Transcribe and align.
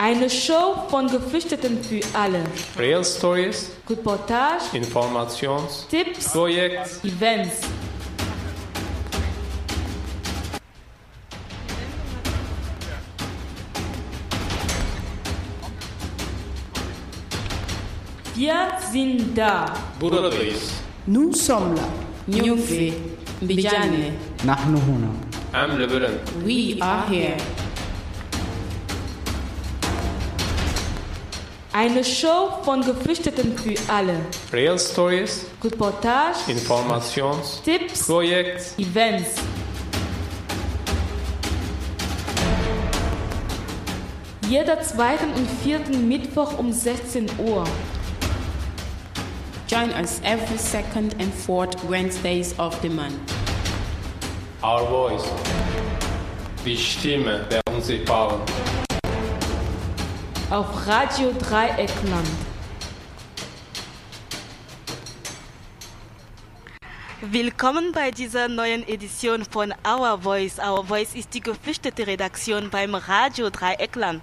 Eine 0.00 0.30
Show 0.30 0.86
von 0.88 1.08
Geflüchteten 1.08 1.82
für 1.82 2.00
alle. 2.16 2.44
Real 2.78 3.04
Stories, 3.04 3.72
Reportage, 3.90 4.62
Informations, 4.72 5.88
Tipps, 5.90 6.30
Projekt, 6.32 7.04
Events. 7.04 7.62
Wir 18.36 18.54
sind 18.92 19.36
da. 19.36 19.66
Buradayız. 19.98 20.74
Nous 21.08 21.34
sommes 21.34 21.74
là. 21.76 21.88
Nyumfi. 22.28 22.92
Mbijane. 23.42 24.12
Nahnu 24.44 24.78
huna. 24.78 25.08
I'm 25.52 25.76
Lebanon. 25.76 26.20
We 26.44 26.76
are 26.80 27.04
here. 27.08 27.36
Eine 31.80 32.02
Show 32.02 32.58
von 32.64 32.80
Geflüchteten 32.80 33.56
für 33.56 33.76
alle. 33.86 34.16
Real 34.52 34.76
Stories, 34.76 35.46
Reportage, 35.62 36.38
Informations, 36.48 37.62
Tipps, 37.62 38.04
Projekt, 38.04 38.76
Events. 38.78 39.36
Jeder 44.48 44.82
zweiten 44.82 45.32
und 45.34 45.48
vierten 45.62 46.08
Mittwoch 46.08 46.58
um 46.58 46.72
16 46.72 47.26
Uhr. 47.46 47.62
Join 49.68 49.90
us 50.00 50.20
every 50.24 50.58
second 50.58 51.14
and 51.20 51.32
fourth 51.32 51.76
Wednesdays 51.88 52.58
of 52.58 52.76
the 52.82 52.88
month. 52.88 53.14
Our 54.64 54.84
Voice. 54.88 55.28
Die 56.66 56.76
Stimme 56.76 57.46
der 57.48 57.60
Unsichtbaren. 57.72 58.40
Auf 60.50 60.86
Radio 60.86 61.30
Dreieckland. 61.32 62.26
Willkommen 67.20 67.92
bei 67.92 68.10
dieser 68.10 68.48
neuen 68.48 68.86
Edition 68.88 69.44
von 69.44 69.74
Our 69.86 70.22
Voice. 70.22 70.58
Our 70.58 70.86
Voice 70.86 71.14
ist 71.14 71.34
die 71.34 71.40
geflüchtete 71.40 72.06
Redaktion 72.06 72.70
beim 72.70 72.94
Radio 72.94 73.50
Dreieckland. 73.50 74.22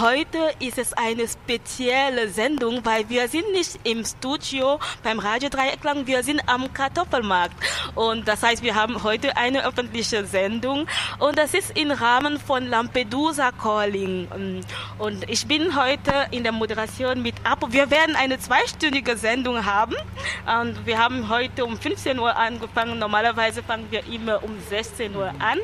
Heute 0.00 0.38
ist 0.60 0.78
es 0.78 0.92
eine 0.92 1.26
spezielle 1.26 2.28
Sendung, 2.28 2.84
weil 2.84 3.08
wir 3.08 3.26
sind 3.26 3.50
nicht 3.50 3.80
im 3.82 4.04
Studio 4.04 4.78
beim 5.02 5.18
Radio 5.18 5.48
Dreieckland, 5.48 6.06
wir 6.06 6.22
sind 6.22 6.40
am 6.46 6.72
Kartoffelmarkt. 6.72 7.56
Und 7.96 8.28
das 8.28 8.44
heißt, 8.44 8.62
wir 8.62 8.76
haben 8.76 9.02
heute 9.02 9.36
eine 9.36 9.66
öffentliche 9.66 10.24
Sendung 10.24 10.86
und 11.18 11.36
das 11.36 11.52
ist 11.52 11.76
im 11.76 11.90
Rahmen 11.90 12.38
von 12.38 12.68
Lampedusa 12.68 13.50
Calling. 13.50 14.28
Und 14.98 15.28
ich 15.28 15.44
bin 15.48 15.74
heute 15.74 16.28
in 16.30 16.44
der 16.44 16.52
Moderation 16.52 17.20
mit 17.20 17.34
Apo. 17.42 17.72
Wir 17.72 17.90
werden 17.90 18.14
eine 18.14 18.38
zweistündige 18.38 19.16
Sendung 19.16 19.64
haben 19.64 19.96
und 20.60 20.86
wir 20.86 20.98
haben 20.98 21.28
heute 21.28 21.64
um 21.64 21.76
15 21.76 22.20
Uhr 22.20 22.36
angefangen. 22.36 23.00
Normalerweise 23.00 23.64
fangen 23.64 23.88
wir 23.90 24.06
immer 24.06 24.44
um 24.44 24.60
16 24.68 25.16
Uhr 25.16 25.32
an. 25.40 25.58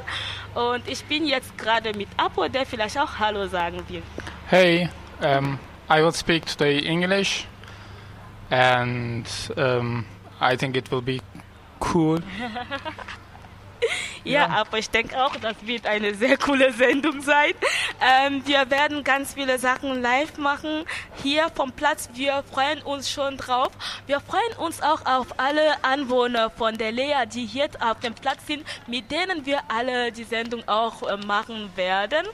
Und 0.54 0.88
ich 0.88 1.04
bin 1.04 1.26
jetzt 1.26 1.56
gerade 1.58 1.92
mit 1.96 2.08
Apo, 2.16 2.46
der 2.48 2.64
vielleicht 2.64 2.98
auch 2.98 3.18
Hallo 3.18 3.46
sagen 3.46 3.82
will. 3.88 4.02
Hey, 4.46 4.88
um, 5.20 5.58
I 5.90 6.02
will 6.02 6.12
speak 6.12 6.46
today 6.46 6.78
English, 6.78 7.46
and 8.50 9.26
um, 9.56 10.04
I 10.40 10.56
think 10.56 10.76
it 10.76 10.90
will 10.90 11.02
be 11.02 11.20
cool. 11.80 12.20
Ja, 14.24 14.48
aber 14.48 14.78
ich 14.78 14.88
denke 14.88 15.22
auch, 15.22 15.36
das 15.36 15.54
wird 15.66 15.86
eine 15.86 16.14
sehr 16.14 16.38
coole 16.38 16.72
Sendung 16.72 17.20
sein. 17.20 17.52
Ähm, 18.00 18.42
wir 18.46 18.70
werden 18.70 19.04
ganz 19.04 19.34
viele 19.34 19.58
Sachen 19.58 20.00
live 20.00 20.38
machen 20.38 20.84
hier 21.22 21.50
vom 21.54 21.72
Platz. 21.72 22.08
Wir 22.14 22.42
freuen 22.50 22.80
uns 22.82 23.10
schon 23.10 23.36
drauf. 23.36 23.70
Wir 24.06 24.20
freuen 24.20 24.56
uns 24.58 24.80
auch 24.82 25.04
auf 25.04 25.38
alle 25.38 25.84
Anwohner 25.84 26.50
von 26.50 26.76
der 26.78 26.92
Lea, 26.92 27.26
die 27.32 27.44
hier 27.44 27.68
auf 27.80 28.00
dem 28.00 28.14
Platz 28.14 28.46
sind, 28.46 28.64
mit 28.86 29.10
denen 29.10 29.44
wir 29.44 29.60
alle 29.68 30.10
die 30.10 30.24
Sendung 30.24 30.66
auch 30.66 31.02
äh, 31.02 31.16
machen 31.18 31.70
werden. 31.76 32.26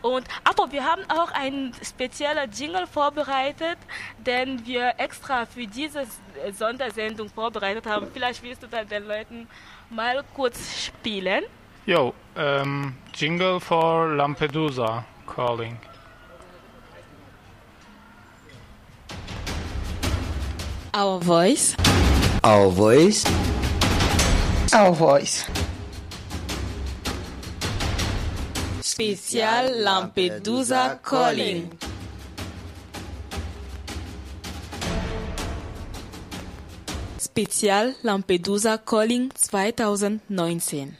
Und 0.00 0.26
aber 0.44 0.72
wir 0.72 0.84
haben 0.84 1.02
auch 1.10 1.30
einen 1.32 1.72
speziellen 1.82 2.50
Jingle 2.52 2.86
vorbereitet, 2.86 3.78
den 4.18 4.64
wir 4.66 4.94
extra 4.98 5.44
für 5.44 5.66
diese 5.66 6.06
Sondersendung 6.52 7.28
vorbereitet 7.28 7.86
haben. 7.86 8.08
Vielleicht 8.12 8.42
willst 8.42 8.62
du 8.62 8.66
dann 8.66 8.88
den 8.88 9.06
Leuten 9.06 9.48
mal 9.94 10.24
kurz 10.34 10.58
spielen. 10.86 11.44
Yo, 11.86 12.14
um, 12.36 12.94
jingle 13.12 13.60
for 13.60 14.08
Lampedusa 14.16 15.04
calling. 15.26 15.78
Our 20.92 21.20
voice. 21.20 21.76
Our 22.42 22.70
voice. 22.70 23.24
Our 24.72 24.92
voice. 24.92 25.44
Spezial 28.80 29.82
Lampedusa 29.82 31.00
Calling. 31.02 31.70
Spezial 37.34 37.96
Lampedusa 38.02 38.78
Calling 38.78 39.28
2019. 39.34 40.96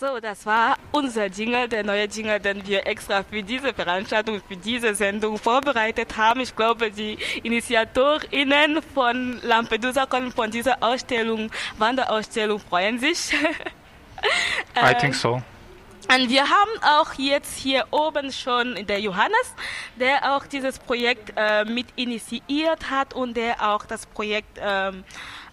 So, 0.00 0.18
das 0.18 0.44
war 0.44 0.76
unser 0.90 1.26
Jingle, 1.26 1.68
der 1.68 1.84
neue 1.84 2.06
Jingle, 2.06 2.40
den 2.40 2.66
wir 2.66 2.84
extra 2.88 3.22
für 3.22 3.40
diese 3.40 3.72
Veranstaltung, 3.72 4.42
für 4.48 4.56
diese 4.56 4.92
Sendung 4.96 5.38
vorbereitet 5.38 6.16
haben. 6.16 6.40
Ich 6.40 6.56
glaube, 6.56 6.90
die 6.90 7.16
InitiatorInnen 7.44 8.82
von 8.82 9.40
Lampedusa 9.42 10.06
Calling, 10.06 10.32
von 10.32 10.50
dieser 10.50 10.82
Ausstellung, 10.82 11.52
Wanderausstellung, 11.78 12.58
freuen 12.58 12.98
sich. 12.98 13.32
I 14.74 14.94
think 14.98 15.14
so. 15.14 15.40
Und 16.12 16.28
wir 16.28 16.42
haben 16.42 16.82
auch 16.82 17.12
jetzt 17.18 17.56
hier 17.56 17.86
oben 17.92 18.32
schon 18.32 18.74
der 18.86 18.98
Johannes, 19.00 19.54
der 19.94 20.34
auch 20.34 20.44
dieses 20.44 20.80
Projekt 20.80 21.32
äh, 21.36 21.64
mit 21.64 21.86
initiiert 21.94 22.90
hat 22.90 23.14
und 23.14 23.36
der 23.36 23.62
auch 23.62 23.86
das 23.86 24.06
Projekt 24.06 24.58
ähm, 24.60 25.04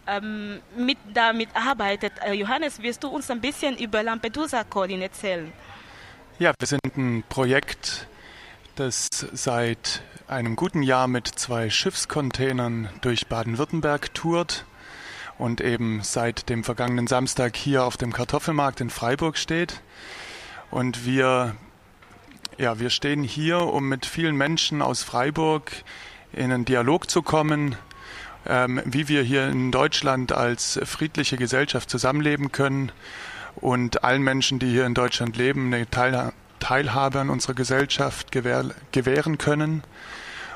ähm, 0.08 0.60
mit 0.76 0.98
damit 1.14 1.50
arbeitet. 1.54 2.14
Äh, 2.26 2.34
Johannes, 2.34 2.82
wirst 2.82 3.04
du 3.04 3.10
uns 3.10 3.30
ein 3.30 3.40
bisschen 3.40 3.78
über 3.78 4.02
Lampedusa 4.02 4.64
Calling 4.64 5.02
erzählen? 5.02 5.54
Ja, 6.40 6.54
wir 6.58 6.68
sind 6.68 6.98
ein 6.98 7.24
Projekt, 7.30 8.08
das 8.76 9.10
seit 9.34 10.02
einem 10.28 10.56
guten 10.56 10.82
Jahr 10.82 11.08
mit 11.08 11.28
zwei 11.28 11.70
Schiffscontainern 11.70 12.90
durch 13.02 13.28
Baden-Württemberg 13.28 14.12
tourt 14.16 14.66
und 15.38 15.62
eben 15.62 16.02
seit 16.02 16.50
dem 16.50 16.64
vergangenen 16.64 17.06
Samstag 17.06 17.56
hier 17.56 17.84
auf 17.84 17.96
dem 17.96 18.12
Kartoffelmarkt 18.12 18.82
in 18.82 18.90
Freiburg 18.90 19.38
steht. 19.38 19.82
Und 20.72 21.06
wir, 21.06 21.56
ja, 22.58 22.80
wir 22.80 22.90
stehen 22.90 23.24
hier, 23.24 23.62
um 23.62 23.88
mit 23.88 24.06
vielen 24.06 24.36
Menschen 24.36 24.82
aus 24.82 25.04
Freiburg 25.04 25.72
in 26.34 26.52
einen 26.52 26.66
Dialog 26.66 27.10
zu 27.10 27.22
kommen, 27.22 27.76
ähm, 28.46 28.82
wie 28.86 29.08
wir 29.08 29.24
hier 29.24 29.48
in 29.48 29.72
Deutschland 29.72 30.32
als 30.32 30.80
friedliche 30.84 31.38
Gesellschaft 31.38 31.90
zusammenleben 31.90 32.52
können 32.52 32.92
und 33.56 34.04
allen 34.04 34.22
Menschen, 34.22 34.60
die 34.60 34.70
hier 34.70 34.86
in 34.86 34.94
Deutschland 34.94 35.38
leben, 35.38 35.74
eine 35.74 35.90
Teil 35.90 36.34
Teilhabe 36.60 37.20
an 37.20 37.30
unserer 37.30 37.54
Gesellschaft 37.54 38.32
gewähr 38.32 38.66
gewähren 38.92 39.38
können. 39.38 39.84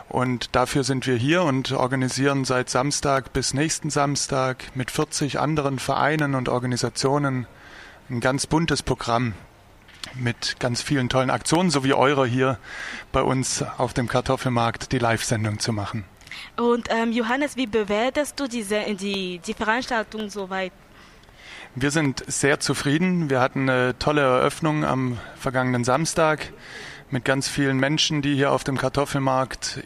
Und 0.09 0.55
dafür 0.55 0.83
sind 0.83 1.05
wir 1.07 1.15
hier 1.15 1.43
und 1.43 1.71
organisieren 1.71 2.43
seit 2.43 2.69
Samstag 2.69 3.31
bis 3.33 3.53
nächsten 3.53 3.89
Samstag 3.89 4.75
mit 4.75 4.91
40 4.91 5.39
anderen 5.39 5.79
Vereinen 5.79 6.35
und 6.35 6.49
Organisationen 6.49 7.47
ein 8.09 8.19
ganz 8.19 8.45
buntes 8.47 8.83
Programm 8.83 9.35
mit 10.15 10.59
ganz 10.59 10.81
vielen 10.81 11.09
tollen 11.09 11.29
Aktionen, 11.29 11.69
so 11.69 11.83
wie 11.83 11.93
eure 11.93 12.25
hier 12.25 12.57
bei 13.11 13.21
uns 13.21 13.63
auf 13.77 13.93
dem 13.93 14.07
Kartoffelmarkt 14.07 14.91
die 14.91 14.99
Live-Sendung 14.99 15.59
zu 15.59 15.73
machen. 15.73 16.05
Und 16.57 16.87
ähm, 16.89 17.11
Johannes, 17.11 17.55
wie 17.55 17.67
bewertest 17.67 18.39
du 18.39 18.47
diese, 18.47 18.81
die, 18.95 19.39
die 19.39 19.53
Veranstaltung 19.53 20.29
soweit? 20.29 20.71
Wir 21.75 21.91
sind 21.91 22.23
sehr 22.27 22.59
zufrieden. 22.59 23.29
Wir 23.29 23.39
hatten 23.39 23.69
eine 23.69 23.97
tolle 23.97 24.21
Eröffnung 24.21 24.83
am 24.83 25.17
vergangenen 25.35 25.83
Samstag 25.83 26.51
mit 27.09 27.25
ganz 27.25 27.47
vielen 27.47 27.77
Menschen, 27.77 28.21
die 28.21 28.35
hier 28.35 28.51
auf 28.51 28.63
dem 28.63 28.77
Kartoffelmarkt 28.77 29.81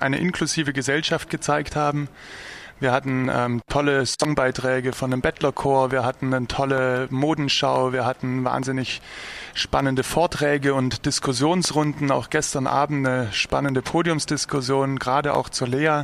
eine 0.00 0.18
inklusive 0.18 0.72
Gesellschaft 0.72 1.30
gezeigt 1.30 1.76
haben. 1.76 2.08
Wir 2.78 2.92
hatten 2.92 3.30
ähm, 3.32 3.62
tolle 3.70 4.04
Songbeiträge 4.04 4.92
von 4.92 5.10
einem 5.10 5.22
Bettlerchor, 5.22 5.92
wir 5.92 6.04
hatten 6.04 6.34
eine 6.34 6.46
tolle 6.46 7.08
Modenschau, 7.08 7.94
wir 7.94 8.04
hatten 8.04 8.44
wahnsinnig 8.44 9.00
spannende 9.54 10.02
Vorträge 10.02 10.74
und 10.74 11.06
Diskussionsrunden, 11.06 12.10
auch 12.10 12.28
gestern 12.28 12.66
Abend 12.66 13.06
eine 13.06 13.32
spannende 13.32 13.80
Podiumsdiskussion, 13.80 14.98
gerade 14.98 15.34
auch 15.34 15.48
zur 15.48 15.68
Lea. 15.68 16.02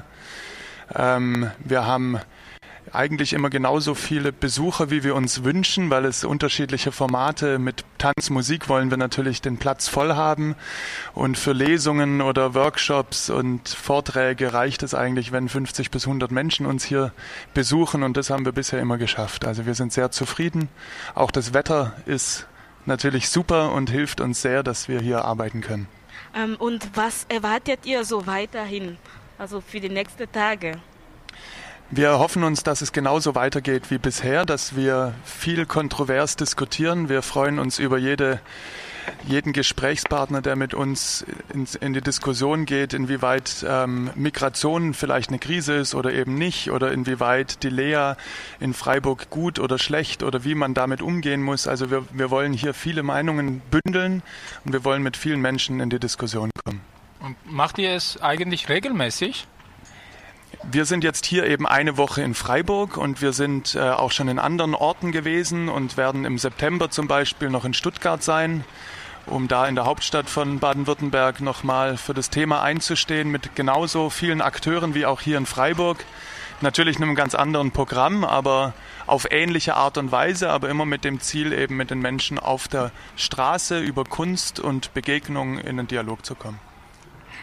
Ähm, 0.95 1.51
wir 1.59 1.85
haben 1.87 2.19
eigentlich 2.93 3.33
immer 3.33 3.51
genauso 3.51 3.95
viele 3.95 4.33
Besucher, 4.33 4.91
wie 4.91 5.03
wir 5.03 5.15
uns 5.15 5.45
wünschen, 5.45 5.91
weil 5.91 6.05
es 6.05 6.25
unterschiedliche 6.25 6.93
Formate 6.93 7.59
mit 7.59 7.85
Tanz, 7.99 8.31
Musik 8.31 8.69
wollen 8.69 8.91
wir 8.91 8.99
natürlich 8.99 9.41
den 9.41 9.57
Platz 9.57 9.89
voll 9.89 10.15
haben. 10.15 10.55
Und 11.15 11.39
für 11.39 11.53
Lesungen 11.53 12.21
oder 12.21 12.55
Workshops 12.55 13.31
und 13.31 13.69
Vorträge 13.69 14.53
reicht 14.53 14.83
es 14.83 14.95
eigentlich, 14.95 15.33
wenn 15.33 15.49
50 15.49 15.91
bis 15.91 16.07
100 16.07 16.31
Menschen 16.31 16.67
uns 16.67 16.85
hier 16.85 17.13
besuchen. 17.55 18.03
Und 18.03 18.17
das 18.17 18.31
haben 18.31 18.45
wir 18.45 18.53
bisher 18.53 18.81
immer 18.81 18.99
geschafft. 18.99 19.45
Also 19.45 19.65
wir 19.67 19.75
sind 19.75 19.93
sehr 19.93 20.11
zufrieden. 20.11 20.69
Auch 21.15 21.31
das 21.31 21.55
Wetter 21.55 21.95
ist 22.07 22.47
natürlich 22.85 23.29
super 23.29 23.73
und 23.73 23.91
hilft 23.91 24.21
uns 24.21 24.43
sehr, 24.43 24.63
dass 24.63 24.89
wir 24.89 25.01
hier 25.01 25.25
arbeiten 25.25 25.61
können. 25.61 25.87
Ähm, 26.35 26.57
und 26.59 26.91
was 26.95 27.25
erwartet 27.29 27.81
ihr 27.85 28.05
so 28.05 28.27
weiterhin, 28.27 28.97
also 29.39 29.61
für 29.61 29.81
die 29.81 29.89
nächsten 29.89 30.31
Tage? 30.31 30.79
Wir 31.95 32.19
hoffen 32.19 32.43
uns, 32.43 32.63
dass 32.63 32.81
es 32.81 32.93
genauso 32.93 33.35
weitergeht 33.35 33.91
wie 33.91 33.99
bisher, 33.99 34.47
dass 34.47 34.75
wir 34.75 35.13
viel 35.25 35.67
kontrovers 35.67 36.37
diskutieren. 36.37 37.11
Wir 37.11 37.21
freuen 37.21 37.59
uns 37.59 37.79
über 37.79 37.99
jede, 37.99 38.41
jeden 39.27 39.53
Gesprächspartner, 39.53 40.41
der 40.41 40.57
mit 40.57 40.73
uns 40.73 41.27
in, 41.53 41.69
in 41.83 41.93
die 41.93 42.01
Diskussion 42.01 42.65
geht, 42.65 42.95
inwieweit 42.95 43.63
ähm, 43.69 44.11
Migration 44.15 44.95
vielleicht 44.95 45.29
eine 45.29 45.39
Krise 45.39 45.75
ist 45.75 45.95
oder 45.95 46.15
eben 46.15 46.35
nicht, 46.37 46.71
oder 46.71 46.93
inwieweit 46.93 47.63
die 47.63 47.69
Lea 47.69 48.15
in 48.59 48.73
Freiburg 48.73 49.29
gut 49.29 49.59
oder 49.59 49.79
schlecht 49.79 50.23
oder 50.23 50.45
wie 50.45 50.55
man 50.55 50.73
damit 50.73 51.03
umgehen 51.03 51.43
muss. 51.43 51.69
Also 51.69 51.91
wir, 51.91 52.07
wir 52.11 52.31
wollen 52.31 52.55
hier 52.55 52.73
viele 52.73 53.03
Meinungen 53.03 53.61
bündeln 53.71 54.23
und 54.65 54.73
wir 54.73 54.83
wollen 54.85 55.03
mit 55.03 55.19
vielen 55.19 55.43
Menschen 55.43 55.79
in 55.79 55.91
die 55.91 56.01
Diskussion 56.01 56.49
kommen. 56.65 56.81
Und 57.21 57.37
macht 57.45 57.77
ihr 57.77 57.93
es 57.93 58.19
eigentlich 58.23 58.71
regelmäßig? 58.71 59.47
Wir 60.71 60.85
sind 60.85 61.03
jetzt 61.03 61.27
hier 61.27 61.45
eben 61.47 61.67
eine 61.67 61.97
Woche 61.97 62.23
in 62.23 62.35
Freiburg 62.35 62.97
und 62.97 63.21
wir 63.21 63.33
sind 63.33 63.75
äh, 63.75 63.81
auch 63.81 64.13
schon 64.13 64.29
in 64.29 64.39
anderen 64.39 64.77
Orten 64.77 65.11
gewesen 65.11 65.69
und 65.69 65.97
werden 65.97 66.25
im 66.25 66.39
September 66.39 66.89
zum 66.89 67.09
Beispiel 67.09 67.51
noch 67.51 67.65
in 67.65 67.75
Stuttgart 67.75 68.23
sein, 68.23 68.65
um 69.27 69.49
da 69.49 69.67
in 69.67 69.75
der 69.75 69.87
Hauptstadt 69.87 70.31
von 70.31 70.61
Baden-Württemberg 70.61 71.41
nochmal 71.41 71.97
für 71.97 72.15
das 72.15 72.31
Thema 72.31 72.63
einzustehen 72.63 73.29
mit 73.29 73.57
genauso 73.57 74.09
vielen 74.09 74.41
Akteuren 74.41 74.95
wie 74.95 75.05
auch 75.05 75.21
hier 75.21 75.37
in 75.37 75.47
Freiburg. 75.47 76.05
Natürlich 76.61 76.97
in 76.97 77.03
einem 77.03 77.17
ganz 77.17 77.35
anderen 77.35 77.73
Programm, 77.73 78.25
aber 78.25 78.73
auf 79.09 79.27
ähnliche 79.33 79.75
Art 79.75 79.99
und 79.99 80.13
Weise, 80.13 80.49
aber 80.49 80.69
immer 80.69 80.85
mit 80.85 81.03
dem 81.03 81.19
Ziel, 81.19 81.53
eben 81.53 81.77
mit 81.77 81.91
den 81.91 81.99
Menschen 81.99 82.39
auf 82.39 82.69
der 82.69 82.93
Straße 83.17 83.81
über 83.81 84.05
Kunst 84.05 84.61
und 84.61 84.95
Begegnungen 84.95 85.59
in 85.59 85.77
den 85.77 85.89
Dialog 85.89 86.25
zu 86.25 86.37
kommen. 86.37 86.72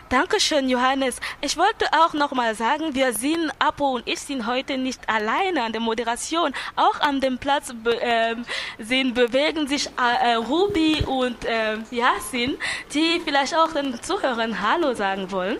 Dankeschön, 0.09 0.67
Johannes. 0.69 1.19
Ich 1.39 1.56
wollte 1.56 1.85
auch 1.91 2.13
noch 2.13 2.31
mal 2.31 2.56
sagen, 2.56 2.95
wir 2.95 3.13
sind, 3.13 3.51
Apo 3.59 3.94
und 3.94 4.07
ich 4.07 4.19
sind 4.19 4.47
heute 4.47 4.75
nicht 4.79 5.07
alleine 5.07 5.61
an 5.63 5.71
der 5.71 5.81
Moderation. 5.81 6.51
Auch 6.75 7.00
an 7.00 7.21
dem 7.21 7.38
Platz 7.38 7.71
be, 7.83 8.01
äh, 8.01 8.35
sind, 8.79 9.13
bewegen 9.13 9.67
sich 9.67 9.88
äh, 9.97 10.33
Ruby 10.33 11.03
und 11.06 11.45
äh, 11.45 11.77
Yasin, 11.91 12.57
die 12.91 13.21
vielleicht 13.23 13.53
auch 13.56 13.71
den 13.71 14.01
Zuhörern 14.01 14.59
Hallo 14.59 14.95
sagen 14.95 15.31
wollen. 15.31 15.57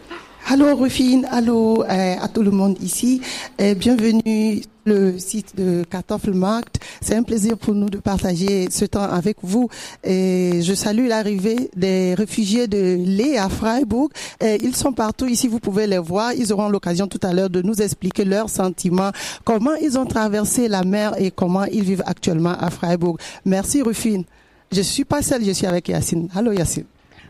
Hallo 0.48 0.76
Rufine, 0.76 1.28
hallo 1.32 1.84
euh, 1.84 2.16
à 2.20 2.28
tout 2.28 2.42
le 2.42 2.50
monde 2.50 2.76
ici. 2.82 3.22
Euh, 3.62 3.76
bienvenue 3.76 4.62
le 4.84 5.20
site 5.20 5.56
de 5.56 5.84
Kartoffelmarkt. 5.88 6.80
C'est 7.02 7.14
un 7.16 7.22
plaisir 7.22 7.56
pour 7.56 7.76
nous 7.76 7.88
de 7.90 8.00
partager 8.00 8.68
ce 8.72 8.86
temps 8.86 9.04
avec 9.04 9.38
vous. 9.44 9.70
Et 10.04 10.62
je 10.64 10.74
salue 10.74 11.08
l'arrivée 11.08 11.70
des 11.76 12.16
réfugiés 12.16 12.68
de 12.68 12.98
Lé 12.98 13.38
à 13.38 13.48
Freiburg. 13.48 14.10
Et 14.42 14.58
ils 14.64 14.76
sont 14.76 14.92
partout 14.92 15.28
ici, 15.28 15.48
vous 15.48 15.60
pouvez 15.60 15.86
les 15.86 16.00
voir. 16.00 16.34
Ils 16.34 16.52
auront 16.52 16.70
l'occasion 16.70 17.06
tout 17.08 17.20
à 17.22 17.32
l'heure 17.32 17.52
de 17.52 17.62
nous 17.62 17.80
expliquer 17.82 18.26
leurs 18.26 18.50
sentiments, 18.50 19.12
comment 19.44 19.76
ils 19.76 20.00
ont 20.00 20.06
traversé 20.08 20.68
la 20.68 20.84
mer 20.84 21.14
et 21.22 21.30
comment 21.30 21.66
ils 21.66 21.84
vivent 21.84 22.04
actuellement 22.08 22.56
à 22.58 22.72
Freiburg. 22.72 23.18
Merci 23.46 23.84
Rufine. 23.84 24.24
Je 24.72 24.82
suis 24.82 25.06
pas 25.06 25.22
seule, 25.22 25.46
je 25.46 25.52
suis 25.52 25.68
avec 25.68 25.90
Yacine. 25.90 26.28
Hallo 26.36 26.54
Yacine. 26.54 26.86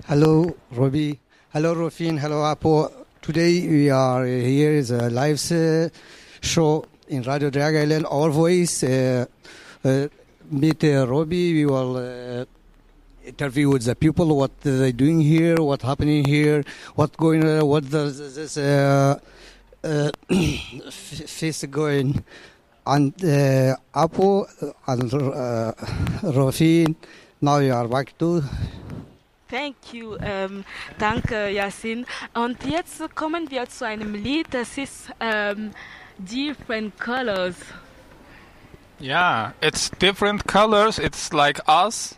Hello, 0.09 0.55
Robbie. 0.73 1.17
Hello, 1.53 1.73
Rufin. 1.73 2.17
Hello, 2.17 2.43
Apo. 2.43 2.87
Today 3.29 3.61
we 3.67 3.91
are 3.91 4.25
here 4.25 4.71
is 4.71 4.89
a 4.89 5.07
live 5.07 5.39
uh, 5.51 5.89
show 6.41 6.83
in 7.09 7.21
Radio 7.21 7.51
Drag 7.51 7.75
Island. 7.75 8.07
Our 8.09 8.31
voice. 8.31 8.81
Uh, 8.81 9.27
uh, 9.85 10.07
meet 10.49 10.83
uh, 10.83 11.05
Robbie. 11.07 11.53
We 11.53 11.65
will 11.67 11.97
uh, 11.97 12.45
interview 13.23 13.69
with 13.69 13.83
the 13.83 13.93
people. 13.93 14.35
What 14.35 14.59
they 14.61 14.91
doing 14.93 15.21
here? 15.21 15.57
What 15.57 15.83
happening 15.83 16.25
here? 16.25 16.63
What 16.95 17.15
going? 17.17 17.45
Uh, 17.45 17.63
what 17.65 17.87
does 17.87 18.17
this 18.17 18.57
uh, 18.57 19.19
uh, 19.83 20.09
face 20.89 21.63
going? 21.65 22.23
And 22.87 23.13
uh, 23.23 23.75
Apo 23.93 24.47
and 24.87 25.13
uh, 25.13 25.73
Rufin. 26.23 26.95
Now 27.41 27.59
you 27.59 27.73
are 27.75 27.87
back 27.87 28.17
to 28.17 28.41
Thank 29.49 29.93
you, 29.93 30.15
ähm, 30.21 30.63
danke 30.99 31.49
Yasin. 31.49 32.05
Und 32.33 32.63
jetzt 32.65 33.15
kommen 33.15 33.49
wir 33.49 33.67
zu 33.67 33.85
einem 33.85 34.13
Lied, 34.13 34.47
das 34.51 34.77
ist 34.77 35.09
ähm, 35.19 35.71
Different 36.19 36.99
Colors. 36.99 37.55
Yeah, 39.01 39.53
it's 39.61 39.89
different 39.91 40.45
colors. 40.45 40.99
It's 40.99 41.31
like 41.31 41.61
us. 41.69 42.17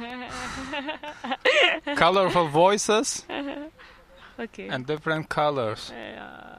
Colorful 1.96 2.48
voices 2.48 3.24
Okay. 4.36 4.68
and 4.68 4.86
different 4.88 5.28
colors. 5.28 5.92
Ja. 6.16 6.57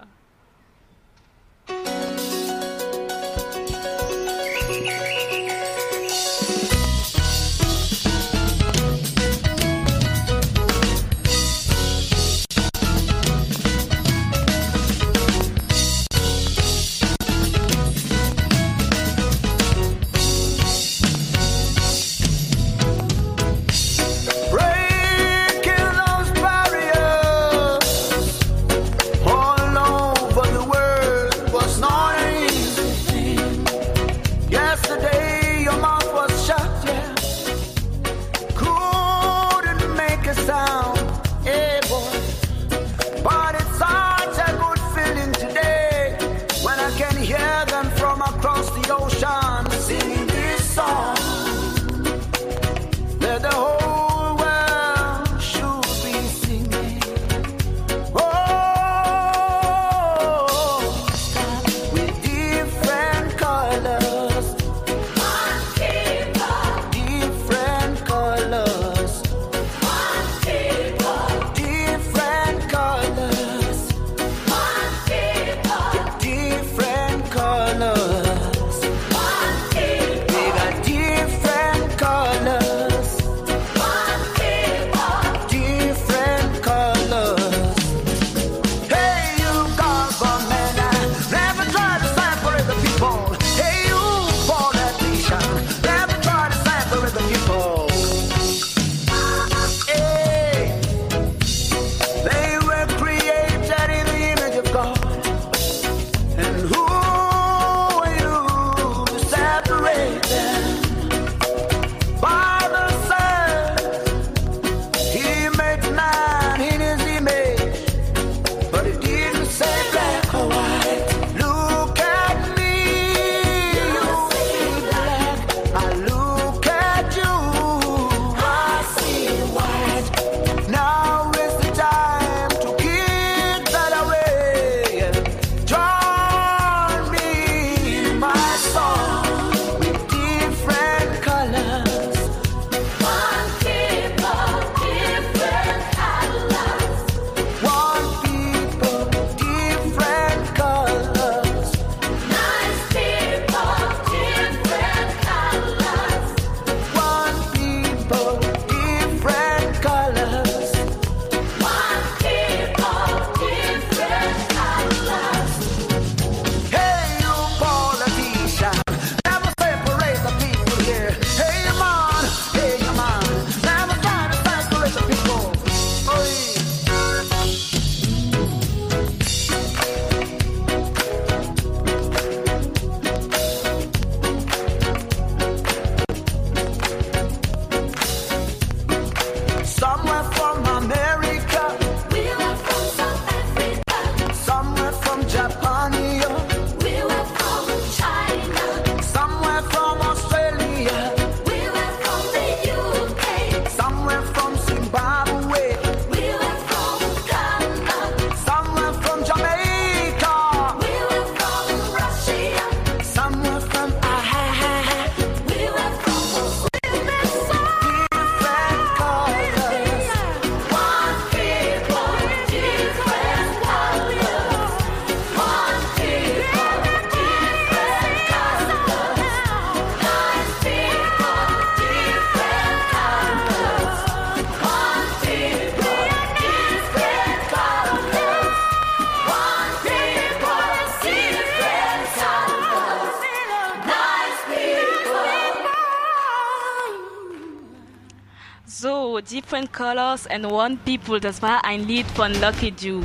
And 250.29 250.45
One 250.51 250.77
People, 250.77 251.19
das 251.19 251.41
war 251.41 251.63
ein 251.65 251.87
Lied 251.87 252.05
von 252.15 252.33
Lucky 252.39 252.71
Jew. 252.71 253.03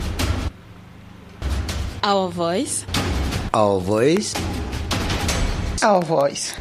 Our 2.02 2.30
Voice. 2.30 2.84
Our 3.54 3.80
Voice. 3.80 4.34
Our 5.82 6.02
Voice. 6.02 6.54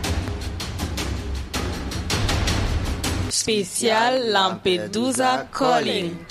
Spezial 3.29 4.31
Lampedusa 4.31 5.47
Calling. 5.51 6.25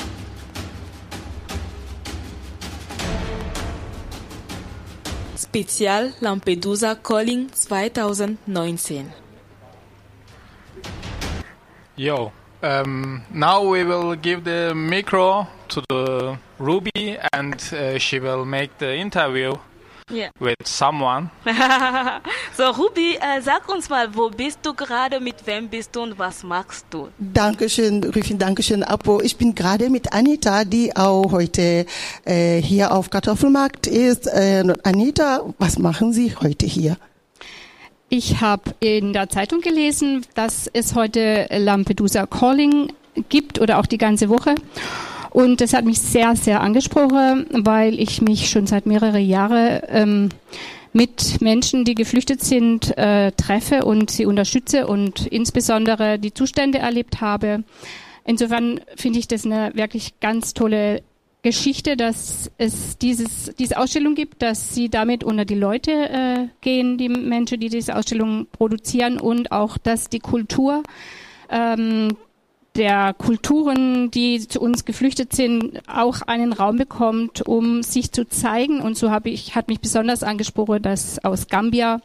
Spezial 5.36 6.14
Lampedusa 6.20 6.94
Calling 7.02 7.50
2019. 7.52 9.12
Yo, 11.96 12.32
um, 12.62 13.22
now 13.32 13.62
we 13.62 13.84
will 13.84 14.14
give 14.16 14.44
the 14.44 14.72
micro 14.74 15.46
to 15.68 15.82
the 15.88 16.36
Ruby 16.58 17.18
and 17.32 17.54
uh, 17.72 17.98
she 17.98 18.20
will 18.20 18.44
make 18.44 18.70
the 18.78 18.94
interview 18.94 19.54
Ja. 20.10 20.28
with 20.40 20.56
someone. 20.66 21.30
so, 22.56 22.70
Ruby, 22.72 23.16
äh, 23.20 23.40
sag 23.40 23.66
uns 23.68 23.88
mal, 23.88 24.08
wo 24.14 24.28
bist 24.30 24.58
du 24.62 24.74
gerade, 24.74 25.20
mit 25.20 25.46
wem 25.46 25.68
bist 25.68 25.94
du 25.96 26.02
und 26.02 26.18
was 26.18 26.42
machst 26.42 26.86
du? 26.90 27.08
Dankeschön, 27.18 28.02
Rüfin, 28.04 28.38
Dankeschön, 28.38 28.82
Apo. 28.82 29.20
Ich 29.22 29.36
bin 29.38 29.54
gerade 29.54 29.88
mit 29.88 30.12
Anita, 30.12 30.64
die 30.64 30.94
auch 30.94 31.32
heute 31.32 31.86
äh, 32.24 32.60
hier 32.60 32.92
auf 32.92 33.08
Kartoffelmarkt 33.10 33.86
ist. 33.86 34.26
Äh, 34.26 34.64
Anita, 34.82 35.40
was 35.58 35.78
machen 35.78 36.12
Sie 36.12 36.34
heute 36.36 36.66
hier? 36.66 36.96
Ich 38.14 38.42
habe 38.42 38.74
in 38.80 39.14
der 39.14 39.30
Zeitung 39.30 39.62
gelesen, 39.62 40.26
dass 40.34 40.68
es 40.70 40.94
heute 40.94 41.46
Lampedusa 41.50 42.26
Calling 42.26 42.92
gibt 43.30 43.58
oder 43.58 43.78
auch 43.78 43.86
die 43.86 43.96
ganze 43.96 44.28
Woche. 44.28 44.54
Und 45.30 45.62
das 45.62 45.72
hat 45.72 45.86
mich 45.86 45.98
sehr, 45.98 46.36
sehr 46.36 46.60
angesprochen, 46.60 47.46
weil 47.50 47.98
ich 47.98 48.20
mich 48.20 48.50
schon 48.50 48.66
seit 48.66 48.84
mehreren 48.84 49.24
Jahren 49.26 49.80
ähm, 49.88 50.28
mit 50.92 51.40
Menschen, 51.40 51.86
die 51.86 51.94
geflüchtet 51.94 52.42
sind, 52.42 52.94
äh, 52.98 53.32
treffe 53.32 53.86
und 53.86 54.10
sie 54.10 54.26
unterstütze 54.26 54.86
und 54.86 55.26
insbesondere 55.28 56.18
die 56.18 56.34
Zustände 56.34 56.80
erlebt 56.80 57.22
habe. 57.22 57.64
Insofern 58.26 58.82
finde 58.94 59.20
ich 59.20 59.26
das 59.26 59.46
eine 59.46 59.74
wirklich 59.74 60.20
ganz 60.20 60.52
tolle 60.52 61.02
Geschichte, 61.42 61.96
dass 61.96 62.50
es 62.56 62.98
dieses, 62.98 63.52
diese 63.58 63.76
Ausstellung 63.76 64.14
gibt, 64.14 64.42
dass 64.42 64.74
sie 64.74 64.88
damit 64.88 65.24
unter 65.24 65.44
die 65.44 65.56
Leute 65.56 65.90
äh, 65.90 66.48
gehen, 66.60 66.98
die 66.98 67.08
Menschen, 67.08 67.58
die 67.58 67.68
diese 67.68 67.96
Ausstellung 67.96 68.46
produzieren 68.52 69.20
und 69.20 69.50
auch, 69.50 69.76
dass 69.76 70.08
die 70.08 70.20
Kultur 70.20 70.84
ähm, 71.50 72.16
der 72.76 73.12
Kulturen, 73.12 74.10
die 74.10 74.46
zu 74.46 74.60
uns 74.60 74.84
geflüchtet 74.84 75.34
sind, 75.34 75.82
auch 75.88 76.22
einen 76.22 76.52
Raum 76.52 76.76
bekommt, 76.76 77.42
um 77.42 77.82
sich 77.82 78.12
zu 78.12 78.26
zeigen. 78.26 78.80
Und 78.80 78.96
so 78.96 79.10
habe 79.10 79.28
ich, 79.28 79.54
hat 79.54 79.68
mich 79.68 79.80
besonders 79.80 80.22
angesprochen, 80.22 80.80
dass 80.82 81.22
aus 81.24 81.48
Gambia 81.48 82.00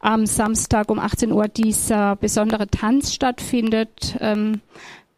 am 0.00 0.26
Samstag 0.26 0.90
um 0.90 0.98
18 0.98 1.32
Uhr 1.32 1.48
dieser 1.48 2.16
besondere 2.16 2.68
Tanz 2.68 3.12
stattfindet. 3.12 4.16
Ähm, 4.20 4.60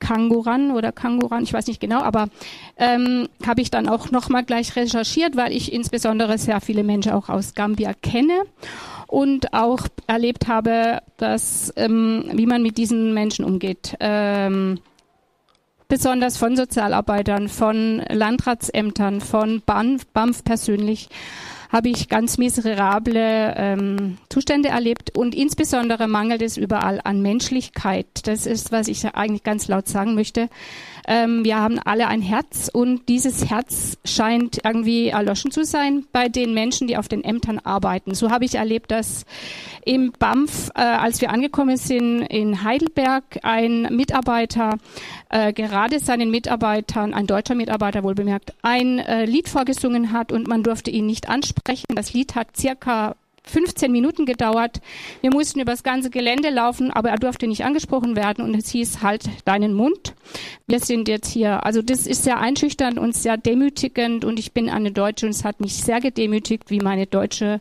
Kanguran 0.00 0.73
oder 0.73 0.90
Kanguran, 0.90 1.45
ich 1.45 1.52
weiß 1.52 1.69
nicht 1.69 1.80
genau, 1.80 2.00
aber 2.00 2.28
ähm, 2.76 3.28
habe 3.47 3.61
ich 3.61 3.71
dann 3.71 3.88
auch 3.88 4.11
nochmal 4.11 4.45
gleich 4.45 4.75
recherchiert, 4.75 5.37
weil 5.37 5.52
ich 5.52 5.73
insbesondere 5.73 6.38
sehr 6.38 6.61
viele 6.61 6.83
Menschen 6.83 7.12
auch 7.12 7.28
aus 7.28 7.54
Gambia 7.54 7.92
kenne 7.95 8.42
und 9.07 9.52
auch 9.52 9.87
erlebt 10.07 10.49
habe, 10.49 11.02
dass 11.16 11.73
ähm, 11.76 12.25
wie 12.33 12.47
man 12.47 12.62
mit 12.62 12.78
diesen 12.78 13.14
Menschen 13.14 13.45
umgeht. 13.45 13.97
Ähm, 14.00 14.80
besonders 15.88 16.37
von 16.37 16.57
Sozialarbeitern, 16.57 17.49
von 17.49 18.02
Landratsämtern, 18.09 19.21
von 19.21 19.61
BAMF, 19.66 20.07
BAMF 20.07 20.45
persönlich 20.45 21.09
habe 21.71 21.89
ich 21.89 22.09
ganz 22.09 22.37
miserable 22.37 23.55
ähm, 23.57 24.19
Zustände 24.29 24.69
erlebt 24.69 25.17
und 25.17 25.35
insbesondere 25.35 26.09
mangelt 26.09 26.43
es 26.43 26.57
überall 26.57 27.00
an 27.03 27.23
Menschlichkeit. 27.23 28.07
Das 28.25 28.47
ist, 28.47 28.73
was 28.73 28.89
ich 28.89 29.07
eigentlich 29.15 29.45
ganz 29.45 29.69
laut 29.69 29.89
sagen 29.89 30.15
möchte. 30.15 30.49
Ähm, 31.07 31.45
wir 31.45 31.59
haben 31.59 31.78
alle 31.78 32.09
ein 32.09 32.23
Herz 32.23 32.71
und 32.73 33.09
dieses 33.09 33.50
Herz 33.50 33.99
scheint 34.04 34.61
irgendwie 34.64 35.09
erloschen 35.09 35.50
zu 35.50 35.64
sein 35.64 36.04
bei 36.12 36.28
den 36.28 36.54
Menschen, 36.54 36.87
die 36.87 36.97
auf 36.97 37.09
den 37.09 37.25
Ämtern 37.25 37.59
arbeiten. 37.59 38.14
So 38.14 38.30
habe 38.30 38.45
ich 38.45 38.54
erlebt, 38.54 38.90
dass 38.90 39.25
im 39.85 40.12
BAMF, 40.19 40.71
äh, 40.75 40.80
als 40.83 41.21
wir 41.21 41.30
angekommen 41.30 41.76
sind 41.76 42.23
in 42.23 42.62
Heidelberg, 42.62 43.40
ein 43.42 43.83
Mitarbeiter 43.90 44.78
äh, 45.30 45.52
gerade 45.52 45.99
seinen 45.99 46.30
Mitarbeitern, 46.30 47.14
ein 47.14 47.26
deutscher 47.26 47.54
Mitarbeiter 47.54 48.02
wohl 48.02 48.14
bemerkt, 48.14 48.52
ein 48.62 48.99
äh, 48.99 49.25
Lied 49.25 49.49
vorgesungen 49.49 50.12
hat 50.12 50.33
und 50.33 50.49
man 50.49 50.62
durfte 50.62 50.90
ihn 50.90 51.07
nicht 51.07 51.28
ansprechen. 51.28 51.87
Das 51.95 52.12
Lied 52.12 52.35
hat 52.35 52.57
circa 52.57 53.16
15 53.44 53.90
Minuten 53.90 54.26
gedauert. 54.26 54.80
Wir 55.20 55.30
mussten 55.30 55.61
über 55.61 55.73
das 55.73 55.82
ganze 55.82 56.11
Gelände 56.11 56.50
laufen, 56.50 56.90
aber 56.90 57.11
er 57.11 57.18
durfte 57.18 57.47
nicht 57.47 57.64
angesprochen 57.64 58.16
werden 58.16 58.44
und 58.44 58.54
es 58.54 58.68
hieß 58.70 59.02
halt 59.02 59.25
deinen 59.44 59.75
Mund. 59.75 60.14
Wir 60.66 60.80
sind 60.80 61.09
jetzt 61.09 61.30
hier. 61.30 61.64
Also 61.64 61.82
das 61.82 62.06
ist 62.06 62.25
sehr 62.25 62.38
einschüchternd 62.38 62.99
und 62.99 63.14
sehr 63.14 63.37
demütigend 63.37 64.25
und 64.25 64.38
ich 64.38 64.52
bin 64.52 64.68
eine 64.68 64.92
Deutsche 64.92 65.26
und 65.26 65.32
es 65.32 65.44
hat 65.44 65.61
mich 65.61 65.75
sehr 65.75 66.00
gedemütigt, 66.00 66.70
wie 66.70 66.80
meine 66.80 67.06
deutsche 67.06 67.61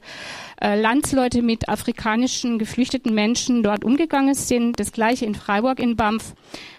äh, 0.62 0.80
Landsleute 0.80 1.42
mit 1.42 1.70
afrikanischen 1.70 2.60
geflüchteten 2.60 3.14
Menschen 3.14 3.64
dort 3.64 3.84
umgegangen 3.84 4.34
sind. 4.34 4.80
Das 4.80 4.92
gleiche 4.92 5.26
in 5.26 5.36
Freiburg 5.36 5.80
in 5.80 5.96
Banff, 5.96 6.34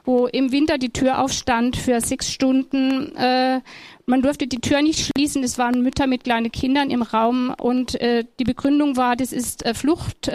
wo 0.04 0.26
im 0.26 0.52
Winter 0.52 0.78
die 0.78 0.90
Tür 0.90 1.18
aufstand 1.18 1.76
für 1.76 2.00
sechs 2.00 2.30
Stunden. 2.30 3.14
Äh, 3.16 3.60
man 4.06 4.22
durfte 4.22 4.46
die 4.46 4.60
Tür 4.60 4.82
nicht 4.82 5.06
schließen. 5.06 5.42
Es 5.42 5.56
waren 5.56 5.82
Mütter 5.82 6.06
mit 6.06 6.24
kleinen 6.24 6.52
Kindern 6.52 6.90
im 6.90 7.02
Raum 7.02 7.54
und 7.58 8.00
äh, 8.00 8.24
die 8.38 8.44
Begründung 8.44 8.96
war, 8.96 9.16
das 9.16 9.32
ist 9.32 9.64
Flucht. 9.74 10.30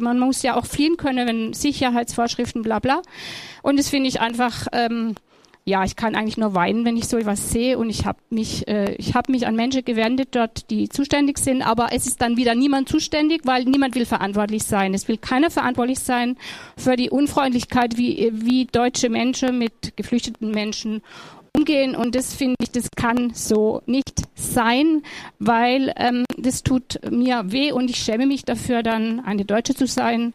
Man 0.00 0.18
muss 0.18 0.42
ja 0.42 0.56
auch 0.56 0.66
fliehen 0.66 0.96
können, 0.96 1.28
wenn 1.28 1.52
Sicherheitsvorschriften, 1.52 2.62
bla 2.62 2.78
bla. 2.78 3.02
Und 3.62 3.78
das 3.78 3.88
finde 3.88 4.08
ich 4.08 4.20
einfach 4.20 4.66
ähm, 4.72 5.14
ja, 5.64 5.84
ich 5.84 5.94
kann 5.94 6.16
eigentlich 6.16 6.36
nur 6.36 6.54
weinen, 6.54 6.84
wenn 6.84 6.96
ich 6.96 7.06
so 7.06 7.16
etwas 7.16 7.50
sehe 7.50 7.78
und 7.78 7.88
ich 7.88 8.04
habe 8.04 8.18
mich, 8.30 8.66
äh, 8.66 8.94
ich 8.96 9.14
habe 9.14 9.30
mich 9.30 9.46
an 9.46 9.54
Menschen 9.54 9.84
gewendet 9.84 10.30
dort, 10.32 10.70
die 10.70 10.88
zuständig 10.88 11.38
sind, 11.38 11.62
aber 11.62 11.90
es 11.92 12.06
ist 12.06 12.20
dann 12.20 12.36
wieder 12.36 12.54
niemand 12.54 12.88
zuständig, 12.88 13.42
weil 13.44 13.64
niemand 13.64 13.94
will 13.94 14.06
verantwortlich 14.06 14.64
sein. 14.64 14.92
Es 14.92 15.06
will 15.06 15.18
keiner 15.18 15.50
verantwortlich 15.50 16.00
sein 16.00 16.36
für 16.76 16.96
die 16.96 17.10
Unfreundlichkeit, 17.10 17.96
wie, 17.96 18.32
wie 18.34 18.64
deutsche 18.64 19.08
Menschen 19.08 19.58
mit 19.58 19.96
geflüchteten 19.96 20.50
Menschen 20.50 21.00
umgehen 21.54 21.94
und 21.94 22.14
das 22.14 22.34
finde 22.34 22.56
ich, 22.60 22.70
das 22.70 22.88
kann 22.96 23.32
so 23.34 23.82
nicht 23.86 24.22
sein, 24.34 25.02
weil 25.38 25.92
ähm, 25.96 26.24
das 26.38 26.62
tut 26.62 26.98
mir 27.08 27.52
weh 27.52 27.72
und 27.72 27.90
ich 27.90 27.98
schäme 27.98 28.26
mich 28.26 28.44
dafür, 28.44 28.82
dann 28.82 29.20
eine 29.20 29.44
Deutsche 29.44 29.74
zu 29.74 29.86
sein. 29.86 30.34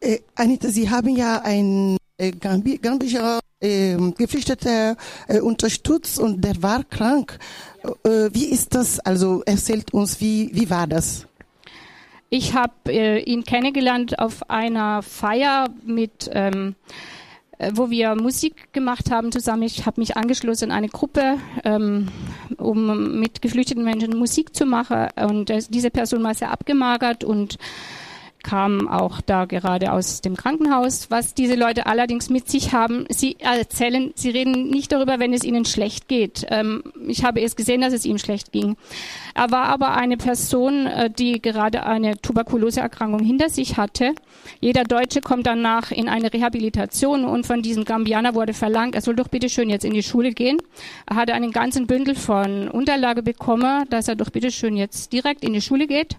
Äh, 0.00 0.18
Anita, 0.36 0.68
Sie 0.68 0.90
haben 0.90 1.16
ja 1.16 1.40
ein 1.42 1.96
äh, 2.20 2.30
Gambi 2.32 2.78
gambischer 2.78 3.40
äh, 3.60 3.96
Geflüchteter 4.16 4.96
äh, 5.28 5.40
unterstützt 5.40 6.18
und 6.18 6.42
der 6.44 6.62
war 6.62 6.84
krank. 6.84 7.38
Äh, 8.04 8.30
wie 8.32 8.46
ist 8.46 8.74
das? 8.74 9.00
Also 9.00 9.42
erzählt 9.44 9.92
uns, 9.92 10.20
wie, 10.20 10.50
wie 10.52 10.68
war 10.70 10.86
das? 10.86 11.26
Ich 12.28 12.54
habe 12.54 12.72
äh, 12.86 13.20
ihn 13.22 13.44
kennengelernt 13.44 14.18
auf 14.18 14.48
einer 14.48 15.02
Feier 15.02 15.68
mit 15.84 16.30
ähm, 16.32 16.76
äh, 17.60 17.72
wo 17.74 17.90
wir 17.90 18.14
Musik 18.14 18.72
gemacht 18.72 19.10
haben 19.10 19.32
zusammen. 19.32 19.64
Ich 19.64 19.84
habe 19.84 20.00
mich 20.00 20.16
angeschlossen 20.16 20.64
in 20.64 20.70
eine 20.70 20.88
Gruppe, 20.88 21.36
ähm, 21.62 22.08
um 22.56 23.20
mit 23.20 23.42
geflüchteten 23.42 23.84
Menschen 23.84 24.16
Musik 24.16 24.56
zu 24.56 24.64
machen. 24.64 25.08
Und 25.16 25.50
äh, 25.50 25.60
diese 25.68 25.90
Person 25.90 26.22
war 26.22 26.34
sehr 26.34 26.52
abgemagert 26.52 27.22
und 27.22 27.58
kam 28.42 28.88
auch 28.88 29.20
da 29.20 29.44
gerade 29.44 29.92
aus 29.92 30.20
dem 30.20 30.36
Krankenhaus. 30.36 31.10
Was 31.10 31.34
diese 31.34 31.54
Leute 31.54 31.86
allerdings 31.86 32.30
mit 32.30 32.48
sich 32.48 32.72
haben, 32.72 33.04
sie 33.08 33.36
erzählen, 33.38 34.12
sie 34.14 34.30
reden 34.30 34.70
nicht 34.70 34.92
darüber, 34.92 35.18
wenn 35.18 35.32
es 35.32 35.44
ihnen 35.44 35.64
schlecht 35.64 36.08
geht. 36.08 36.46
Ähm, 36.48 36.82
ich 37.06 37.24
habe 37.24 37.40
erst 37.40 37.56
gesehen, 37.56 37.80
dass 37.80 37.92
es 37.92 38.04
ihm 38.04 38.18
schlecht 38.18 38.52
ging. 38.52 38.76
Er 39.34 39.50
war 39.50 39.64
aber 39.64 39.96
eine 39.96 40.16
Person, 40.16 40.86
äh, 40.86 41.10
die 41.10 41.40
gerade 41.40 41.84
eine 41.84 42.16
Tuberkuloseerkrankung 42.20 43.20
hinter 43.20 43.48
sich 43.48 43.76
hatte. 43.76 44.14
Jeder 44.60 44.84
Deutsche 44.84 45.20
kommt 45.20 45.46
danach 45.46 45.90
in 45.90 46.08
eine 46.08 46.32
Rehabilitation 46.32 47.24
und 47.24 47.46
von 47.46 47.62
diesem 47.62 47.84
Gambianer 47.84 48.34
wurde 48.34 48.54
verlangt, 48.54 48.94
er 48.94 49.00
soll 49.00 49.16
doch 49.16 49.28
bitte 49.28 49.48
schön 49.48 49.70
jetzt 49.70 49.84
in 49.84 49.94
die 49.94 50.02
Schule 50.02 50.32
gehen. 50.32 50.58
Er 51.06 51.16
hatte 51.16 51.34
einen 51.34 51.52
ganzen 51.52 51.86
Bündel 51.86 52.14
von 52.14 52.68
Unterlage 52.68 53.22
bekommen, 53.22 53.86
dass 53.90 54.08
er 54.08 54.16
doch 54.16 54.30
bitte 54.30 54.50
schön 54.50 54.76
jetzt 54.76 55.12
direkt 55.12 55.44
in 55.44 55.52
die 55.52 55.60
Schule 55.60 55.86
geht. 55.86 56.16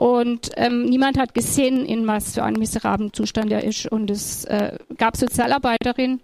Und 0.00 0.52
ähm, 0.56 0.86
niemand 0.86 1.18
hat 1.18 1.34
gesehen, 1.34 1.84
in 1.84 2.06
was 2.06 2.32
für 2.32 2.42
einem 2.42 2.58
miserablen 2.58 3.12
Zustand 3.12 3.52
er 3.52 3.64
ist. 3.64 3.84
Und 3.84 4.10
es 4.10 4.46
äh, 4.46 4.78
gab 4.96 5.14
Sozialarbeiterin, 5.14 6.22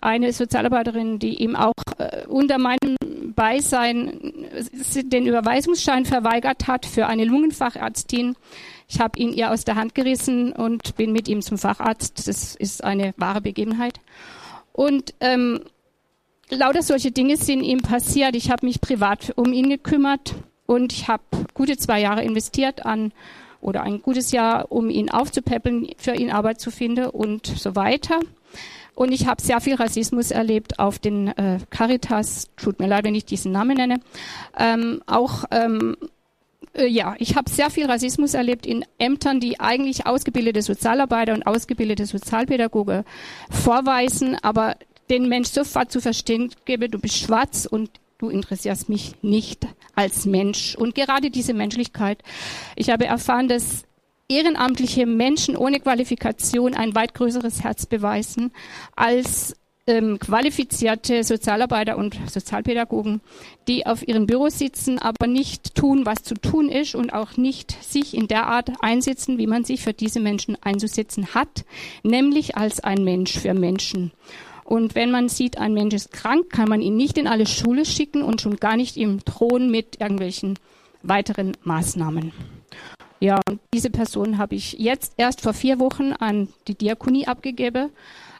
eine 0.00 0.32
Sozialarbeiterin, 0.32 1.18
die 1.18 1.42
ihm 1.42 1.56
auch 1.56 1.72
äh, 1.98 2.24
unter 2.28 2.58
meinem 2.58 2.94
Beisein 3.34 4.46
den 4.94 5.26
Überweisungsschein 5.26 6.04
verweigert 6.04 6.68
hat 6.68 6.86
für 6.86 7.08
eine 7.08 7.24
Lungenfachärztin, 7.24 8.36
Ich 8.86 9.00
habe 9.00 9.18
ihn 9.18 9.32
ihr 9.32 9.50
aus 9.50 9.64
der 9.64 9.74
Hand 9.74 9.96
gerissen 9.96 10.52
und 10.52 10.94
bin 10.94 11.10
mit 11.10 11.26
ihm 11.26 11.42
zum 11.42 11.58
Facharzt. 11.58 12.28
Das 12.28 12.54
ist 12.54 12.84
eine 12.84 13.12
wahre 13.16 13.40
Begebenheit. 13.40 13.98
Und 14.72 15.14
ähm, 15.18 15.62
lauter 16.48 16.82
solche 16.82 17.10
Dinge 17.10 17.36
sind 17.38 17.64
ihm 17.64 17.82
passiert. 17.82 18.36
Ich 18.36 18.52
habe 18.52 18.64
mich 18.64 18.80
privat 18.80 19.32
um 19.34 19.52
ihn 19.52 19.68
gekümmert 19.68 20.36
und 20.66 20.92
ich 20.92 21.08
habe 21.08 21.22
gute 21.54 21.76
zwei 21.76 22.00
Jahre 22.00 22.22
investiert 22.22 22.84
an 22.84 23.12
oder 23.60 23.82
ein 23.82 24.02
gutes 24.02 24.32
Jahr, 24.32 24.70
um 24.70 24.90
ihn 24.90 25.10
aufzupäppeln, 25.10 25.88
für 25.96 26.14
ihn 26.14 26.30
Arbeit 26.30 26.60
zu 26.60 26.70
finden 26.70 27.06
und 27.06 27.46
so 27.46 27.74
weiter. 27.74 28.20
Und 28.94 29.12
ich 29.12 29.26
habe 29.26 29.42
sehr 29.42 29.60
viel 29.60 29.74
Rassismus 29.74 30.30
erlebt 30.30 30.78
auf 30.78 30.98
den 30.98 31.28
äh, 31.28 31.58
Caritas. 31.68 32.48
Tut 32.56 32.80
mir 32.80 32.86
leid, 32.86 33.04
wenn 33.04 33.14
ich 33.14 33.26
diesen 33.26 33.52
Namen 33.52 33.76
nenne. 33.76 34.00
Ähm, 34.58 35.02
auch 35.06 35.44
ähm, 35.50 35.96
äh, 36.76 36.86
ja, 36.86 37.14
ich 37.18 37.36
habe 37.36 37.50
sehr 37.50 37.70
viel 37.70 37.86
Rassismus 37.86 38.34
erlebt 38.34 38.66
in 38.66 38.84
Ämtern, 38.98 39.40
die 39.40 39.60
eigentlich 39.60 40.06
ausgebildete 40.06 40.62
Sozialarbeiter 40.62 41.34
und 41.34 41.46
ausgebildete 41.46 42.06
Sozialpädagoge 42.06 43.04
vorweisen, 43.50 44.36
aber 44.42 44.76
den 45.10 45.28
Mensch 45.28 45.48
sofort 45.48 45.92
zu 45.92 46.00
verstehen 46.00 46.50
gebe, 46.64 46.88
du 46.88 46.98
bist 46.98 47.18
schwarz 47.18 47.66
und 47.70 47.90
du 48.18 48.28
interessierst 48.28 48.88
mich 48.88 49.14
nicht 49.22 49.66
als 49.94 50.26
Mensch. 50.26 50.74
Und 50.76 50.94
gerade 50.94 51.30
diese 51.30 51.54
Menschlichkeit, 51.54 52.22
ich 52.74 52.90
habe 52.90 53.06
erfahren, 53.06 53.48
dass 53.48 53.84
ehrenamtliche 54.28 55.06
Menschen 55.06 55.56
ohne 55.56 55.80
Qualifikation 55.80 56.74
ein 56.74 56.94
weit 56.94 57.14
größeres 57.14 57.62
Herz 57.62 57.86
beweisen 57.86 58.52
als 58.96 59.54
ähm, 59.86 60.18
qualifizierte 60.18 61.22
Sozialarbeiter 61.22 61.96
und 61.96 62.18
Sozialpädagogen, 62.28 63.20
die 63.68 63.86
auf 63.86 64.06
ihren 64.06 64.26
Büros 64.26 64.58
sitzen, 64.58 64.98
aber 64.98 65.28
nicht 65.28 65.76
tun, 65.76 66.06
was 66.06 66.24
zu 66.24 66.34
tun 66.34 66.68
ist 66.68 66.96
und 66.96 67.12
auch 67.12 67.36
nicht 67.36 67.82
sich 67.84 68.14
in 68.14 68.26
der 68.26 68.48
Art 68.48 68.72
einsetzen, 68.80 69.38
wie 69.38 69.46
man 69.46 69.64
sich 69.64 69.82
für 69.82 69.92
diese 69.92 70.18
Menschen 70.18 70.56
einzusetzen 70.60 71.34
hat, 71.34 71.64
nämlich 72.02 72.56
als 72.56 72.80
ein 72.80 73.04
Mensch 73.04 73.38
für 73.38 73.54
Menschen. 73.54 74.10
Und 74.66 74.96
wenn 74.96 75.12
man 75.12 75.28
sieht, 75.28 75.58
ein 75.58 75.74
Mensch 75.74 75.94
ist 75.94 76.10
krank, 76.10 76.50
kann 76.50 76.68
man 76.68 76.82
ihn 76.82 76.96
nicht 76.96 77.18
in 77.18 77.28
alle 77.28 77.46
Schule 77.46 77.84
schicken 77.84 78.22
und 78.22 78.40
schon 78.40 78.56
gar 78.56 78.76
nicht 78.76 78.96
ihm 78.96 79.20
drohen 79.24 79.70
mit 79.70 80.00
irgendwelchen 80.00 80.58
weiteren 81.04 81.52
Maßnahmen. 81.62 82.32
Ja, 83.20 83.40
und 83.48 83.60
diese 83.72 83.90
Person 83.90 84.38
habe 84.38 84.56
ich 84.56 84.72
jetzt 84.72 85.14
erst 85.18 85.40
vor 85.40 85.54
vier 85.54 85.78
Wochen 85.78 86.12
an 86.12 86.48
die 86.66 86.74
Diakonie 86.74 87.28
abgegeben, 87.28 87.90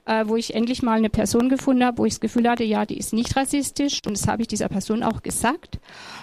äh, 0.05 0.25
wo 0.27 0.35
ich 0.35 0.53
endlich 0.53 0.83
mal 0.83 0.99
eine 0.99 1.11
Person 1.11 1.49
gefunden 1.49 1.85
habe, 1.85 1.99
wo 1.99 2.05
ich 2.05 2.15
das 2.15 2.21
Gefühl 2.21 2.51
hatte, 2.51 2.65
ja, 2.65 2.85
die 2.85 2.99
ist 2.99 3.13
nicht 3.13 3.37
rassistisch. 3.37 4.01
Und 4.05 4.19
das 4.19 4.27
habe 4.27 4.43
ich 4.43 4.49
dieser 4.49 4.69
Person 4.69 5.05
auch 5.05 5.23
gesagt. 5.23 5.79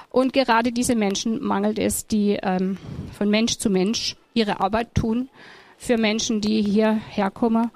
Und 0.10 0.34
gerade 0.34 0.74
diese 0.74 0.96
Menschen 0.96 1.42
mangelt 1.42 1.80
es, 1.80 2.08
die 2.08 2.38
ähm, 2.44 2.78
von 3.18 3.30
Mensch 3.30 3.58
zu 3.58 3.70
Mensch 3.70 4.18
ihre 4.34 4.60
Arbeit 4.60 4.96
tun 4.96 5.30
für 5.78 5.98
Menschen, 5.98 6.42
die 6.42 6.62
hierher 6.62 7.32
kommen 7.32 7.72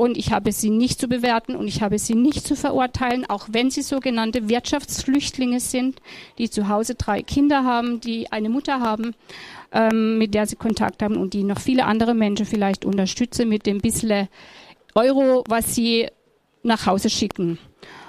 und 0.00 0.16
ich 0.16 0.32
habe 0.32 0.50
sie 0.50 0.70
nicht 0.70 0.98
zu 0.98 1.08
bewerten 1.08 1.54
und 1.54 1.68
ich 1.68 1.82
habe 1.82 1.98
sie 1.98 2.14
nicht 2.14 2.46
zu 2.46 2.56
verurteilen, 2.56 3.28
auch 3.28 3.48
wenn 3.52 3.70
sie 3.70 3.82
sogenannte 3.82 4.48
Wirtschaftsflüchtlinge 4.48 5.60
sind, 5.60 6.00
die 6.38 6.48
zu 6.48 6.68
Hause 6.68 6.94
drei 6.94 7.20
Kinder 7.20 7.64
haben, 7.64 8.00
die 8.00 8.32
eine 8.32 8.48
Mutter 8.48 8.80
haben, 8.80 9.14
ähm, 9.72 10.16
mit 10.16 10.32
der 10.32 10.46
sie 10.46 10.56
Kontakt 10.56 11.02
haben 11.02 11.18
und 11.18 11.34
die 11.34 11.44
noch 11.44 11.60
viele 11.60 11.84
andere 11.84 12.14
Menschen 12.14 12.46
vielleicht 12.46 12.86
unterstützen 12.86 13.50
mit 13.50 13.66
dem 13.66 13.82
bisschen 13.82 14.28
Euro, 14.94 15.44
was 15.46 15.74
sie 15.74 16.08
nach 16.62 16.86
Hause 16.86 17.10
schicken. 17.10 17.58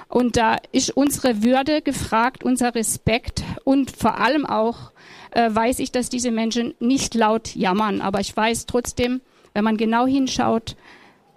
Und 0.07 0.37
da 0.37 0.55
ist 0.71 0.95
unsere 0.95 1.43
Würde 1.43 1.81
gefragt, 1.81 2.45
unser 2.45 2.73
Respekt 2.73 3.43
und 3.65 3.91
vor 3.91 4.17
allem 4.17 4.45
auch 4.45 4.93
äh, 5.31 5.53
weiß 5.53 5.79
ich, 5.79 5.91
dass 5.91 6.07
diese 6.07 6.31
Menschen 6.31 6.73
nicht 6.79 7.15
laut 7.15 7.53
jammern. 7.53 7.99
Aber 7.99 8.21
ich 8.21 8.33
weiß 8.33 8.65
trotzdem, 8.65 9.19
wenn 9.53 9.65
man 9.65 9.75
genau 9.75 10.07
hinschaut, 10.07 10.77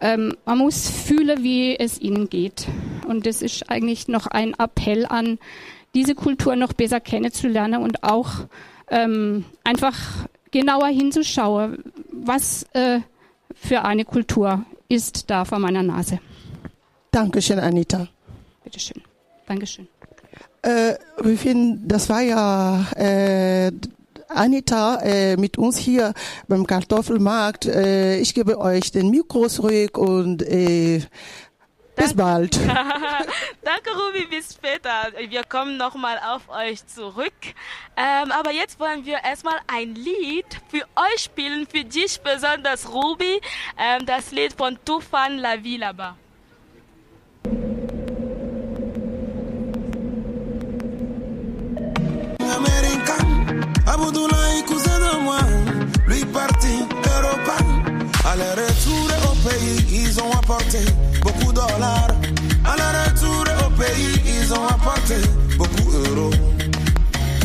ähm, 0.01 0.37
man 0.45 0.59
muss 0.59 0.89
fühlen, 0.89 1.43
wie 1.43 1.79
es 1.79 2.01
ihnen 2.01 2.29
geht. 2.29 2.67
Und 3.07 3.27
das 3.27 3.43
ist 3.43 3.71
eigentlich 3.71 4.09
noch 4.09 4.27
ein 4.27 4.55
Appell 4.55 5.07
an, 5.07 5.39
diese 5.95 6.15
Kultur 6.15 6.57
noch 6.57 6.73
besser 6.73 7.01
kennenzulernen 7.01 7.83
und 7.83 8.03
auch 8.03 8.31
ähm, 8.89 9.45
einfach 9.63 9.97
genauer 10.51 10.89
hinzuschauen, 10.89 11.85
was 12.11 12.65
äh, 12.73 13.01
für 13.55 13.85
eine 13.85 14.05
Kultur 14.05 14.65
ist 14.89 15.31
da 15.31 15.45
vor 15.45 15.59
meiner 15.59 15.83
Nase. 15.83 16.19
Dankeschön, 17.11 17.59
Anita. 17.59 18.09
Bitteschön. 18.65 19.03
Dankeschön. 19.47 19.89
Äh, 20.63 20.95
das 21.85 22.09
war 22.09 22.23
ja 22.23 22.87
äh, 22.97 23.71
Anita 24.35 25.01
äh, 25.03 25.37
mit 25.37 25.59
uns 25.59 25.79
hier 25.79 26.13
beim 26.49 26.67
Kartoffelmarkt. 26.67 27.67
Äh, 27.67 28.19
ich 28.19 28.35
gebe 28.35 28.59
euch 28.59 28.91
den 28.91 29.11
Mikro 29.11 29.49
zurück 29.49 29.99
und 29.99 30.43
äh, 30.43 31.03
bis 31.97 32.15
bald. 32.15 32.57
Danke, 33.63 33.91
Ruby, 33.91 34.27
bis 34.27 34.55
später. 34.55 35.13
Wir 35.29 35.45
kommen 35.45 35.77
nochmal 35.77 36.19
auf 36.27 36.49
euch 36.49 36.85
zurück. 36.87 37.33
Ähm, 37.97 38.33
aber 38.33 38.53
jetzt 38.53 38.81
wollen 38.81 39.05
wir 39.05 39.19
erstmal 39.25 39.59
ein 39.69 39.95
Lied 39.95 40.47
für 40.69 40.83
euch 40.97 41.23
spielen, 41.23 41.67
für 41.67 41.85
dich 41.85 42.21
besonders, 42.21 42.93
Ruby. 42.93 43.41
Ähm, 43.79 44.07
das 44.07 44.33
Lied 44.33 44.53
von 44.53 44.79
Tufan 44.85 45.39
La 45.39 45.63
Vie 45.63 45.79
là-bas. 53.95 54.03
Aboudoulaye, 54.03 54.65
cousin 54.67 54.99
de 54.99 55.23
moi, 55.23 55.39
lui 56.07 56.25
parti 56.27 56.85
Europa. 57.17 57.57
À 58.25 58.37
leur 58.37 58.57
retour 58.57 59.09
au 59.31 59.49
pays, 59.49 59.87
ils 59.91 60.21
ont 60.21 60.33
apporté 60.33 60.81
beaucoup 61.23 61.53
de 61.53 61.57
dollars. 61.57 62.09
À 62.65 62.77
leur 62.77 62.95
retour 63.07 63.45
au 63.67 63.71
pays, 63.71 64.21
ils 64.27 64.53
ont 64.53 64.67
apporté 64.67 65.17
beaucoup 65.57 65.91
d'euros. 65.93 66.31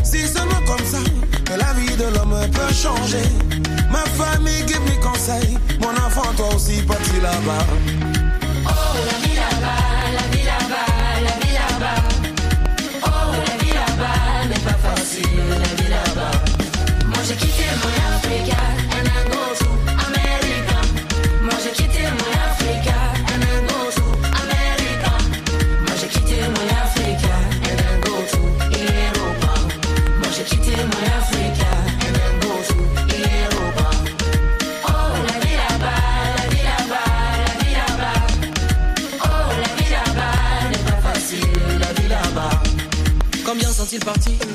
Si 0.03 0.27
seulement 0.27 0.61
comme 0.65 0.85
ça, 0.85 0.99
que 1.45 1.53
la 1.53 1.73
vie 1.73 1.95
de 1.97 2.15
l'homme 2.15 2.35
peut 2.51 2.73
changer. 2.73 3.27
Ma 3.91 4.03
famille 4.17 4.65
give 4.67 4.81
me 4.81 4.95
conseil, 5.01 5.57
mon 5.81 5.91
enfant 6.05 6.33
toi 6.37 6.55
aussi 6.55 6.81
parti 6.83 7.19
là-bas. 7.21 7.65
Oh 8.65 8.95
la 9.05 9.27
vie 9.27 9.35
là-bas, 9.35 9.81
la 10.15 10.37
vie 10.37 10.45
là-bas, 10.45 10.87
la 11.23 11.45
vie 11.45 11.53
là-bas. 11.53 12.01
Oh 13.03 13.31
la 13.31 13.63
vie 13.63 13.73
là-bas 13.73 14.47
n'est 14.47 14.59
pas 14.59 14.77
facile, 14.89 15.68
regarde 18.29 18.88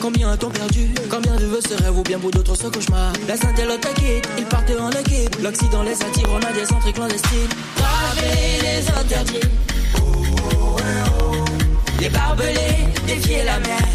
Combien 0.01 0.31
a-t-on 0.31 0.51
perdu? 0.51 0.89
Combien 1.11 1.37
de 1.37 1.47
vœux 1.47 1.61
se 1.61 1.75
rêvent 1.83 1.99
ou 1.99 2.03
bien 2.03 2.19
pour 2.19 2.31
d'autres 2.31 2.57
ce 2.57 2.67
cauchemar 2.69 3.13
La 3.29 3.37
sainte 3.37 3.57
quitte, 3.95 4.29
ils 4.39 4.45
partent 4.45 4.73
en 4.79 4.91
équipe. 4.91 5.37
L'Occident 5.43 5.83
les 5.83 6.01
attire, 6.03 6.29
on 6.31 6.39
a 6.39 6.53
des 6.53 6.65
centres 6.65 6.93
clandestines. 6.93 7.49
Braver 7.77 8.63
les 8.63 8.89
interdits. 8.91 9.49
Les 12.01 12.09
barbelés, 12.09 12.89
défier 13.07 13.45
la 13.45 13.59
mer. 13.61 13.89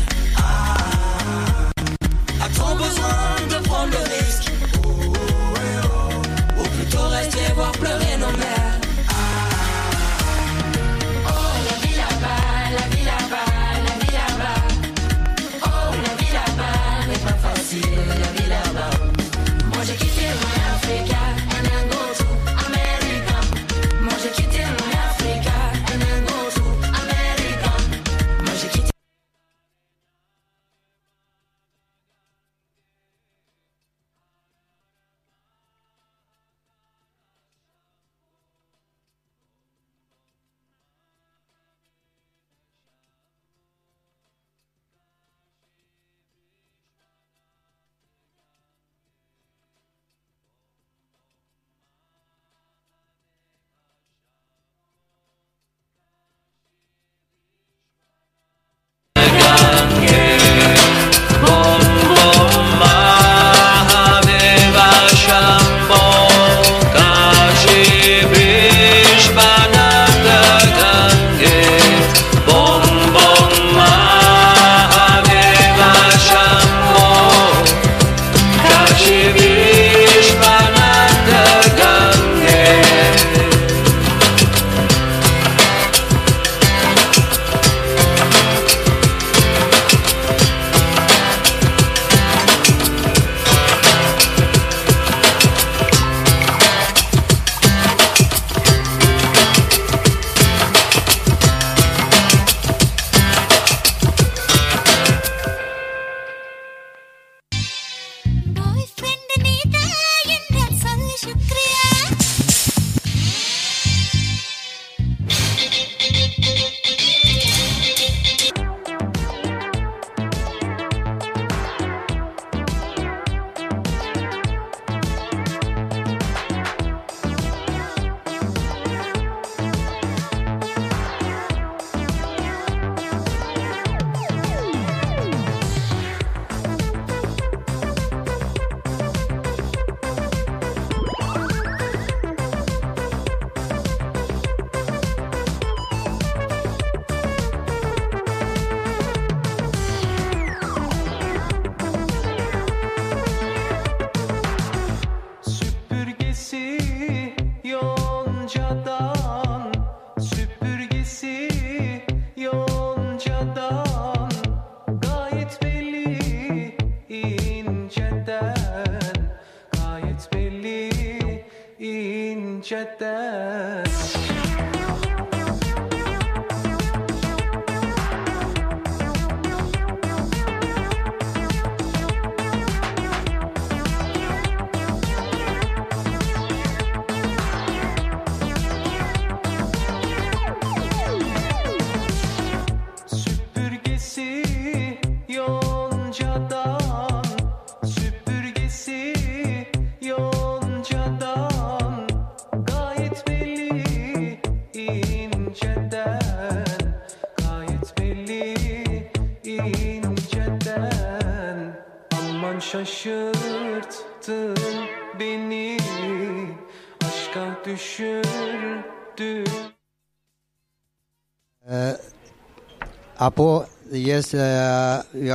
A-t-on 2.41 2.75
besoin 2.75 3.47
de 3.49 3.67
prendre 3.67 3.91
le 3.91 3.97
risque? 3.97 4.51
Ou 6.57 6.63
plutôt 6.77 7.07
rester 7.09 7.53
voir 7.55 7.71
pleurer 7.73 8.17
nos 8.17 8.37
mères 8.37 8.78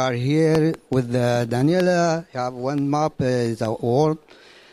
are 0.05 0.13
here 0.13 0.75
with 0.91 1.15
uh, 1.15 1.47
Daniela. 1.47 2.27
You 2.35 2.41
have 2.41 2.53
one 2.53 2.91
map, 2.91 3.15
uh, 3.21 3.25
it's 3.51 3.63
a 3.63 3.73
world 3.73 4.19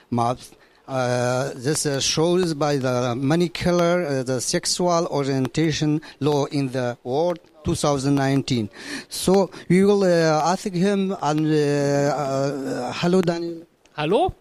maps. 0.09 0.51
Uh, 0.87 1.51
this 1.55 1.85
uh, 1.85 2.01
shows 2.01 2.53
by 2.53 2.75
the 2.75 3.15
money 3.15 3.47
killer 3.47 3.95
uh, 4.05 4.23
the 4.23 4.41
sexual 4.41 5.07
orientation 5.07 6.01
law 6.19 6.43
in 6.47 6.67
the 6.73 6.97
world 7.05 7.39
2019. 7.63 8.69
So 9.07 9.49
we 9.69 9.85
will 9.85 10.03
uh, 10.03 10.51
ask 10.51 10.67
him 10.67 11.15
and 11.21 11.47
uh, 11.47 11.55
uh, 11.55 12.93
hello, 12.93 13.21
Daniel. 13.21 13.65
Hello. 13.95 14.35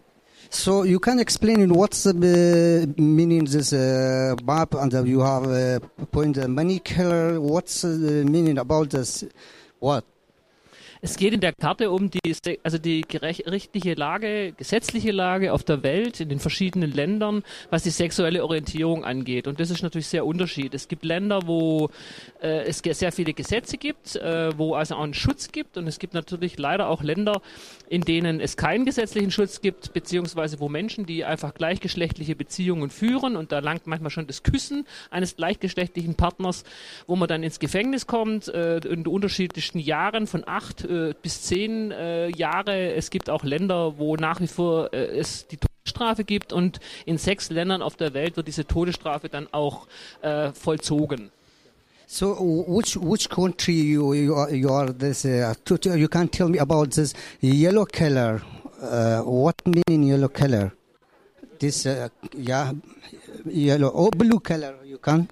So 0.49 0.83
you 0.83 0.99
can 0.99 1.19
explain 1.19 1.61
in 1.61 1.73
what's 1.73 2.03
the 2.03 2.93
meaning 2.97 3.45
this 3.45 3.71
uh, 3.71 4.35
map 4.43 4.73
and 4.73 4.91
you 5.07 5.21
have 5.21 5.45
uh, 5.47 5.79
point 6.11 6.35
the 6.35 6.49
money 6.49 6.79
killer. 6.79 7.39
What's 7.39 7.83
the 7.83 8.25
meaning 8.27 8.57
about 8.57 8.89
this? 8.89 9.23
What? 9.79 10.03
Es 11.03 11.17
geht 11.17 11.33
in 11.33 11.39
der 11.39 11.53
Karte 11.53 11.89
um 11.89 12.11
die, 12.11 12.19
also 12.61 12.77
die 12.77 13.01
gerichtliche 13.01 13.95
Lage, 13.95 14.53
gesetzliche 14.55 15.11
Lage 15.11 15.51
auf 15.51 15.63
der 15.63 15.81
Welt, 15.81 16.19
in 16.19 16.29
den 16.29 16.39
verschiedenen 16.39 16.91
Ländern, 16.91 17.43
was 17.71 17.81
die 17.81 17.89
sexuelle 17.89 18.43
Orientierung 18.43 19.03
angeht. 19.03 19.47
Und 19.47 19.59
das 19.59 19.71
ist 19.71 19.81
natürlich 19.81 20.07
sehr 20.07 20.27
unterschiedlich. 20.27 20.83
Es 20.83 20.87
gibt 20.87 21.03
Länder, 21.03 21.47
wo 21.47 21.89
äh, 22.41 22.63
es 22.63 22.79
sehr 22.79 23.11
viele 23.11 23.33
Gesetze 23.33 23.77
gibt, 23.77 24.15
äh, 24.15 24.57
wo 24.57 24.73
also 24.75 24.95
auch 24.95 25.03
einen 25.03 25.13
Schutz 25.13 25.51
gibt. 25.51 25.77
Und 25.77 25.87
es 25.87 25.99
gibt 25.99 26.13
natürlich 26.13 26.57
leider 26.57 26.87
auch 26.87 27.03
Länder, 27.03 27.41
in 27.89 28.01
denen 28.01 28.39
es 28.39 28.57
keinen 28.57 28.85
gesetzlichen 28.85 29.31
Schutz 29.31 29.61
gibt, 29.61 29.93
beziehungsweise 29.93 30.59
wo 30.59 30.69
Menschen, 30.69 31.05
die 31.05 31.25
einfach 31.25 31.53
gleichgeschlechtliche 31.53 32.35
Beziehungen 32.35 32.89
führen, 32.89 33.35
und 33.35 33.51
da 33.51 33.59
langt 33.59 33.87
manchmal 33.87 34.11
schon 34.11 34.27
das 34.27 34.43
Küssen 34.43 34.85
eines 35.09 35.35
gleichgeschlechtlichen 35.35 36.15
Partners, 36.15 36.63
wo 37.07 37.15
man 37.15 37.27
dann 37.27 37.43
ins 37.43 37.59
Gefängnis 37.59 38.07
kommt, 38.07 38.47
äh, 38.47 38.77
in 38.77 39.07
unterschiedlichsten 39.07 39.79
Jahren 39.79 40.27
von 40.27 40.43
acht 40.47 40.83
äh, 40.83 41.13
bis 41.21 41.43
zehn 41.43 41.91
äh, 41.91 42.29
Jahre. 42.29 42.93
Es 42.93 43.09
gibt 43.09 43.29
auch 43.29 43.43
Länder, 43.43 43.97
wo 43.97 44.15
nach 44.15 44.39
wie 44.41 44.47
vor 44.47 44.93
äh, 44.93 45.17
es 45.17 45.47
die 45.47 45.57
Todesstrafe 45.57 46.23
gibt 46.23 46.53
und 46.53 46.79
in 47.05 47.17
sechs 47.17 47.49
Ländern 47.49 47.81
auf 47.81 47.95
der 47.95 48.13
Welt 48.13 48.37
wird 48.37 48.47
diese 48.47 48.65
Todesstrafe 48.65 49.29
dann 49.29 49.47
auch 49.51 49.87
äh, 50.21 50.51
vollzogen. 50.53 51.31
So 52.11 52.35
which 52.67 52.97
which 52.97 53.29
country 53.29 53.73
you 53.73 54.11
you 54.11 54.35
are, 54.35 54.53
you 54.53 54.67
are 54.67 54.91
this? 54.91 55.23
Uh, 55.23 55.53
you 55.95 56.09
can 56.09 56.27
tell 56.27 56.49
me 56.49 56.57
about 56.57 56.91
this 56.91 57.13
yellow 57.39 57.85
color. 57.85 58.41
Uh, 58.81 59.21
what 59.21 59.55
meaning 59.65 60.03
yellow 60.03 60.27
color? 60.27 60.73
This 61.57 61.85
uh, 61.85 62.09
yeah, 62.33 62.73
yellow 63.45 63.93
oh 63.95 64.11
blue 64.11 64.41
color. 64.41 64.75
You 64.83 64.97
can. 64.97 65.29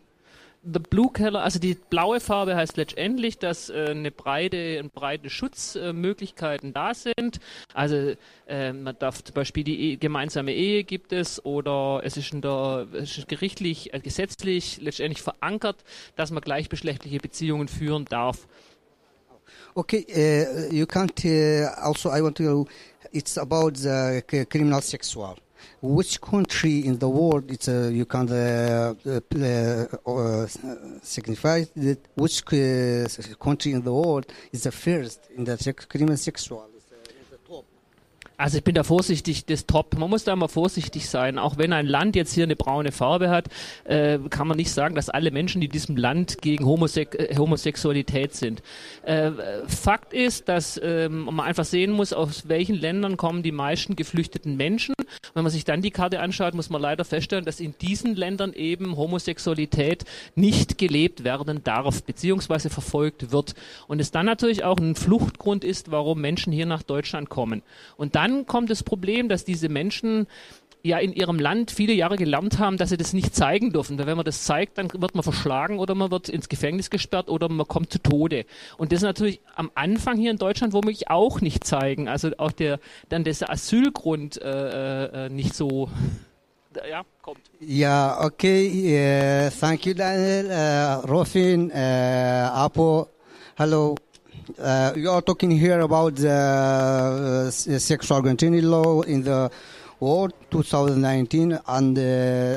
The 0.71 0.79
Blue 0.79 1.09
Color, 1.11 1.41
also 1.41 1.57
die 1.57 1.75
blaue 1.89 2.19
Farbe 2.19 2.55
heißt 2.55 2.77
letztendlich, 2.77 3.39
dass 3.39 3.69
äh, 3.69 3.87
eine 3.89 4.11
breite, 4.11 4.83
breite 4.93 5.29
Schutzmöglichkeiten 5.29 6.73
da 6.73 6.93
sind. 6.93 7.39
Also 7.73 8.13
äh, 8.47 8.73
man 8.73 8.95
darf 8.99 9.23
zum 9.23 9.33
Beispiel 9.33 9.63
die 9.63 9.79
Ehe, 9.79 9.97
gemeinsame 9.97 10.53
Ehe 10.53 10.83
gibt 10.83 11.11
es 11.11 11.43
oder 11.43 12.01
es 12.03 12.17
ist 12.17 12.33
in 12.33 12.41
der 12.41 12.87
ist 12.93 13.27
gerichtlich, 13.27 13.93
äh, 13.93 13.99
gesetzlich 13.99 14.79
letztendlich 14.81 15.21
verankert, 15.21 15.77
dass 16.15 16.29
man 16.29 16.41
gleichgeschlechtliche 16.41 17.17
Beziehungen 17.17 17.67
führen 17.67 18.05
darf. 18.05 18.47
Okay, 19.75 20.05
uh, 20.09 20.73
you 20.73 20.85
can't. 20.85 21.23
Uh, 21.23 21.69
also, 21.81 22.09
I 22.09 22.21
want 22.21 22.37
to. 22.37 22.67
It's 23.11 23.37
about 23.37 23.77
the 23.77 24.21
criminal 24.49 24.81
sexual. 24.81 25.35
Which 25.81 26.21
country 26.21 26.85
in 26.85 26.99
the 26.99 27.09
world 27.09 27.49
it's 27.51 27.67
uh, 27.67 27.89
you 27.91 28.05
can 28.05 28.29
uh, 28.29 28.93
uh, 29.05 29.19
uh, 30.05 30.47
signify 31.01 31.65
that 31.75 31.99
which 32.15 32.43
uh, 32.53 33.35
country 33.43 33.71
in 33.71 33.81
the 33.81 33.93
world 33.93 34.25
is 34.51 34.63
the 34.63 34.71
first 34.71 35.19
in 35.35 35.43
the 35.45 35.55
criminal 35.89 36.17
sexual? 36.17 36.68
Also 38.39 38.57
ich 38.59 38.63
bin 38.63 38.73
da 38.73 38.83
vorsichtig, 38.83 39.45
das 39.47 39.65
Top. 39.65 39.97
Man 39.97 40.09
muss 40.09 40.23
da 40.23 40.33
mal 40.33 40.47
vorsichtig 40.47 41.09
sein. 41.09 41.37
Auch 41.37 41.57
wenn 41.57 41.73
ein 41.73 41.85
Land 41.85 42.15
jetzt 42.15 42.33
hier 42.33 42.45
eine 42.45 42.55
braune 42.55 42.93
Farbe 42.93 43.29
hat, 43.29 43.49
äh, 43.83 44.17
kann 44.29 44.47
man 44.47 44.55
nicht 44.55 44.71
sagen, 44.71 44.95
dass 44.95 45.09
alle 45.09 45.31
Menschen 45.31 45.61
in 45.61 45.69
diesem 45.69 45.97
Land 45.97 46.41
gegen 46.41 46.65
Homose 46.65 47.01
äh, 47.01 47.35
Homosexualität 47.37 48.33
sind. 48.33 48.63
Äh, 49.03 49.31
Fakt 49.67 50.13
ist, 50.13 50.47
dass 50.47 50.79
ähm, 50.81 51.25
man 51.25 51.41
einfach 51.41 51.65
sehen 51.65 51.91
muss, 51.91 52.13
aus 52.13 52.47
welchen 52.47 52.75
Ländern 52.75 53.17
kommen 53.17 53.43
die 53.43 53.51
meisten 53.51 53.97
geflüchteten 53.97 54.55
Menschen. 54.55 54.95
Wenn 55.33 55.43
man 55.43 55.51
sich 55.51 55.65
dann 55.65 55.81
die 55.81 55.91
Karte 55.91 56.21
anschaut, 56.21 56.53
muss 56.53 56.69
man 56.69 56.81
leider 56.81 57.03
feststellen, 57.03 57.43
dass 57.43 57.59
in 57.59 57.75
diesen 57.81 58.15
Ländern 58.15 58.53
eben 58.53 58.95
Homosexualität 58.95 60.05
nicht 60.35 60.77
gelebt 60.77 61.25
werden 61.25 61.61
darf, 61.65 62.03
beziehungsweise 62.03 62.69
verfolgt 62.69 63.33
wird. 63.33 63.53
Und 63.87 63.99
es 63.99 64.11
dann 64.11 64.25
natürlich 64.25 64.63
auch 64.63 64.77
ein 64.77 64.95
Fluchtgrund 64.95 65.65
ist, 65.65 65.91
warum 65.91 66.21
Menschen 66.21 66.53
hier 66.53 66.65
nach 66.65 66.83
Deutschland 66.83 67.27
kommen. 67.27 67.63
Und 67.97 68.15
dann 68.15 68.28
kommt 68.45 68.69
das 68.69 68.83
Problem, 68.83 69.29
dass 69.29 69.45
diese 69.45 69.69
Menschen 69.69 70.27
ja 70.83 70.97
in 70.97 71.13
ihrem 71.13 71.39
Land 71.39 71.71
viele 71.71 71.93
Jahre 71.93 72.15
gelernt 72.15 72.59
haben, 72.59 72.77
dass 72.77 72.89
sie 72.89 72.97
das 72.97 73.13
nicht 73.13 73.35
zeigen 73.35 73.71
dürfen. 73.71 73.97
Weil 73.99 74.07
wenn 74.07 74.15
man 74.15 74.25
das 74.25 74.43
zeigt, 74.43 74.77
dann 74.77 74.89
wird 74.93 75.13
man 75.13 75.23
verschlagen 75.23 75.79
oder 75.79 75.95
man 75.95 76.11
wird 76.11 76.29
ins 76.29 76.49
Gefängnis 76.49 76.89
gesperrt 76.89 77.29
oder 77.29 77.49
man 77.49 77.67
kommt 77.67 77.91
zu 77.91 77.99
Tode. 77.99 78.45
Und 78.77 78.91
das 78.91 78.97
ist 78.97 79.03
natürlich 79.03 79.41
am 79.55 79.71
Anfang 79.75 80.17
hier 80.17 80.31
in 80.31 80.37
Deutschland 80.37 80.73
womöglich 80.73 81.09
auch 81.09 81.41
nicht 81.41 81.65
zeigen. 81.65 82.07
Also 82.07 82.31
auch 82.37 82.51
der 82.51 82.79
dann 83.09 83.23
dieser 83.23 83.49
Asylgrund 83.49 84.41
äh, 84.41 85.25
äh, 85.25 85.29
nicht 85.29 85.53
so 85.53 85.89
ja, 86.89 87.03
kommt. 87.21 87.41
Yeah, 87.61 88.25
okay. 88.25 89.47
Uh, 89.47 89.59
thank 89.59 89.85
you, 89.85 89.93
Daniel. 89.93 90.45
Uh, 90.45 91.11
Rofin, 91.11 91.71
uh, 91.71 91.75
Apo, 91.75 93.07
hello. 93.57 93.95
Uh, 94.57 94.93
you 94.95 95.09
are 95.11 95.21
talking 95.21 95.51
here 95.51 95.79
about 95.81 96.15
the 96.15 96.29
uh, 96.29 97.51
sexual 97.51 98.17
orientation 98.17 98.69
law 98.69 99.01
in 99.01 99.23
the 99.23 99.51
world 99.99 100.33
2019, 100.49 101.59
and 101.67 101.97
uh, 101.97 102.01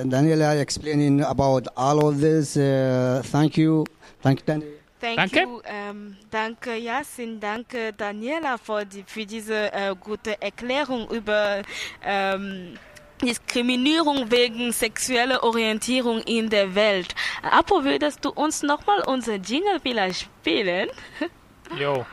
Daniela 0.04 0.60
explaining 0.60 1.20
about 1.22 1.68
all 1.76 2.08
of 2.08 2.20
this. 2.20 2.56
Uh, 2.56 3.20
thank 3.26 3.56
you. 3.56 3.84
Thank 4.20 4.40
you, 4.40 4.46
Daniel. 4.46 4.70
Thank 5.00 5.16
Danke. 5.16 5.40
you. 5.40 5.62
Ähm, 5.64 6.16
danke, 6.30 6.76
Yasin. 6.76 7.40
Danke, 7.40 7.92
Daniela, 7.92 8.56
für, 8.56 8.84
die, 8.84 9.02
für 9.04 9.26
diese 9.26 9.72
äh, 9.72 9.96
gute 9.98 10.40
Erklärung 10.40 11.10
über 11.10 11.62
ähm, 12.04 12.78
Diskriminierung 13.20 14.30
wegen 14.30 14.72
sexueller 14.72 15.42
Orientierung 15.42 16.20
in 16.22 16.48
der 16.48 16.74
Welt. 16.76 17.16
Apo, 17.42 17.82
würdest 17.82 18.24
du 18.24 18.30
uns 18.30 18.62
nochmal 18.62 19.02
unser 19.06 19.34
Jingle 19.34 19.80
vielleicht 19.82 20.20
spielen? 20.20 20.88
Jo. 21.78 22.04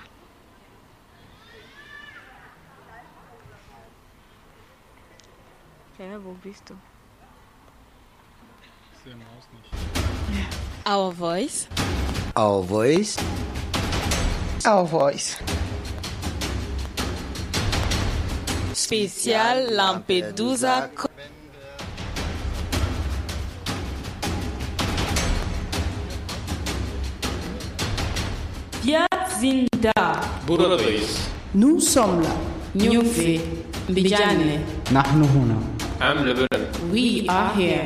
Ja, 5.98 6.24
wo 6.24 6.34
bist 6.42 6.70
du? 6.70 6.76
Our 10.86 11.12
voice. 11.12 11.68
Our 12.36 12.64
voice. 12.64 13.18
Our 14.66 14.86
voice. 14.88 15.38
Spezial 18.74 19.68
Lampedusa. 19.72 20.90
Wir 20.90 21.39
Zinda. 29.40 30.22
Buradayız. 30.48 31.18
Nous 31.56 31.80
sommes 31.94 32.24
là. 32.24 32.32
Nyufi. 32.76 33.42
Bijane. 33.90 34.60
Nahnu 34.92 35.26
huna. 35.34 35.56
Am 36.02 36.26
Lebanon. 36.26 36.68
We 36.94 37.26
are 37.28 37.50
here. 37.56 37.84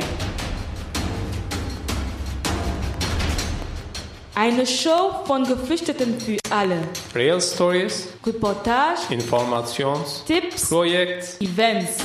Eine 4.34 4.66
Show 4.66 5.24
von 5.26 5.44
Geflüchteten 5.44 6.18
für 6.18 6.38
alle. 6.50 6.78
Real 7.14 7.40
Stories, 7.40 8.08
Reportage, 8.26 9.00
Informations, 9.10 10.24
Tipps, 10.26 10.68
Projekt, 10.70 11.40
Events. 11.40 11.98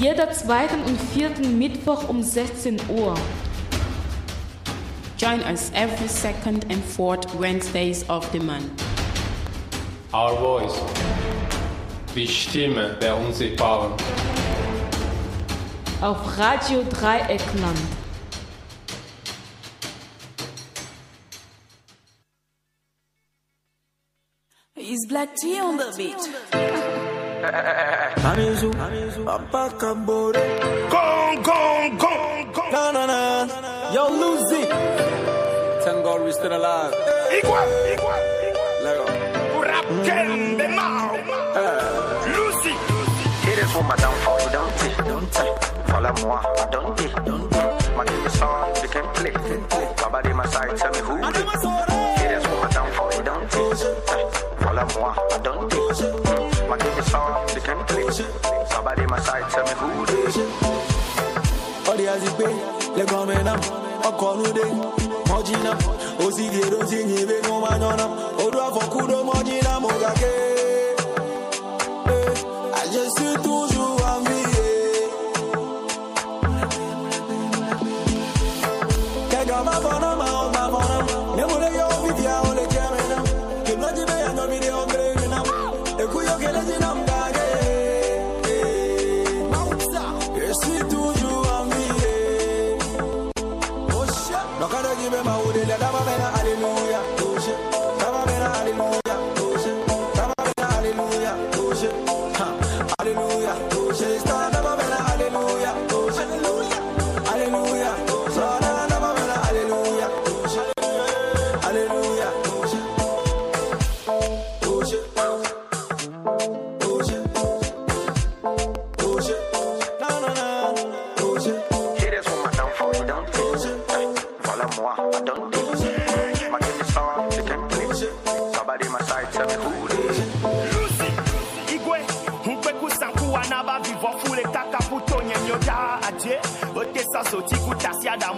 Jeder 0.00 0.32
zweiten 0.32 0.82
und 0.84 1.00
vierten 1.14 1.58
Mittwoch 1.58 2.08
um 2.08 2.22
16 2.24 2.80
Uhr. 2.88 3.14
Join 5.22 5.40
us 5.42 5.70
every 5.72 6.08
second 6.08 6.66
and 6.68 6.82
fourth 6.82 7.32
Wednesdays 7.36 8.02
of 8.10 8.28
the 8.32 8.40
month. 8.40 8.82
Our 10.12 10.34
Voice. 10.36 10.76
Die 12.12 12.26
Stimme 12.26 12.98
der 13.00 13.16
Unsichtbaren. 13.16 13.92
Auf 16.00 16.36
Radio 16.36 16.82
Dreieckland. 16.82 17.78
It's 24.74 25.06
Black 25.06 25.36
Tea 25.36 25.60
on 25.60 25.76
the 25.76 25.94
beat. 25.96 26.18
Amizu, 28.24 28.72
Apakabore. 29.24 30.32
Gong, 30.90 31.42
gong, 31.44 31.96
gong, 31.96 32.52
gong. 32.52 32.72
Na, 32.72 32.90
na, 32.90 33.06
na. 33.06 33.71
Yo, 33.92 34.08
Lucy. 34.08 34.64
Thank 35.84 36.02
God 36.02 36.22
we're 36.22 36.32
still 36.32 36.56
alive. 36.56 36.94
Igual, 37.28 37.68
igual, 37.92 38.22
igual. 38.48 38.72
Lego. 38.84 39.04
Rap 39.60 39.84
game, 40.06 40.56
the 40.56 40.68
mouth. 40.68 41.20
Lucy. 42.32 42.72
It 43.52 43.58
is 43.58 43.70
for 43.70 43.84
my 43.84 43.94
downfall, 43.96 44.40
you 44.40 44.50
don't 44.50 44.72
take, 44.78 44.96
don't 44.96 45.30
take. 45.30 45.58
Follow 45.92 46.14
moi, 46.24 46.40
I 46.40 46.54
ah. 46.56 46.66
don't 46.72 46.96
take, 46.96 47.14
don't 47.26 47.50
take. 47.52 47.96
My 47.96 48.04
give 48.06 48.22
me 48.24 48.30
song, 48.30 48.72
they 48.80 48.88
can 48.88 49.06
play. 49.12 49.32
Baba 50.00 50.22
de 50.22 50.32
my 50.32 50.46
side, 50.46 50.74
tell 50.78 50.92
me 50.92 51.00
who. 51.00 51.16
It 51.28 52.30
is 52.32 52.46
for 52.46 52.56
my 52.64 52.70
downfall, 52.72 53.12
you 53.12 53.22
don't 53.22 53.50
take. 53.50 53.76
Follow 54.64 54.86
moi, 54.96 55.12
I 55.12 55.28
ah. 55.32 55.38
don't 55.44 55.70
take. 55.70 56.68
My 56.70 56.78
give 56.78 56.96
me 56.96 57.02
song, 57.12 57.46
they 57.52 57.60
can 57.60 57.84
play. 57.84 58.08
Baba 58.70 58.96
de 58.96 59.06
my 59.06 59.20
side, 59.20 59.50
tell 59.52 59.64
me 59.68 59.74
who. 59.76 61.12
Ọdí 61.92 62.06
àzìgbé 62.08 62.81
le 62.96 63.04
gọmena 63.10 63.54
ọkọ 64.08 64.26
n'ude 64.36 64.64
mọjina 65.28 65.72
ozi 66.24 66.44
ga-edozi 66.52 66.98
nye 67.08 67.16
ebe 67.22 67.36
nwa 67.46 67.58
nwanyị 67.60 67.86
ọna 67.92 68.04
odu 68.44 68.58
afọ 68.66 68.80
kwudo 68.92 69.16
mọjina 69.28 69.72
m 69.82 69.86
ga 70.00 70.10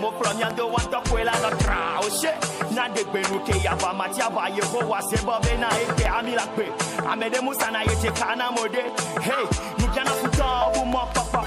mo 0.05 0.11
from 0.21 0.37
yando 0.39 0.69
want 0.69 0.91
to 0.93 1.01
kwela 1.09 1.33
na 1.41 1.51
tra 1.57 1.99
o 2.05 2.09
she 2.13 2.29
na 2.77 2.89
de 2.89 3.03
gbenu 3.05 3.39
ke 3.47 3.57
ya 3.65 3.75
ba 3.77 3.91
ma 3.95 4.07
ti 4.09 4.21
aba 4.21 4.49
ye 4.53 4.61
ko 4.73 4.85
wa 4.87 5.01
se 5.01 5.17
bo 5.25 5.39
be 5.41 5.57
na 5.57 5.69
e 5.81 5.85
ke 5.97 6.05
ami 6.05 6.35
la 6.37 6.45
pe 6.57 6.67
amede 7.09 7.41
musa 7.41 7.71
na 7.73 7.81
ye 7.89 7.95
te 8.03 8.11
kana 8.21 8.51
mode 8.53 8.85
hey 9.25 9.45
you 9.81 9.89
cannot 9.97 10.19
put 10.21 10.41
up 10.41 10.77
mo 10.93 11.09
papa 11.17 11.41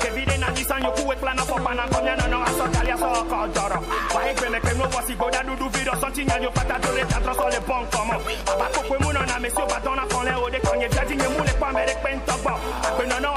ke 0.00 0.08
vide 0.16 0.36
na 0.40 0.48
disa 0.56 0.80
yo 0.80 0.90
ku 0.96 1.12
e 1.12 1.16
plana 1.20 1.42
for 1.44 1.60
pana 1.60 1.84
komya 1.92 2.16
no 2.16 2.26
no 2.32 2.38
aso 2.48 2.64
kalia 2.72 2.96
so 2.96 3.08
ko 3.28 3.38
joro 3.52 3.78
wa 4.14 4.20
e 4.24 4.32
gbene 4.38 4.58
ke 4.64 4.72
no 4.78 4.84
wa 4.88 5.00
si 5.04 5.14
boda 5.14 5.40
dudu 5.44 5.68
video 5.68 5.94
santi 6.00 6.24
nya 6.24 6.40
yo 6.40 6.50
pata 6.50 6.80
dole 6.80 7.04
ta 7.12 7.20
tro 7.20 7.32
so 7.34 7.44
le 7.52 7.60
bon 7.68 7.84
komo 7.92 8.16
aba 8.52 8.66
ko 8.72 8.80
pe 8.88 8.96
mu 9.04 9.12
no 9.12 9.22
na 9.28 9.36
me 9.38 9.50
si 9.50 9.60
o 9.60 9.66
ba 9.68 9.78
dona 9.84 10.04
kon 10.08 10.24
le 10.24 10.32
o 10.32 10.48
de 10.48 10.58
konye 10.64 10.88
jadi 10.88 11.14
nye 11.20 11.28
mu 11.36 11.44
le 11.44 11.52
pa 11.60 11.68
mere 11.76 11.94
pe 12.02 12.10
ntogbo 12.16 12.54
pe 12.96 13.04
no 13.04 13.18
no 13.20 13.32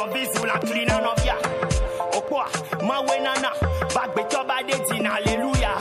love 0.00 0.16
is 0.16 0.34
you 0.34 0.46
like 0.46 0.62
clean 0.62 0.90
and 0.90 1.06
of 1.06 1.24
ya. 1.24 1.36
Okwa, 2.16 2.44
ma 2.86 3.02
nana, 3.20 3.50
bag 3.94 4.14
be 4.14 4.22
toba 4.30 4.56
tin, 4.88 5.04
hallelujah. 5.04 5.76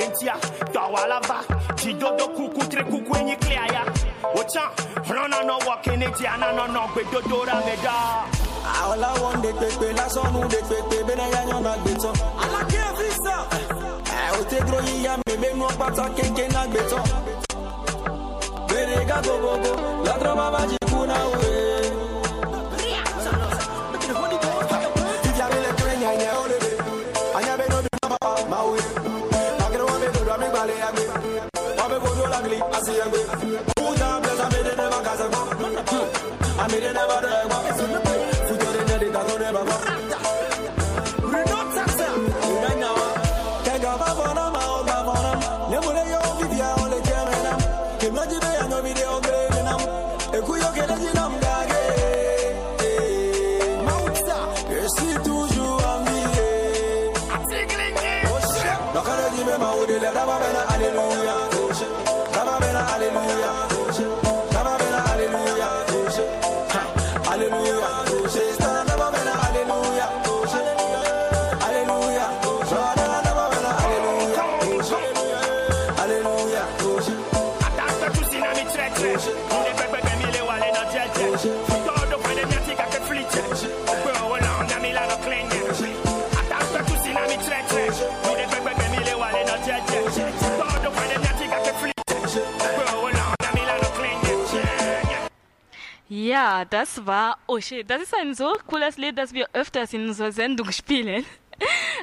Entia, 0.00 0.34
tawalava, 0.72 1.38
tidodo 1.76 2.28
kuku 2.36 2.70
tre 2.70 2.82
kuku 2.84 3.12
clear 3.36 3.66
ya. 3.72 3.84
Ocha, 4.34 4.64
rana 5.10 5.44
no 5.44 5.58
walk 5.66 5.86
in 5.88 6.02
it, 6.02 6.14
yana 6.14 6.54
no 6.56 6.66
dodora 7.06 7.64
meda. 7.66 7.94
All 8.64 9.04
I 9.04 9.20
want 9.20 9.42
one 10.16 10.32
who 10.32 10.48
they 10.48 10.62
take 10.68 10.90
pay, 10.90 11.02
bena 11.02 11.28
ya 11.28 11.42
yon 11.48 11.62
na 11.62 11.76
gbeto. 11.76 12.10
All 12.16 12.56
I. 12.56 13.36
I 14.14 14.36
will 14.36 14.44
take 14.44 14.66
ya, 15.02 15.16
me 15.26 15.52
no 15.58 15.68
pata 15.68 16.08
keke 16.16 16.48
na 16.52 16.66
gbeto. 16.66 16.98
Bere 18.68 19.04
go 19.22 19.34
go 19.40 19.62
go, 19.62 20.02
la 20.04 20.18
trama 20.18 20.50
jikuna 20.66 21.16
uwe. 21.28 21.61
máa 28.52 28.64
wí. 28.70 28.78
Àkínní 29.64 29.84
wọn 29.88 29.98
mi 30.02 30.06
dòdò 30.14 30.32
àmì 30.36 30.46
gbalẹ̀ 30.52 30.78
àgbẹ̀. 30.88 31.06
Wọ́n 31.78 31.88
mi 31.92 31.96
fojú 32.04 32.22
ọ̀làgìlì 32.26 32.58
àti 32.76 32.92
ẹgbẹ́. 33.04 33.22
Kúta 33.78 34.08
bẹ̀sà 34.24 34.44
mi 34.52 34.60
dé 34.66 34.72
nẹ́bà 34.80 34.98
kàṣẹ 35.06 35.26
gbọ́. 35.32 35.42
Àmì 36.62 36.76
dé 36.84 36.90
nẹ́bà 36.96 37.16
dẹ̀ 37.24 37.34
gbọ́. 37.48 37.58
Fújọ́ 38.46 38.70
dé 38.74 38.80
nẹ́ẹ̀dì 38.88 39.08
tàkó 39.14 39.34
nẹ́bà 39.42 39.60
gbọ́. 39.66 39.78
Ja, 96.14 96.66
das 96.66 97.06
war 97.06 97.38
Oshe. 97.46 97.84
Das 97.86 98.02
ist 98.02 98.14
ein 98.14 98.34
so 98.34 98.52
cooles 98.66 98.98
Lied, 98.98 99.16
das 99.16 99.32
wir 99.32 99.48
öfters 99.54 99.94
in 99.94 100.08
unserer 100.08 100.30
Sendung 100.30 100.70
spielen. 100.70 101.24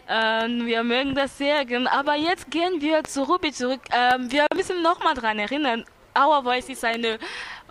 Ähm, 0.08 0.66
wir 0.66 0.84
mögen 0.84 1.14
das 1.16 1.38
sehr 1.38 1.66
gern. 1.66 1.86
Aber 1.86 2.16
jetzt 2.16 2.50
gehen 2.50 2.82
wir 2.82 3.04
zu 3.04 3.24
Ruby 3.24 3.52
zurück. 3.52 3.82
Ähm, 3.92 4.32
wir 4.32 4.48
müssen 4.56 4.82
nochmal 4.82 5.14
dran 5.14 5.38
erinnern. 5.38 5.84
Our 6.18 6.44
Voice 6.44 6.70
ist 6.70 6.84
eine 6.86 7.20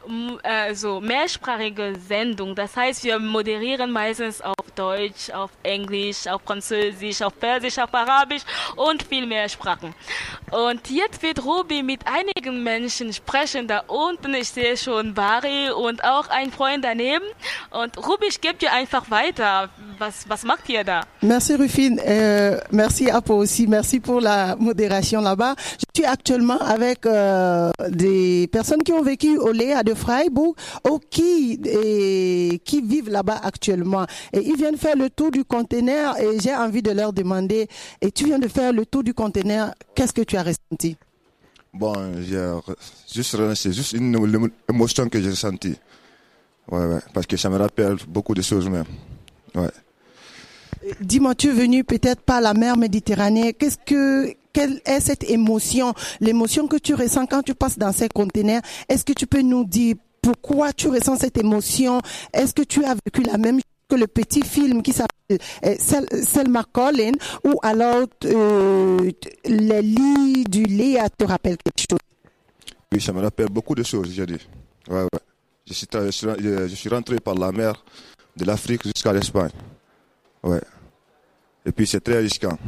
m- 0.09 0.39
also 0.43 1.01
mehrsprachige 1.01 1.95
Sendung. 2.09 2.55
Das 2.55 2.77
heißt, 2.77 3.05
wir 3.05 3.19
moderieren 3.19 3.91
meistens 3.93 4.41
auf 4.41 4.55
Deutsch, 4.75 5.31
auf 5.31 5.51
Englisch, 5.63 6.27
auf 6.27 6.41
Französisch, 6.45 7.23
auf 7.23 7.39
Persisch, 7.39 7.79
auf 7.79 7.93
Arabisch 7.93 8.43
und 8.77 9.03
viel 9.03 9.27
mehr 9.27 9.49
Sprachen. 9.49 9.95
Und 10.51 10.89
jetzt 10.91 11.23
wird 11.23 11.45
Ruby 11.45 11.83
mit 11.83 12.01
einigen 12.07 12.63
Menschen 12.63 13.13
sprechen. 13.13 13.67
Da 13.69 13.81
unten, 13.89 14.35
ich 14.35 14.49
sehe 14.49 14.77
schon 14.77 15.15
Bari 15.15 15.71
und 15.71 16.03
auch 16.05 16.29
ein 16.31 16.51
Freund 16.53 16.85
daneben. 16.85 17.25
Und 17.71 17.99
Ruby, 17.99 18.27
ich 18.29 18.41
gebe 18.41 18.55
dir 18.55 18.73
einfach 18.73 19.11
weiter. 19.11 19.69
Was, 19.99 20.29
was 20.29 20.45
macht 20.45 20.69
ihr 20.69 20.85
da? 20.85 21.01
Merci 21.21 21.55
Rufine, 21.55 22.01
euh, 22.07 22.61
merci 22.71 23.11
Apo 23.11 23.35
aussi, 23.35 23.67
merci 23.67 23.99
pour 24.01 24.21
la 24.21 24.55
modération 24.57 25.21
là-bas. 25.21 25.55
Je 25.79 25.85
suis 26.03 26.07
actuellement 26.07 26.61
avec 26.61 27.05
euh, 27.05 27.71
des 27.89 28.49
personnes 28.53 28.83
qui 28.85 28.93
ont 28.93 29.03
vécu 29.03 29.37
au 29.39 29.51
Léa 29.51 29.83
de 29.83 29.95
Freiburg 29.99 30.55
ou 30.89 30.99
qui, 31.11 31.61
et, 31.65 32.61
qui 32.65 32.81
vivent 32.81 33.11
là-bas 33.11 33.41
actuellement. 33.43 34.07
Et 34.33 34.41
ils 34.49 34.57
viennent 34.57 34.79
faire 34.79 34.97
le 34.97 35.11
tour 35.11 35.31
du 35.31 35.45
conteneur 35.45 36.19
et 36.19 36.39
j'ai 36.41 36.55
envie 36.55 36.83
de 36.83 36.93
leur 36.93 37.13
demander, 37.13 37.69
et 38.01 38.11
tu 38.11 38.25
viens 38.25 38.39
de 38.39 38.49
faire 38.49 38.73
le 38.73 38.87
tour 38.87 39.03
du 39.03 39.13
conteneur, 39.13 39.75
qu'est-ce 39.95 40.13
que 40.13 40.23
tu 40.23 40.37
as 40.37 40.43
ressenti? 40.45 40.97
Bon, 41.75 41.93
c'est 43.07 43.73
juste 43.73 43.93
une 43.93 44.17
émo- 44.17 44.51
émotion 44.71 45.09
que 45.09 45.21
j'ai 45.21 45.31
ressentie. 45.31 45.77
Ouais, 46.71 46.87
ouais, 46.87 47.01
parce 47.13 47.27
que 47.27 47.37
ça 47.37 47.51
me 47.51 47.57
rappelle 47.57 47.97
beaucoup 48.09 48.35
de 48.35 48.43
choses 48.43 48.69
même. 48.69 48.85
Ouais. 49.55 49.69
Dis-moi, 51.01 51.35
tu 51.35 51.49
es 51.49 51.53
venu 51.53 51.83
peut-être 51.85 52.23
par 52.23 52.41
la 52.41 52.55
mer 52.55 52.77
Méditerranée. 52.77 53.53
Qu'est-ce 53.53 53.79
que, 53.85 54.35
quelle 54.53 54.81
est 54.85 55.01
cette 55.01 55.25
émotion, 55.29 55.93
l'émotion 56.21 56.67
que 56.69 56.77
tu 56.77 56.95
ressens 56.95 57.27
quand 57.27 57.43
tu 57.43 57.55
passes 57.55 57.79
dans 57.79 57.93
ces 57.93 58.09
conteneurs 58.09 58.63
Est-ce 58.89 59.05
que 59.05 59.13
tu 59.13 59.27
peux 59.27 59.43
nous 59.43 59.65
dire 59.65 59.97
pourquoi 60.23 60.73
tu 60.73 60.89
ressens 60.89 61.17
cette 61.17 61.39
émotion? 61.39 62.01
Est-ce 62.33 62.53
que 62.55 62.63
tu 62.63 62.85
as 62.85 62.95
vécu 62.95 63.23
la 63.23 63.39
même 63.39 63.57
chose 63.57 63.63
que 63.89 63.95
le 63.97 64.07
petit 64.07 64.43
film 64.43 64.83
qui 64.83 64.93
s'appelle 64.93 65.39
euh, 65.65 65.75
Sel- 65.79 66.25
Selma 66.25 66.65
Collin 66.73 67.13
ou 67.45 67.59
alors 67.63 68.07
euh, 68.25 69.11
les 69.45 69.83
lits 69.83 70.45
du 70.45 70.65
Léa 70.65 71.09
te 71.09 71.25
rappellent 71.25 71.57
quelque 71.57 71.87
chose? 71.91 71.99
Oui, 72.93 73.01
ça 73.01 73.13
me 73.13 73.21
rappelle 73.21 73.49
beaucoup 73.49 73.75
de 73.75 73.83
choses, 73.83 74.11
j'ai 74.13 74.27
dit. 74.27 74.39
Ouais, 74.91 75.03
ouais. 75.03 75.21
Je 75.71 76.75
suis 76.75 76.89
rentré 76.89 77.21
par 77.21 77.35
la 77.35 77.53
mer 77.53 77.85
de 78.37 78.45
l'Afrique 78.45 78.83
jusqu'à 78.85 79.13
l'Espagne. 79.13 79.51
Ouais. 80.43 80.61
Et 81.67 81.73
puis 81.73 81.87
c'est 81.87 82.01
très 82.01 82.19
risquant. 82.19 82.59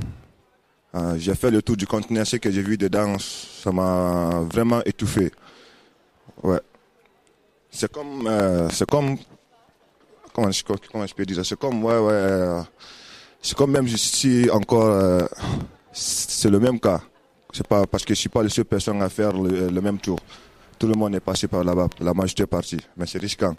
Euh, 0.94 1.14
j'ai 1.18 1.34
fait 1.34 1.50
le 1.50 1.62
tour 1.62 1.76
du 1.76 1.86
continent, 1.86 2.24
ce 2.24 2.36
que 2.36 2.50
j'ai 2.50 2.62
vu 2.62 2.76
dedans, 2.76 3.16
ça 3.18 3.70
m'a 3.70 4.40
vraiment 4.52 4.82
étouffé. 4.84 5.30
Ouais. 6.42 6.60
C'est 7.70 7.90
comme, 7.92 8.26
euh, 8.26 8.68
c'est 8.70 8.88
comme, 8.88 9.16
comment 10.34 10.50
je, 10.50 10.64
comment 10.64 11.06
je 11.06 11.14
peux 11.14 11.24
dire 11.24 11.36
ça, 11.36 11.44
c'est 11.44 11.58
comme, 11.58 11.84
ouais, 11.84 11.98
ouais, 11.98 12.12
euh, 12.12 12.62
c'est 13.40 13.56
comme 13.56 13.70
même 13.70 13.86
si 13.86 14.48
encore, 14.50 14.86
euh, 14.86 15.26
c'est 15.92 16.50
le 16.50 16.58
même 16.58 16.80
cas. 16.80 17.00
C'est 17.52 17.66
pas 17.66 17.86
parce 17.86 18.04
que 18.04 18.14
je 18.14 18.20
suis 18.20 18.28
pas 18.28 18.42
la 18.42 18.48
seule 18.48 18.64
personne 18.64 19.00
à 19.02 19.08
faire 19.08 19.32
le, 19.32 19.68
le 19.68 19.80
même 19.80 19.98
tour. 19.98 20.18
Tout 20.78 20.88
le 20.88 20.94
monde 20.94 21.14
est 21.14 21.20
passé 21.20 21.46
par 21.46 21.62
là-bas, 21.62 21.88
la 22.00 22.14
majorité 22.14 22.42
est 22.44 22.46
partie, 22.46 22.80
mais 22.96 23.06
c'est 23.06 23.18
risquant. 23.18 23.54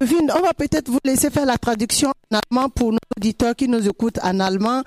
On 0.00 0.40
va 0.40 0.54
peut-être 0.54 0.88
vous 0.90 1.00
laisser 1.04 1.30
faire 1.30 1.46
la 1.46 1.58
traduction 1.58 2.10
en 2.30 2.38
allemand 2.38 2.68
pour 2.68 2.92
nos 2.92 2.98
auditeurs 3.16 3.56
qui 3.56 3.68
nous 3.68 3.88
écoutent 3.88 4.18
en 4.22 4.40
allemand, 4.40 4.82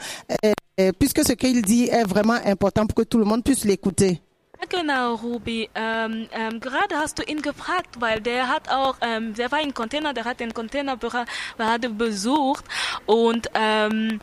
euh, 0.45 0.91
puisque 0.97 1.25
ce 1.25 1.33
qu'il 1.33 1.61
dit 1.61 1.85
est 1.85 2.03
vraiment 2.03 2.37
important 2.45 2.85
pour 2.85 2.95
que 2.95 3.03
tout 3.03 3.17
le 3.17 3.25
monde 3.25 3.43
puisse 3.43 3.65
l'écouter. 3.65 4.21
Genau, 4.69 5.15
Ruby. 5.15 5.69
Ähm, 5.73 6.27
ähm, 6.31 6.59
gerade 6.59 6.95
hast 6.95 7.17
du 7.17 7.23
ihn 7.23 7.41
gefragt, 7.41 7.99
weil 7.99 8.21
der 8.21 8.47
hat 8.47 8.69
auch, 8.69 8.95
ähm, 9.01 9.33
der 9.33 9.51
war 9.51 9.59
im 9.59 9.73
Container, 9.73 10.13
der 10.13 10.23
hat 10.23 10.39
den 10.39 10.53
Container 10.53 10.97
gerade 10.97 11.89
besucht 11.89 12.63
und 13.07 13.49
ähm, 13.55 14.19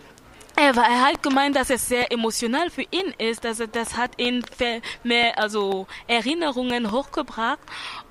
er, 0.55 0.77
war, 0.77 0.85
er 0.85 1.07
hat 1.07 1.23
gemeint, 1.23 1.57
dass 1.57 1.71
es 1.71 1.89
sehr 1.89 2.11
emotional 2.13 2.71
für 2.71 2.83
ihn 2.83 3.15
ist, 3.19 3.45
dass 3.45 3.61
er, 3.61 3.67
das 3.67 3.97
hat 3.97 4.21
ihn 4.21 4.45
mehr 5.03 5.39
also 5.39 5.87
Erinnerungen 6.07 6.93
hochgebracht 6.93 7.61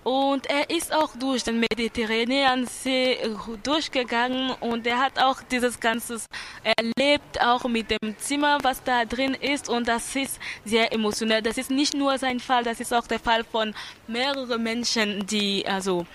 und 0.08 0.50
er 0.50 0.70
ist 0.70 0.94
auch 0.94 1.18
durch 1.18 1.44
den 1.44 1.60
Mediterraneansee 1.60 3.16
äh, 3.16 3.36
durchgegangen 3.62 4.52
und 4.62 4.88
er 4.88 5.00
hat 5.00 5.20
auch 5.20 5.42
dieses 5.52 5.82
Ganze 5.82 6.22
erlebt, 6.64 7.42
auch 7.42 7.66
mit 7.66 7.92
dem 7.92 8.18
Zimmer, 8.18 8.58
was 8.62 8.82
da 8.82 9.04
drin 9.04 9.34
ist 9.34 9.68
und 9.68 9.86
das 9.86 10.16
ist 10.16 10.40
sehr 10.64 10.94
emotional. 10.94 11.42
Das 11.42 11.58
ist 11.58 11.70
nicht 11.70 11.94
nur 11.94 12.18
sein 12.18 12.40
Fall, 12.40 12.64
das 12.64 12.80
ist 12.80 12.94
auch 12.94 13.06
der 13.06 13.20
Fall 13.20 13.44
von 13.44 13.74
mehreren 14.08 14.64
Menschen, 14.64 15.28
die 15.28 15.68
also 15.68 16.06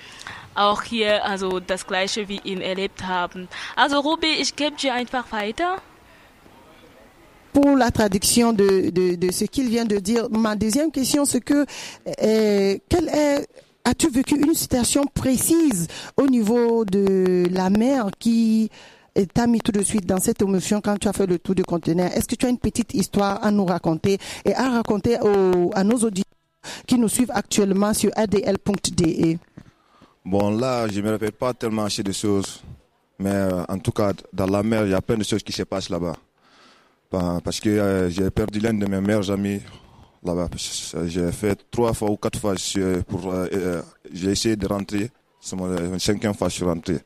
auch 0.54 0.82
hier 0.84 1.22
also 1.26 1.60
das 1.60 1.86
gleiche 1.86 2.26
wie 2.28 2.40
ihn 2.44 2.62
erlebt 2.62 3.04
haben. 3.04 3.46
Also 3.76 4.00
Ruby, 4.00 4.32
ich 4.40 4.56
gebe 4.56 4.76
dir 4.76 4.94
einfach 4.94 5.30
weiter. 5.32 5.82
Pour 7.52 7.76
la 7.76 7.90
traduction 7.90 8.54
de, 8.54 8.90
de, 8.90 9.16
de 9.16 9.30
ce 9.30 9.44
qu'il 9.44 9.68
vient 9.68 9.84
de 9.84 9.98
dire, 9.98 10.30
ma 10.30 10.56
deuxième 10.56 10.90
question, 10.90 11.26
c'est 11.26 11.42
que, 11.42 11.66
euh, 12.06 12.78
quelle 12.88 13.08
est, 13.08 13.46
as-tu 13.84 14.08
vécu 14.10 14.36
une 14.36 14.54
situation 14.54 15.04
précise 15.12 15.86
au 16.16 16.26
niveau 16.26 16.84
de 16.84 17.44
la 17.50 17.70
mer 17.70 18.06
qui 18.18 18.70
t'a 19.34 19.46
mis 19.46 19.60
tout 19.60 19.72
de 19.72 19.82
suite 19.82 20.06
dans 20.06 20.18
cette 20.20 20.40
émotion 20.42 20.80
quand 20.80 20.98
tu 20.98 21.08
as 21.08 21.12
fait 21.12 21.26
le 21.26 21.38
tour 21.38 21.54
du 21.54 21.64
conteneur 21.64 22.10
Est-ce 22.12 22.26
que 22.26 22.34
tu 22.34 22.46
as 22.46 22.48
une 22.48 22.58
petite 22.58 22.94
histoire 22.94 23.44
à 23.44 23.50
nous 23.50 23.64
raconter 23.64 24.18
et 24.44 24.54
à 24.54 24.70
raconter 24.70 25.16
à 25.16 25.84
nos 25.84 25.96
auditeurs 25.98 26.24
qui 26.86 26.96
nous 26.98 27.08
suivent 27.08 27.30
actuellement 27.34 27.92
sur 27.92 28.10
adl.de 28.16 29.36
Bon, 30.24 30.50
là, 30.56 30.86
je 30.88 31.00
ne 31.00 31.06
me 31.06 31.10
rappelle 31.12 31.32
pas 31.32 31.52
tellement 31.52 31.84
assez 31.84 32.02
de 32.04 32.12
choses. 32.12 32.62
Mais 33.18 33.30
euh, 33.30 33.64
en 33.68 33.78
tout 33.78 33.90
cas, 33.90 34.12
dans 34.32 34.46
la 34.46 34.62
mer, 34.62 34.84
il 34.86 34.92
y 34.92 34.94
a 34.94 35.02
plein 35.02 35.16
de 35.16 35.24
choses 35.24 35.42
qui 35.42 35.52
se 35.52 35.64
passent 35.64 35.90
là-bas. 35.90 36.14
Pa- 37.10 37.40
Parce 37.42 37.58
que 37.60 37.68
euh, 37.68 38.08
j'ai 38.08 38.30
perdu 38.30 38.60
l'un 38.60 38.72
de 38.74 38.86
mes 38.86 39.00
meilleurs 39.00 39.30
amis 39.32 39.60
là-bas. 40.22 40.48
J'ai 41.06 41.32
fait 41.32 41.58
trois 41.70 41.92
fois 41.92 42.10
ou 42.10 42.16
quatre 42.16 42.38
fois 42.38 42.56
suis- 42.56 43.02
pour. 43.08 43.32
euh, 43.32 43.46
euh, 43.52 43.82
j'ai 44.12 44.30
essayé 44.30 44.56
de 44.56 44.66
rentrer. 44.66 45.10
C'est 45.40 45.56
mon 45.56 45.66
euh, 45.66 45.98
cinquième 45.98 46.34
fois 46.34 46.46
que 46.48 46.52
je 46.52 46.56
suis 46.58 46.64
rentré. 46.64 46.98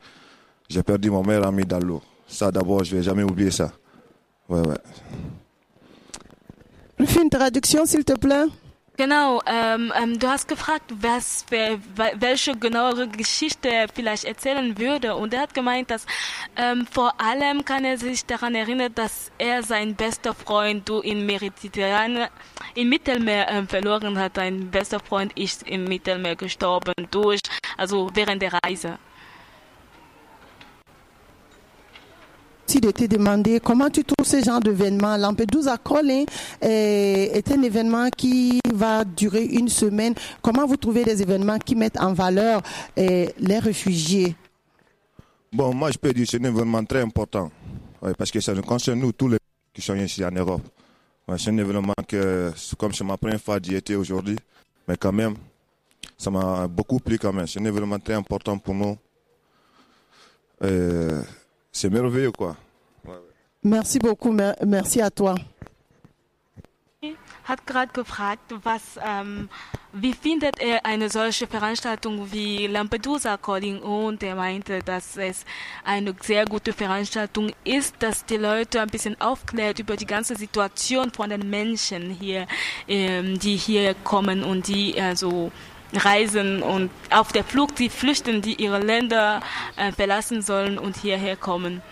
J'ai 0.68 0.82
perdu 0.82 1.10
mon 1.10 1.22
meilleur 1.22 1.46
ami 1.46 1.64
dans 1.64 1.78
l'eau. 1.78 2.02
Ça, 2.26 2.50
d'abord, 2.50 2.82
je 2.84 2.96
vais 2.96 3.02
jamais 3.02 3.22
oublier 3.22 3.50
ça. 3.50 3.72
Ouais, 4.48 4.60
ouais. 4.60 4.76
Une 7.22 7.30
traduction, 7.30 7.84
s'il 7.86 8.04
te 8.04 8.12
plaît. 8.14 8.44
Genau, 8.99 9.42
ähm, 9.47 9.92
ähm, 9.94 10.18
du 10.18 10.26
hast 10.26 10.49
gefragt, 10.49 10.90
was, 11.03 11.44
wer, 11.51 11.78
wel- 11.97 12.14
welche 12.18 12.57
genauere 12.57 13.07
Geschichte 13.09 13.68
er 13.68 13.88
vielleicht 13.88 14.24
erzählen 14.24 14.78
würde. 14.78 15.14
Und 15.16 15.34
er 15.34 15.40
hat 15.42 15.53
gemeint, 15.53 15.90
dass 15.90 16.07
ähm, 16.57 16.86
vor 16.90 17.12
allem 17.20 17.62
kann 17.62 17.84
er 17.84 17.99
sich 17.99 18.24
daran 18.24 18.55
erinnern, 18.55 18.94
dass 18.94 19.30
er 19.36 19.62
seinen 19.62 19.94
bester 19.97 20.32
Freund 20.32 20.88
du 20.88 21.01
in 21.01 21.26
Mediterranean, 21.26 22.28
im 22.74 22.88
Mittelmeer 22.88 23.51
ähm, 23.51 23.68
verloren 23.68 24.18
hat. 24.18 24.36
Sein 24.36 24.70
bester 24.70 24.99
Freund 24.99 25.36
ist 25.38 25.64
im 25.68 25.84
Mittelmeer 25.84 26.36
gestorben 26.36 26.94
durch, 27.11 27.40
also 27.76 28.09
während 28.14 28.40
der 28.40 28.55
Reise. 28.64 28.99
De 32.66 32.90
te 32.90 33.04
demander 33.06 33.58
comment 33.58 33.88
tu 33.88 34.04
trouves 34.04 34.26
ce 34.26 34.44
genre 34.44 34.60
d'événement. 34.60 35.16
Lampedusa 35.16 35.78
Calling 35.78 36.26
est, 36.60 37.30
est 37.32 37.50
un 37.50 37.62
événement 37.62 38.10
qui 38.10 38.60
va 38.74 39.02
durer 39.02 39.44
une 39.44 39.68
semaine. 39.68 40.14
Comment 40.42 40.66
vous 40.66 40.76
trouvez 40.76 41.02
des 41.02 41.22
événements 41.22 41.58
qui 41.58 41.74
mettent 41.74 41.98
en 41.98 42.12
valeur 42.12 42.60
eh, 42.96 43.30
les 43.38 43.58
réfugiés? 43.60 44.36
Bon, 45.52 45.72
moi, 45.72 45.90
je 45.90 45.96
peux 45.96 46.12
dire 46.12 46.26
que 46.26 46.30
c'est 46.32 46.40
un 46.40 46.44
événement 46.44 46.84
très 46.84 47.00
important. 47.00 47.50
Parce 48.18 48.30
que 48.30 48.40
ça 48.40 48.52
nous 48.52 48.62
concerne, 48.62 48.98
nous, 48.98 49.12
tous 49.12 49.28
les 49.28 49.38
qui 49.72 49.80
sont 49.80 49.94
ici 49.94 50.22
en 50.22 50.32
Europe. 50.32 50.62
C'est 51.38 51.50
un 51.50 51.56
événement 51.58 51.94
que, 52.06 52.52
comme 52.76 52.92
c'est 52.92 53.04
ma 53.04 53.16
première 53.16 53.40
fois 53.40 53.58
d'y 53.58 53.74
être 53.74 53.94
aujourd'hui, 53.94 54.36
mais 54.86 54.96
quand 54.98 55.12
même, 55.12 55.34
ça 56.18 56.30
m'a 56.30 56.66
beaucoup 56.68 56.98
plu 56.98 57.18
quand 57.18 57.32
même. 57.32 57.46
C'est 57.46 57.60
un 57.60 57.64
événement 57.64 57.98
très 57.98 58.14
important 58.14 58.58
pour 58.58 58.74
nous. 58.74 58.98
Euh, 60.62 61.22
c'est 61.76 61.90
merveilleux, 61.90 62.32
quoi. 62.32 62.56
Merci 63.62 63.98
beaucoup, 63.98 64.32
mer- 64.32 64.56
merci 64.64 65.00
à 65.00 65.10
toi. 65.10 65.34
hat 67.48 67.64
gerade 67.64 67.92
gefragt, 67.92 68.52
was, 68.64 68.98
ähm, 69.06 69.48
wie 69.92 70.12
findet 70.12 70.58
er 70.58 70.84
eine 70.84 71.08
solche 71.08 71.46
Veranstaltung 71.46 72.32
wie 72.32 72.66
Lampedusa 72.66 73.36
Calling 73.36 73.78
und 73.82 74.20
er 74.24 74.34
meinte, 74.34 74.80
dass 74.80 75.16
es 75.16 75.44
eine 75.84 76.12
sehr 76.20 76.44
gute 76.44 76.72
Veranstaltung 76.72 77.52
ist, 77.62 77.94
dass 78.00 78.24
die 78.24 78.38
Leute 78.38 78.80
ein 78.80 78.88
bisschen 78.88 79.20
aufklärt 79.20 79.78
über 79.78 79.94
die 79.96 80.06
ganze 80.06 80.34
Situation 80.34 81.12
von 81.12 81.30
den 81.30 81.48
Menschen 81.48 82.10
hier, 82.10 82.48
ähm, 82.88 83.38
die 83.38 83.54
hier 83.56 83.94
kommen 84.02 84.42
und 84.42 84.66
die 84.66 85.00
also 85.00 85.52
reisen 86.05 86.62
und 86.62 86.90
auf 87.11 87.32
der 87.32 87.44
Flucht, 87.44 87.78
die 87.78 87.88
flüchten, 87.88 88.42
die 88.42 88.55
ihre 88.55 88.80
Länder 88.80 89.40
äh, 89.76 89.92
verlassen 89.92 90.42
sollen 90.42 90.78
und 90.78 90.97
hierher 90.97 91.36
kommen. 91.36 91.82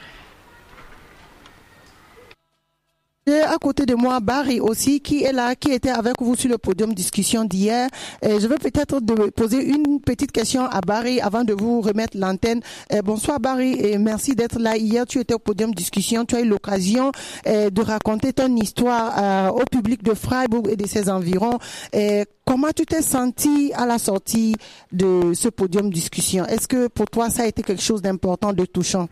J'ai 3.27 3.41
à 3.41 3.57
côté 3.57 3.87
de 3.87 3.95
moi 3.95 4.21
Barry 4.21 4.61
aussi, 4.61 5.01
qui 5.01 5.23
est 5.25 5.33
là, 5.33 5.55
qui 5.57 5.71
était 5.71 5.89
avec 5.89 6.17
vous 6.21 6.37
sur 6.37 6.51
le 6.51 6.59
podium 6.59 6.93
discussion 6.93 7.47
d'hier. 7.47 7.89
Et 8.21 8.39
je 8.39 8.47
veux 8.47 8.57
peut-être 8.57 9.01
poser 9.31 9.65
une 9.65 9.99
petite 9.99 10.31
question 10.31 10.67
à 10.67 10.83
Barry 10.83 11.23
avant 11.23 11.43
de 11.43 11.55
vous 11.55 11.81
remettre 11.81 12.19
l'antenne. 12.19 12.61
Bonsoir 13.03 13.41
Barry, 13.41 13.81
et 13.81 13.97
merci 13.97 14.35
d'être 14.35 14.59
là. 14.59 14.77
Hier, 14.77 15.07
tu 15.07 15.21
étais 15.21 15.33
au 15.33 15.39
podium 15.39 15.73
discussion. 15.73 16.27
Tu 16.27 16.37
as 16.37 16.43
eu 16.43 16.47
l'occasion 16.47 17.13
de 17.47 17.81
raconter 17.81 18.35
ton 18.35 18.55
histoire 18.57 19.15
euh, 19.17 19.49
au 19.53 19.65
public 19.65 20.03
de 20.03 20.13
Freiburg 20.13 20.69
et 20.69 20.77
de 20.77 20.87
ses 20.87 21.09
environs. 21.09 21.59
Et 21.95 22.25
comment 22.45 22.73
tu 22.77 22.85
t'es 22.85 23.01
senti 23.01 23.73
à 23.75 23.87
la 23.87 23.97
sortie 23.97 24.55
de 24.93 25.33
ce 25.33 25.49
podium 25.49 25.89
discussion? 25.91 26.45
Est-ce 26.45 26.69
que 26.69 26.89
pour 26.89 27.07
toi, 27.07 27.31
ça 27.31 27.45
a 27.45 27.47
été 27.47 27.63
quelque 27.63 27.83
chose 27.83 28.03
d'important, 28.03 28.53
de 28.53 28.67
touchant? 28.67 29.09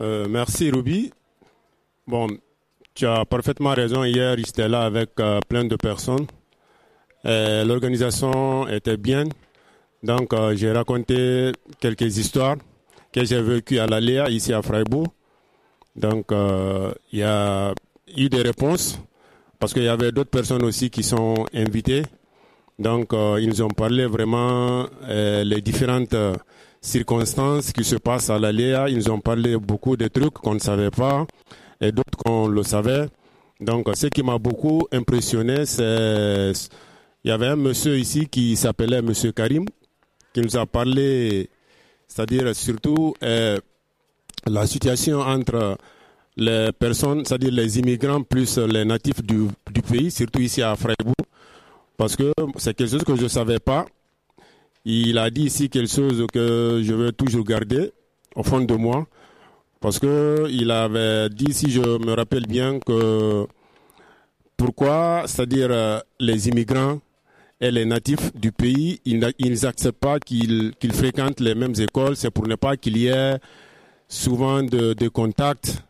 Euh, 0.00 0.28
merci 0.28 0.70
Ruby. 0.70 1.12
Bon, 2.06 2.28
tu 2.94 3.06
as 3.06 3.24
parfaitement 3.24 3.70
raison. 3.70 4.04
Hier, 4.04 4.36
j'étais 4.36 4.68
là 4.68 4.82
avec 4.82 5.10
euh, 5.20 5.40
plein 5.48 5.64
de 5.64 5.76
personnes. 5.76 6.26
L'organisation 7.24 8.66
était 8.68 8.96
bien. 8.96 9.24
Donc, 10.02 10.32
euh, 10.32 10.56
j'ai 10.56 10.72
raconté 10.72 11.52
quelques 11.78 12.18
histoires 12.18 12.56
que 13.12 13.24
j'ai 13.24 13.40
vécues 13.40 13.78
à 13.78 13.86
l'Aléa, 13.86 14.28
ici 14.28 14.52
à 14.52 14.60
Freiburg. 14.60 15.06
Donc, 15.94 16.32
euh, 16.32 16.92
il 17.12 17.20
y 17.20 17.22
a 17.22 17.72
eu 18.16 18.28
des 18.28 18.42
réponses 18.42 18.98
parce 19.60 19.72
qu'il 19.72 19.84
y 19.84 19.88
avait 19.88 20.10
d'autres 20.10 20.30
personnes 20.30 20.64
aussi 20.64 20.90
qui 20.90 21.04
sont 21.04 21.34
invitées. 21.54 22.02
Donc, 22.78 23.12
ils 23.12 23.48
nous 23.48 23.62
ont 23.62 23.68
parlé 23.68 24.06
vraiment 24.06 24.88
les 25.08 25.60
différentes 25.60 26.16
circonstances 26.80 27.70
qui 27.70 27.84
se 27.84 27.94
passent 27.94 28.30
à 28.30 28.40
l'Aléa. 28.40 28.88
Ils 28.88 28.96
nous 28.96 29.10
ont 29.10 29.20
parlé 29.20 29.56
beaucoup 29.56 29.96
de 29.96 30.08
trucs 30.08 30.34
qu'on 30.34 30.54
ne 30.54 30.58
savait 30.58 30.90
pas 30.90 31.26
et 31.82 31.92
d'autres 31.92 32.16
qu'on 32.24 32.46
le 32.46 32.62
savait. 32.62 33.08
Donc, 33.60 33.88
ce 33.94 34.06
qui 34.06 34.22
m'a 34.22 34.38
beaucoup 34.38 34.86
impressionné, 34.92 35.66
c'est 35.66 36.52
il 37.24 37.28
y 37.28 37.30
avait 37.30 37.48
un 37.48 37.56
monsieur 37.56 37.96
ici 37.98 38.26
qui 38.26 38.56
s'appelait 38.56 39.00
Monsieur 39.02 39.30
Karim, 39.30 39.64
qui 40.32 40.40
nous 40.40 40.56
a 40.56 40.66
parlé, 40.66 41.48
c'est-à-dire 42.08 42.54
surtout 42.56 43.14
euh, 43.22 43.58
la 44.46 44.66
situation 44.66 45.20
entre 45.20 45.78
les 46.36 46.70
personnes, 46.76 47.24
c'est-à-dire 47.24 47.52
les 47.52 47.78
immigrants 47.78 48.22
plus 48.22 48.58
les 48.58 48.84
natifs 48.84 49.22
du, 49.22 49.46
du 49.72 49.82
pays, 49.82 50.10
surtout 50.10 50.40
ici 50.40 50.62
à 50.62 50.74
Freiburg, 50.74 51.14
parce 51.96 52.16
que 52.16 52.32
c'est 52.56 52.74
quelque 52.74 52.90
chose 52.90 53.04
que 53.04 53.14
je 53.14 53.22
ne 53.24 53.28
savais 53.28 53.60
pas. 53.60 53.86
Il 54.84 55.16
a 55.18 55.30
dit 55.30 55.44
ici 55.44 55.68
quelque 55.68 55.90
chose 55.90 56.26
que 56.32 56.80
je 56.82 56.92
veux 56.92 57.12
toujours 57.12 57.44
garder 57.44 57.92
au 58.34 58.42
fond 58.42 58.60
de 58.60 58.74
moi, 58.74 59.06
parce 59.82 59.98
que 59.98 60.46
il 60.50 60.70
avait 60.70 61.28
dit, 61.28 61.52
si 61.52 61.70
je 61.70 61.80
me 61.80 62.14
rappelle 62.14 62.46
bien, 62.46 62.78
que 62.78 63.46
pourquoi, 64.56 65.24
c'est-à-dire 65.26 65.68
euh, 65.70 65.98
les 66.20 66.48
immigrants 66.48 67.00
et 67.60 67.70
les 67.70 67.84
natifs 67.84 68.32
du 68.34 68.52
pays, 68.52 69.00
ils 69.04 69.18
n'a- 69.18 69.32
ils 69.38 69.60
n'acceptent 69.62 69.98
pas 69.98 70.18
qu'ils 70.18 70.72
qu'ils 70.78 70.92
fréquentent 70.92 71.40
les 71.40 71.54
mêmes 71.54 71.74
écoles, 71.78 72.16
c'est 72.16 72.30
pour 72.30 72.46
ne 72.46 72.54
pas 72.56 72.76
qu'il 72.76 72.96
y 72.96 73.06
ait 73.08 73.38
souvent 74.08 74.62
de, 74.62 74.94
de 74.94 75.08
contacts. 75.08 75.82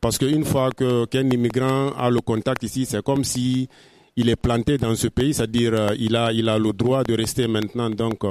Parce 0.00 0.18
qu'une 0.18 0.44
fois 0.44 0.70
qu'un 0.72 1.30
immigrant 1.30 1.92
a 1.96 2.10
le 2.10 2.20
contact 2.20 2.62
ici, 2.64 2.86
c'est 2.86 3.02
comme 3.04 3.24
si 3.24 3.68
il 4.16 4.28
est 4.28 4.36
planté 4.36 4.76
dans 4.76 4.94
ce 4.96 5.06
pays, 5.08 5.32
c'est-à-dire 5.32 5.72
euh, 5.74 5.94
il 5.98 6.16
a, 6.16 6.32
il 6.32 6.48
a 6.48 6.58
le 6.58 6.72
droit 6.72 7.02
de 7.04 7.14
rester 7.14 7.46
maintenant. 7.46 7.88
Donc, 7.88 8.24
euh, 8.24 8.30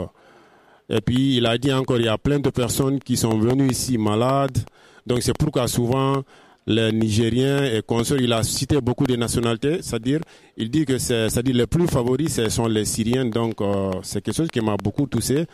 et 0.89 0.99
puis 1.01 1.37
il 1.37 1.45
a 1.45 1.57
dit 1.57 1.71
encore, 1.71 1.97
il 1.97 2.05
y 2.05 2.09
a 2.09 2.17
plein 2.17 2.39
de 2.39 2.49
personnes 2.49 2.99
qui 2.99 3.15
sont 3.15 3.37
venues 3.39 3.71
ici 3.71 3.97
malades. 3.97 4.57
Donc 5.05 5.21
c'est 5.21 5.37
pourquoi 5.37 5.67
souvent 5.67 6.23
les 6.67 6.91
Nigériens 6.91 7.63
et 7.65 7.81
consorts, 7.81 8.19
il 8.19 8.31
a 8.33 8.43
cité 8.43 8.79
beaucoup 8.81 9.05
de 9.05 9.15
nationalités, 9.15 9.79
c'est-à-dire 9.81 10.19
il 10.57 10.69
dit 10.69 10.85
que 10.85 10.97
c'est, 10.97 11.29
c'est-à-dire 11.29 11.55
les 11.55 11.67
plus 11.67 11.87
favoris, 11.87 12.33
ce 12.35 12.49
sont 12.49 12.67
les 12.67 12.85
Syriens. 12.85 13.25
Donc 13.25 13.61
euh, 13.61 13.91
c'est 14.03 14.21
quelque 14.21 14.35
chose 14.35 14.49
qui 14.49 14.61
m'a 14.61 14.77
beaucoup 14.77 15.07
touché. 15.07 15.45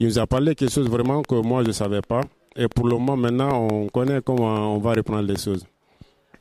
Il 0.00 0.06
nous 0.08 0.18
a 0.18 0.26
parlé 0.26 0.54
quelque 0.54 0.72
chose 0.72 0.88
vraiment 0.88 1.22
que 1.22 1.34
moi 1.34 1.62
je 1.62 1.68
ne 1.68 1.72
savais 1.72 2.00
pas. 2.00 2.22
Et 2.56 2.68
pour 2.68 2.86
le 2.88 2.94
moment 2.94 3.16
maintenant, 3.16 3.68
on 3.70 3.88
connaît 3.88 4.20
comment 4.24 4.74
on 4.74 4.78
va 4.78 4.92
reprendre 4.94 5.22
les 5.28 5.36
choses. 5.38 5.64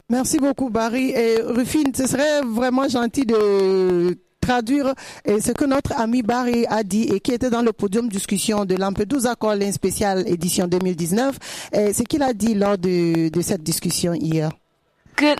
Merci 0.09 0.37
beaucoup, 0.37 0.69
Barry. 0.69 1.11
Et 1.11 1.41
Rufine, 1.41 1.93
ce 1.95 2.05
serait 2.07 2.41
vraiment 2.43 2.87
gentil 2.87 3.25
de 3.25 4.15
traduire 4.45 4.93
euh, 5.27 5.39
ce 5.39 5.51
que 5.51 5.65
notre 5.65 5.93
ami 5.99 6.21
Barry 6.21 6.65
a 6.67 6.83
dit 6.83 7.03
et 7.13 7.19
qui 7.19 7.31
était 7.31 7.49
dans 7.49 7.61
le 7.61 7.71
podium 7.71 8.09
discussion 8.09 8.65
de 8.65 8.75
Lampedusa 8.75 9.35
Calling 9.35 9.71
spécial 9.71 10.27
édition 10.27 10.67
2019. 10.67 11.69
Et 11.71 11.93
ce 11.93 12.03
qu'il 12.03 12.21
a 12.23 12.33
dit 12.33 12.53
lors 12.53 12.77
de, 12.77 13.29
de 13.29 13.41
cette 13.41 13.63
discussion 13.63 14.13
hier. 14.13 14.49
Ge 15.15 15.35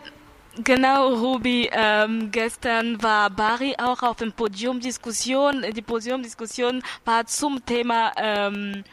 genau, 0.64 1.16
Ruby. 1.16 1.70
Ähm, 1.74 2.30
gestern 2.32 3.02
war 3.02 3.30
Bari 3.30 3.76
auch 3.78 4.04
auf 4.04 4.18
dem 4.18 4.32
Podiumdiskussion. 4.32 5.66
Die 5.76 5.82
Podiumdiskussion 5.82 6.82
war 7.06 7.26
zum 7.26 7.66
Thema 7.66 8.12
ähm, 8.18 8.84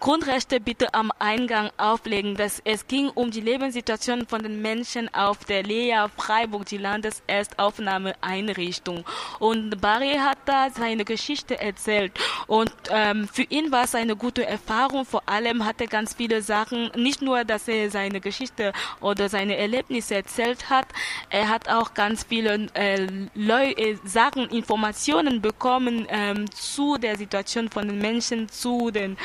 Grundrechte 0.00 0.60
bitte 0.60 0.94
am 0.94 1.12
Eingang 1.18 1.70
auflegen. 1.76 2.36
Das, 2.36 2.62
es 2.64 2.86
ging 2.86 3.08
um 3.08 3.30
die 3.30 3.40
Lebenssituation 3.40 4.26
von 4.26 4.42
den 4.42 4.62
Menschen 4.62 5.12
auf 5.14 5.44
der 5.44 5.62
Lea 5.62 6.06
Freiburg, 6.16 6.64
die 6.66 6.78
Landeserstaufnahmeeinrichtung. 6.78 9.04
Und 9.38 9.80
Barry 9.80 10.16
hat 10.18 10.38
da 10.46 10.70
seine 10.70 11.04
Geschichte 11.04 11.60
erzählt. 11.60 12.12
Und 12.46 12.72
ähm, 12.90 13.28
für 13.28 13.42
ihn 13.42 13.70
war 13.72 13.84
es 13.84 13.94
eine 13.94 14.16
gute 14.16 14.46
Erfahrung. 14.46 15.04
Vor 15.04 15.22
allem 15.26 15.64
hat 15.64 15.80
er 15.80 15.86
ganz 15.86 16.14
viele 16.14 16.42
Sachen, 16.42 16.90
nicht 16.96 17.22
nur, 17.22 17.44
dass 17.44 17.68
er 17.68 17.90
seine 17.90 18.20
Geschichte 18.20 18.72
oder 19.00 19.28
seine 19.28 19.56
Erlebnisse 19.56 20.16
erzählt 20.16 20.70
hat, 20.70 20.86
er 21.30 21.48
hat 21.48 21.68
auch 21.68 21.94
ganz 21.94 22.24
viele 22.24 22.66
äh, 22.74 23.06
Leu 23.34 23.70
äh, 23.70 23.96
Sachen, 24.04 24.48
Informationen 24.50 25.40
bekommen 25.40 26.06
ähm, 26.08 26.50
zu 26.50 26.98
der 26.98 27.16
Situation 27.16 27.70
von 27.70 27.88
den 27.88 27.98
Menschen, 27.98 28.48
zu 28.48 28.90
den 28.90 29.16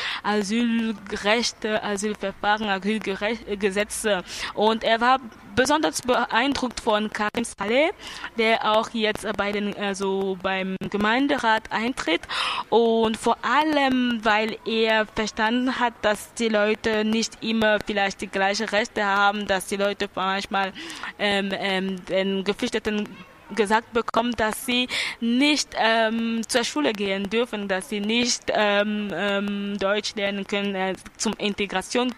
Asylrechte, 0.60 1.84
Asylverfahren, 1.84 2.70
Asylgesetze. 2.70 4.24
Und 4.53 4.84
er 4.84 5.01
war 5.01 5.20
besonders 5.55 6.01
beeindruckt 6.01 6.80
von 6.80 7.10
Karim 7.10 7.43
Saleh, 7.43 7.91
der 8.38 8.72
auch 8.72 8.89
jetzt 8.91 9.28
bei 9.36 9.51
den, 9.51 9.76
also 9.76 10.38
beim 10.41 10.78
Gemeinderat 10.89 11.72
eintritt 11.72 12.22
und 12.70 13.18
vor 13.18 13.38
allem, 13.41 14.20
weil 14.24 14.57
er 14.66 15.05
verstanden 15.05 15.80
hat, 15.80 15.93
dass 16.01 16.34
die 16.36 16.49
Leute 16.49 17.03
nicht 17.03 17.43
immer 17.43 17.80
vielleicht 17.86 18.22
die 18.22 18.28
gleichen 18.28 18.70
Rechte 18.70 19.03
haben, 19.03 19.47
dass 19.47 19.68
die 19.68 19.76
Leute 19.76 20.10
manchmal 20.16 20.72
ähm, 21.18 21.51
ähm, 21.51 22.05
den 22.05 22.43
Geflüchteten 22.43 23.10
gesagt 23.56 23.93
bekommen, 23.93 24.34
dass 24.38 24.66
sie 24.66 24.88
nicht 25.20 25.70
ähm, 25.78 26.41
zur 26.47 26.64
Schule 26.64 26.93
gehen 26.93 27.30
dürfen, 27.30 27.68
dass 27.68 27.89
sie 27.89 28.00
nicht 28.00 28.43
ähm, 28.50 29.12
ähm, 29.14 29.78
Deutsch 29.80 30.16
lernen 30.16 30.45
können, 30.45 30.76
äh, 30.76 30.95
zum 31.18 31.34
Integration 31.38 32.14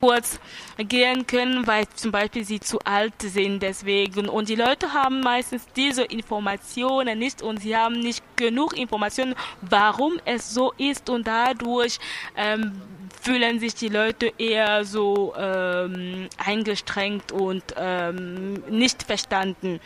kurz 0.00 0.38
gehen 0.76 1.26
können, 1.26 1.66
weil 1.66 1.88
zum 1.88 2.12
Beispiel 2.12 2.44
sie 2.44 2.60
zu 2.60 2.78
alt 2.84 3.14
sind 3.20 3.62
deswegen. 3.62 4.28
Und 4.28 4.48
die 4.48 4.54
Leute 4.54 4.92
haben 4.92 5.20
meistens 5.20 5.66
diese 5.74 6.04
Informationen 6.04 7.18
nicht 7.18 7.42
und 7.42 7.60
sie 7.60 7.76
haben 7.76 7.98
nicht 7.98 8.22
genug 8.36 8.78
Informationen, 8.78 9.34
warum 9.60 10.20
es 10.24 10.54
so 10.54 10.72
ist 10.78 11.10
und 11.10 11.26
dadurch 11.26 11.98
ähm, 12.36 12.80
fühlen 13.20 13.58
sich 13.58 13.74
die 13.74 13.88
Leute 13.88 14.32
eher 14.38 14.84
so 14.84 15.34
ähm, 15.36 16.28
eingestrengt 16.38 17.32
und 17.32 17.64
ähm, 17.76 18.62
nicht 18.70 19.02
verstanden. 19.02 19.80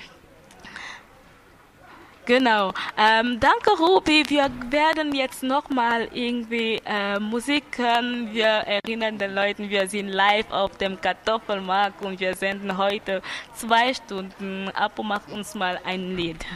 Genau. 2.24 2.72
Ähm, 2.96 3.40
danke, 3.40 3.70
Ruby. 3.78 4.22
Wir 4.28 4.48
werden 4.70 5.12
jetzt 5.12 5.42
nochmal 5.42 6.08
irgendwie 6.12 6.80
äh, 6.86 7.18
Musik 7.18 7.64
hören. 7.76 8.28
Wir 8.32 8.46
erinnern 8.46 9.18
den 9.18 9.34
Leuten, 9.34 9.68
wir 9.68 9.88
sind 9.88 10.08
live 10.08 10.50
auf 10.52 10.76
dem 10.78 11.00
Kartoffelmarkt 11.00 12.00
und 12.02 12.20
wir 12.20 12.34
senden 12.34 12.78
heute 12.78 13.22
zwei 13.54 13.92
Stunden. 13.92 14.68
Apo 14.74 15.02
macht 15.02 15.32
uns 15.32 15.56
mal 15.56 15.80
ein 15.84 16.16
Lied. 16.16 16.46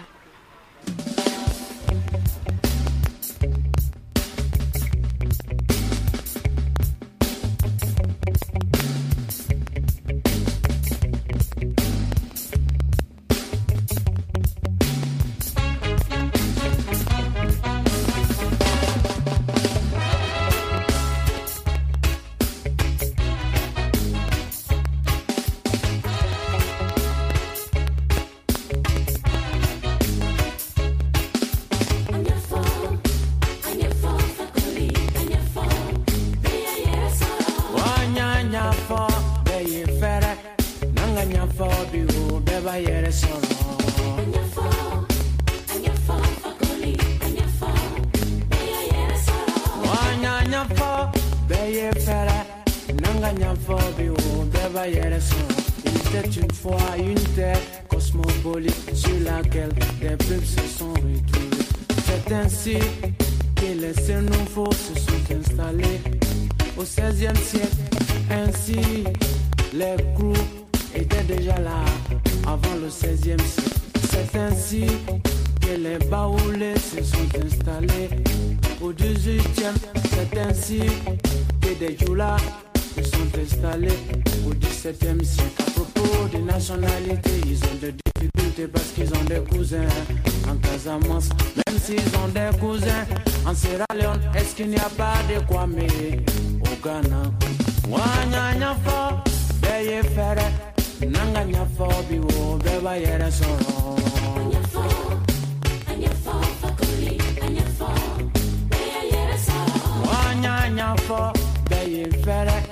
Beye 111.68 112.07
fere, 112.22 112.62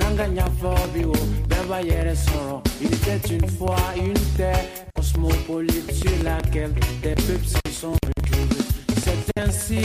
nanga 0.00 0.26
nyafo 0.26 0.74
biwo, 0.92 1.14
beba 1.46 1.80
yere 1.80 2.16
soro. 2.16 2.60
Il 2.80 2.92
était 2.92 3.28
une 3.30 3.48
fois 3.48 3.76
une 3.96 4.18
terre 4.36 4.66
cosmopolite 4.96 5.92
sur 5.94 6.10
laquelle 6.24 6.74
des 7.02 7.14
peuples 7.14 7.46
se 7.46 7.72
sont 7.72 7.96
retrouvés. 8.04 8.64
C'est 9.04 9.40
ainsi 9.40 9.80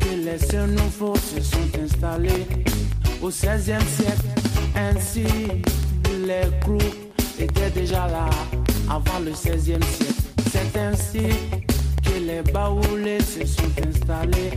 que 0.00 0.08
les 0.08 0.66
nouveaux 0.66 1.14
se 1.16 1.42
sont 1.42 1.78
installés 1.84 2.46
au 3.20 3.28
XVIe 3.28 3.84
siècle. 3.96 4.28
Ainsi, 4.74 5.26
les 6.26 6.48
groupes 6.62 7.20
étaient 7.38 7.70
déjà 7.70 8.06
là 8.06 8.30
avant 8.88 9.18
le 9.22 9.32
XVIe 9.32 9.78
siècle. 9.82 10.22
C'est 10.50 10.78
ainsi 10.78 11.28
que 12.02 12.18
les 12.18 12.40
baoulés 12.50 13.20
se 13.20 13.44
sont 13.44 13.72
installés 13.86 14.52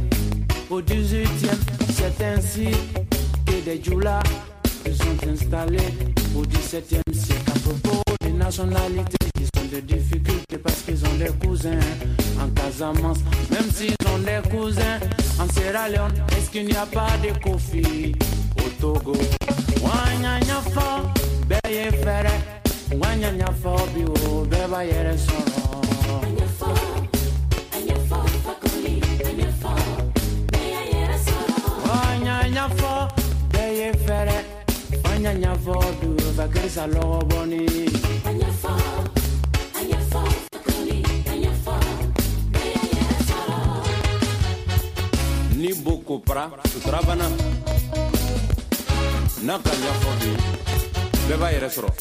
au 0.69 0.81
XVIIIe. 0.81 1.76
C'est 1.97 2.23
ainsi 2.23 2.67
que 3.45 3.65
des 3.65 3.81
djoulas 3.83 4.21
se 4.85 4.93
sont 4.93 5.29
installés 5.31 5.77
au 6.35 6.41
XVIIe 6.41 7.01
siècle. 7.11 7.51
À 7.55 7.59
propos 7.59 8.01
des 8.21 8.31
nationalités, 8.31 9.27
ils 9.39 9.59
ont 9.59 9.65
des 9.71 9.81
difficultés 9.81 10.57
parce 10.57 10.81
qu'ils 10.83 11.03
ont 11.05 11.15
des 11.17 11.31
cousins 11.45 11.79
en 12.39 12.49
Casamance. 12.49 13.17
Même 13.49 13.69
s'ils 13.73 13.95
ont 14.13 14.19
des 14.19 14.47
cousins 14.49 14.99
en 15.39 15.51
Sierra 15.51 15.89
Leone, 15.89 16.13
est-ce 16.37 16.51
qu'il 16.51 16.65
n'y 16.67 16.75
a 16.75 16.85
pas 16.85 17.09
de 17.23 17.29
Kofi 17.43 18.13
au 18.57 18.69
Togo? 18.79 19.13
Beye 21.47 21.91
fere, 21.91 22.31
biwo, 23.93 24.45
beba 24.49 24.83
yere 24.83 25.17
soro. 25.17 25.66
Boni. 37.29 37.65
ni 45.57 45.73
sutura 46.71 47.01
bana 47.07 47.27
n'a 49.45 49.57
ka 49.63 49.71
ɲɛfɔ 49.81 50.11
bi 50.19 50.29
bɛɛ 51.27 51.37
b'a 51.39 51.51
yɛrɛ 51.53 51.69
sɔrɔ 51.75 51.91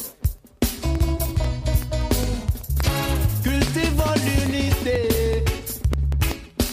Cultivons 3.47 4.17
l'unité 4.27 4.99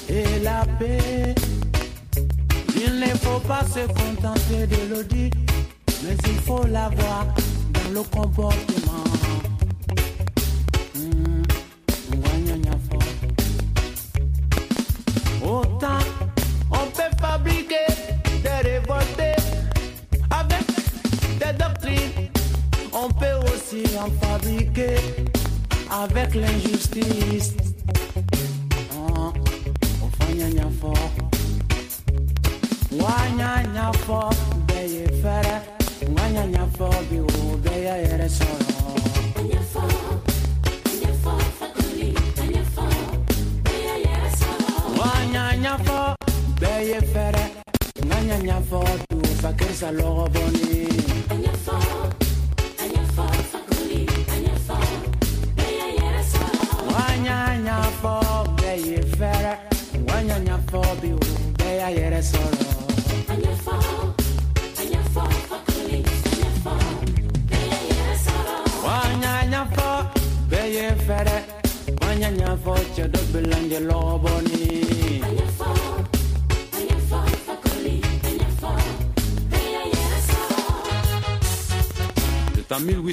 et 0.10 0.39
la 0.44 0.66
paix. 0.80 1.36
Il 2.76 3.00
ne 3.00 3.08
faut 3.24 3.39
pas 3.48 3.64
se 3.74 3.86
contenter 4.00 4.66
de 4.68 5.04
dire, 5.04 5.32
mais 6.02 6.18
il 6.26 6.39
faut 6.41 6.66
l'avoir 6.66 7.26
dans 7.74 7.89
le 7.94 8.04
comportement. 8.04 8.82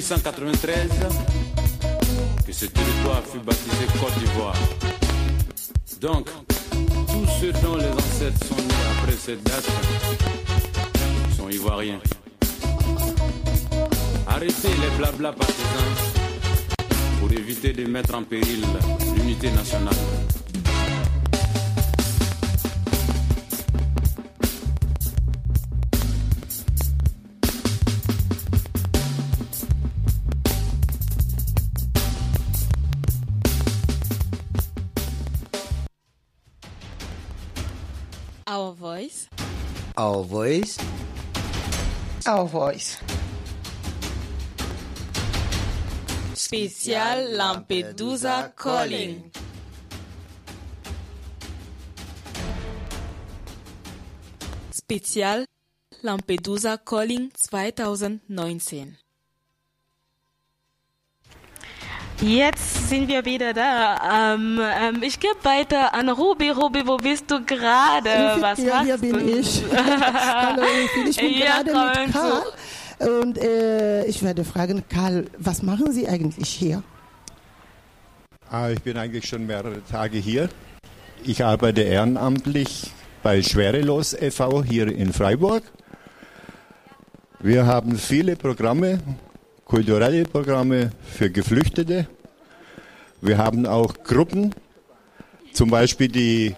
1893 0.01 0.89
que 2.43 2.51
ce 2.51 2.65
territoire 2.65 3.21
fut 3.23 3.37
baptisé 3.37 3.85
Côte 3.99 4.17
d'Ivoire. 4.17 4.55
Donc, 6.01 6.27
tous 6.71 7.27
ceux 7.39 7.51
dont 7.61 7.75
les 7.75 7.85
ancêtres 7.85 8.47
sont 8.47 8.55
nés 8.55 8.85
après 8.97 9.11
cette 9.11 9.43
date 9.43 9.67
sont 11.37 11.49
ivoiriens. 11.49 11.99
Arrêtez 14.27 14.69
les 14.69 14.97
blabla 14.97 15.33
partisans 15.33 15.93
pour 17.19 17.31
éviter 17.31 17.71
de 17.71 17.85
mettre 17.85 18.15
en 18.15 18.23
péril 18.23 18.65
l'unité 19.15 19.51
nationale. 19.51 19.93
Our 42.27 42.45
voice. 42.45 42.99
Spécial 46.35 47.35
Lampedusa 47.35 48.53
Calling. 48.55 49.31
Spezial 54.71 55.45
Lampedusa 56.03 56.77
Calling 56.77 57.31
2019. 57.31 58.97
Jetzt 62.21 62.87
sind 62.89 63.07
wir 63.07 63.25
wieder 63.25 63.51
da. 63.51 64.35
Ähm, 64.35 64.59
ähm, 64.61 65.01
ich 65.01 65.19
gebe 65.19 65.43
weiter 65.43 65.91
an 65.95 66.07
Ruby. 66.07 66.51
Ruby, 66.51 66.85
wo 66.85 66.97
bist 66.97 67.29
du 67.31 67.43
gerade? 67.43 68.09
Was 68.39 68.59
ja, 68.59 68.75
machst 68.75 68.85
hier 68.85 68.97
bin 68.99 69.13
du? 69.13 69.39
ich. 69.39 69.63
Hallo, 69.75 70.61
ich 70.85 70.93
bin, 70.93 71.07
ich 71.07 71.17
bin 71.17 71.33
Ja, 71.39 71.63
gerade 71.63 72.03
mit 72.03 72.13
Karl. 72.13 72.43
Und 73.23 73.37
äh, 73.39 74.05
ich 74.05 74.21
werde 74.21 74.43
fragen, 74.43 74.83
Karl, 74.87 75.25
was 75.39 75.63
machen 75.63 75.91
Sie 75.91 76.07
eigentlich 76.07 76.49
hier? 76.49 76.83
Ah, 78.51 78.69
ich 78.69 78.83
bin 78.83 78.97
eigentlich 78.97 79.27
schon 79.27 79.47
mehrere 79.47 79.83
Tage 79.83 80.19
hier. 80.19 80.49
Ich 81.23 81.43
arbeite 81.43 81.81
ehrenamtlich 81.81 82.91
bei 83.23 83.41
Schwerelos 83.41 84.13
e.V. 84.13 84.63
hier 84.63 84.87
in 84.87 85.11
Freiburg. 85.11 85.63
Wir 87.39 87.65
haben 87.65 87.97
viele 87.97 88.35
Programme, 88.35 88.99
kulturelle 89.71 90.25
Programme 90.25 90.91
für 91.01 91.29
Geflüchtete. 91.29 92.05
Wir 93.21 93.37
haben 93.37 93.65
auch 93.65 93.93
Gruppen, 94.03 94.53
zum 95.53 95.69
Beispiel 95.69 96.09
die 96.09 96.57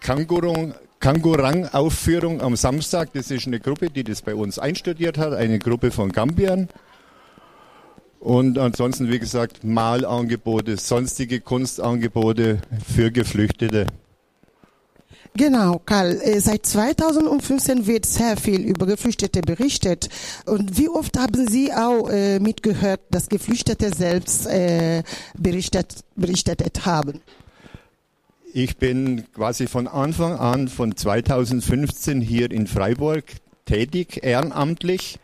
Kangurang-Aufführung 0.00 2.42
am 2.42 2.56
Samstag. 2.56 3.14
Das 3.14 3.30
ist 3.30 3.46
eine 3.46 3.58
Gruppe, 3.58 3.88
die 3.88 4.04
das 4.04 4.20
bei 4.20 4.34
uns 4.34 4.58
einstudiert 4.58 5.16
hat, 5.16 5.32
eine 5.32 5.58
Gruppe 5.58 5.90
von 5.90 6.12
Gambiern. 6.12 6.68
Und 8.20 8.58
ansonsten, 8.58 9.10
wie 9.10 9.18
gesagt, 9.18 9.64
Malangebote, 9.64 10.76
sonstige 10.76 11.40
Kunstangebote 11.40 12.58
für 12.94 13.10
Geflüchtete. 13.12 13.86
Genau, 15.36 15.80
Karl. 15.84 16.20
Äh, 16.22 16.38
Seit 16.38 16.64
2015 16.64 17.88
wird 17.88 18.06
sehr 18.06 18.36
viel 18.36 18.60
über 18.60 18.86
Geflüchtete 18.86 19.40
berichtet. 19.40 20.08
Und 20.46 20.78
wie 20.78 20.88
oft 20.88 21.18
haben 21.18 21.48
Sie 21.48 21.72
auch 21.72 22.08
äh, 22.08 22.38
mitgehört, 22.38 23.00
dass 23.10 23.28
Geflüchtete 23.28 23.90
selbst 23.90 24.46
äh, 24.46 25.02
berichtet, 25.36 26.04
berichtet 26.14 26.86
haben? 26.86 27.20
Ich 28.52 28.76
bin 28.76 29.24
quasi 29.34 29.66
von 29.66 29.88
Anfang 29.88 30.38
an, 30.38 30.68
von 30.68 30.96
2015 30.96 32.20
hier 32.20 32.52
in 32.52 32.68
Freiburg 32.68 33.24
tätig, 33.64 34.20
ehrenamtlich. 34.22 35.18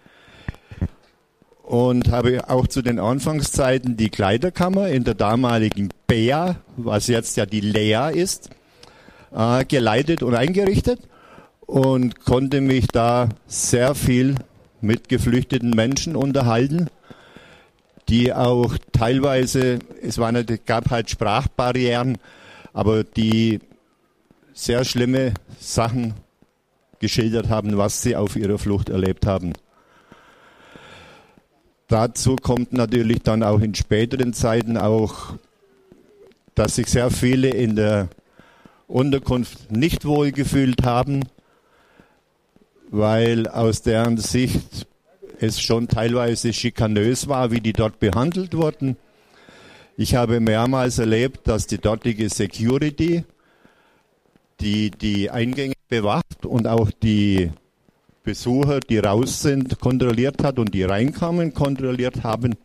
Und 1.62 2.10
habe 2.10 2.50
auch 2.50 2.66
zu 2.66 2.82
den 2.82 2.98
Anfangszeiten 2.98 3.96
die 3.96 4.10
Kleiderkammer 4.10 4.88
in 4.88 5.04
der 5.04 5.14
damaligen 5.14 5.90
BEA, 6.08 6.56
was 6.76 7.06
jetzt 7.06 7.36
ja 7.36 7.46
die 7.46 7.60
Lea 7.60 8.10
ist, 8.12 8.50
äh, 9.32 9.64
geleitet 9.64 10.22
und 10.22 10.34
eingerichtet 10.34 11.00
und 11.60 12.24
konnte 12.24 12.60
mich 12.60 12.88
da 12.88 13.28
sehr 13.46 13.94
viel 13.94 14.34
mit 14.80 15.08
geflüchteten 15.08 15.70
Menschen 15.70 16.16
unterhalten, 16.16 16.88
die 18.08 18.32
auch 18.32 18.76
teilweise, 18.92 19.78
es 20.02 20.18
war 20.18 20.32
nicht, 20.32 20.66
gab 20.66 20.90
halt 20.90 21.10
Sprachbarrieren, 21.10 22.18
aber 22.72 23.04
die 23.04 23.60
sehr 24.52 24.84
schlimme 24.84 25.34
Sachen 25.58 26.14
geschildert 26.98 27.48
haben, 27.48 27.76
was 27.78 28.02
sie 28.02 28.16
auf 28.16 28.36
ihrer 28.36 28.58
Flucht 28.58 28.88
erlebt 28.88 29.26
haben. 29.26 29.52
Dazu 31.88 32.36
kommt 32.36 32.72
natürlich 32.72 33.22
dann 33.22 33.42
auch 33.42 33.60
in 33.60 33.74
späteren 33.74 34.32
Zeiten 34.32 34.76
auch, 34.76 35.34
dass 36.54 36.76
sich 36.76 36.86
sehr 36.86 37.10
viele 37.10 37.48
in 37.48 37.74
der 37.74 38.08
Unterkunft 38.90 39.70
nicht 39.70 40.04
wohl 40.04 40.32
gefühlt 40.32 40.84
haben, 40.84 41.24
weil 42.90 43.46
aus 43.46 43.82
deren 43.82 44.18
Sicht 44.18 44.86
es 45.38 45.60
schon 45.60 45.88
teilweise 45.88 46.52
schikanös 46.52 47.28
war, 47.28 47.50
wie 47.50 47.60
die 47.60 47.72
dort 47.72 48.00
behandelt 48.00 48.54
wurden. 48.54 48.96
Ich 49.96 50.14
habe 50.14 50.40
mehrmals 50.40 50.98
erlebt, 50.98 51.46
dass 51.46 51.66
die 51.66 51.78
dortige 51.78 52.28
Security, 52.28 53.24
die 54.60 54.90
die 54.90 55.30
Eingänge 55.30 55.74
bewacht 55.88 56.44
und 56.44 56.66
auch 56.66 56.90
die 56.90 57.50
Besucher, 58.22 58.80
die 58.80 58.98
raus 58.98 59.40
sind, 59.40 59.78
kontrolliert 59.80 60.42
hat 60.42 60.58
und 60.58 60.74
die 60.74 60.82
reinkamen, 60.82 61.54
kontrolliert 61.54 62.22
haben. 62.22 62.56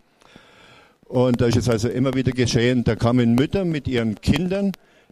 Und 1.06 1.40
da 1.40 1.46
ist 1.46 1.70
also 1.70 1.88
immer 1.88 2.14
wieder 2.14 2.32
geschehen, 2.32 2.84
da 2.84 2.96
kamen 2.96 3.36
Mütter 3.36 3.64
mit 3.64 3.88
ihren 3.88 4.20
Kindern, 4.20 4.72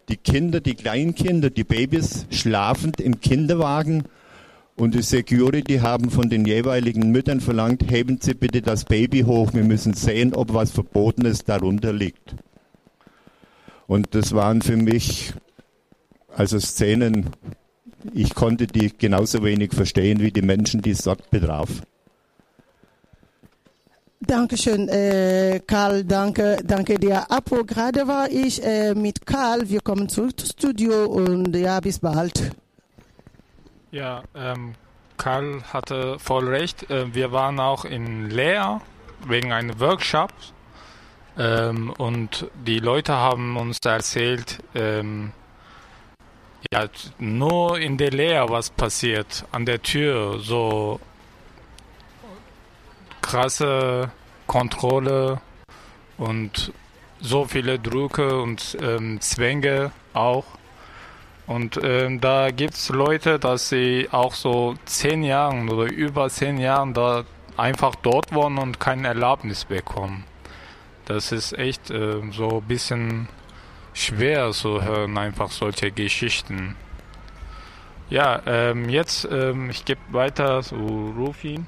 die 0.10 0.18
Kinder, 0.18 0.60
die 0.60 0.76
Kleinkinder, 0.76 1.50
die 1.50 1.64
Babys 1.64 2.26
schlafend 2.30 3.00
im 3.00 3.20
Kinderwagen 3.22 4.04
und 4.76 4.96
die 4.96 5.02
Security 5.02 5.78
haben 5.78 6.10
von 6.10 6.30
den 6.30 6.46
jeweiligen 6.46 7.12
Müttern 7.12 7.42
verlangt, 7.42 7.90
heben 7.90 8.20
Sie 8.20 8.34
bitte 8.34 8.62
das 8.62 8.86
Baby 8.86 9.22
hoch, 9.22 9.54
wir 9.54 9.64
müssen 9.64 9.94
sehen, 9.94 10.34
ob 10.34 10.54
was 10.54 10.72
Verbotenes 10.72 11.44
darunter 11.44 11.94
liegt. 11.94 12.36
Und 13.88 14.16
das 14.16 14.34
waren 14.34 14.62
für 14.62 14.78
mich 14.78 15.34
also 16.36 16.60
Szenen, 16.60 17.30
ich 18.14 18.34
konnte 18.34 18.68
die 18.68 18.92
genauso 18.98 19.44
wenig 19.44 19.74
verstehen 19.74 20.20
wie 20.20 20.32
die 20.32 20.42
Menschen, 20.42 20.82
die 20.82 20.92
es 20.92 21.04
dort 21.04 21.30
betraf. 21.30 21.84
Dankeschön, 24.26 24.88
äh, 24.88 25.60
Karl, 25.68 26.04
danke, 26.06 26.58
danke 26.64 26.98
dir. 26.98 27.30
Apo, 27.30 27.64
gerade 27.66 28.08
war 28.08 28.30
ich 28.30 28.64
äh, 28.64 28.96
mit 28.96 29.26
Karl, 29.26 29.70
wir 29.70 29.82
kommen 29.82 30.08
zurück 30.08 30.40
ins 30.40 30.52
Studio 30.52 31.06
und 31.06 31.54
ja, 31.56 31.80
bis 31.82 32.00
bald. 32.00 32.52
Ja, 33.92 34.24
ähm, 34.34 34.76
Karl 35.18 35.62
hatte 35.72 36.18
voll 36.20 36.48
recht. 36.48 36.90
Äh, 36.90 37.14
wir 37.14 37.32
waren 37.34 37.60
auch 37.60 37.84
in 37.84 38.30
Leer 38.30 38.82
wegen 39.28 39.52
einem 39.52 39.78
Workshop 39.80 40.32
ähm, 41.38 41.94
und 41.98 42.48
die 42.66 42.80
Leute 42.80 43.14
haben 43.14 43.58
uns 43.58 43.78
erzählt, 43.84 44.60
ähm, 44.74 45.32
ja, 46.72 46.86
nur 47.20 47.78
in 47.78 47.98
der 47.98 48.12
Leer 48.12 48.50
was 48.50 48.70
passiert, 48.70 49.46
an 49.52 49.66
der 49.66 49.82
Tür, 49.82 50.40
so 50.40 51.00
krasse 53.24 54.12
Kontrolle 54.46 55.42
und 56.18 56.72
so 57.20 57.46
viele 57.46 57.80
Drucke 57.80 58.40
und 58.40 58.78
ähm, 58.82 59.20
Zwänge 59.22 59.92
auch. 60.14 60.46
Und 61.48 61.80
ähm, 61.84 62.22
da 62.22 62.52
gibt 62.52 62.76
es 62.76 62.90
Leute, 62.90 63.40
dass 63.40 63.70
sie 63.70 64.08
auch 64.12 64.34
so 64.34 64.76
zehn 64.86 65.24
Jahren 65.24 65.70
oder 65.70 65.92
über 65.92 66.30
zehn 66.30 66.58
Jahren 66.58 66.94
da 66.94 67.24
einfach 67.58 67.96
dort 67.96 68.34
wohnen 68.34 68.60
und 68.60 68.80
kein 68.80 69.06
Erlaubnis 69.06 69.66
bekommen. 69.66 70.26
Das 71.06 71.32
ist 71.32 71.58
echt 71.58 71.90
äh, 71.90 72.22
so 72.32 72.60
ein 72.60 72.68
bisschen 72.68 73.28
schwer 73.94 74.52
zu 74.52 74.84
hören, 74.84 75.18
einfach 75.18 75.52
solche 75.52 75.92
Geschichten. 75.92 76.76
Ja, 78.10 78.42
ähm, 78.46 78.90
jetzt, 78.90 79.28
ähm, 79.32 79.70
ich 79.70 79.86
gebe 79.86 80.02
weiter 80.12 80.62
zu 80.62 81.14
Rufin. 81.18 81.68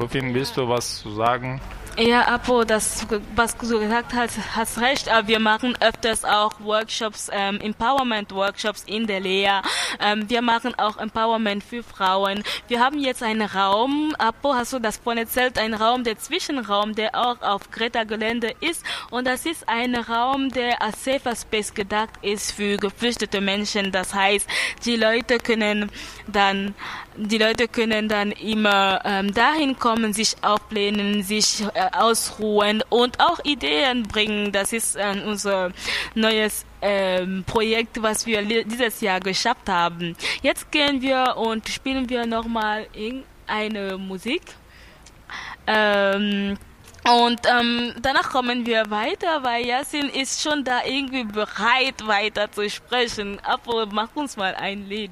Rufin, 0.00 0.32
willst 0.32 0.56
du 0.56 0.66
was 0.66 1.02
zu 1.02 1.10
sagen? 1.10 1.60
Ja, 1.98 2.22
Apo, 2.28 2.64
das, 2.64 3.06
was 3.34 3.56
du 3.58 3.78
gesagt 3.78 4.14
hast, 4.14 4.38
hast 4.56 4.80
recht. 4.80 5.10
Aber 5.10 5.28
wir 5.28 5.38
machen 5.38 5.76
öfters 5.80 6.24
auch 6.24 6.52
Workshops, 6.60 7.28
ähm, 7.30 7.60
Empowerment-Workshops 7.60 8.84
in 8.86 9.06
der 9.06 9.20
Lea. 9.20 9.60
Ähm, 10.00 10.30
wir 10.30 10.40
machen 10.40 10.74
auch 10.78 10.96
Empowerment 10.96 11.62
für 11.62 11.82
Frauen. 11.82 12.42
Wir 12.68 12.80
haben 12.80 12.98
jetzt 12.98 13.22
einen 13.22 13.42
Raum, 13.42 14.14
Apo, 14.18 14.54
hast 14.54 14.72
du 14.72 14.78
das 14.78 14.96
vorhin 14.96 15.24
erzählt, 15.24 15.58
ein 15.58 15.74
Raum, 15.74 16.04
der 16.04 16.16
Zwischenraum, 16.16 16.94
der 16.94 17.14
auch 17.14 17.42
auf 17.42 17.70
Greta-Gelände 17.70 18.54
ist. 18.60 18.82
Und 19.10 19.26
das 19.26 19.44
ist 19.44 19.68
ein 19.68 19.94
Raum, 19.94 20.48
der 20.48 20.80
als 20.80 21.04
Safer 21.04 21.36
Space 21.36 21.74
gedacht 21.74 22.10
ist 22.22 22.52
für 22.52 22.78
geflüchtete 22.78 23.42
Menschen. 23.42 23.92
Das 23.92 24.14
heißt, 24.14 24.48
die 24.86 24.96
Leute 24.96 25.36
können 25.38 25.90
dann 26.28 26.74
die 27.16 27.38
Leute 27.38 27.68
können 27.68 28.08
dann 28.08 28.32
immer 28.32 29.00
ähm, 29.04 29.34
dahin 29.34 29.78
kommen, 29.78 30.12
sich 30.12 30.36
auflehnen, 30.42 31.22
sich 31.22 31.62
äh, 31.74 31.90
ausruhen 31.92 32.82
und 32.88 33.20
auch 33.20 33.38
Ideen 33.44 34.04
bringen. 34.04 34.52
Das 34.52 34.72
ist 34.72 34.96
äh, 34.96 35.16
unser 35.26 35.72
neues 36.14 36.64
ähm, 36.82 37.44
Projekt, 37.46 38.02
was 38.02 38.26
wir 38.26 38.42
dieses 38.42 39.00
Jahr 39.00 39.20
geschafft 39.20 39.68
haben. 39.68 40.16
Jetzt 40.42 40.70
gehen 40.70 41.02
wir 41.02 41.36
und 41.36 41.68
spielen 41.68 42.08
wir 42.08 42.26
nochmal 42.26 42.86
eine 43.46 43.98
Musik. 43.98 44.42
Ähm, 45.66 46.56
und 47.04 47.40
ähm, 47.46 47.94
danach 48.02 48.30
kommen 48.30 48.66
wir 48.66 48.90
weiter, 48.90 49.42
weil 49.42 49.64
Yasin 49.64 50.08
ist 50.10 50.42
schon 50.42 50.64
da 50.64 50.84
irgendwie 50.84 51.24
bereit, 51.24 52.06
weiter 52.06 52.50
zu 52.52 52.68
sprechen. 52.68 53.38
Aber 53.42 53.86
mach 53.86 54.14
uns 54.14 54.36
mal 54.36 54.54
ein 54.54 54.86
Lied. 54.88 55.10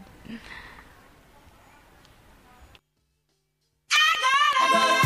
Chicago. 4.71 4.98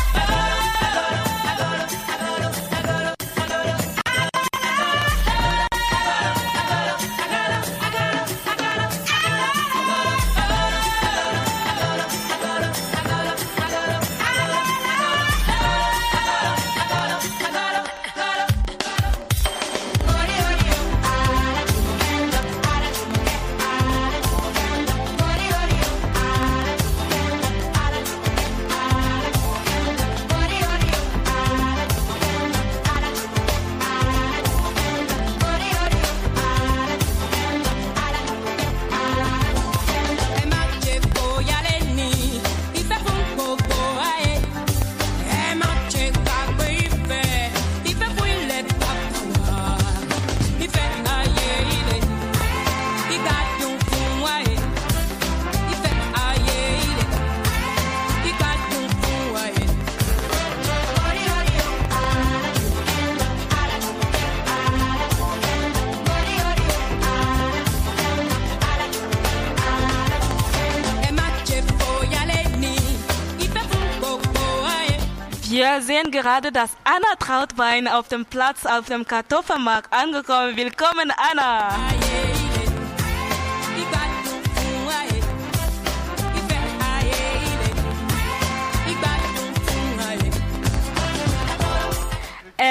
Sehen 76.02 76.10
gerade, 76.10 76.52
dass 76.52 76.70
Anna 76.84 77.14
Trautwein 77.18 77.88
auf 77.88 78.08
dem 78.08 78.24
Platz 78.24 78.66
auf 78.66 78.86
dem 78.86 79.06
Kartoffelmarkt 79.06 79.92
angekommen. 79.92 80.56
Willkommen, 80.56 81.12
Anna. 81.30 82.01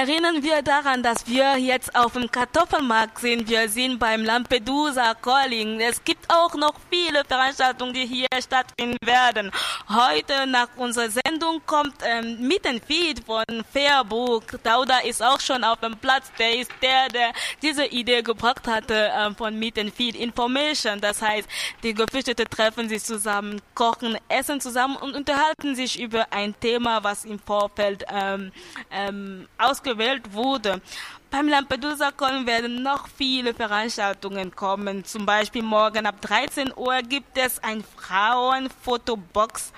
Erinnern 0.01 0.41
wir 0.41 0.63
daran, 0.63 1.03
dass 1.03 1.27
wir 1.27 1.59
jetzt 1.59 1.95
auf 1.95 2.13
dem 2.13 2.31
Kartoffelmarkt 2.31 3.19
sind. 3.19 3.47
Wir 3.47 3.69
sind 3.69 3.99
beim 3.99 4.25
Lampedusa 4.25 5.13
Calling. 5.13 5.79
Es 5.79 6.03
gibt 6.03 6.27
auch 6.27 6.55
noch 6.55 6.73
viele 6.89 7.23
Veranstaltungen, 7.23 7.93
die 7.93 8.07
hier 8.07 8.27
stattfinden 8.43 8.97
werden. 9.05 9.51
Heute 9.87 10.47
nach 10.47 10.69
unserer 10.75 11.09
Sendung 11.11 11.61
kommt 11.67 11.93
ähm, 12.03 12.47
Mittenfeed 12.47 13.23
von 13.23 13.43
Fairbook. 13.71 14.63
Dauda 14.63 15.01
ist 15.01 15.21
auch 15.21 15.39
schon 15.39 15.63
auf 15.63 15.79
dem 15.81 15.95
Platz. 15.95 16.31
Der 16.39 16.55
ist 16.55 16.71
der, 16.81 17.07
der 17.09 17.31
diese 17.61 17.85
Idee 17.85 18.23
gebracht 18.23 18.67
hatte 18.67 19.11
ähm, 19.15 19.35
von 19.35 19.59
Mittenfeed 19.59 20.15
Information. 20.15 20.99
Das 20.99 21.21
heißt, 21.21 21.47
die 21.83 21.93
Geflüchteten 21.93 22.49
treffen 22.49 22.89
sich 22.89 23.03
zusammen, 23.03 23.61
kochen, 23.75 24.17
essen 24.29 24.61
zusammen 24.61 24.95
und 24.95 25.13
unterhalten 25.13 25.75
sich 25.75 26.01
über 26.01 26.25
ein 26.33 26.55
Thema, 26.59 27.03
was 27.03 27.23
im 27.23 27.37
Vorfeld 27.37 28.03
ähm, 28.11 28.51
ähm, 28.89 29.47
ausgewählt 29.95 30.33
wurde. 30.33 30.81
Beim 31.29 31.47
Lampedusa 31.47 32.11
Con 32.11 32.45
werden 32.45 32.83
noch 32.83 33.07
viele 33.07 33.53
Veranstaltungen 33.53 34.53
kommen. 34.53 35.03
Zum 35.05 35.25
Beispiel 35.25 35.63
morgen 35.63 36.05
ab 36.05 36.19
13 36.21 36.73
Uhr 36.75 37.01
gibt 37.03 37.37
es 37.37 37.61
ein 37.63 37.83
Frauenfotobox. 37.97 39.71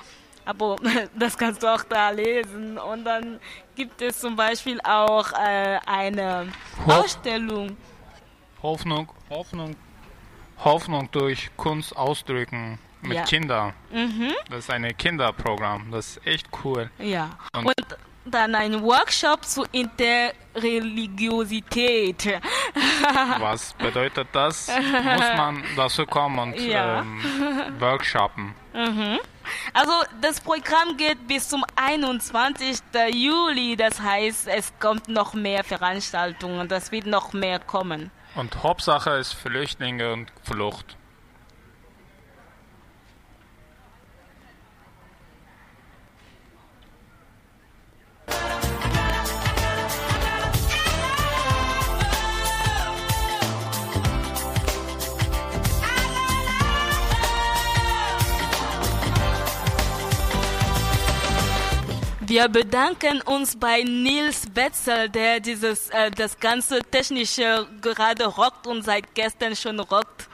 Aber 0.46 0.76
das 1.18 1.38
kannst 1.38 1.62
du 1.64 1.68
auch 1.74 1.84
da 1.84 2.10
lesen. 2.10 2.78
Und 2.78 3.06
dann 3.06 3.40
gibt 3.76 4.02
es 4.02 4.20
zum 4.20 4.36
Beispiel 4.36 4.80
auch 4.84 5.32
äh, 5.34 5.80
eine 5.86 6.48
Ho- 6.88 6.92
Ausstellung. 6.92 7.78
Hoffnung, 8.62 9.10
Hoffnung, 9.30 9.76
Hoffnung 10.64 11.10
durch 11.12 11.50
Kunst 11.58 11.96
ausdrücken 11.96 12.80
mit 13.02 13.14
Ja. 13.18 13.24
Kindern. 13.24 13.74
Mhm. 13.92 14.32
Das 14.50 14.60
ist 14.60 14.70
ein 14.72 14.98
Kinderprogramm. 14.98 15.92
Das 15.92 16.18
ist 16.18 16.26
echt 16.28 16.48
cool. 16.64 16.90
Ja. 16.98 17.30
Und- 17.56 17.68
Und, 17.68 17.98
dann 18.26 18.56
ein 18.56 18.82
Workshop 18.82 19.46
zu 19.46 19.66
Interreligiosität. 19.72 22.26
Was 23.40 23.74
bedeutet 23.74 24.28
das? 24.32 24.68
Muss 24.68 25.38
man 25.38 25.64
dazu 25.76 26.06
kommen 26.06 26.40
und 26.40 26.56
Ja. 26.60 27.00
ähm, 27.00 27.22
workshoppen. 27.80 28.56
Mhm. 28.74 29.20
Also 29.74 29.92
das 30.22 30.40
Programm 30.40 30.96
geht 30.98 31.28
bis 31.28 31.50
zum 31.50 31.66
21. 31.76 32.80
Juli, 33.14 33.76
das 33.76 34.00
heißt, 34.00 34.48
es 34.48 34.72
kommt 34.80 35.10
noch 35.10 35.34
mehr 35.34 35.64
Veranstaltungen, 35.66 36.68
das 36.70 36.92
wird 36.92 37.06
noch 37.06 37.34
mehr 37.34 37.60
kommen. 37.60 38.10
Und 38.36 38.64
Hauptsache 38.64 39.12
ist 39.12 39.34
Flüchtlinge 39.34 40.14
und 40.14 40.32
Flucht. 40.44 40.98
Wir 62.34 62.48
bedanken 62.48 63.22
uns 63.22 63.56
bei 63.56 63.84
Nils 63.84 64.56
Wetzel, 64.56 65.08
der 65.08 65.40
dieses 65.40 65.92
äh, 65.92 66.10
das 66.10 66.40
ganze 66.40 66.80
technische 66.82 67.68
gerade 67.80 68.26
rockt 68.26 68.66
und 68.66 68.82
seit 68.82 69.14
gestern 69.14 69.56
schon 69.56 69.80
rockt. 69.80 70.30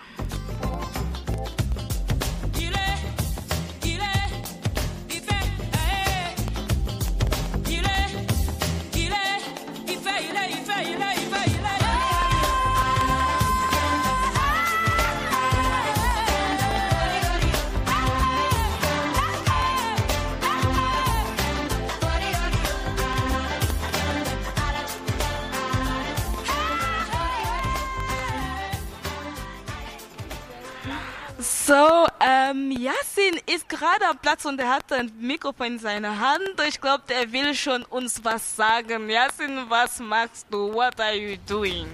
So, 31.70 32.07
ähm, 32.20 32.72
Yassin 32.72 33.39
ist 33.45 33.70
gerade 33.70 34.03
am 34.09 34.17
Platz 34.17 34.43
und 34.43 34.59
er 34.59 34.70
hat 34.74 34.91
ein 34.91 35.11
Mikrofon 35.20 35.74
in 35.74 35.78
seiner 35.78 36.20
Hand. 36.20 36.55
Ich 36.67 36.82
glaube, 36.82 37.03
er 37.09 37.32
will 37.32 37.53
schon 37.53 37.84
uns 37.84 38.20
was 38.24 38.55
sagen. 38.55 39.07
Yassin, 39.07 39.70
was 39.70 39.99
machst 39.99 40.47
du? 40.49 40.74
What 40.74 40.99
are 40.99 41.13
you 41.15 41.38
doing? 41.47 41.86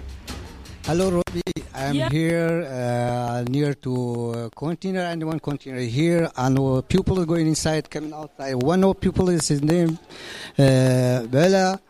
Hello, 0.88 1.10
Robbie. 1.10 1.42
I'm 1.74 1.94
Yeah. 1.94 2.10
here 2.10 2.62
uh, 2.72 3.44
near 3.52 3.74
to 3.82 3.92
uh, 3.94 4.50
container 4.56 5.02
and 5.12 5.22
one 5.26 5.42
container 5.42 5.82
here, 5.82 6.32
and 6.38 6.58
uh, 6.58 6.82
people 6.84 7.26
going 7.26 7.48
inside, 7.48 7.90
coming 7.90 8.14
outside. 8.14 8.56
One 8.56 8.82
of 8.86 9.02
people 9.02 9.28
is 9.28 9.46
his 9.50 9.62
name, 9.62 10.00
uh, 10.58 11.28
Bella. 11.28 11.82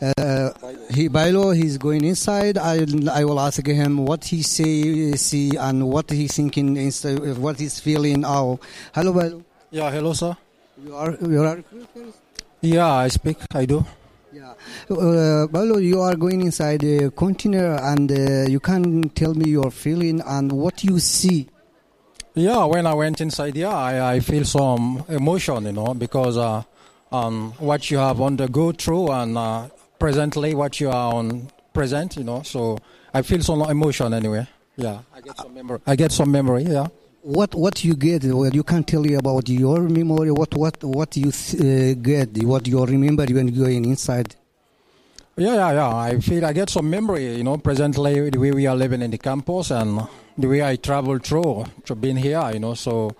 Uh, 0.00 0.50
he 0.90 1.08
Bailo, 1.08 1.54
he's 1.54 1.76
going 1.76 2.04
inside. 2.04 2.56
I 2.56 2.86
I 3.12 3.24
will 3.24 3.38
ask 3.38 3.64
him 3.66 4.06
what 4.06 4.24
he 4.24 4.42
say, 4.42 5.12
see, 5.12 5.56
and 5.56 5.88
what 5.88 6.10
he's 6.10 6.34
thinking, 6.36 6.76
inside, 6.76 7.36
what 7.36 7.58
he's 7.60 7.80
feeling. 7.80 8.24
Oh, 8.24 8.58
hello, 8.94 9.12
Bailo. 9.12 9.44
Yeah, 9.70 9.90
hello, 9.90 10.12
sir. 10.14 10.36
You 10.82 10.96
are 10.96 11.16
you 11.20 11.42
are 11.42 11.62
Yeah, 12.62 12.92
I 12.92 13.08
speak. 13.08 13.38
I 13.54 13.66
do. 13.66 13.84
Uh, 14.90 15.46
Paulo, 15.52 15.78
you 15.78 16.00
are 16.00 16.16
going 16.16 16.40
inside 16.40 16.80
the 16.80 17.10
container 17.12 17.76
and 17.76 18.10
uh, 18.10 18.48
you 18.48 18.60
can 18.60 19.08
tell 19.10 19.34
me 19.34 19.50
your 19.50 19.70
feeling 19.70 20.20
and 20.26 20.50
what 20.52 20.82
you 20.82 20.98
see. 20.98 21.48
Yeah, 22.34 22.64
when 22.64 22.86
I 22.86 22.94
went 22.94 23.20
inside, 23.20 23.56
yeah, 23.56 23.76
I, 23.76 24.14
I 24.14 24.20
feel 24.20 24.44
some 24.44 25.04
emotion, 25.08 25.64
you 25.66 25.72
know, 25.72 25.94
because 25.94 26.36
uh, 26.36 26.62
um, 27.12 27.52
what 27.58 27.90
you 27.90 27.98
have 27.98 28.20
on 28.20 28.36
the 28.36 28.48
go 28.48 28.72
through 28.72 29.10
and 29.10 29.36
uh, 29.38 29.68
presently 30.00 30.54
what 30.54 30.80
you 30.80 30.88
are 30.90 31.14
on 31.14 31.48
present, 31.72 32.16
you 32.16 32.24
know, 32.24 32.42
so 32.42 32.76
I 33.14 33.22
feel 33.22 33.42
some 33.42 33.62
emotion 33.62 34.12
anyway. 34.12 34.48
Yeah, 34.76 35.00
I 35.14 35.20
get 35.20 35.36
some 35.36 35.54
memory. 35.54 35.78
I 35.86 35.94
get 35.94 36.10
some 36.10 36.30
memory. 36.32 36.64
Yeah. 36.64 36.88
What 37.22 37.54
what 37.54 37.84
you 37.84 37.94
get? 37.94 38.24
Well, 38.24 38.50
you 38.50 38.62
can 38.64 38.82
tell 38.82 39.06
you 39.06 39.18
about 39.18 39.48
your 39.48 39.80
memory. 39.82 40.30
What 40.32 40.54
what 40.54 40.82
what 40.82 41.16
you 41.16 41.30
th- 41.30 41.60
uh, 41.62 42.00
get? 42.00 42.42
What 42.42 42.66
you 42.66 42.84
remember 42.84 43.24
when 43.26 43.48
you 43.48 43.62
going 43.64 43.84
inside? 43.84 44.34
Yeah, 45.36 45.54
yeah, 45.54 45.72
yeah. 45.72 45.96
I 45.96 46.18
feel 46.18 46.44
I 46.44 46.52
get 46.52 46.70
some 46.70 46.88
memory, 46.90 47.36
you 47.36 47.44
know, 47.44 47.56
presently 47.58 48.30
the 48.30 48.38
way 48.38 48.52
we 48.52 48.66
are 48.66 48.76
living 48.76 49.02
in 49.02 49.10
the 49.10 49.18
campus 49.18 49.70
and 49.70 50.00
the 50.36 50.48
way 50.48 50.62
I 50.62 50.76
travel 50.76 51.18
through 51.18 51.66
to 51.84 51.94
being 51.94 52.16
here, 52.16 52.50
you 52.52 52.58
know, 52.58 52.74
so 52.74 53.12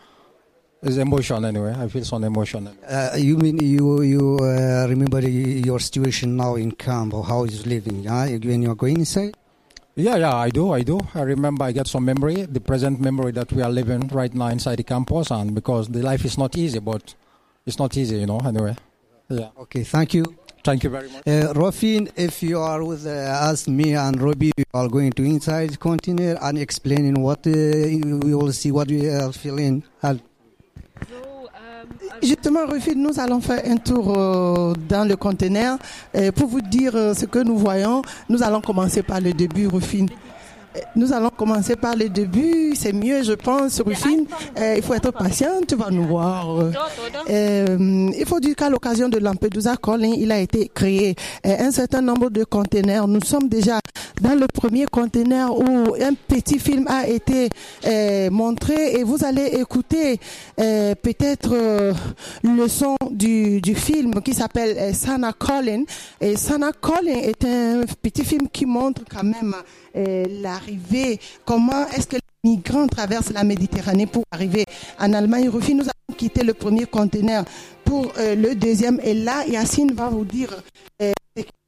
it's 0.83 0.97
emotion 0.97 1.45
anyway. 1.45 1.75
I 1.77 1.89
feel 1.89 2.05
some 2.05 2.25
emotion. 2.25 2.69
Uh, 2.69 3.17
you 3.17 3.37
mean 3.37 3.59
you 3.59 4.03
you 4.03 4.39
uh, 4.41 4.87
remember 4.89 5.21
your 5.21 5.79
situation 5.81 6.37
now 6.37 6.55
in 6.57 6.73
camp 6.73 7.15
or 7.15 7.25
how 7.25 7.45
you're 7.45 7.63
living? 7.65 8.05
Huh? 8.05 8.27
When 8.43 8.63
you 8.63 8.71
are 8.71 8.75
going 8.75 8.99
inside. 8.99 9.35
Yeah, 9.97 10.17
yeah, 10.17 10.35
I 10.35 10.49
do, 10.51 10.73
I 10.73 10.83
do. 10.83 11.01
I 11.15 11.23
remember 11.23 11.65
I 11.65 11.73
get 11.73 11.87
some 11.87 12.05
memory, 12.05 12.43
the 12.43 12.61
present 12.61 13.01
memory 13.01 13.33
that 13.33 13.53
we 13.53 13.61
are 13.61 13.69
living 13.69 14.09
right 14.09 14.33
now 14.33 14.47
inside 14.47 14.77
the 14.77 14.85
campus, 14.85 15.31
and 15.31 15.55
because 15.55 15.89
the 15.89 16.01
life 16.01 16.25
is 16.25 16.39
not 16.39 16.57
easy, 16.57 16.79
but 16.79 17.15
it's 17.67 17.79
not 17.79 17.97
easy, 17.97 18.19
you 18.19 18.27
know, 18.27 18.39
anyway. 18.39 18.77
Yeah. 19.29 19.49
Okay, 19.59 19.83
thank 19.85 20.15
you. 20.15 20.25
Thank 20.63 20.85
you 20.85 20.91
very 20.91 21.11
much. 21.11 21.27
Uh, 21.27 21.53
Rofin, 21.55 22.11
if 22.17 22.43
you 22.43 22.61
are 22.61 22.85
with 22.85 23.07
uh, 23.07 23.11
us, 23.11 23.67
me 23.67 23.95
and 23.95 24.21
Robbie, 24.21 24.53
we 24.57 24.65
are 24.75 24.89
going 24.89 25.13
to 25.13 25.25
inside 25.25 25.71
the 25.71 25.77
container 25.77 26.39
and 26.41 26.59
explaining 26.59 27.21
what 27.21 27.47
uh, 27.47 27.51
we 27.51 28.35
will 28.35 28.53
see 28.53 28.71
what 28.71 28.89
we 28.89 29.09
are 29.09 29.33
feeling. 29.33 29.83
Uh, 30.03 30.15
Justement, 32.23 32.67
Rufus, 32.67 32.95
nous 32.97 33.19
allons 33.19 33.41
faire 33.41 33.63
un 33.67 33.77
tour 33.77 34.15
euh, 34.17 34.75
dans 34.89 35.09
le 35.09 35.17
conteneur. 35.17 35.79
Pour 36.35 36.49
vous 36.49 36.61
dire 36.61 36.95
euh, 36.95 37.15
ce 37.15 37.25
que 37.27 37.39
nous 37.39 37.57
voyons, 37.57 38.03
nous 38.29 38.43
allons 38.43 38.61
commencer 38.61 39.03
par 39.03 39.21
le 39.21 39.33
début, 39.33 39.67
Rufine. 39.67 40.09
Nous 40.95 41.13
allons 41.13 41.31
commencer 41.31 41.75
par 41.77 41.97
le 41.97 42.09
début, 42.09 42.75
c'est 42.77 42.93
mieux, 42.93 43.23
je 43.23 43.33
pense, 43.33 43.81
Rufine. 43.81 44.27
Euh, 44.59 44.75
il 44.77 44.83
faut 44.83 44.95
être 44.95 45.11
patient, 45.13 45.61
tu 45.67 45.75
vas 45.75 45.91
nous 45.91 46.05
voir. 46.05 46.47
Euh, 47.29 48.11
il 48.17 48.25
faut 48.27 48.39
dire 48.39 48.55
qu'à 48.55 48.71
l'occasion 48.71 49.09
de 49.09 49.19
Lampedusa 49.19 49.77
Calling, 49.77 50.15
il 50.17 50.31
a 50.31 50.39
été 50.39 50.71
créé 50.73 51.17
euh, 51.47 51.57
un 51.59 51.71
certain 51.73 52.03
nombre 52.03 52.31
de 52.31 52.45
conteneurs. 52.45 53.09
Nous 53.09 53.23
sommes 53.25 53.49
déjà 53.49 53.81
dans 54.21 54.35
le 54.39 54.47
premier 54.47 54.87
conteneur 54.87 55.59
où 55.59 55.95
un 56.01 56.15
petit 56.29 56.59
film 56.59 56.87
a 56.89 57.07
été 57.09 57.49
euh, 57.87 58.31
montré 58.31 58.95
et 58.95 59.03
vous 59.03 59.25
allez 59.25 59.47
écouter 59.59 60.21
euh, 60.61 60.95
peut-être 60.95 61.55
le 62.43 62.69
son 62.69 62.97
du, 63.11 63.61
du 63.61 63.75
film 63.75 64.21
qui 64.23 64.35
s'appelle 64.35 64.95
Sana 64.95 65.33
Calling. 65.33 65.85
Et 66.21 66.37
Sana 66.37 66.71
Calling 66.73 67.25
est 67.25 67.45
un 67.45 67.83
petit 68.03 68.25
film 68.25 68.49
qui 68.53 68.67
montre 68.67 69.03
quand 69.11 69.25
même 69.25 69.55
euh, 69.97 70.25
l'arrivée, 70.61 71.19
comment 71.45 71.87
est-ce 71.89 72.07
que 72.07 72.17
les 72.17 72.51
migrants 72.51 72.87
traversent 72.87 73.33
la 73.33 73.45
Méditerranée 73.45 74.07
pour 74.07 74.25
arriver 74.31 74.65
en 74.99 75.13
Allemagne? 75.13 75.49
Rufi, 75.49 75.75
nous 75.75 75.83
avons 75.83 76.17
quitté 76.17 76.43
le 76.43 76.55
premier 76.55 76.87
conteneur 76.87 77.45
pour 77.85 78.13
euh, 78.19 78.35
le 78.35 78.55
deuxième. 78.55 79.01
Et 79.03 79.15
là, 79.15 79.47
Yacine 79.47 79.93
va 79.93 80.09
vous 80.09 80.25
dire 80.25 80.63
euh, 81.03 81.13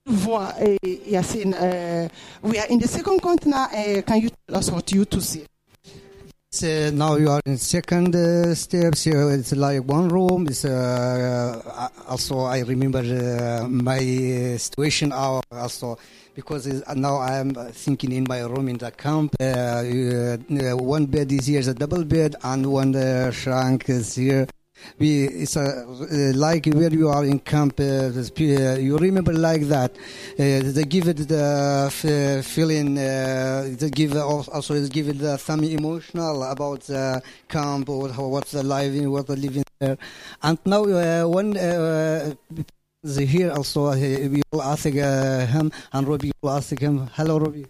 voit. 0.06 0.52
Yacine, 1.08 1.54
uh, 1.54 2.08
we 2.42 2.58
are 2.58 2.66
in 2.70 2.78
the 2.78 2.88
second 2.88 3.18
container. 3.20 3.68
Uh, 3.72 4.02
can 4.02 4.16
you 4.16 4.30
tell 4.46 4.58
us 4.58 4.70
what 4.70 4.90
you 4.92 5.04
to 5.04 5.20
see? 5.20 5.44
So 6.50 6.90
now 6.90 7.16
you 7.16 7.30
are 7.30 7.40
in 7.46 7.56
second 7.56 8.14
uh, 8.14 8.54
steps. 8.54 9.06
Uh, 9.06 9.28
it's 9.28 9.52
like 9.52 9.88
one 9.88 10.08
room. 10.10 10.46
It's 10.48 10.66
uh, 10.66 11.62
uh, 11.64 11.88
also 12.10 12.40
I 12.40 12.58
remember 12.60 12.98
uh, 12.98 13.66
my 13.68 14.00
situation 14.58 15.12
al- 15.12 15.40
also 15.50 15.96
because 16.34 16.66
now 16.96 17.16
I 17.16 17.38
am 17.38 17.54
thinking 17.54 18.12
in 18.12 18.24
my 18.28 18.40
room 18.40 18.68
in 18.68 18.78
the 18.78 18.90
camp. 18.90 19.34
Uh, 19.40 19.44
uh, 19.44 20.76
one 20.76 21.06
bed 21.06 21.30
is 21.32 21.46
here, 21.46 21.60
a 21.60 21.74
double 21.74 22.04
bed, 22.04 22.36
and 22.42 22.66
one 22.66 22.94
uh, 22.94 23.30
shrunk 23.30 23.88
is 23.88 24.14
here. 24.14 24.46
We 24.98 25.24
it's 25.28 25.56
a, 25.56 25.62
uh, 25.62 26.36
like 26.36 26.66
where 26.66 26.92
you 26.92 27.08
are 27.08 27.24
in 27.24 27.38
camp. 27.38 27.78
Uh, 27.78 28.10
uh, 28.10 28.76
you 28.78 28.98
remember 28.98 29.32
like 29.32 29.62
that. 29.68 29.92
Uh, 29.94 30.72
they 30.72 30.84
give 30.84 31.08
it 31.08 31.28
the 31.28 32.42
feeling. 32.44 32.98
Uh, 32.98 33.74
they 33.78 33.90
give 33.90 34.16
also 34.16 34.74
they 34.74 34.88
give 34.88 35.08
it 35.08 35.18
the 35.18 35.36
some 35.36 35.62
emotional 35.62 36.42
about 36.42 36.80
the 36.82 37.22
camp 37.48 37.88
or 37.88 38.08
what's 38.08 38.52
the 38.52 38.62
living, 38.62 39.10
what 39.10 39.26
the 39.26 39.36
living 39.36 39.64
there. 39.78 39.98
And 40.42 40.58
now 40.64 40.84
uh, 40.84 42.34
one. 43.02 43.14
The 43.14 43.24
here 43.26 43.50
also 43.52 43.86
uh, 43.86 43.96
we 43.96 44.42
will 44.52 44.62
ask 44.62 44.86
uh, 44.86 45.46
him 45.46 45.70
and 45.92 46.08
Robbie 46.08 46.32
will 46.42 46.50
ask 46.50 46.78
him. 46.78 47.08
Hello, 47.14 47.38
Robbie. 47.38 47.66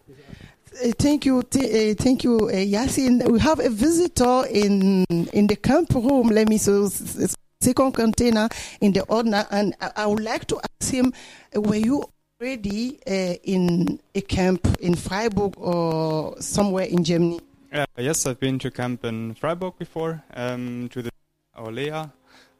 Uh, 0.82 0.90
thank 0.98 1.26
you, 1.26 1.42
t- 1.42 1.90
uh, 1.90 1.94
thank 1.94 2.24
you, 2.24 2.48
uh, 2.48 2.52
Yasin. 2.52 3.28
We 3.30 3.38
have 3.40 3.60
a 3.60 3.68
visitor 3.68 4.44
in 4.50 5.04
in 5.32 5.46
the 5.46 5.56
camp 5.56 5.94
room. 5.94 6.28
Let 6.28 6.48
me 6.48 6.58
so 6.58 6.86
s- 6.86 7.18
s- 7.20 7.34
second 7.60 7.92
container 7.92 8.48
in 8.80 8.92
the 8.92 9.02
order, 9.04 9.46
and 9.50 9.74
I, 9.80 9.90
I 9.96 10.06
would 10.06 10.22
like 10.22 10.46
to 10.46 10.60
ask 10.80 10.92
him: 10.92 11.12
uh, 11.54 11.60
Were 11.60 11.76
you 11.76 12.04
already 12.40 12.98
uh, 13.06 13.36
in 13.44 14.00
a 14.14 14.20
camp 14.22 14.66
in 14.80 14.94
Freiburg 14.94 15.54
or 15.58 16.40
somewhere 16.40 16.86
in 16.86 17.04
Germany? 17.04 17.40
Uh, 17.72 17.84
yes, 17.98 18.26
I've 18.26 18.40
been 18.40 18.58
to 18.60 18.70
camp 18.70 19.04
in 19.04 19.34
Freiburg 19.34 19.74
before, 19.78 20.22
um, 20.34 20.88
to 20.90 21.02
the 21.02 21.10
Orlea, 21.56 22.10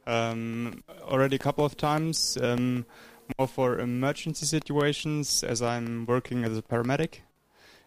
um, 0.07 0.83
already 1.01 1.35
a 1.35 1.39
couple 1.39 1.65
of 1.65 1.77
times, 1.77 2.37
um, 2.41 2.85
more 3.37 3.47
for 3.47 3.79
emergency 3.79 4.45
situations 4.45 5.43
as 5.43 5.61
I'm 5.61 6.05
working 6.05 6.43
as 6.43 6.57
a 6.57 6.61
paramedic, 6.61 7.19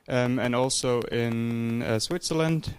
um, 0.08 0.38
and 0.38 0.54
also 0.54 1.02
in 1.02 1.82
uh, 1.82 1.98
Switzerland. 1.98 2.74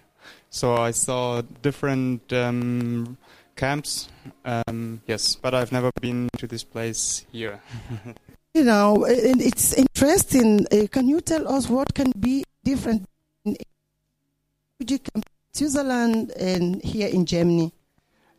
So 0.50 0.74
I 0.76 0.90
saw 0.92 1.42
different 1.62 2.32
um, 2.32 3.18
camps, 3.56 4.08
um, 4.44 5.02
yes, 5.06 5.36
but 5.36 5.54
I've 5.54 5.72
never 5.72 5.90
been 6.00 6.28
to 6.38 6.46
this 6.46 6.64
place 6.64 7.26
here. 7.32 7.60
You 8.54 8.64
know, 8.64 9.04
it's 9.06 9.74
interesting. 9.74 10.66
Uh, 10.72 10.88
can 10.90 11.06
you 11.06 11.20
tell 11.20 11.46
us 11.46 11.68
what 11.68 11.94
can 11.94 12.10
be 12.18 12.42
different 12.64 13.04
in 13.44 13.56
Switzerland 15.52 16.32
and 16.32 16.82
here 16.82 17.08
in 17.08 17.24
Germany? 17.24 17.72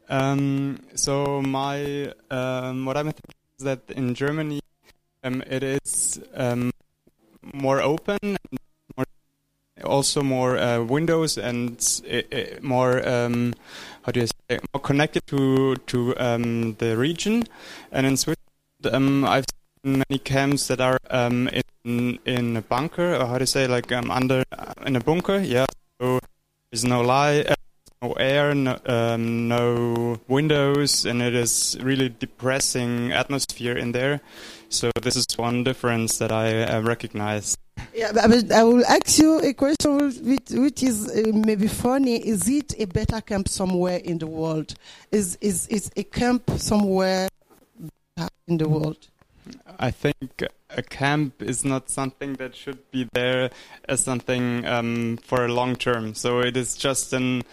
Um, 0.10 0.80
so 0.95 1.41
my 1.41 2.12
um, 2.32 2.86
what 2.86 2.97
I'm 2.97 3.05
thinking 3.05 3.36
is 3.60 3.66
that 3.66 3.82
in 3.89 4.16
Germany 4.16 4.60
um, 5.24 5.43
it 5.43 5.64
is 5.64 6.20
um, 6.34 6.72
more 7.53 7.80
open, 7.82 8.38
more, 8.97 9.05
also 9.84 10.24
more 10.24 10.57
uh, 10.57 10.82
windows 10.82 11.38
and 11.38 11.78
i 12.10 12.24
i 12.34 12.57
more 12.62 13.07
um, 13.07 13.53
how 14.01 14.12
do 14.12 14.22
you 14.22 14.28
say 14.28 14.60
more 14.74 14.82
connected 14.82 15.26
to 15.28 15.76
to 15.88 16.18
um, 16.18 16.74
the 16.76 16.97
region. 16.97 17.43
And 17.91 18.07
in 18.07 18.18
Switzerland, 18.18 19.28
I've 19.28 19.45
seen 19.84 20.03
many 20.10 20.20
camps 20.20 20.68
that 20.68 20.82
are 20.82 20.97
in 21.86 22.20
in 22.26 22.57
a 22.57 22.62
bunker, 22.62 23.16
or 23.16 23.26
how 23.28 23.38
do 23.38 23.43
you 23.43 23.53
say 23.57 23.68
like 23.68 23.91
under 23.91 24.43
in 24.86 24.95
a 24.95 24.99
bunker. 24.99 25.38
Yeah, 25.38 25.68
so 26.01 26.20
there's 26.72 26.86
no 26.86 27.01
light. 27.01 27.45
Uh, 27.49 27.55
no 28.01 28.13
air, 28.13 28.55
no, 28.55 28.79
um, 28.85 29.47
no 29.47 30.19
windows, 30.27 31.05
and 31.05 31.21
it 31.21 31.35
is 31.35 31.77
really 31.81 32.07
depressing 32.07 33.11
atmosphere 33.11 33.77
in 33.77 33.91
there. 33.91 34.21
So 34.69 34.91
this 35.01 35.15
is 35.17 35.25
one 35.35 35.63
difference 35.63 36.17
that 36.19 36.31
I 36.31 36.63
uh, 36.63 36.81
recognize. 36.81 37.57
Yeah, 37.93 38.11
but- 38.13 38.51
I 38.51 38.63
will 38.63 38.85
ask 38.85 39.19
you 39.19 39.41
a 39.41 39.53
question 39.53 39.97
which, 40.23 40.49
which 40.51 40.83
is 40.83 41.09
uh, 41.09 41.31
maybe 41.33 41.67
funny. 41.67 42.25
Is 42.25 42.47
it 42.47 42.73
a 42.79 42.85
better 42.85 43.19
camp 43.19 43.49
somewhere 43.49 43.97
in 43.97 44.19
the 44.19 44.27
world? 44.27 44.75
Is 45.11 45.37
is 45.41 45.67
is 45.67 45.91
a 45.97 46.03
camp 46.03 46.49
somewhere 46.57 47.27
in 48.47 48.57
the 48.57 48.69
world? 48.69 49.07
I 49.79 49.91
think 49.91 50.43
a 50.69 50.83
camp 50.83 51.41
is 51.41 51.65
not 51.65 51.89
something 51.89 52.33
that 52.35 52.55
should 52.55 52.91
be 52.91 53.07
there 53.13 53.49
as 53.87 54.03
something 54.03 54.65
um, 54.65 55.17
for 55.23 55.45
a 55.45 55.47
long 55.47 55.75
term. 55.75 56.13
So 56.13 56.41
it 56.41 56.55
is 56.55 56.75
just 56.75 57.13
an 57.13 57.43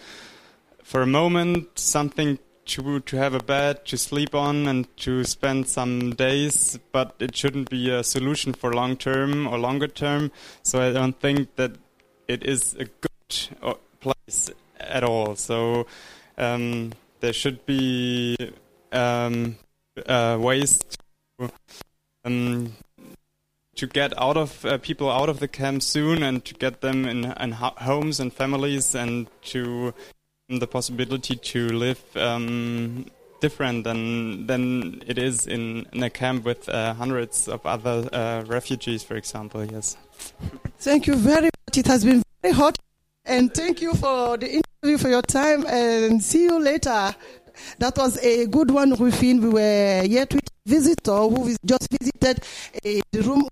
for 0.87 1.01
a 1.01 1.05
moment 1.05 1.77
something 1.77 2.39
to 2.65 3.01
to 3.01 3.17
have 3.17 3.33
a 3.33 3.43
bed 3.43 3.85
to 3.85 3.97
sleep 3.97 4.33
on 4.33 4.67
and 4.67 4.87
to 4.97 5.25
spend 5.25 5.67
some 5.67 6.11
days, 6.11 6.79
but 6.93 7.13
it 7.19 7.35
shouldn't 7.35 7.69
be 7.69 7.89
a 7.89 8.03
solution 8.03 8.53
for 8.53 8.73
long 8.73 8.95
term 8.95 9.47
or 9.47 9.57
longer 9.59 9.89
term. 9.89 10.31
So 10.63 10.81
I 10.81 10.93
don't 10.93 11.19
think 11.19 11.55
that 11.57 11.73
it 12.29 12.45
is 12.45 12.73
a 12.75 12.85
good 12.85 13.35
uh, 13.61 13.73
place 13.99 14.49
at 14.79 15.03
all. 15.03 15.35
So 15.35 15.87
um, 16.37 16.93
there 17.19 17.33
should 17.33 17.65
be 17.65 18.37
um, 18.93 19.57
uh, 20.05 20.37
ways 20.39 20.79
to 21.39 21.51
um, 22.23 22.73
to 23.75 23.87
get 23.87 24.17
out 24.17 24.37
of 24.37 24.65
uh, 24.65 24.77
people 24.77 25.11
out 25.11 25.27
of 25.27 25.39
the 25.39 25.49
camp 25.49 25.83
soon 25.83 26.23
and 26.23 26.45
to 26.45 26.53
get 26.53 26.79
them 26.79 27.05
in, 27.05 27.25
in 27.25 27.51
ho- 27.51 27.75
homes 27.77 28.21
and 28.21 28.31
families 28.31 28.95
and 28.95 29.27
to 29.41 29.93
the 30.49 30.67
possibility 30.67 31.35
to 31.35 31.67
live 31.67 32.01
um, 32.15 33.05
different 33.41 33.83
than 33.83 34.47
than 34.47 35.03
it 35.05 35.17
is 35.17 35.45
in, 35.45 35.85
in 35.91 36.03
a 36.03 36.09
camp 36.09 36.45
with 36.45 36.69
uh, 36.69 36.93
hundreds 36.93 37.49
of 37.49 37.65
other 37.65 38.07
uh, 38.13 38.43
refugees, 38.47 39.03
for 39.03 39.15
example. 39.15 39.65
Yes. 39.65 39.97
Thank 40.79 41.07
you 41.07 41.15
very 41.15 41.49
much. 41.67 41.77
It 41.77 41.87
has 41.87 42.05
been 42.05 42.23
very 42.41 42.53
hot, 42.53 42.77
and 43.25 43.53
thank 43.53 43.81
you 43.81 43.93
for 43.95 44.37
the 44.37 44.61
interview 44.61 44.97
for 44.97 45.09
your 45.09 45.21
time. 45.21 45.65
And 45.67 46.23
see 46.23 46.43
you 46.43 46.59
later. 46.59 47.13
That 47.79 47.97
was 47.97 48.17
a 48.19 48.45
good 48.45 48.71
one, 48.71 48.95
Rufin. 48.95 49.41
We 49.41 49.49
were 49.49 50.03
yet 50.05 50.33
with 50.33 50.47
a 50.47 50.69
visitor 50.69 51.17
who 51.17 51.55
just 51.65 51.87
visited 51.91 52.43
uh, 52.85 53.01
the 53.11 53.21
room, 53.21 53.47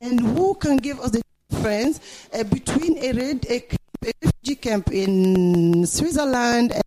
and 0.00 0.20
who 0.20 0.54
can 0.54 0.76
give 0.76 1.00
us 1.00 1.10
the 1.10 1.22
difference 1.50 2.28
uh, 2.32 2.44
between 2.44 2.98
a, 2.98 3.12
red, 3.12 3.46
a 3.50 3.60
refugee 4.02 4.56
camp 4.56 4.90
in 4.92 5.86
Switzerland 5.86 6.72
and 6.72 6.82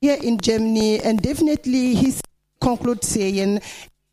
here 0.00 0.18
in 0.22 0.38
Germany. 0.38 1.00
And 1.00 1.20
definitely, 1.20 1.94
he 1.94 2.14
concludes 2.60 3.08
saying, 3.08 3.60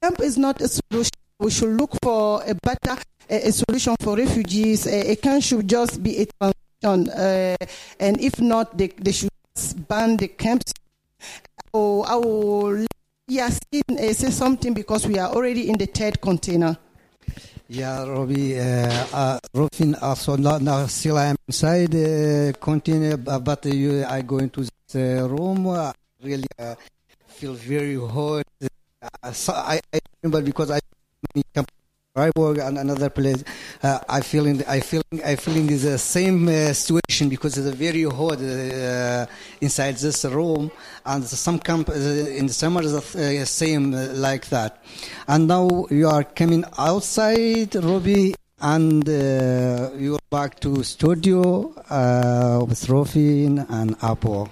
camp 0.01 0.19
is 0.19 0.37
not 0.37 0.61
a 0.61 0.67
solution. 0.67 1.11
We 1.39 1.51
should 1.51 1.79
look 1.79 1.91
for 2.01 2.41
a 2.45 2.55
better 2.55 2.97
a, 3.29 3.47
a 3.47 3.51
solution 3.51 3.95
for 4.01 4.17
refugees. 4.17 4.87
A, 4.87 5.11
a 5.11 5.15
camp 5.15 5.43
should 5.43 5.67
just 5.67 6.01
be 6.01 6.23
a 6.23 6.25
transition, 6.25 7.09
uh, 7.11 7.55
and 7.99 8.19
if 8.21 8.39
not, 8.39 8.77
they, 8.77 8.87
they 8.87 9.11
should 9.11 9.29
ban 9.87 10.17
the 10.17 10.27
camps. 10.27 10.73
So 11.73 12.03
I 12.03 12.15
will 12.15 12.85
uh, 12.85 13.49
say 13.49 14.31
something 14.31 14.73
because 14.73 15.05
we 15.05 15.19
are 15.19 15.29
already 15.29 15.69
in 15.69 15.77
the 15.77 15.85
third 15.85 16.21
container. 16.21 16.77
يا 17.69 18.03
ربي 18.03 18.59
Also, 20.01 20.35
now 20.37 20.85
still 20.87 21.17
I'm 21.17 21.35
inside, 21.47 21.93
uh, 21.95 22.53
continue 22.59 23.13
uh, 23.27 23.39
but 23.39 23.65
you 23.65 24.05
I 24.05 24.21
go 24.21 24.37
into 24.37 24.65
the 24.91 25.23
uh, 25.23 25.27
room. 25.27 25.67
Uh, 25.67 25.91
really 26.23 26.47
uh, 26.59 26.75
feel 27.27 27.53
very 27.53 27.95
hot. 27.95 28.45
Uh, 29.23 29.31
so 29.31 29.53
I, 29.53 29.79
I 29.93 29.99
remember 30.23 30.41
because 30.45 30.71
I 30.71 30.79
Freiburg 32.17 32.57
and 32.57 32.79
another 32.79 33.11
place. 33.11 33.43
Uh, 33.83 33.99
I 34.09 34.21
feeling 34.21 34.63
I 34.67 34.79
feeling 34.79 35.21
I 35.23 35.35
feeling 35.35 35.67
the 35.67 35.99
same 35.99 36.47
uh, 36.47 36.73
situation 36.73 37.29
because 37.29 37.59
it's 37.59 37.77
very 37.77 38.03
hot 38.03 38.41
uh, 38.41 39.27
inside 39.61 39.97
this 39.97 40.25
room, 40.25 40.71
and 41.05 41.23
some 41.23 41.59
camp 41.59 41.89
uh, 41.89 41.93
in 41.93 42.47
the 42.47 42.53
summer 42.53 42.81
is 42.81 42.93
the 42.93 43.41
uh, 43.41 43.45
same 43.45 43.93
uh, 43.93 44.07
like 44.15 44.47
that. 44.49 44.83
And 45.27 45.47
now 45.47 45.85
you 45.91 46.07
are 46.07 46.23
coming 46.23 46.65
outside, 46.79 47.75
Robbie, 47.75 48.33
and 48.61 49.07
uh, 49.07 49.91
you're 49.95 50.25
back 50.31 50.59
to 50.61 50.81
studio 50.83 51.71
uh, 51.91 52.65
with 52.67 52.83
Rofin 52.87 53.63
and 53.69 53.95
Apo. 54.01 54.49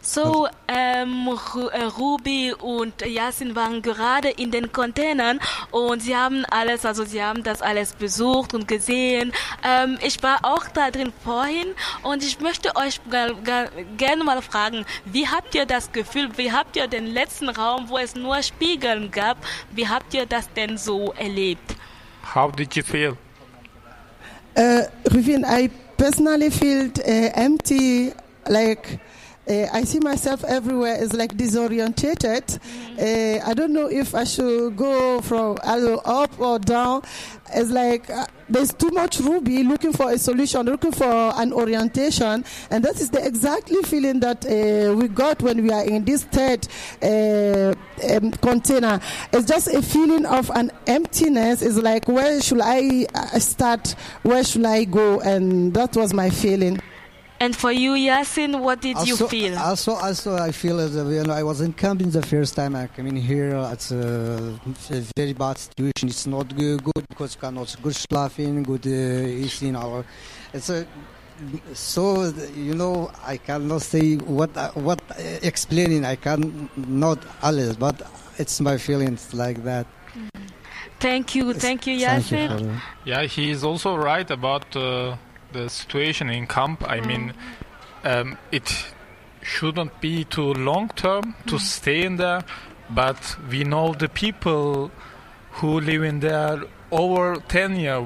So, 0.00 0.48
ähm, 0.68 1.28
Ru 1.28 1.68
äh, 1.68 1.84
Ruby 1.84 2.52
und 2.52 3.02
Yasin 3.04 3.54
waren 3.54 3.82
gerade 3.82 4.30
in 4.30 4.50
den 4.50 4.72
Containern 4.72 5.38
und 5.70 6.02
sie 6.02 6.16
haben 6.16 6.44
alles, 6.50 6.84
also 6.84 7.04
sie 7.04 7.22
haben 7.22 7.42
das 7.42 7.62
alles 7.62 7.92
besucht 7.92 8.54
und 8.54 8.66
gesehen. 8.66 9.32
Ähm, 9.64 9.98
ich 10.02 10.22
war 10.22 10.38
auch 10.42 10.66
da 10.68 10.90
drin 10.90 11.12
vorhin 11.24 11.74
und 12.02 12.22
ich 12.22 12.40
möchte 12.40 12.74
euch 12.76 13.00
gerne 13.96 14.24
mal 14.24 14.40
fragen, 14.42 14.84
wie 15.04 15.28
habt 15.28 15.54
ihr 15.54 15.66
das 15.66 15.92
Gefühl, 15.92 16.30
wie 16.36 16.52
habt 16.52 16.76
ihr 16.76 16.86
den 16.86 17.06
letzten 17.06 17.48
Raum, 17.48 17.88
wo 17.88 17.98
es 17.98 18.14
nur 18.14 18.42
Spiegeln 18.42 19.10
gab, 19.10 19.36
wie 19.72 19.88
habt 19.88 20.14
ihr 20.14 20.26
das 20.26 20.52
denn 20.54 20.78
so 20.78 21.12
erlebt? 21.12 21.76
How 22.34 22.50
did 22.52 22.74
you 22.74 22.82
feel? 22.82 23.16
Uh, 24.56 24.82
Rufin, 25.12 25.44
I 25.44 25.70
personally 25.96 26.50
feel 26.50 26.90
uh, 26.98 27.30
empty, 27.34 28.12
like 28.48 28.98
uh, 29.48 29.66
I 29.72 29.84
see 29.84 29.98
myself 30.00 30.44
everywhere 30.44 31.02
is 31.02 31.12
like 31.14 31.36
disorientated. 31.36 32.58
Uh, 32.98 33.44
I 33.48 33.54
don't 33.54 33.72
know 33.72 33.88
if 33.88 34.14
I 34.14 34.24
should 34.24 34.76
go 34.76 35.20
from 35.20 35.58
either 35.64 35.98
up 36.04 36.38
or 36.38 36.58
down. 36.58 37.02
It's 37.54 37.70
like 37.70 38.10
uh, 38.10 38.26
there's 38.48 38.74
too 38.74 38.90
much 38.90 39.20
Ruby 39.20 39.62
looking 39.62 39.92
for 39.92 40.10
a 40.10 40.18
solution, 40.18 40.66
looking 40.66 40.92
for 40.92 41.32
an 41.36 41.52
orientation, 41.52 42.44
and 42.70 42.84
that 42.84 43.00
is 43.00 43.10
the 43.10 43.24
exactly 43.24 43.82
feeling 43.82 44.20
that 44.20 44.44
uh, 44.44 44.94
we 44.94 45.08
got 45.08 45.40
when 45.40 45.62
we 45.62 45.70
are 45.70 45.84
in 45.84 46.04
this 46.04 46.24
third 46.24 46.68
uh, 47.02 47.74
um, 48.14 48.30
container. 48.32 49.00
It's 49.32 49.46
just 49.46 49.68
a 49.68 49.80
feeling 49.80 50.26
of 50.26 50.50
an 50.50 50.70
emptiness. 50.86 51.62
It's 51.62 51.76
like 51.78 52.06
where 52.06 52.40
should 52.42 52.60
I 52.62 53.06
uh, 53.14 53.38
start? 53.38 53.94
Where 54.22 54.44
should 54.44 54.66
I 54.66 54.84
go? 54.84 55.20
And 55.20 55.72
that 55.74 55.96
was 55.96 56.12
my 56.12 56.28
feeling. 56.28 56.80
And 57.40 57.54
for 57.54 57.70
you, 57.70 57.92
Yasin, 57.92 58.60
what 58.60 58.80
did 58.80 59.06
you 59.06 59.16
feel? 59.16 59.56
Also, 59.58 59.92
also, 59.92 60.36
I 60.36 60.50
feel 60.50 60.80
as 60.80 60.96
you 60.96 61.22
know, 61.22 61.32
I 61.32 61.44
was 61.44 61.60
in 61.60 61.72
camping 61.72 62.10
the 62.10 62.22
first 62.22 62.56
time 62.56 62.74
I 62.74 62.88
came 62.88 63.06
in 63.06 63.16
here. 63.16 63.56
It's 63.72 63.92
a, 63.92 64.58
a 64.90 65.00
very 65.16 65.34
bad 65.34 65.56
situation. 65.56 66.08
It's 66.08 66.26
not 66.26 66.54
good, 66.56 66.82
good 66.82 67.08
because 67.08 67.36
you 67.36 67.40
cannot 67.40 67.76
good 67.80 67.94
schlafen, 67.94 68.64
good 68.64 68.86
uh, 68.86 69.44
eating. 69.44 69.76
Or 69.76 70.04
it's 70.52 70.68
a 70.68 70.86
so 71.72 72.32
you 72.56 72.74
know 72.74 73.12
I 73.24 73.36
cannot 73.36 73.82
say 73.82 74.16
what 74.16 74.56
uh, 74.56 74.72
what 74.72 75.00
uh, 75.10 75.14
explaining. 75.42 76.04
I 76.04 76.16
can 76.16 76.68
not 76.76 77.18
alles, 77.42 77.76
but 77.76 78.02
it's 78.38 78.60
my 78.60 78.78
feelings 78.78 79.32
like 79.32 79.62
that. 79.62 79.86
Thank 80.98 81.36
you, 81.36 81.54
thank 81.54 81.86
you, 81.86 82.00
Thank 82.00 82.32
you 82.32 82.38
Yasin. 82.38 82.48
for 82.48 82.64
that. 82.64 82.82
Yeah, 83.04 83.22
he 83.22 83.50
is 83.50 83.62
also 83.62 83.94
right 83.94 84.28
about 84.28 84.74
uh, 84.74 85.16
the 85.52 85.68
situation 85.68 86.28
in 86.30 86.46
camp. 86.46 86.84
I 86.88 87.00
mean, 87.00 87.32
um, 88.04 88.36
it 88.52 88.92
shouldn't 89.42 90.00
be 90.00 90.24
too 90.24 90.52
long 90.54 90.88
term 90.96 91.34
to 91.46 91.58
stay 91.58 92.02
in 92.04 92.16
there, 92.16 92.44
but 92.90 93.36
we 93.50 93.64
know 93.64 93.94
the 93.94 94.08
people 94.08 94.90
who 95.52 95.80
live 95.80 96.02
in 96.02 96.20
there 96.20 96.60
over 96.90 97.36
10 97.48 97.76
year, 97.76 98.04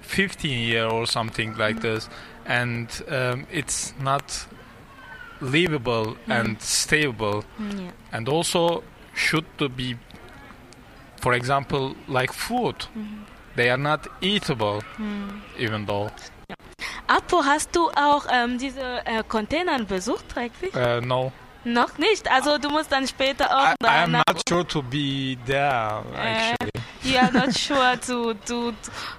15 0.00 0.58
year 0.58 0.86
or 0.86 1.06
something 1.06 1.56
like 1.56 1.80
this, 1.80 2.08
and 2.46 3.02
um, 3.08 3.46
it's 3.52 3.92
not 4.00 4.46
livable 5.40 6.16
and 6.26 6.60
stable, 6.60 7.44
Mm, 7.58 7.80
yeah. 7.84 7.90
and 8.12 8.28
also 8.28 8.82
should 9.14 9.44
to 9.58 9.68
be, 9.68 9.96
for 11.20 11.32
example, 11.34 11.94
like 12.08 12.32
food. 12.32 12.86
Mhm. 12.96 13.24
They 13.56 13.70
are 13.70 13.76
not 13.76 14.06
eatable, 14.20 14.82
Mhm. 14.98 15.40
even 15.58 15.86
though. 15.86 16.10
Apo, 17.08 17.42
hast 17.42 17.74
du 17.74 17.88
auch 17.88 18.26
ähm, 18.30 18.58
diese 18.58 18.82
äh, 19.06 19.22
Container 19.26 19.82
besucht, 19.82 20.36
eigentlich? 20.36 20.74
Uh, 20.74 21.00
no, 21.00 21.32
Noch 21.64 21.98
nicht. 21.98 22.30
Also 22.30 22.58
du 22.58 22.68
musst 22.70 22.90
dann 22.92 23.06
später 23.06 23.46
auch 23.50 23.68
I, 23.68 23.72
I 23.72 23.74
da 23.80 24.04
am 24.04 24.10
nach 24.12 24.22
not 24.28 24.42
sure 24.48 24.66
to 24.66 24.82
be 24.82 25.36
there. 25.46 26.02
Actually, 26.16 26.70
You 27.04 27.16
are 27.16 27.30
not 27.32 27.56
sure 27.56 27.96
to 28.06 28.34
to 28.46 28.72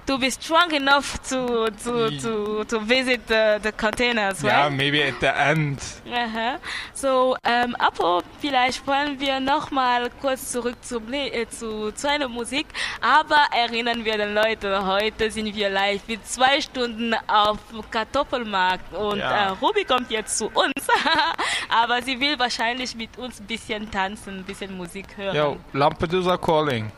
to 0.06 0.18
be 0.18 0.30
strong 0.30 0.70
enough 0.72 1.18
to 1.30 1.70
to 1.82 2.10
to 2.20 2.64
to 2.64 2.78
visit 2.80 3.26
the 3.26 3.58
the 3.62 3.72
containers, 3.72 4.42
yeah, 4.42 4.64
right? 4.64 4.72
maybe 4.72 5.02
at 5.02 5.18
the 5.20 5.34
end. 5.34 5.78
Aha. 6.12 6.58
So, 6.92 7.36
ähm, 7.42 7.74
Apo, 7.76 8.22
vielleicht 8.40 8.86
wollen 8.86 9.18
wir 9.18 9.40
noch 9.40 9.70
mal 9.70 10.10
kurz 10.20 10.52
zurück 10.52 10.76
zu, 10.82 11.00
äh, 11.10 11.46
zu, 11.48 11.90
zu 11.92 12.08
einer 12.08 12.28
Musik, 12.28 12.66
aber 13.00 13.46
erinnern 13.56 14.04
wir 14.04 14.18
den 14.18 14.34
Leute, 14.34 14.84
heute 14.86 15.30
sind 15.30 15.54
wir 15.56 15.70
live 15.70 16.02
mit 16.06 16.26
zwei 16.28 16.60
Stunden 16.60 17.14
auf 17.26 17.58
Kartoffelmarkt 17.90 18.92
und 18.94 19.18
Ja. 19.18 19.46
äh, 19.46 19.48
Ruby 19.60 19.84
kommt 19.84 20.10
jetzt 20.10 20.36
zu 20.36 20.46
uns, 20.48 20.86
aber 21.70 22.02
sie 22.02 22.20
will 22.20 22.29
will 22.30 22.38
wahrscheinlich 22.38 22.94
mit 22.94 23.18
uns 23.18 23.40
ein 23.40 23.46
bisschen 23.46 23.90
tanzen, 23.90 24.38
ein 24.38 24.44
bisschen 24.44 24.76
Musik 24.76 25.16
hören. 25.16 25.34
Ja, 25.34 25.56
Lampedusa 25.72 26.36
Calling. 26.36 26.90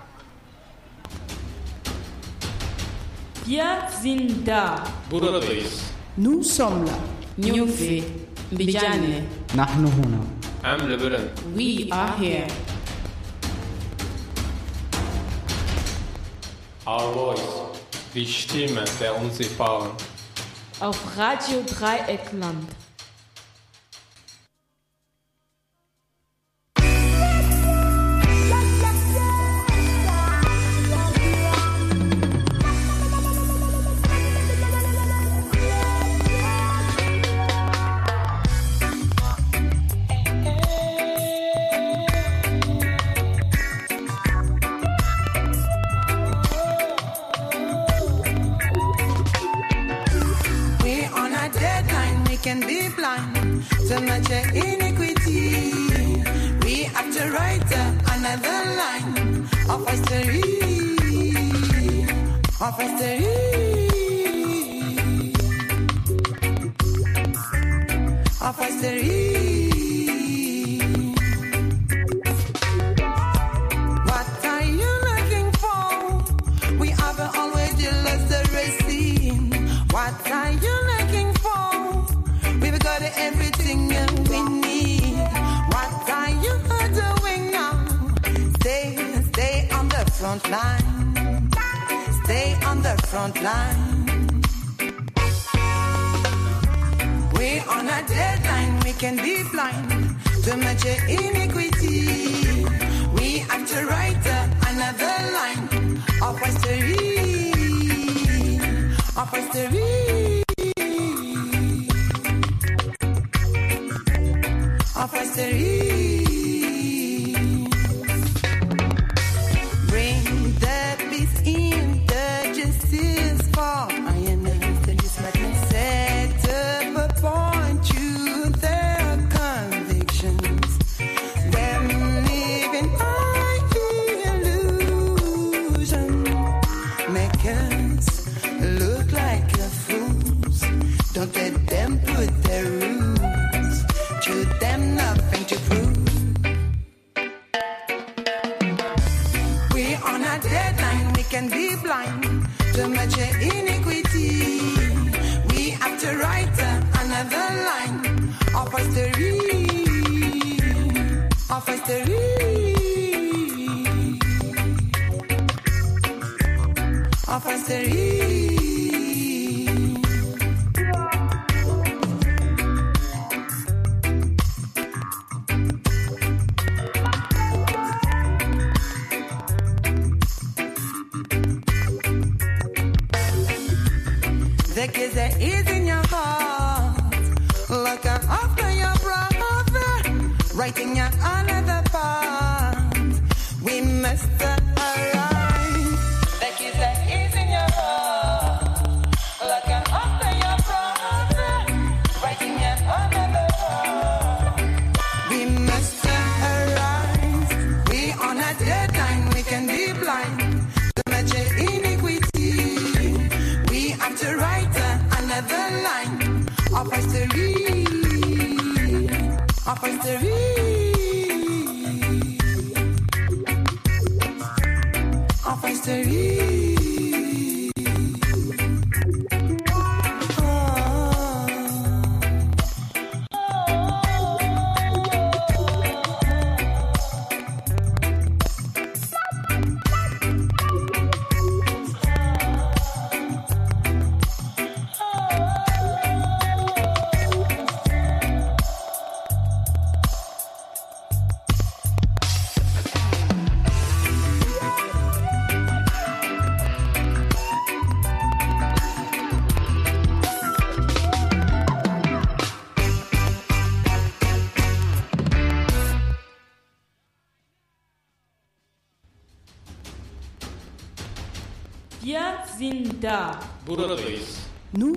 Wir 3.47 3.89
sind 4.03 4.47
da. 4.47 4.85
Buradayız. 5.11 5.83
Nous 6.17 6.45
sommes 6.45 6.89
là. 6.89 6.97
Nyufi. 7.39 8.05
Bijane. 8.51 9.27
Nahnu 9.55 9.89
huna. 9.91 10.21
Am 10.63 10.89
Lebanon. 10.89 11.31
We 11.55 11.89
are 11.91 12.13
here. 12.19 12.47
Our 16.87 17.15
voice. 17.15 17.43
Die 18.15 18.27
Stimme 18.27 18.85
der 19.01 19.17
Unsichtbaren. 19.17 19.91
Auf 20.81 20.99
Radio 21.17 21.63
Dreieckland. 21.67 22.82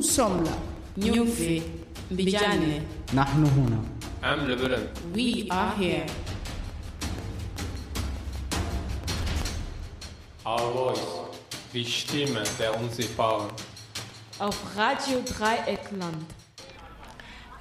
sommes 0.06 0.44
là. 0.45 0.52
Nyumfe, 0.98 1.61
Mbijane. 2.11 2.82
Nahnu 3.14 3.48
huna. 3.48 3.77
Am 4.22 4.48
Lebanon. 4.48 4.88
We 5.14 5.48
are 5.49 5.76
here. 5.77 6.06
Our 10.45 10.72
voice, 10.73 11.02
die 11.73 11.86
Stimme 11.86 12.44
der 12.60 12.80
Unsichtbaren. 12.80 13.49
Auf 14.40 14.57
Radio 14.77 15.22
Dreieckland. 15.22 16.26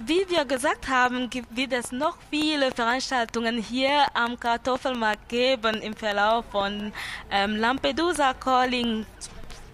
Wie 0.00 0.28
wir 0.28 0.44
gesagt 0.44 0.88
haben, 0.88 1.30
wird 1.50 1.72
es 1.72 1.92
noch 1.92 2.18
viele 2.30 2.72
Veranstaltungen 2.72 3.62
hier 3.62 4.06
am 4.14 4.38
Kartoffelmarkt 4.38 5.28
geben 5.28 5.80
im 5.80 5.94
Verlauf 5.94 6.44
von 6.50 6.92
ähm, 7.30 7.56
Lampedusa 7.56 8.34
Calling 8.34 9.06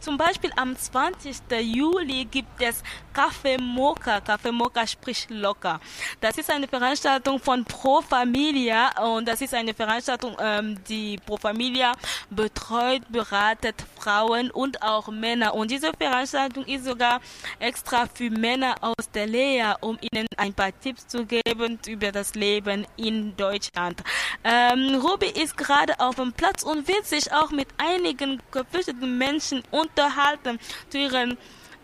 zum 0.00 0.16
Beispiel 0.16 0.50
am 0.56 0.76
20. 0.76 1.36
Juli 1.60 2.24
gibt 2.24 2.62
es 2.62 2.82
Café 3.12 3.58
Mocha. 3.60 4.20
Café 4.20 4.52
Mocha 4.52 4.86
sprich 4.86 5.26
locker. 5.30 5.80
Das 6.20 6.38
ist 6.38 6.50
eine 6.50 6.68
Veranstaltung 6.68 7.38
von 7.38 7.64
Pro 7.64 8.00
Familia 8.00 8.90
und 9.02 9.26
das 9.26 9.40
ist 9.40 9.54
eine 9.54 9.74
Veranstaltung, 9.74 10.36
ähm, 10.40 10.76
die 10.88 11.18
Pro 11.24 11.36
Familia 11.36 11.92
betreut, 12.30 13.02
beratet 13.08 13.76
Frauen 13.96 14.50
und 14.50 14.82
auch 14.82 15.08
Männer. 15.08 15.54
Und 15.54 15.70
diese 15.70 15.92
Veranstaltung 15.98 16.64
ist 16.64 16.84
sogar 16.84 17.20
extra 17.58 18.06
für 18.12 18.30
Männer 18.30 18.74
aus 18.80 19.10
der 19.12 19.26
Lehre, 19.26 19.76
um 19.80 19.98
ihnen 20.00 20.26
ein 20.36 20.54
paar 20.54 20.72
Tipps 20.80 21.06
zu 21.06 21.26
geben 21.26 21.78
über 21.86 22.12
das 22.12 22.34
Leben 22.34 22.86
in 22.96 23.36
Deutschland. 23.36 24.02
Ähm, 24.44 25.00
Ruby 25.02 25.28
ist 25.28 25.56
gerade 25.56 25.98
auf 26.00 26.16
dem 26.16 26.32
Platz 26.32 26.62
und 26.62 26.88
wird 26.88 27.06
sich 27.06 27.32
auch 27.32 27.50
mit 27.50 27.68
einigen 27.78 28.40
geflüchteten 28.50 29.18
Menschen 29.18 29.62
unterhalten 29.70 30.58
zu 30.88 30.98
ihren 30.98 31.36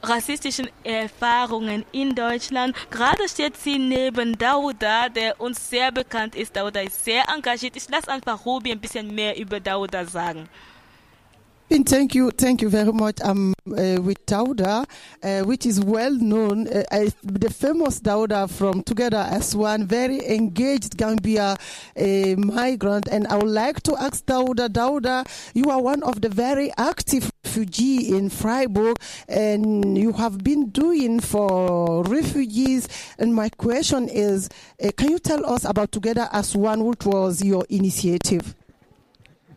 rassistischen 0.08 0.68
Erfahrungen 0.84 1.84
in 1.92 2.14
Deutschland. 2.14 2.74
Gerade 2.90 3.28
steht 3.28 3.56
sie 3.56 3.78
neben 3.78 4.36
Dauda, 4.38 5.08
der 5.08 5.40
uns 5.40 5.70
sehr 5.70 5.92
bekannt 5.92 6.34
ist. 6.34 6.56
Dauda 6.56 6.80
ist 6.80 7.04
sehr 7.04 7.24
engagiert. 7.34 7.76
Ich 7.76 7.88
lasse 7.88 8.10
einfach 8.10 8.44
Ruby 8.44 8.72
ein 8.72 8.80
bisschen 8.80 9.14
mehr 9.14 9.38
über 9.38 9.60
Dauda 9.60 10.04
sagen. 10.04 10.48
Thank 11.68 12.14
you, 12.14 12.30
thank 12.30 12.62
you 12.62 12.68
very 12.68 12.92
much. 12.92 13.16
I'm 13.22 13.52
uh, 13.66 14.00
with 14.00 14.24
Dauda, 14.26 14.86
uh, 15.22 15.40
which 15.44 15.66
is 15.66 15.80
well 15.80 16.12
known, 16.12 16.68
uh, 16.68 16.84
the 17.24 17.50
famous 17.50 18.00
Dauda 18.00 18.48
from 18.48 18.82
Together 18.84 19.26
as 19.28 19.54
One, 19.56 19.84
very 19.86 20.24
engaged 20.26 20.96
Gambia 20.96 21.56
uh, 21.96 22.04
migrant. 22.38 23.08
And 23.08 23.26
I 23.26 23.36
would 23.36 23.48
like 23.50 23.82
to 23.84 23.96
ask 23.96 24.24
Dauda, 24.26 24.68
Dauda, 24.68 25.26
you 25.54 25.70
are 25.70 25.80
one 25.82 26.02
of 26.04 26.20
the 26.20 26.28
very 26.28 26.72
active 26.78 27.30
refugee 27.44 28.16
in 28.16 28.30
Freiburg, 28.30 28.96
and 29.28 29.98
you 29.98 30.12
have 30.12 30.38
been 30.44 30.70
doing 30.70 31.18
for 31.20 32.04
refugees. 32.04 32.88
And 33.18 33.34
my 33.34 33.48
question 33.48 34.08
is, 34.08 34.48
uh, 34.82 34.90
can 34.96 35.10
you 35.10 35.18
tell 35.18 35.44
us 35.44 35.64
about 35.64 35.90
Together 35.90 36.28
as 36.32 36.54
One, 36.56 36.84
which 36.84 37.04
was 37.04 37.42
your 37.44 37.64
initiative? 37.68 38.54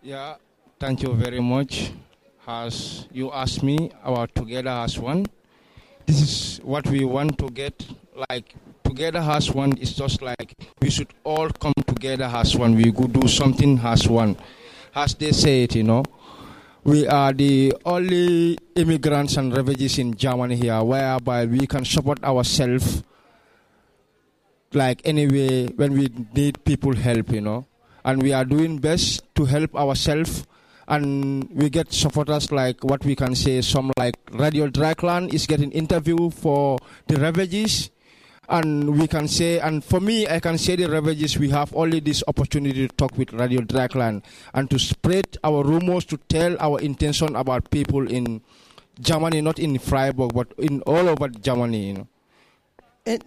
Yeah, 0.02 0.36
thank 0.80 1.04
you 1.04 1.14
very 1.14 1.40
much. 1.40 1.92
As 2.48 3.08
you 3.12 3.32
asked 3.32 3.62
me 3.62 3.92
about 4.04 4.34
Together 4.34 4.70
as 4.70 4.98
One, 4.98 5.26
this 6.06 6.22
is 6.22 6.60
what 6.64 6.88
we 6.88 7.06
want 7.06 7.38
to 7.38 7.50
get. 7.50 7.86
Like, 8.30 8.56
Together 8.84 9.20
as 9.20 9.52
One 9.52 9.78
is 9.78 9.94
just 9.94 10.22
like 10.22 10.56
we 10.82 10.90
should 10.90 11.14
all 11.24 11.50
come 11.50 11.74
together 11.86 12.26
as 12.26 12.56
one. 12.56 12.76
We 12.76 12.92
could 12.92 13.14
do 13.14 13.28
something 13.28 13.80
as 13.84 14.08
one. 14.08 14.38
As 14.96 15.14
they 15.14 15.32
say 15.32 15.64
it, 15.64 15.76
you 15.76 15.84
know. 15.84 16.04
We 16.84 17.08
are 17.08 17.34
the 17.34 17.76
only 17.86 18.58
immigrants 18.76 19.38
and 19.38 19.56
refugees 19.56 20.00
in 20.00 20.16
Germany 20.16 20.56
here, 20.56 20.82
whereby 20.82 21.46
we 21.46 21.68
can 21.68 21.86
support 21.86 22.24
ourselves 22.24 23.04
like 24.74 25.02
anyway 25.04 25.68
when 25.68 25.94
we 25.94 26.10
need 26.34 26.64
people 26.64 26.96
help, 26.96 27.32
you 27.32 27.42
know. 27.42 27.68
And 28.04 28.24
we 28.24 28.34
are 28.34 28.46
doing 28.46 28.78
best 28.80 29.24
to 29.36 29.46
help 29.46 29.76
ourselves 29.76 30.48
and 30.90 31.48
we 31.54 31.70
get 31.70 31.94
supporters 31.94 32.52
like 32.52 32.84
what 32.84 33.06
we 33.06 33.16
can 33.16 33.36
say 33.36 33.62
some 33.62 33.92
like 33.98 34.16
Radio 34.34 34.68
Dragland 34.68 35.34
is 35.34 35.46
getting 35.46 35.72
interview 35.72 36.30
for 36.32 36.78
the 37.08 37.16
refugees 37.18 37.92
and 38.50 38.98
we 39.00 39.08
can 39.08 39.28
say 39.28 39.60
and 39.60 39.84
for 39.84 40.00
me 40.00 40.28
I 40.28 40.40
can 40.40 40.58
say 40.58 40.76
the 40.76 40.90
refugees 40.90 41.38
we 41.38 41.50
have 41.52 41.74
only 41.76 42.00
this 42.00 42.24
opportunity 42.28 42.88
to 42.88 42.96
talk 42.96 43.16
with 43.18 43.32
Radio 43.34 43.62
Dragland 43.62 44.24
and 44.56 44.68
to 44.72 44.80
spread 44.80 45.38
our 45.44 45.64
rumors 45.64 46.06
to 46.06 46.18
tell 46.18 46.58
our 46.60 46.80
intention 46.80 47.36
about 47.36 47.70
people 47.70 48.10
in 48.10 48.42
Germany 49.00 49.42
not 49.42 49.60
in 49.60 49.78
Freiburg 49.78 50.34
but 50.34 50.52
in 50.58 50.82
all 50.82 51.08
over 51.08 51.28
Germany 51.30 51.88
you 51.88 51.94
know. 51.94 52.08
And 53.06 53.24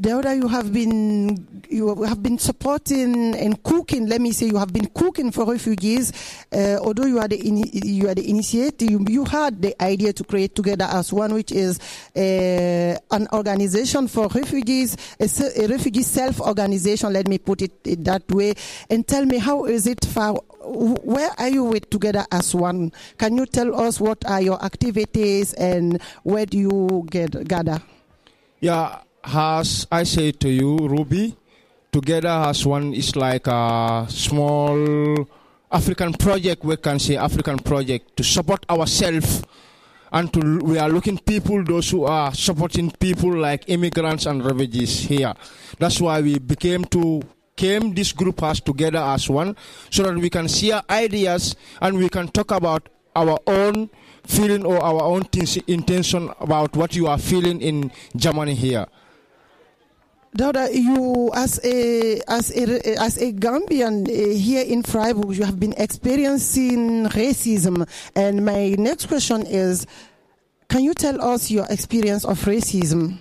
Deoda, 0.00 0.34
you 0.34 0.48
have 0.48 0.72
been 0.72 1.46
you 1.68 2.02
have 2.04 2.22
been 2.22 2.38
supporting 2.38 3.34
and 3.36 3.62
cooking. 3.62 4.06
Let 4.06 4.22
me 4.22 4.32
say, 4.32 4.46
you 4.46 4.56
have 4.56 4.72
been 4.72 4.86
cooking 4.86 5.30
for 5.30 5.44
refugees. 5.44 6.12
Uh, 6.50 6.78
although 6.80 7.04
you 7.04 7.18
are 7.18 7.28
the 7.28 7.36
you 7.38 8.08
are 8.08 8.14
the 8.14 8.28
initiator, 8.28 8.86
you, 8.86 9.04
you 9.08 9.24
had 9.26 9.60
the 9.60 9.80
idea 9.82 10.14
to 10.14 10.24
create 10.24 10.54
together 10.54 10.86
as 10.90 11.12
one, 11.12 11.34
which 11.34 11.52
is 11.52 11.78
uh, 12.16 12.96
an 13.10 13.28
organization 13.34 14.08
for 14.08 14.28
refugees, 14.28 14.96
a, 15.20 15.28
a 15.62 15.66
refugee 15.68 16.02
self 16.02 16.40
organization. 16.40 17.12
Let 17.12 17.28
me 17.28 17.36
put 17.36 17.60
it, 17.60 17.72
it 17.84 18.02
that 18.04 18.26
way. 18.32 18.54
And 18.88 19.06
tell 19.06 19.26
me, 19.26 19.36
how 19.38 19.66
is 19.66 19.86
it 19.86 20.06
for? 20.06 20.42
Where 20.64 21.30
are 21.36 21.48
you 21.48 21.64
with 21.64 21.90
together 21.90 22.24
as 22.32 22.54
one? 22.54 22.92
Can 23.18 23.36
you 23.36 23.44
tell 23.44 23.78
us 23.78 24.00
what 24.00 24.24
are 24.24 24.40
your 24.40 24.64
activities 24.64 25.52
and 25.52 26.00
where 26.22 26.46
do 26.46 26.56
you 26.56 27.06
get 27.10 27.46
gather? 27.46 27.82
Yeah, 28.60 29.00
as 29.24 29.86
I 29.90 30.04
say 30.04 30.32
to 30.32 30.48
you, 30.48 30.76
Ruby, 30.76 31.36
together 31.92 32.28
as 32.28 32.66
one 32.66 32.94
is 32.94 33.16
like 33.16 33.46
a 33.46 34.06
small 34.08 35.28
African 35.70 36.12
project. 36.14 36.64
We 36.64 36.76
can 36.76 36.98
say 36.98 37.16
African 37.16 37.58
project 37.58 38.16
to 38.16 38.24
support 38.24 38.64
ourselves, 38.68 39.42
and 40.12 40.32
to 40.32 40.58
we 40.62 40.78
are 40.78 40.88
looking 40.88 41.18
people 41.18 41.64
those 41.64 41.90
who 41.90 42.04
are 42.04 42.34
supporting 42.34 42.90
people 42.90 43.32
like 43.34 43.68
immigrants 43.68 44.26
and 44.26 44.44
refugees 44.44 45.00
here. 45.00 45.34
That's 45.78 46.00
why 46.00 46.20
we 46.20 46.38
became 46.38 46.84
to 46.86 47.22
came 47.54 47.94
this 47.94 48.12
group 48.12 48.42
us 48.42 48.60
together 48.60 48.98
as 48.98 49.28
one, 49.28 49.56
so 49.90 50.04
that 50.04 50.16
we 50.16 50.30
can 50.30 50.48
share 50.48 50.82
ideas 50.90 51.54
and 51.80 51.98
we 51.98 52.08
can 52.08 52.28
talk 52.28 52.50
about 52.50 52.88
our 53.14 53.38
own 53.46 53.90
feeling 54.24 54.64
or 54.64 54.82
our 54.82 55.02
own 55.02 55.22
intention 55.66 56.30
about 56.40 56.74
what 56.76 56.96
you 56.96 57.06
are 57.06 57.18
feeling 57.18 57.60
in 57.60 57.92
Germany 58.16 58.54
here. 58.54 58.86
Dauda, 60.36 60.72
you 60.72 61.30
as 61.34 61.60
a 61.62 62.22
as 62.26 62.50
a 62.56 62.96
as 62.98 63.18
a 63.18 63.32
Gambian 63.34 64.08
uh, 64.08 64.34
here 64.34 64.64
in 64.64 64.82
Freiburg, 64.82 65.36
you 65.36 65.44
have 65.44 65.60
been 65.60 65.74
experiencing 65.76 67.04
racism, 67.12 67.86
and 68.16 68.42
my 68.42 68.70
next 68.78 69.06
question 69.08 69.44
is, 69.44 69.86
can 70.70 70.84
you 70.84 70.94
tell 70.94 71.20
us 71.20 71.50
your 71.50 71.66
experience 71.68 72.24
of 72.24 72.40
racism? 72.46 73.18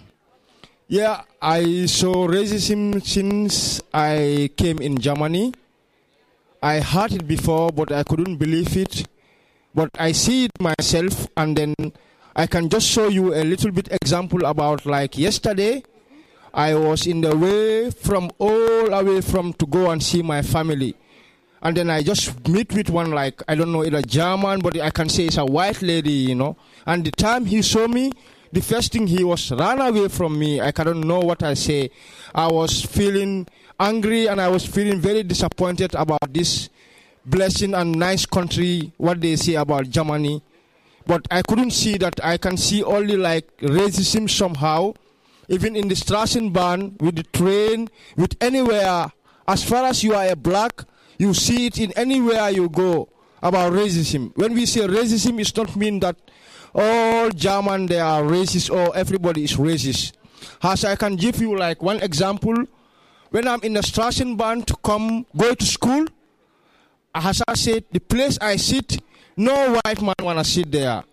Yeah, 0.87 1.23
I 1.41 1.85
saw 1.87 2.27
racism 2.27 3.05
since 3.05 3.81
I 3.93 4.49
came 4.55 4.79
in 4.79 4.97
Germany. 4.97 5.53
I 6.63 6.79
heard 6.79 7.11
it 7.11 7.27
before, 7.27 7.71
but 7.71 7.91
I 7.91 8.03
couldn't 8.03 8.37
believe 8.37 8.77
it. 8.77 9.05
But 9.75 9.89
I 9.99 10.13
see 10.13 10.45
it 10.45 10.51
myself, 10.61 11.27
and 11.35 11.57
then 11.57 11.75
I 12.37 12.47
can 12.47 12.69
just 12.69 12.87
show 12.87 13.09
you 13.09 13.33
a 13.33 13.43
little 13.43 13.71
bit 13.71 13.89
example 13.91 14.45
about 14.45 14.85
like 14.85 15.17
yesterday. 15.17 15.83
I 16.53 16.75
was 16.75 17.07
in 17.07 17.21
the 17.21 17.35
way 17.35 17.91
from 17.91 18.31
all 18.37 18.93
away 18.93 19.21
from 19.21 19.53
to 19.53 19.65
go 19.65 19.89
and 19.89 20.01
see 20.03 20.21
my 20.21 20.41
family. 20.41 20.95
And 21.61 21.77
then 21.77 21.89
I 21.89 22.01
just 22.01 22.47
meet 22.47 22.73
with 22.73 22.89
one 22.89 23.11
like 23.11 23.41
I 23.47 23.55
don't 23.55 23.71
know 23.71 23.85
either 23.85 24.01
German, 24.01 24.59
but 24.61 24.79
I 24.79 24.89
can 24.89 25.09
say 25.09 25.25
it's 25.25 25.37
a 25.37 25.45
white 25.45 25.81
lady, 25.81 26.11
you 26.11 26.35
know. 26.35 26.57
And 26.85 27.05
the 27.05 27.11
time 27.11 27.45
he 27.45 27.61
saw 27.61 27.87
me, 27.87 28.11
the 28.51 28.61
first 28.61 28.91
thing 28.91 29.07
he 29.07 29.23
was 29.23 29.51
run 29.51 29.79
away 29.79 30.07
from 30.07 30.37
me. 30.37 30.59
I 30.59 30.71
cannot 30.71 30.97
know 30.97 31.19
what 31.19 31.43
I 31.43 31.53
say. 31.53 31.91
I 32.33 32.47
was 32.47 32.83
feeling 32.83 33.47
angry 33.79 34.27
and 34.27 34.41
I 34.41 34.47
was 34.49 34.65
feeling 34.65 34.99
very 34.99 35.23
disappointed 35.23 35.95
about 35.95 36.33
this 36.33 36.69
blessing 37.25 37.73
and 37.73 37.97
nice 37.97 38.25
country, 38.25 38.91
what 38.97 39.21
they 39.21 39.35
say 39.35 39.53
about 39.55 39.89
Germany. 39.89 40.41
But 41.05 41.27
I 41.31 41.43
couldn't 41.43 41.71
see 41.71 41.97
that. 41.97 42.19
I 42.23 42.37
can 42.37 42.57
see 42.57 42.83
only 42.83 43.17
like 43.17 43.55
racism 43.57 44.29
somehow, 44.29 44.93
even 45.51 45.75
in 45.75 45.89
the 45.89 45.95
Straßenbahn, 45.95 46.99
with 47.01 47.17
the 47.17 47.23
train, 47.23 47.89
with 48.15 48.35
anywhere. 48.39 49.11
As 49.45 49.63
far 49.63 49.83
as 49.83 50.01
you 50.01 50.15
are 50.15 50.27
a 50.27 50.35
black, 50.35 50.85
you 51.17 51.33
see 51.33 51.65
it 51.65 51.77
in 51.77 51.91
anywhere 51.97 52.49
you 52.49 52.69
go 52.69 53.09
about 53.43 53.73
racism. 53.73 54.31
When 54.37 54.53
we 54.53 54.65
say 54.65 54.87
racism, 54.87 55.41
it's 55.41 55.53
not 55.55 55.75
mean 55.75 55.99
that 55.99 56.15
all 56.73 57.29
German 57.31 57.87
they 57.87 57.99
are 57.99 58.21
racist 58.23 58.71
or 58.71 58.95
everybody 58.95 59.43
is 59.43 59.57
racist. 59.57 60.13
As 60.63 60.85
I 60.85 60.95
can 60.95 61.17
give 61.17 61.41
you 61.41 61.57
like 61.57 61.81
one 61.81 62.01
example, 62.01 62.55
when 63.31 63.45
I'm 63.45 63.59
in 63.61 63.73
the 63.73 63.81
Straßenbahn 63.81 64.65
to 64.67 64.75
come 64.77 65.25
go 65.35 65.53
to 65.53 65.65
school, 65.65 66.05
as 67.13 67.43
I 67.45 67.55
said, 67.55 67.83
the 67.91 67.99
place 67.99 68.37
I 68.39 68.55
sit, 68.55 69.01
no 69.35 69.77
white 69.83 70.01
man 70.01 70.15
wanna 70.21 70.45
sit 70.45 70.71
there. 70.71 71.03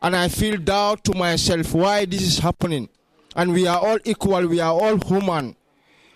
And 0.00 0.16
I 0.16 0.28
feel 0.28 0.56
doubt 0.56 1.04
to 1.04 1.14
myself 1.14 1.74
why 1.74 2.06
this 2.06 2.22
is 2.22 2.38
happening. 2.38 2.88
And 3.36 3.52
we 3.52 3.66
are 3.66 3.78
all 3.78 3.98
equal, 4.04 4.46
we 4.48 4.60
are 4.60 4.72
all 4.72 4.96
human. 4.96 5.54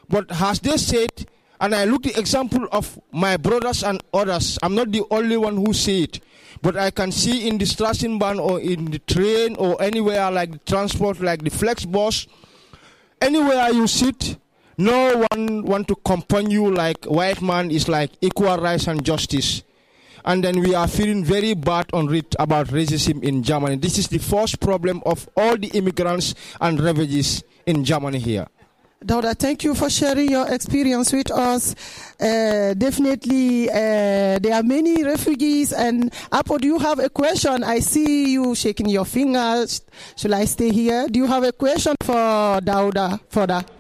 But 0.09 0.27
as 0.41 0.59
they 0.59 0.77
said, 0.79 1.27
and 1.61 1.75
I 1.75 1.85
look 1.85 2.03
the 2.05 2.19
example 2.19 2.67
of 2.73 2.99
my 3.13 3.37
brothers 3.37 3.85
and 3.85 4.03
others, 4.15 4.59
I'm 4.63 4.75
not 4.75 4.91
the 4.91 5.05
only 5.11 5.37
one 5.37 5.57
who 5.57 5.75
see 5.75 6.05
it. 6.05 6.21
But 6.63 6.77
I 6.77 6.91
can 6.91 7.13
see 7.13 7.47
in 7.47 7.59
the 7.59 7.67
Straßenbahn 7.67 8.41
or 8.41 8.59
in 8.61 8.87
the 8.87 8.99
train 9.01 9.55
or 9.57 9.81
anywhere 9.81 10.31
like 10.31 10.53
the 10.53 10.59
transport, 10.59 11.21
like 11.21 11.43
the 11.43 11.51
flex 11.51 11.85
bus, 11.85 12.27
anywhere 13.21 13.69
you 13.71 13.87
sit, 13.87 14.39
no 14.79 15.27
one 15.31 15.63
want 15.63 15.89
to 15.89 15.97
company 15.97 16.53
you 16.55 16.75
like 16.75 17.05
white 17.05 17.43
man 17.43 17.71
is 17.71 17.87
like 17.87 18.11
equal 18.23 18.57
rights 18.57 18.87
and 18.89 19.05
justice. 19.05 19.63
And 20.25 20.45
then 20.45 20.61
we 20.61 20.75
are 20.75 20.89
feeling 20.89 21.25
very 21.25 21.55
bad 21.55 21.87
on 21.93 22.15
it 22.15 22.35
about 22.39 22.69
racism 22.69 23.23
in 23.23 23.43
Germany. 23.43 23.77
This 23.77 23.99
is 23.99 24.09
the 24.09 24.19
first 24.19 24.61
problem 24.61 25.03
of 25.07 25.29
all 25.37 25.57
the 25.57 25.69
immigrants 25.69 26.35
and 26.61 26.81
refugees 26.81 27.43
in 27.67 27.85
Germany 27.85 28.19
here. 28.19 28.47
Dauda, 29.03 29.35
thank 29.35 29.65
you 29.65 29.75
for 29.75 29.89
sharing 29.89 30.31
your 30.31 30.47
experience 30.53 31.11
with 31.11 31.31
us. 31.31 31.75
Uh, 32.21 32.75
definitely, 32.77 33.71
uh, 33.71 34.39
there 34.39 34.53
are 34.53 34.63
many 34.63 35.03
refugees. 35.03 35.73
And 35.73 36.13
Apo, 36.31 36.59
do 36.59 36.67
you 36.67 36.79
have 36.79 36.99
a 36.99 37.09
question? 37.09 37.65
I 37.65 37.79
see 37.79 38.33
you 38.33 38.55
shaking 38.55 38.91
your 38.91 39.07
fingers. 39.07 39.81
Shall 40.17 40.35
I 40.35 40.45
stay 40.45 40.71
here? 40.71 41.09
Do 41.09 41.19
you 41.19 41.27
have 41.27 41.45
a 41.45 41.53
question 41.53 41.95
for 42.03 42.61
Dauda? 42.61 43.21
For 43.31 43.47
that? 43.47 43.71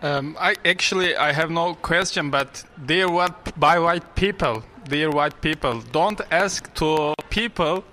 Um, 0.00 0.34
I 0.40 0.56
actually 0.64 1.14
I 1.14 1.32
have 1.32 1.50
no 1.50 1.74
question, 1.74 2.30
but 2.30 2.64
they 2.82 3.04
were 3.04 3.28
by 3.58 3.78
white 3.78 4.14
people, 4.14 4.62
dear 4.90 5.10
white 5.10 5.40
people, 5.40 5.80
don't 5.92 6.20
ask 6.30 6.72
to 6.74 7.14
people 7.30 7.84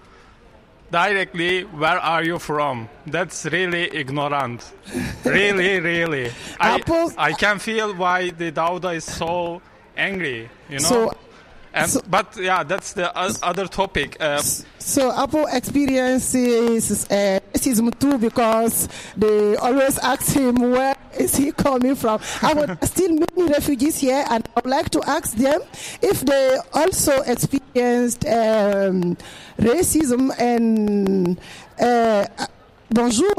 directly 0.92 1.62
where 1.64 2.00
are 2.00 2.24
you 2.24 2.40
from. 2.40 2.90
That's 3.06 3.46
really 3.46 3.84
ignorant. 3.96 4.60
really, 5.24 5.80
really. 5.80 6.32
I 6.60 6.82
I 7.18 7.32
can 7.34 7.60
feel 7.60 7.94
why 7.94 8.32
the 8.32 8.52
Dauda 8.52 8.96
is 8.96 9.06
so 9.06 9.62
angry. 9.96 10.50
You 10.70 10.80
know. 10.80 10.92
So- 10.94 11.14
and, 11.84 12.12
but 12.12 12.38
yeah, 12.38 12.64
that's 12.64 12.94
the 12.94 13.12
other 13.44 13.68
topic. 13.68 14.18
Uh, 14.20 14.42
So 14.80 15.12
Apo 15.12 15.46
experiences 15.48 17.06
uh, 17.12 17.40
racism 17.54 17.92
too 18.00 18.18
because 18.18 18.88
they 19.18 19.56
always 19.58 19.98
ask 20.00 20.32
him 20.34 20.56
where 20.56 20.96
is 21.20 21.36
he 21.36 21.52
coming 21.52 21.96
from? 21.96 22.22
I 22.42 22.54
would 22.54 22.78
still 22.88 23.12
many 23.12 23.52
refugees 23.52 24.00
here, 24.00 24.24
and 24.30 24.48
I 24.48 24.52
would 24.56 24.66
like 24.72 24.90
to 24.92 25.02
ask 25.06 25.36
them 25.36 25.60
if 26.02 26.22
they 26.22 26.58
also 26.74 27.22
experienced 27.24 28.24
um, 28.28 29.18
racism 29.60 30.32
and 30.40 31.38
uh, 31.82 32.26
bonjour. 32.90 33.36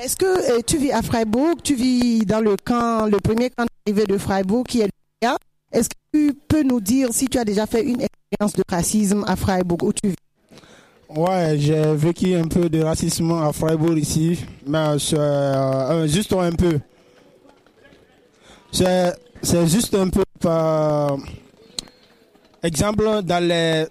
Est-ce 0.00 0.16
que 0.16 0.24
euh, 0.26 0.60
tu 0.64 0.78
vis 0.78 0.92
à 0.92 1.02
Freiburg, 1.02 1.56
tu 1.62 1.74
vis 1.74 2.24
dans 2.24 2.40
le 2.40 2.56
camp, 2.56 3.06
le 3.06 3.18
premier 3.20 3.50
camp 3.50 3.66
d'arrivée 3.84 4.06
de 4.06 4.16
Freiburg 4.16 4.64
qui 4.66 4.80
est 4.80 4.86
le. 4.86 4.90
Est-ce 5.72 5.88
que 5.88 5.94
tu 6.12 6.34
peux 6.48 6.62
nous 6.62 6.80
dire 6.80 7.08
si 7.12 7.26
tu 7.26 7.38
as 7.38 7.44
déjà 7.44 7.66
fait 7.66 7.82
une 7.82 8.00
expérience 8.02 8.54
de 8.56 8.62
racisme 8.68 9.24
à 9.26 9.36
Freiburg 9.36 9.82
où 9.82 9.92
tu 9.92 10.08
vis? 10.08 10.14
Ouais, 11.08 11.56
j'ai 11.58 11.94
vécu 11.94 12.34
un 12.34 12.46
peu 12.48 12.68
de 12.68 12.82
racisme 12.82 13.32
à 13.32 13.52
Freiburg 13.52 13.96
ici, 13.98 14.38
mais 14.66 14.96
euh, 15.14 16.06
juste 16.06 16.32
un 16.34 16.52
peu. 16.52 16.78
C'est 18.70 19.66
juste 19.66 19.94
un 19.94 20.08
peu 20.10 20.22
par 20.40 21.16
exemple 22.62 23.22
dans 23.24 23.42
les 23.42 23.86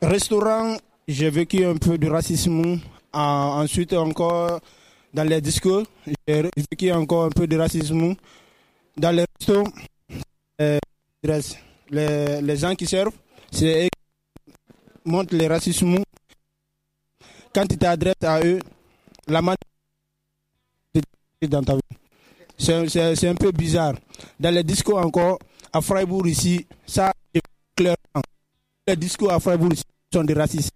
restaurants, 0.00 0.76
j'ai 1.08 1.30
vécu 1.30 1.64
un 1.64 1.76
peu 1.76 1.98
de 1.98 2.08
racisme. 2.08 2.78
En- 3.12 3.62
ensuite 3.64 3.92
encore 3.94 4.60
dans 5.12 5.24
les 5.24 5.40
discours, 5.40 5.82
j'ai 6.28 6.48
vécu 6.70 6.92
encore 6.92 7.24
un 7.24 7.30
peu 7.30 7.48
de 7.48 7.56
racisme. 7.58 8.14
Dans 8.96 9.10
les 9.10 9.24
restos, 9.40 9.64
les, 11.22 12.40
les 12.42 12.56
gens 12.56 12.74
qui 12.74 12.86
servent, 12.86 13.14
c'est 13.52 13.86
eux 13.86 13.88
qui 15.04 15.10
montrent 15.10 15.36
le 15.36 15.46
racisme 15.46 15.98
quand 17.54 17.66
tu 17.66 17.76
t'adresses 17.76 18.14
à 18.22 18.40
eux, 18.44 18.60
la 19.26 19.42
manière 19.42 19.56
dans 21.42 21.62
ta 21.62 21.74
vie. 21.74 21.80
C'est- 22.58 23.24
un 23.28 23.34
peu 23.34 23.50
bizarre. 23.50 23.94
Dans 24.38 24.54
les 24.54 24.62
discours 24.62 24.98
encore, 24.98 25.38
à 25.72 25.80
Freiburg 25.80 26.26
ici, 26.26 26.66
ça, 26.86 27.12
c'est 27.34 27.40
clairement. 27.74 28.22
Les 28.86 28.96
discours 28.96 29.32
à 29.32 29.40
Freiburg 29.40 29.72
ici 29.72 29.84
sont 30.12 30.24
des 30.24 30.34
racistes. 30.34 30.70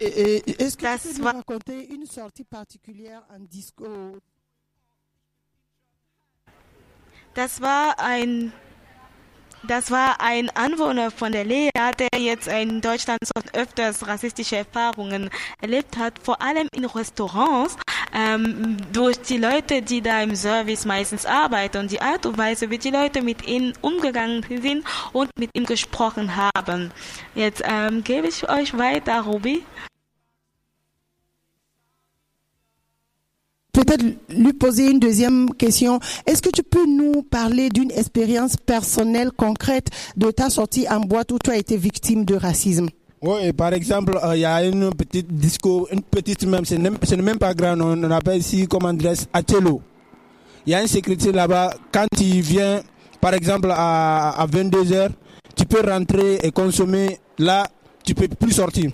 Est-ce 0.00 0.76
que 0.76 0.96
tu 1.08 1.14
peux 1.14 1.18
nous 1.18 1.24
raconter 1.24 1.92
une 1.94 2.06
sortie 2.06 2.44
particulière 2.44 3.22
en 3.34 3.40
disco 3.40 3.86
Das 7.34 7.60
war 7.60 7.98
ein 7.98 8.52
das 9.66 9.90
war 9.90 10.20
ein 10.20 10.50
Anwohner 10.50 11.10
von 11.10 11.32
der 11.32 11.44
Lea, 11.44 11.70
der 11.98 12.20
jetzt 12.20 12.48
in 12.48 12.82
Deutschland 12.82 13.20
so 13.22 13.32
öfters 13.58 14.06
rassistische 14.06 14.56
Erfahrungen 14.56 15.30
erlebt 15.62 15.96
hat, 15.96 16.18
vor 16.22 16.42
allem 16.42 16.68
in 16.74 16.84
Restaurants, 16.84 17.78
ähm, 18.12 18.76
durch 18.92 19.18
die 19.20 19.38
Leute, 19.38 19.80
die 19.80 20.02
da 20.02 20.22
im 20.22 20.36
Service 20.36 20.84
meistens 20.84 21.24
arbeiten 21.24 21.78
und 21.78 21.90
die 21.90 22.02
Art 22.02 22.26
und 22.26 22.36
Weise, 22.36 22.68
wie 22.68 22.76
die 22.76 22.90
Leute 22.90 23.22
mit 23.22 23.48
ihnen 23.48 23.72
umgegangen 23.80 24.44
sind 24.60 24.84
und 25.14 25.30
mit 25.38 25.48
ihm 25.54 25.64
gesprochen 25.64 26.36
haben. 26.36 26.92
Jetzt 27.34 27.62
ähm, 27.64 28.04
gebe 28.04 28.28
ich 28.28 28.46
euch 28.46 28.76
weiter, 28.76 29.22
Ruby. 29.22 29.64
Peut-être 33.74 34.04
lui 34.30 34.52
poser 34.52 34.88
une 34.88 35.00
deuxième 35.00 35.52
question. 35.52 35.98
Est-ce 36.26 36.40
que 36.40 36.48
tu 36.48 36.62
peux 36.62 36.86
nous 36.86 37.22
parler 37.24 37.70
d'une 37.70 37.90
expérience 37.90 38.56
personnelle 38.56 39.32
concrète 39.36 39.88
de 40.16 40.30
ta 40.30 40.48
sortie 40.48 40.86
en 40.88 41.00
boîte 41.00 41.32
où 41.32 41.38
tu 41.42 41.50
as 41.50 41.56
été 41.56 41.76
victime 41.76 42.24
de 42.24 42.36
racisme? 42.36 42.86
Oui, 43.20 43.52
par 43.52 43.72
exemple, 43.72 44.16
euh, 44.22 44.36
il 44.36 44.40
y 44.42 44.44
a 44.44 44.64
une 44.64 44.94
petite 44.94 45.26
disco, 45.34 45.88
une 45.90 46.02
petite 46.02 46.44
même, 46.46 46.64
ce 46.64 46.76
n'est 46.76 46.90
ce 47.02 47.14
n'est 47.16 47.22
même 47.22 47.38
pas 47.38 47.52
grand, 47.52 47.76
on, 47.80 48.10
appelle 48.12 48.38
ici 48.38 48.68
comme 48.68 48.84
adresse 48.86 49.26
Atelo. 49.32 49.82
Il 50.66 50.72
y 50.72 50.74
a 50.74 50.80
une 50.82 50.86
sécurité 50.88 51.32
là-bas, 51.32 51.74
quand 51.90 52.06
il 52.20 52.42
vient, 52.42 52.80
par 53.20 53.34
exemple, 53.34 53.70
à, 53.72 54.40
à 54.40 54.46
22h, 54.46 55.08
tu 55.56 55.64
peux 55.64 55.80
rentrer 55.90 56.38
et 56.44 56.52
consommer, 56.52 57.18
là, 57.38 57.66
tu 58.04 58.14
peux 58.14 58.28
plus 58.28 58.52
sortir. 58.52 58.90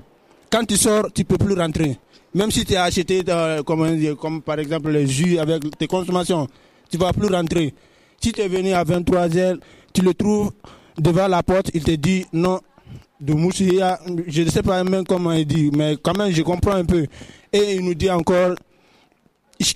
Quand 0.51 0.65
tu 0.65 0.77
sors, 0.77 1.13
tu 1.13 1.25
peux 1.25 1.37
plus 1.37 1.55
rentrer. 1.55 1.99
Même 2.35 2.51
si 2.51 2.65
tu 2.65 2.77
as 2.77 2.85
acheté, 2.85 3.23
euh, 3.29 3.63
comme, 3.63 3.97
dit, 3.97 4.15
comme 4.17 4.41
par 4.41 4.59
exemple 4.59 4.91
le 4.91 5.05
jus 5.07 5.39
avec 5.39 5.77
tes 5.77 5.87
consommations, 5.87 6.47
tu 6.91 6.97
vas 6.97 7.13
plus 7.13 7.29
rentrer. 7.29 7.75
Si 8.21 8.33
tu 8.33 8.41
es 8.41 8.49
venu 8.49 8.73
à 8.73 8.85
23h, 8.85 9.59
tu 9.93 10.03
le 10.03 10.15
trouves 10.15 10.53
devant 10.97 11.27
la 11.27 11.43
porte, 11.43 11.71
il 11.75 11.83
te 11.83 11.91
dit 11.93 12.27
non, 12.33 12.61
de 13.21 13.35
je 14.29 14.43
ne 14.43 14.51
sais 14.51 14.63
pas 14.63 14.85
même 14.85 15.05
comment 15.05 15.33
il 15.33 15.47
dit, 15.47 15.71
mais 15.75 15.97
quand 16.03 16.17
même 16.17 16.33
je 16.33 16.43
comprends 16.43 16.75
un 16.75 16.85
peu. 16.85 17.07
Et 17.53 17.75
il 17.75 17.85
nous 17.85 17.95
dit 17.95 18.11
encore. 18.11 18.55
Je 19.59 19.73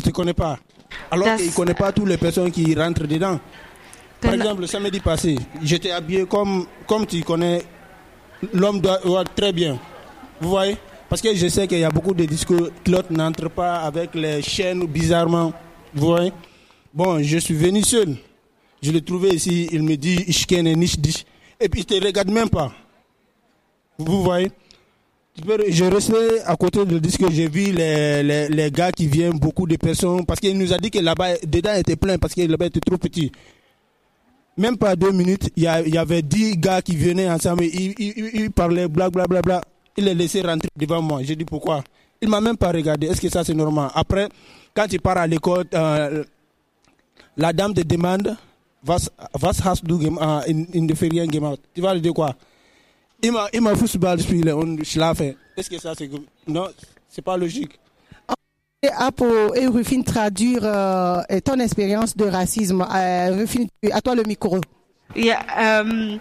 te 0.00 0.10
connais 0.10 0.34
pas. 0.34 0.58
Alors 1.10 1.36
qu'il 1.36 1.46
ne 1.46 1.52
connaît 1.52 1.74
pas 1.74 1.92
toutes 1.92 2.08
les 2.08 2.16
personnes 2.16 2.50
qui 2.50 2.74
rentrent 2.74 3.06
dedans. 3.06 3.38
Par 4.20 4.34
exemple, 4.34 4.62
le 4.62 4.66
samedi 4.66 5.00
passé, 5.00 5.36
j'étais 5.62 5.90
habillé 5.90 6.26
comme, 6.26 6.66
comme 6.86 7.06
tu 7.06 7.22
connais 7.22 7.62
l'homme 8.52 8.80
doit, 8.80 8.98
doit 9.04 9.24
très 9.24 9.52
bien. 9.52 9.78
Vous 10.40 10.48
voyez? 10.48 10.76
Parce 11.08 11.20
que 11.20 11.34
je 11.34 11.48
sais 11.48 11.66
qu'il 11.66 11.78
y 11.78 11.84
a 11.84 11.90
beaucoup 11.90 12.14
de 12.14 12.24
discours 12.24 12.68
qui 12.82 12.92
n'entrent 13.10 13.50
pas 13.50 13.76
avec 13.76 14.14
les 14.14 14.42
chaînes 14.42 14.86
bizarrement. 14.86 15.52
Vous 15.94 16.06
voyez? 16.06 16.32
Bon, 16.92 17.22
je 17.22 17.38
suis 17.38 17.54
venu 17.54 17.82
seul. 17.82 18.16
Je 18.82 18.90
l'ai 18.90 19.02
trouvé 19.02 19.30
ici, 19.30 19.68
il 19.72 19.82
me 19.82 19.96
dit 19.96 20.24
Ich 20.26 20.46
kenne 20.46 20.72
nicht 20.74 21.00
dich. 21.00 21.24
Et 21.60 21.68
puis 21.68 21.84
il 21.88 21.94
ne 21.94 22.00
te 22.00 22.06
regarde 22.06 22.30
même 22.30 22.50
pas. 22.50 22.72
Vous 23.98 24.22
voyez? 24.22 24.50
Je 25.36 25.84
restais 25.84 26.42
à 26.44 26.54
côté 26.54 26.84
du 26.84 27.00
disque, 27.00 27.28
j'ai 27.30 27.48
vu 27.48 27.72
les, 27.72 28.22
les, 28.22 28.48
les 28.48 28.70
gars 28.70 28.92
qui 28.92 29.08
viennent, 29.08 29.38
beaucoup 29.38 29.66
de 29.66 29.76
personnes, 29.76 30.24
parce 30.24 30.38
qu'il 30.38 30.56
nous 30.56 30.72
a 30.72 30.78
dit 30.78 30.90
que 30.90 31.00
là-bas, 31.00 31.38
dedans 31.44 31.74
était 31.74 31.96
plein, 31.96 32.18
parce 32.18 32.34
que 32.34 32.42
là-bas 32.42 32.66
était 32.66 32.80
trop 32.80 32.98
petit. 32.98 33.32
Même 34.56 34.76
pas 34.76 34.94
deux 34.94 35.10
minutes, 35.10 35.50
il 35.56 35.64
y, 35.64 35.98
avait 35.98 36.22
dix 36.22 36.56
gars 36.56 36.80
qui 36.80 36.94
venaient 36.94 37.28
ensemble, 37.28 37.64
ils, 37.64 38.50
parlaient, 38.52 38.86
bla 38.86 39.10
bla 39.10 39.26
bla 39.26 39.42
bla. 39.42 39.60
Il 39.96 40.04
les 40.04 40.14
laissé 40.14 40.42
rentrer 40.42 40.68
devant 40.76 41.00
moi. 41.02 41.22
J'ai 41.22 41.36
dit 41.36 41.44
pourquoi? 41.44 41.82
Il 42.20 42.28
m'a 42.28 42.40
même 42.40 42.56
pas 42.56 42.72
regardé. 42.72 43.06
Est-ce 43.06 43.20
que 43.20 43.28
ça 43.28 43.44
c'est 43.44 43.54
normal? 43.54 43.90
Après, 43.94 44.28
quand 44.74 44.86
tu 44.88 44.98
pars 44.98 45.18
à 45.18 45.26
l'école, 45.26 45.66
euh, 45.74 46.24
la 47.36 47.52
dame 47.52 47.74
te 47.74 47.82
demande, 47.82 48.36
was, 48.86 49.08
was 49.40 49.60
hast 49.64 49.84
du 49.84 49.94
äh, 49.94 50.50
in, 50.50 50.66
in 50.74 50.86
der 50.86 50.96
Ferien 50.96 51.26
gemacht 51.26 51.60
Tu 51.74 51.80
vas 51.80 51.94
lui 51.94 52.00
dire 52.00 52.14
quoi? 52.14 52.34
Immer, 53.22 53.46
immer 53.52 53.76
Fußball 53.76 54.20
spielen 54.20 54.54
und 54.54 54.84
schlafen. 54.84 55.34
Est-ce 55.56 55.70
que 55.70 55.78
ça 55.78 55.94
c'est... 55.96 56.10
Non, 56.46 56.68
c'est 57.08 57.22
pas 57.22 57.36
logique. 57.36 57.78
Et 58.82 58.90
Apo 58.90 59.54
et 59.54 59.66
Rufine 59.66 60.04
traduire 60.04 60.60
euh, 60.64 61.22
ton 61.42 61.58
expérience 61.60 62.14
de 62.14 62.26
racisme. 62.26 62.82
Euh, 62.82 63.34
Rufine, 63.34 63.66
à 63.90 64.00
toi 64.02 64.14
le 64.14 64.24
micro. 64.24 64.60
Ähm, 65.16 66.20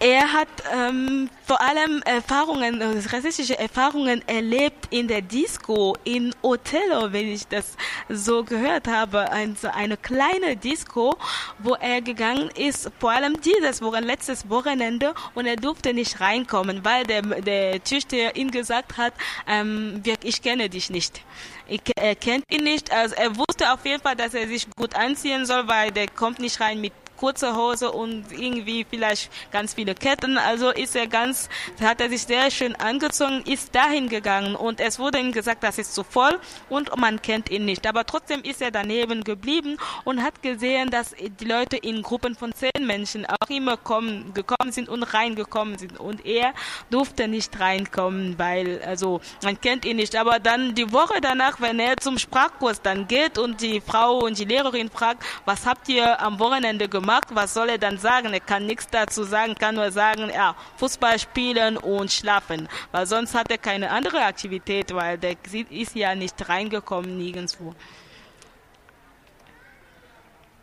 er 0.00 0.32
hat 0.32 0.48
ähm, 0.72 1.28
vor 1.44 1.60
allem 1.60 2.02
Erfahrungen, 2.02 2.80
äh, 2.80 3.02
rassistische 3.10 3.58
Erfahrungen 3.58 4.26
erlebt 4.28 4.86
in 4.90 5.08
der 5.08 5.22
Disco 5.22 5.96
in 6.04 6.34
Othello, 6.42 7.12
wenn 7.12 7.28
ich 7.28 7.48
das 7.48 7.76
so 8.08 8.44
gehört 8.44 8.86
habe. 8.86 9.30
Ein, 9.30 9.56
so 9.56 9.68
eine 9.68 9.96
kleine 9.96 10.56
Disco, 10.56 11.16
wo 11.58 11.74
er 11.74 12.00
gegangen 12.00 12.50
ist, 12.56 12.90
vor 13.00 13.10
allem 13.10 13.40
dieses 13.40 13.82
Wochenende, 13.82 14.08
letztes 14.08 14.48
Wochenende, 14.48 15.14
und 15.34 15.46
er 15.46 15.56
durfte 15.56 15.92
nicht 15.92 16.20
reinkommen, 16.20 16.84
weil 16.84 17.04
der, 17.04 17.22
der 17.22 17.82
Türsteher 17.82 18.36
ihm 18.36 18.50
gesagt 18.50 18.96
hat, 18.96 19.14
ähm, 19.46 20.02
ich 20.22 20.42
kenne 20.42 20.68
dich 20.68 20.90
nicht. 20.90 21.22
Ich, 21.66 21.80
er 21.96 22.14
kennt 22.14 22.44
ihn 22.50 22.64
nicht. 22.64 22.92
Also 22.92 23.14
er 23.16 23.36
wusste 23.36 23.72
auf 23.72 23.84
jeden 23.84 24.02
Fall, 24.02 24.16
dass 24.16 24.34
er 24.34 24.46
sich 24.46 24.66
gut 24.76 24.94
anziehen 24.94 25.44
soll, 25.44 25.66
weil 25.68 25.90
der 25.90 26.06
kommt 26.08 26.38
nicht 26.38 26.60
rein 26.60 26.80
mit 26.80 26.92
kurze 27.18 27.54
Hose 27.56 27.90
und 27.90 28.32
irgendwie 28.32 28.86
vielleicht 28.88 29.30
ganz 29.50 29.74
viele 29.74 29.94
Ketten. 29.94 30.38
Also 30.38 30.70
ist 30.70 30.96
er 30.96 31.06
ganz, 31.06 31.48
hat 31.80 32.00
er 32.00 32.08
sich 32.08 32.22
sehr 32.22 32.50
schön 32.50 32.74
angezogen, 32.76 33.42
ist 33.42 33.74
dahin 33.74 34.08
gegangen 34.08 34.54
und 34.54 34.80
es 34.80 34.98
wurde 34.98 35.18
ihm 35.18 35.32
gesagt, 35.32 35.62
das 35.64 35.78
ist 35.78 35.94
zu 35.94 36.04
voll 36.04 36.38
und 36.68 36.96
man 36.96 37.20
kennt 37.20 37.50
ihn 37.50 37.64
nicht. 37.64 37.86
Aber 37.86 38.04
trotzdem 38.06 38.42
ist 38.42 38.62
er 38.62 38.70
daneben 38.70 39.24
geblieben 39.24 39.76
und 40.04 40.22
hat 40.22 40.42
gesehen, 40.42 40.90
dass 40.90 41.14
die 41.40 41.44
Leute 41.44 41.76
in 41.76 42.02
Gruppen 42.02 42.34
von 42.36 42.54
zehn 42.54 42.86
Menschen 42.86 43.26
auch 43.26 43.50
immer 43.50 43.76
kommen, 43.76 44.32
gekommen 44.32 44.70
sind 44.70 44.88
und 44.88 45.02
reingekommen 45.02 45.76
sind 45.76 45.98
und 45.98 46.24
er 46.24 46.54
durfte 46.90 47.26
nicht 47.26 47.58
reinkommen, 47.58 48.38
weil, 48.38 48.80
also, 48.86 49.20
man 49.42 49.60
kennt 49.60 49.84
ihn 49.84 49.96
nicht. 49.96 50.14
Aber 50.16 50.38
dann 50.38 50.74
die 50.74 50.92
Woche 50.92 51.20
danach, 51.20 51.60
wenn 51.60 51.80
er 51.80 51.96
zum 51.96 52.18
Sprachkurs 52.18 52.80
dann 52.80 53.08
geht 53.08 53.38
und 53.38 53.60
die 53.60 53.80
Frau 53.80 54.18
und 54.18 54.38
die 54.38 54.44
Lehrerin 54.44 54.88
fragt, 54.88 55.24
was 55.44 55.66
habt 55.66 55.88
ihr 55.88 56.20
am 56.20 56.38
Wochenende 56.38 56.88
gemacht? 56.88 57.07
Was 57.08 57.54
soll 57.54 57.70
er 57.70 57.78
dann 57.78 57.98
sagen? 57.98 58.32
Er 58.32 58.40
kann 58.40 58.66
nichts 58.66 58.86
dazu 58.90 59.24
sagen, 59.24 59.54
kann 59.54 59.74
nur 59.76 59.90
sagen, 59.90 60.30
ja, 60.30 60.54
Fußball 60.76 61.18
spielen 61.18 61.76
und 61.78 62.12
schlafen. 62.12 62.68
Weil 62.92 63.06
sonst 63.06 63.34
hat 63.34 63.50
er 63.50 63.58
keine 63.58 63.90
andere 63.90 64.22
Aktivität, 64.22 64.94
weil 64.94 65.16
der 65.16 65.36
ist 65.70 65.94
ja 65.94 66.14
nicht 66.14 66.48
reingekommen 66.48 67.16
nirgendwo. 67.16 67.74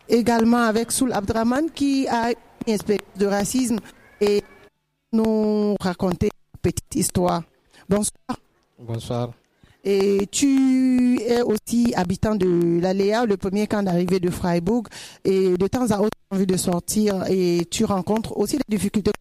Également 0.08 0.68
avec 0.68 0.92
Soul 0.92 1.12
Abdraman 1.14 1.74
qui 1.74 2.08
a 2.08 2.30
une 2.68 2.74
expérience 2.76 3.18
de 3.18 3.26
racisme 3.26 3.80
et 4.22 4.44
nous 5.12 5.76
raconter 5.82 6.28
une 6.28 6.60
petite 6.62 6.94
histoire. 6.94 7.42
Bonsoir. 7.90 8.38
Bonsoir. 8.78 9.34
Et 9.88 10.26
tu 10.32 11.22
es 11.22 11.44
aussi 11.44 11.94
habitant 11.96 12.36
de 12.36 12.80
l'Aléa, 12.82 13.26
le 13.26 13.38
premier 13.38 13.68
camp 13.68 13.84
d'arrivée 13.84 14.20
de 14.20 14.32
Freiburg. 14.32 14.88
Et 15.24 15.56
de 15.56 15.68
temps 15.68 15.92
à 15.92 16.00
autre, 16.00 16.10
tu 16.10 16.34
as 16.34 16.36
envie 16.36 16.48
de 16.48 16.58
sortir 16.58 17.24
et 17.30 17.62
tu 17.70 17.86
rencontres 17.86 18.36
aussi 18.36 18.58
des 18.58 18.76
difficultés. 18.76 19.12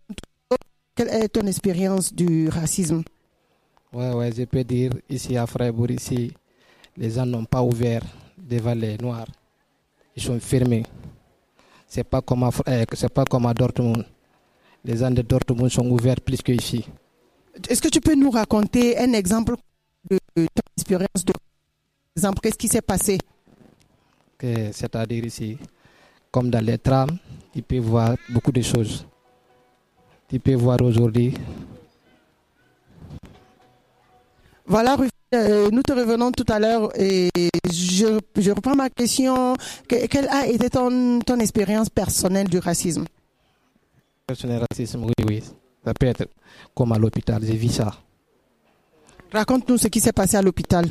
Quelle 0.96 1.08
est 1.10 1.28
ton 1.28 1.46
expérience 1.46 2.14
du 2.14 2.48
racisme? 2.48 3.02
Ouais, 3.92 4.12
ouais, 4.12 4.32
je 4.32 4.44
peux 4.44 4.64
dire, 4.64 4.92
ici 5.10 5.36
à 5.36 5.46
Freiburg, 5.46 5.90
ici, 5.90 6.32
les 6.96 7.10
gens 7.10 7.26
n'ont 7.26 7.44
pas 7.44 7.62
ouvert 7.62 8.02
devant 8.38 8.74
les 8.74 8.96
Noirs. 8.96 9.28
Ils 10.16 10.22
sont 10.22 10.40
fermés. 10.40 10.84
C'est 11.86 12.04
pas 12.04 12.22
comme 12.22 12.44
à, 12.44 12.50
euh, 12.68 12.84
c'est 12.94 13.12
pas 13.12 13.24
comme 13.24 13.46
à 13.46 13.52
Dortmund. 13.52 14.04
Les 14.84 14.96
gens 14.96 15.10
de 15.10 15.20
Dortmund 15.22 15.70
sont 15.70 15.88
ouverts 15.90 16.20
plus 16.20 16.40
qu'ici. 16.40 16.86
Est-ce 17.68 17.82
que 17.82 17.88
tu 17.88 18.00
peux 18.00 18.14
nous 18.14 18.30
raconter 18.30 18.98
un 18.98 19.12
exemple 19.12 19.54
de 20.10 20.18
ton 20.36 20.62
expérience 20.76 21.24
de 21.24 21.32
exemple 22.16 22.40
Qu'est-ce 22.42 22.58
qui 22.58 22.68
s'est 22.68 22.82
passé 22.82 23.18
C'est-à-dire 24.40 25.24
ici, 25.24 25.56
comme 26.30 26.50
dans 26.50 26.64
les 26.64 26.78
trams, 26.78 27.16
tu 27.52 27.62
peux 27.62 27.78
voir 27.78 28.16
beaucoup 28.28 28.52
de 28.52 28.60
choses. 28.62 29.06
Tu 30.28 30.38
peux 30.38 30.54
voir 30.54 30.80
aujourd'hui 30.82 31.34
Voilà, 34.66 34.96
euh, 35.34 35.68
nous 35.70 35.82
te 35.82 35.92
revenons 35.92 36.32
tout 36.32 36.46
à 36.48 36.58
l'heure 36.58 36.90
et 36.98 37.28
je, 37.70 38.18
je 38.36 38.50
reprends 38.50 38.74
ma 38.74 38.88
question. 38.88 39.54
Que- 39.88 40.06
quelle 40.06 40.28
a 40.28 40.46
été 40.46 40.70
ton, 40.70 41.20
ton 41.20 41.38
expérience 41.38 41.90
personnelle 41.90 42.48
du 42.48 42.58
racisme? 42.58 43.04
Le 44.28 44.58
racisme, 44.70 45.04
oui, 45.04 45.12
oui. 45.28 45.42
Ça 45.84 45.92
peut 45.92 46.06
être 46.06 46.26
comme 46.74 46.92
à 46.92 46.98
l'hôpital, 46.98 47.42
j'ai 47.44 47.56
vu 47.56 47.68
ça. 47.68 47.92
Raconte-nous 49.34 49.78
ce 49.78 49.88
qui 49.88 49.98
s'est 49.98 50.12
passé 50.12 50.36
à 50.36 50.42
l'hôpital. 50.42 50.86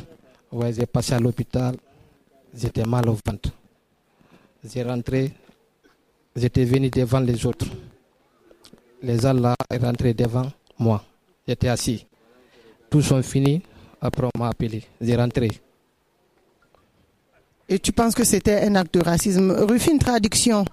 Ouais, 0.52 0.70
j'ai 0.70 0.84
passé 0.84 1.14
à 1.14 1.18
l'hôpital, 1.18 1.74
j'étais 2.54 2.84
mal 2.84 3.08
au 3.08 3.16
ventre. 3.26 3.48
J'ai 4.62 4.82
rentré, 4.82 5.32
j'étais 6.36 6.66
venu 6.66 6.90
devant 6.90 7.20
les 7.20 7.46
autres. 7.46 7.66
Les 9.02 9.18
gens 9.18 9.32
là 9.32 9.54
rentrés 9.80 10.12
devant 10.12 10.52
moi. 10.78 11.02
J'étais 11.48 11.68
assis. 11.68 12.06
Tous 12.90 13.00
sont 13.00 13.22
finis. 13.22 13.62
Après, 13.98 14.26
on 14.34 14.38
m'a 14.38 14.48
appelé. 14.48 14.84
J'ai 15.00 15.16
rentré. 15.16 15.50
Et 17.66 17.78
tu 17.78 17.92
penses 17.92 18.14
que 18.14 18.24
c'était 18.24 18.60
un 18.60 18.74
acte 18.74 18.92
de 18.92 19.02
racisme? 19.02 19.52
Rufine, 19.52 19.98
traduction. 19.98 20.66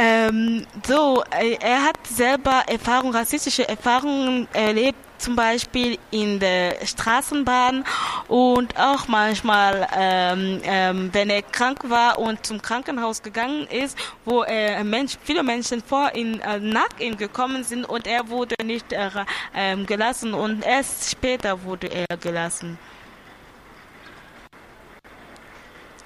Ähm, 0.00 0.64
so, 0.86 1.24
äh, 1.36 1.56
er 1.60 1.82
hat 1.82 2.06
selber 2.06 2.62
Erfahrung, 2.68 3.12
rassistische 3.12 3.68
Erfahrungen 3.68 4.46
erlebt, 4.52 4.96
zum 5.18 5.34
Beispiel 5.34 5.98
in 6.12 6.38
der 6.38 6.86
Straßenbahn 6.86 7.84
und 8.28 8.78
auch 8.78 9.08
manchmal, 9.08 9.88
ähm, 9.96 10.60
ähm, 10.62 11.10
wenn 11.12 11.30
er 11.30 11.42
krank 11.42 11.90
war 11.90 12.20
und 12.20 12.46
zum 12.46 12.62
Krankenhaus 12.62 13.22
gegangen 13.24 13.66
ist, 13.66 13.98
wo 14.24 14.44
äh, 14.44 14.84
Mensch, 14.84 15.16
viele 15.24 15.42
Menschen 15.42 15.82
vor 15.82 16.14
ihn 16.14 16.38
äh, 16.42 16.60
nach 16.60 17.00
ihm 17.00 17.16
gekommen 17.16 17.64
sind 17.64 17.84
und 17.84 18.06
er 18.06 18.28
wurde 18.28 18.54
nicht 18.62 18.92
äh, 18.92 19.10
ähm, 19.52 19.84
gelassen 19.84 20.32
und 20.32 20.64
erst 20.64 21.10
später 21.10 21.64
wurde 21.64 21.88
er 21.88 22.16
gelassen. 22.16 22.78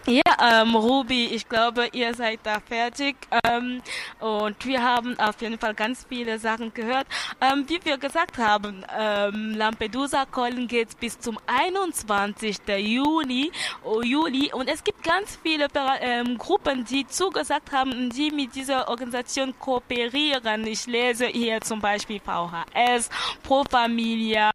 Ja, 0.06 0.62
ähm, 0.62 0.74
Ruby, 0.74 1.26
ich 1.26 1.48
glaube, 1.48 1.86
ihr 1.92 2.12
seid 2.12 2.40
da 2.42 2.58
fertig. 2.58 3.14
Ähm, 3.44 3.80
und 4.18 4.66
wir 4.66 4.82
haben 4.82 5.16
auf 5.20 5.40
jeden 5.40 5.58
Fall 5.58 5.74
ganz 5.74 6.04
viele 6.08 6.40
Sachen 6.40 6.74
gehört. 6.74 7.06
Ähm, 7.40 7.64
wie 7.68 7.78
wir 7.84 7.98
gesagt 7.98 8.36
haben, 8.36 8.84
ähm, 8.98 9.54
Lampedusa 9.54 10.26
Calling 10.26 10.66
geht 10.66 10.98
bis 10.98 11.20
zum 11.20 11.38
21. 11.46 12.58
Juni, 12.78 13.52
oh, 13.84 14.02
Juli. 14.02 14.52
Und 14.52 14.68
es 14.68 14.82
gibt 14.82 15.04
ganz 15.04 15.38
viele 15.40 15.68
ähm, 16.00 16.36
Gruppen, 16.36 16.84
die 16.84 17.06
zugesagt 17.06 17.70
haben, 17.70 18.10
die 18.10 18.32
mit 18.32 18.56
dieser 18.56 18.88
Organisation 18.88 19.54
kooperieren. 19.60 20.66
Ich 20.66 20.84
lese 20.86 21.26
hier 21.26 21.60
zum 21.60 21.80
Beispiel 21.80 22.18
VHS, 22.18 23.08
Pro 23.44 23.62
Familia, 23.70 24.50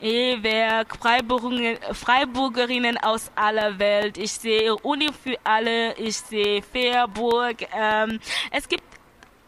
E-Werk, 0.00 0.96
Freiburgerinnen, 0.96 2.98
aus 2.98 3.32
aller 3.34 3.80
Welt. 3.80 4.16
Ich 4.16 4.32
sehe 4.32 4.76
Uni 4.92 5.08
für 5.10 5.38
alle, 5.42 5.94
ich 5.94 6.18
sehe 6.18 6.60
Fairburg. 6.60 7.66
Ähm, 7.74 8.20
es 8.50 8.68
gibt 8.68 8.84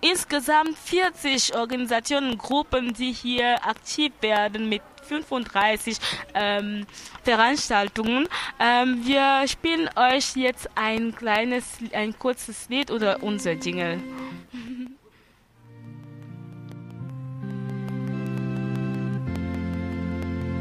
insgesamt 0.01 0.79
40 0.79 1.55
Organisationen, 1.55 2.39
Gruppen, 2.39 2.95
die 2.95 3.13
hier 3.13 3.57
aktiv 3.67 4.13
werden 4.23 4.71
mit 4.71 4.81
35 5.07 5.99
ähm, 6.33 6.87
Veranstaltungen. 7.23 8.27
Ähm, 8.59 9.03
wir 9.05 9.47
spielen 9.47 9.91
euch 9.97 10.35
jetzt 10.35 10.71
ein 10.77 11.15
kleines, 11.15 11.77
ein 11.93 12.19
kurzes 12.19 12.71
Lied 12.71 12.91
oder 12.91 13.23
unser 13.23 13.53
Jingle. 13.53 14.01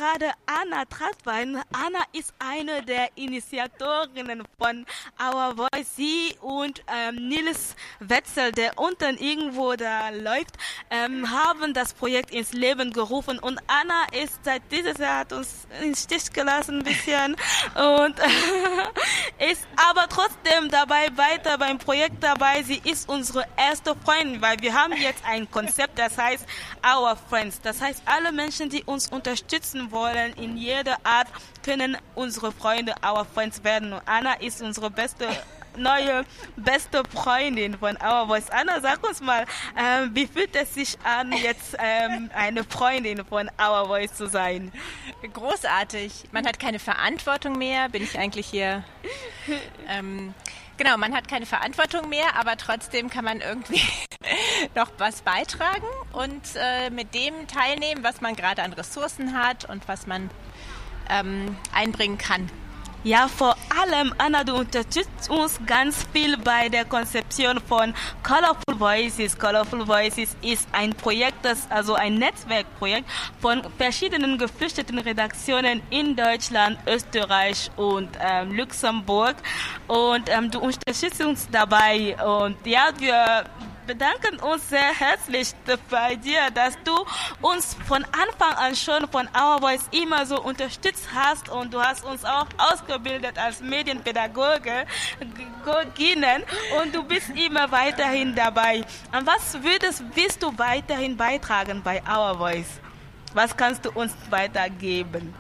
Gerade 0.02 0.32
Anna 0.46 0.84
Trattwein. 0.86 1.62
Anna 1.72 2.00
ist 2.12 2.34
eine 2.40 2.82
der 2.82 3.08
Initiatorinnen 3.14 4.42
von 4.58 4.84
Our 5.20 5.54
Voice. 5.54 5.94
Sie 5.94 6.34
und 6.40 6.82
ähm, 6.92 7.28
Nils 7.28 7.72
Wetzel, 8.12 8.52
der 8.52 8.78
unten 8.78 9.16
irgendwo 9.16 9.74
da 9.74 10.10
läuft, 10.10 10.59
ähm, 10.90 11.30
haben 11.30 11.72
das 11.72 11.94
Projekt 11.94 12.30
ins 12.30 12.52
Leben 12.52 12.93
gerufen. 12.93 13.39
Und 13.39 13.59
Anna 13.66 14.05
ist 14.22 14.44
seit 14.44 14.60
dieses 14.70 14.98
Jahr 14.98 15.20
hat 15.20 15.32
uns 15.32 15.66
in 15.80 15.94
Stich 15.94 16.30
gelassen 16.30 16.80
ein 16.80 16.84
bisschen 16.84 17.36
und 17.74 18.14
ist 19.51 19.66
aber 19.76 20.09
trotzdem 20.10 20.68
dabei 20.70 21.09
weiter 21.16 21.56
beim 21.56 21.78
Projekt 21.78 22.22
dabei. 22.22 22.62
Sie 22.62 22.82
ist 22.84 23.09
unsere 23.09 23.47
erste 23.56 23.97
Freundin, 24.05 24.43
weil 24.43 24.60
wir 24.60 24.74
haben 24.74 24.93
jetzt 24.93 25.24
ein 25.24 25.51
Konzept, 25.51 25.98
das 25.98 26.18
heißt 26.18 26.44
Our 26.86 27.16
Friends. 27.30 27.62
Das 27.62 27.80
heißt, 27.80 28.02
alle 28.05 28.30
Menschen, 28.30 28.68
die 28.68 28.84
uns 28.84 29.09
unterstützen 29.09 29.90
wollen 29.90 30.34
in 30.34 30.59
jeder 30.59 30.98
Art, 31.05 31.28
können 31.64 31.97
unsere 32.14 32.52
Freunde, 32.52 32.94
Our 33.02 33.24
Friends 33.24 33.64
werden. 33.64 33.94
Und 33.94 34.02
Anna 34.05 34.34
ist 34.34 34.60
unsere 34.60 34.90
beste 34.90 35.28
neue 35.77 36.24
beste 36.57 37.03
Freundin 37.12 37.78
von 37.78 37.97
Our 37.97 38.27
Voice. 38.27 38.51
Anna, 38.51 38.81
sag 38.81 39.07
uns 39.07 39.20
mal, 39.20 39.44
ähm, 39.77 40.11
wie 40.15 40.27
fühlt 40.27 40.55
es 40.57 40.74
sich 40.74 40.99
an, 41.05 41.32
jetzt 41.32 41.77
ähm, 41.78 42.31
eine 42.35 42.65
Freundin 42.65 43.24
von 43.24 43.51
Our 43.61 43.86
Voice 43.86 44.15
zu 44.15 44.27
sein? 44.27 44.73
Großartig. 45.32 46.28
Man 46.32 46.47
hat 46.47 46.59
keine 46.59 46.78
Verantwortung 46.78 47.59
mehr. 47.59 47.89
Bin 47.89 48.03
ich 48.03 48.19
eigentlich 48.19 48.47
hier? 48.47 48.85
Ähm, 49.89 50.35
genau, 50.77 50.97
man 50.97 51.15
hat 51.15 51.28
keine 51.28 51.47
Verantwortung 51.47 52.09
mehr, 52.09 52.36
aber 52.36 52.57
trotzdem 52.57 53.11
kann 53.11 53.24
man 53.24 53.40
irgendwie 53.40 53.82
noch 54.74 54.90
was 54.99 55.23
beitragen 55.23 55.86
und 56.12 56.43
äh, 56.57 56.90
mit 56.90 57.15
dem 57.15 57.47
teilnehmen, 57.49 58.05
was 58.05 58.20
man 58.20 58.36
gerade 58.36 58.62
an 58.62 58.73
Ressourcen 58.73 59.36
hat 59.39 59.69
und 59.69 59.89
was 59.89 60.07
man 60.07 60.31
ähm, 61.11 61.57
einbringen 61.74 62.19
kann. 62.19 62.51
Ja, 63.04 63.26
vor 63.26 63.56
allem, 63.82 64.14
Anna, 64.16 64.44
du 64.44 64.54
unterstützt 64.54 65.28
uns 65.28 65.58
ganz 65.66 66.06
viel 66.12 66.36
bei 66.36 66.68
der 66.68 66.84
Konzeption 66.84 67.58
von 67.66 67.92
Colorful 68.22 68.78
Voices. 68.78 69.36
Colorful 69.36 69.88
Voices 69.88 70.36
ist 70.40 70.68
ein 70.70 70.94
Projekt, 70.94 71.44
das, 71.44 71.68
also 71.68 71.94
ein 71.94 72.14
Netzwerkprojekt 72.14 73.10
von 73.40 73.62
verschiedenen 73.76 74.38
geflüchteten 74.38 75.00
Redaktionen 75.00 75.82
in 75.90 76.14
Deutschland, 76.14 76.78
Österreich 76.86 77.72
und 77.74 78.08
ähm, 78.20 78.52
Luxemburg. 78.56 79.34
Und 79.88 80.28
ähm, 80.28 80.52
du 80.52 80.60
unterstützt 80.60 81.24
uns 81.24 81.48
dabei. 81.50 82.16
Und 82.24 82.64
ja, 82.64 82.90
wir 82.98 83.44
bedanken 83.86 84.38
uns 84.40 84.68
sehr 84.68 84.92
herzlich 84.94 85.52
bei 85.90 86.16
dir, 86.16 86.50
dass 86.54 86.74
du 86.84 86.94
uns 87.40 87.76
von 87.86 88.04
Anfang 88.04 88.54
an 88.54 88.76
schon 88.76 89.09
von 89.09 89.28
Our 89.36 89.60
Voice 89.60 89.88
immer 89.90 90.26
so 90.26 90.40
unterstützt 90.40 91.09
hast 91.14 91.48
und 91.48 91.72
du 91.72 91.80
hast 91.80 92.04
uns 92.04 92.24
auch 92.24 92.46
ausgebildet 92.59 93.38
als 93.38 93.60
Medienpädagoge 93.60 94.86
und 96.80 96.94
du 96.94 97.02
bist 97.04 97.30
immer 97.30 97.70
weiterhin 97.70 98.34
dabei. 98.34 98.84
Und 99.12 99.26
was 99.26 99.62
würdest, 99.62 100.02
willst 100.14 100.42
du 100.42 100.56
weiterhin 100.59 101.16
beitragen 101.16 101.82
bei 101.82 102.02
Our 102.09 102.36
Voice? 102.36 102.80
Was 103.34 103.56
kannst 103.56 103.84
du 103.84 103.90
uns 103.92 104.14
weitergeben? 104.30 105.34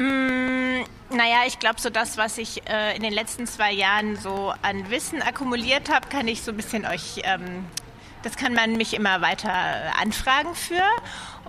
Mm, 0.00 0.82
naja, 1.10 1.42
ich 1.46 1.58
glaube, 1.58 1.78
so 1.78 1.90
das, 1.90 2.16
was 2.16 2.38
ich 2.38 2.66
äh, 2.66 2.96
in 2.96 3.02
den 3.02 3.12
letzten 3.12 3.46
zwei 3.46 3.70
Jahren 3.70 4.16
so 4.16 4.54
an 4.62 4.88
Wissen 4.88 5.20
akkumuliert 5.20 5.92
habe, 5.92 6.08
kann 6.08 6.26
ich 6.26 6.40
so 6.40 6.52
ein 6.52 6.56
bisschen 6.56 6.86
euch, 6.86 7.20
ähm, 7.24 7.66
das 8.22 8.36
kann 8.36 8.54
man 8.54 8.78
mich 8.78 8.94
immer 8.94 9.20
weiter 9.20 9.52
anfragen 10.00 10.54
für. 10.54 10.82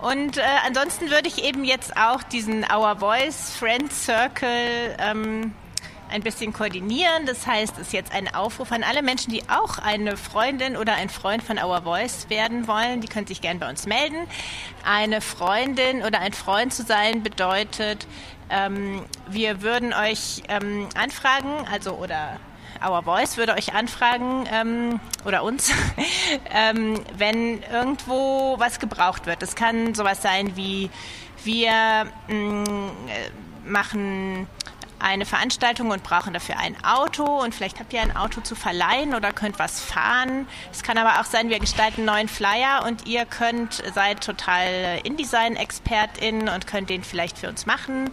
Und 0.02 0.36
äh, 0.36 0.42
ansonsten 0.66 1.08
würde 1.10 1.28
ich 1.28 1.42
eben 1.42 1.64
jetzt 1.64 1.96
auch 1.96 2.22
diesen 2.24 2.66
Our 2.70 2.96
Voice 2.96 3.56
Friend 3.58 3.90
Circle 3.90 4.96
ähm, 4.98 5.54
ein 6.12 6.22
bisschen 6.22 6.52
koordinieren. 6.52 7.26
Das 7.26 7.46
heißt, 7.46 7.78
es 7.78 7.88
ist 7.88 7.92
jetzt 7.92 8.12
ein 8.12 8.32
Aufruf 8.32 8.70
an 8.70 8.84
alle 8.84 9.02
Menschen, 9.02 9.32
die 9.32 9.42
auch 9.48 9.78
eine 9.78 10.16
Freundin 10.16 10.76
oder 10.76 10.94
ein 10.94 11.08
Freund 11.08 11.42
von 11.42 11.58
Our 11.58 11.82
Voice 11.82 12.28
werden 12.28 12.68
wollen. 12.68 13.00
Die 13.00 13.08
können 13.08 13.26
sich 13.26 13.40
gern 13.40 13.58
bei 13.58 13.68
uns 13.68 13.86
melden. 13.86 14.26
Eine 14.84 15.20
Freundin 15.20 16.02
oder 16.02 16.20
ein 16.20 16.32
Freund 16.32 16.72
zu 16.72 16.82
sein 16.82 17.22
bedeutet, 17.22 18.06
ähm, 18.52 19.04
wir 19.28 19.62
würden 19.62 19.92
euch 19.92 20.42
ähm, 20.48 20.88
anfragen, 20.94 21.66
also 21.70 21.92
oder 21.94 22.38
Our 22.84 23.02
Voice 23.02 23.36
würde 23.36 23.54
euch 23.54 23.74
anfragen 23.74 24.44
ähm, 24.52 25.00
oder 25.24 25.42
uns, 25.42 25.72
ähm, 26.50 27.00
wenn 27.16 27.62
irgendwo 27.62 28.56
was 28.58 28.78
gebraucht 28.80 29.26
wird. 29.26 29.42
Das 29.42 29.54
kann 29.54 29.94
sowas 29.94 30.22
sein 30.22 30.56
wie 30.56 30.90
wir 31.44 32.06
mh, 32.28 32.64
machen 33.64 34.46
eine 35.02 35.26
Veranstaltung 35.26 35.90
und 35.90 36.02
brauchen 36.02 36.32
dafür 36.32 36.58
ein 36.58 36.76
Auto 36.84 37.24
und 37.24 37.54
vielleicht 37.54 37.80
habt 37.80 37.92
ihr 37.92 38.00
ein 38.00 38.16
Auto 38.16 38.40
zu 38.40 38.54
verleihen 38.54 39.14
oder 39.14 39.32
könnt 39.32 39.58
was 39.58 39.80
fahren. 39.80 40.46
Es 40.70 40.82
kann 40.82 40.98
aber 40.98 41.20
auch 41.20 41.24
sein, 41.24 41.48
wir 41.48 41.58
gestalten 41.58 42.02
einen 42.02 42.06
neuen 42.06 42.28
Flyer 42.28 42.84
und 42.86 43.06
ihr 43.06 43.24
könnt, 43.24 43.82
seid 43.94 44.24
total 44.24 45.00
InDesign-ExpertInnen 45.04 46.48
und 46.48 46.66
könnt 46.66 46.90
den 46.90 47.04
vielleicht 47.04 47.38
für 47.38 47.48
uns 47.48 47.66
machen. 47.66 48.10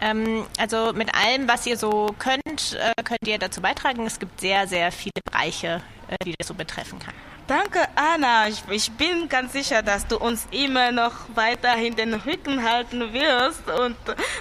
Ähm, 0.00 0.44
also 0.58 0.92
mit 0.92 1.14
allem, 1.14 1.48
was 1.48 1.66
ihr 1.66 1.76
so 1.76 2.14
könnt, 2.18 2.74
äh, 2.74 3.02
könnt 3.02 3.26
ihr 3.26 3.38
dazu 3.38 3.60
beitragen. 3.60 4.06
Es 4.06 4.18
gibt 4.18 4.40
sehr, 4.40 4.66
sehr 4.66 4.92
viele 4.92 5.20
Bereiche, 5.24 5.82
äh, 6.08 6.24
die 6.24 6.34
das 6.38 6.48
so 6.48 6.54
betreffen 6.54 6.98
kann. 6.98 7.14
Danke, 7.46 7.80
Anna. 7.94 8.48
Ich, 8.48 8.62
ich, 8.70 8.90
bin 8.92 9.28
ganz 9.28 9.52
sicher, 9.52 9.82
dass 9.82 10.06
du 10.06 10.16
uns 10.16 10.46
immer 10.50 10.90
noch 10.92 11.12
weiterhin 11.34 11.94
den 11.94 12.14
Rücken 12.14 12.62
halten 12.62 13.12
wirst 13.12 13.68
und 13.68 13.96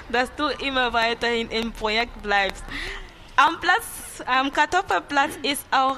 dass 0.10 0.34
du 0.36 0.48
immer 0.48 0.94
weiterhin 0.94 1.50
im 1.52 1.74
Projekt 1.74 2.24
bleibst. 2.24 2.64
Am 3.36 3.60
Platz, 3.60 4.24
am 4.26 4.54
Kartoffelplatz 4.54 5.32
ist 5.42 5.66
auch 5.72 5.98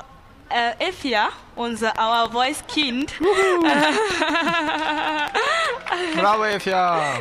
äh, 0.49 0.89
Efia, 0.89 1.29
unser 1.55 1.93
Our 1.99 2.31
Voice 2.31 2.63
Kind. 2.67 3.13
Bravo, 6.15 6.45
Efia. 6.45 7.19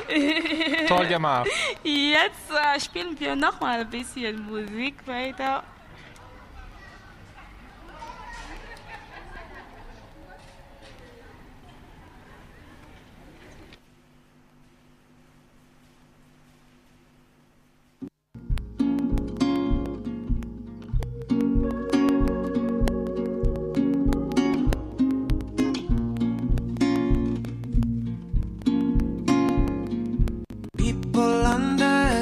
Toll 0.88 1.06
gemacht. 1.06 1.50
Jetzt 1.82 2.50
äh, 2.50 2.80
spielen 2.80 3.18
wir 3.20 3.36
noch 3.36 3.60
mal 3.60 3.80
ein 3.80 3.90
bisschen 3.90 4.46
Musik 4.46 5.06
weiter. 5.06 5.62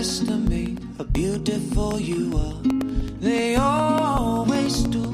Underestimate 0.03 0.79
how 0.99 1.05
beautiful 1.05 2.01
you 2.01 2.37
are. 2.37 2.61
They 3.21 3.55
always 3.55 4.83
do. 4.83 5.05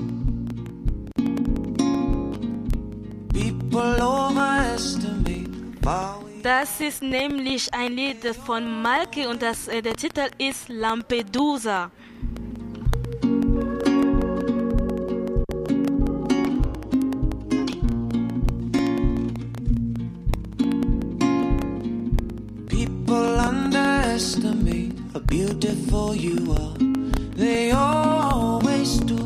People 3.28 4.02
overestimate 4.02 5.50
how 5.84 6.24
Das 6.42 6.80
ist 6.80 7.02
nämlich 7.02 7.68
ein 7.74 7.92
Lied 7.92 8.24
von 8.46 8.80
Malki 8.82 9.26
und 9.26 9.42
das, 9.42 9.68
äh, 9.68 9.82
der 9.82 9.94
Titel 9.94 10.30
ist 10.38 10.68
Lampedusa. 10.70 11.90
People 22.70 23.47
underestimate 24.18 24.98
how 25.12 25.20
beautiful 25.20 26.12
you 26.12 26.52
are. 26.52 26.76
They 27.36 27.70
always 27.70 28.98
do. 28.98 29.16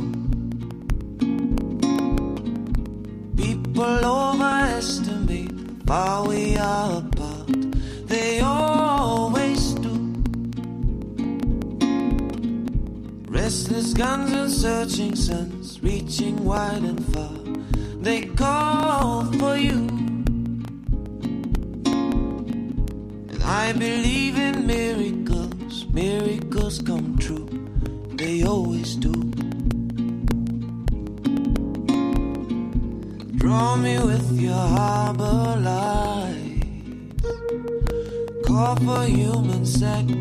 People 3.35 4.05
overestimate 4.05 5.51
how 5.89 6.27
we 6.29 6.59
are 6.59 6.99
apart. 6.99 7.49
They 8.07 8.41
always 8.41 9.73
do. 9.81 9.97
Restless 13.31 13.95
guns 13.95 14.33
and 14.33 14.53
searching 14.53 15.17
suns, 15.17 15.83
reaching 15.83 16.45
wide 16.45 16.83
and 16.83 17.03
far. 17.15 17.33
They 18.03 18.27
call 18.27 19.25
for 19.39 19.57
you. 19.57 20.12
I 23.45 23.73
believe 23.73 24.39
in 24.39 24.67
miracles, 24.67 25.87
miracles 25.87 26.81
come 26.81 27.19
true. 27.19 27.49
They 28.15 28.45
always 28.45 28.95
do. 28.97 29.13
Draw 33.37 33.77
me 33.77 33.99
with 33.99 34.41
your 34.41 34.55
harbor 34.55 35.57
light. 35.61 36.63
call 38.47 38.77
for 38.77 39.05
human 39.05 39.67
sacrifice. 39.67 40.21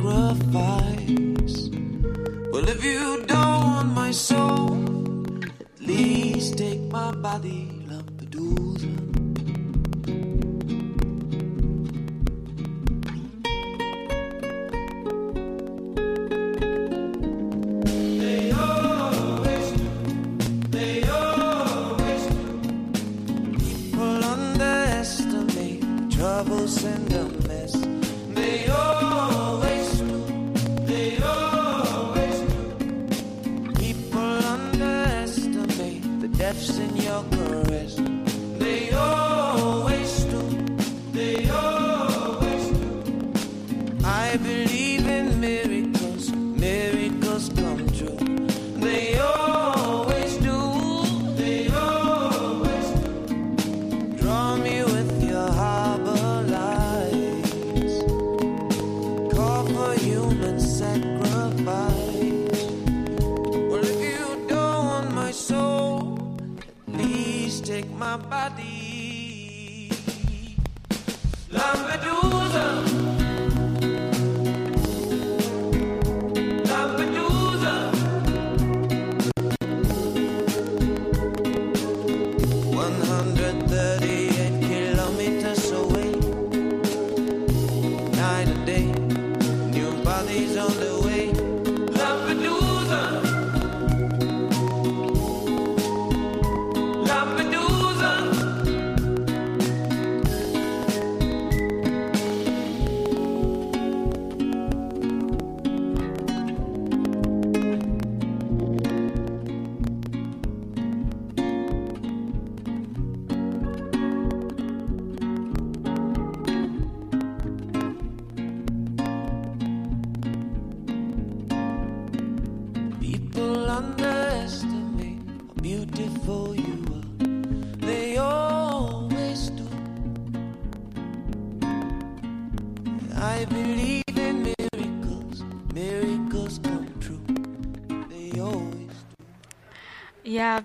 Well, 2.52 2.68
if 2.68 2.84
you 2.84 3.24
don't 3.28 3.64
want 3.72 3.94
my 3.94 4.12
soul, 4.12 4.74
at 5.44 5.82
least 5.82 6.58
take 6.58 6.82
my 6.92 7.12
body, 7.12 7.81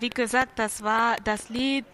wie 0.00 0.10
gesagt, 0.10 0.58
das 0.58 0.82
war 0.82 1.16
das 1.24 1.48
Lied 1.48 1.86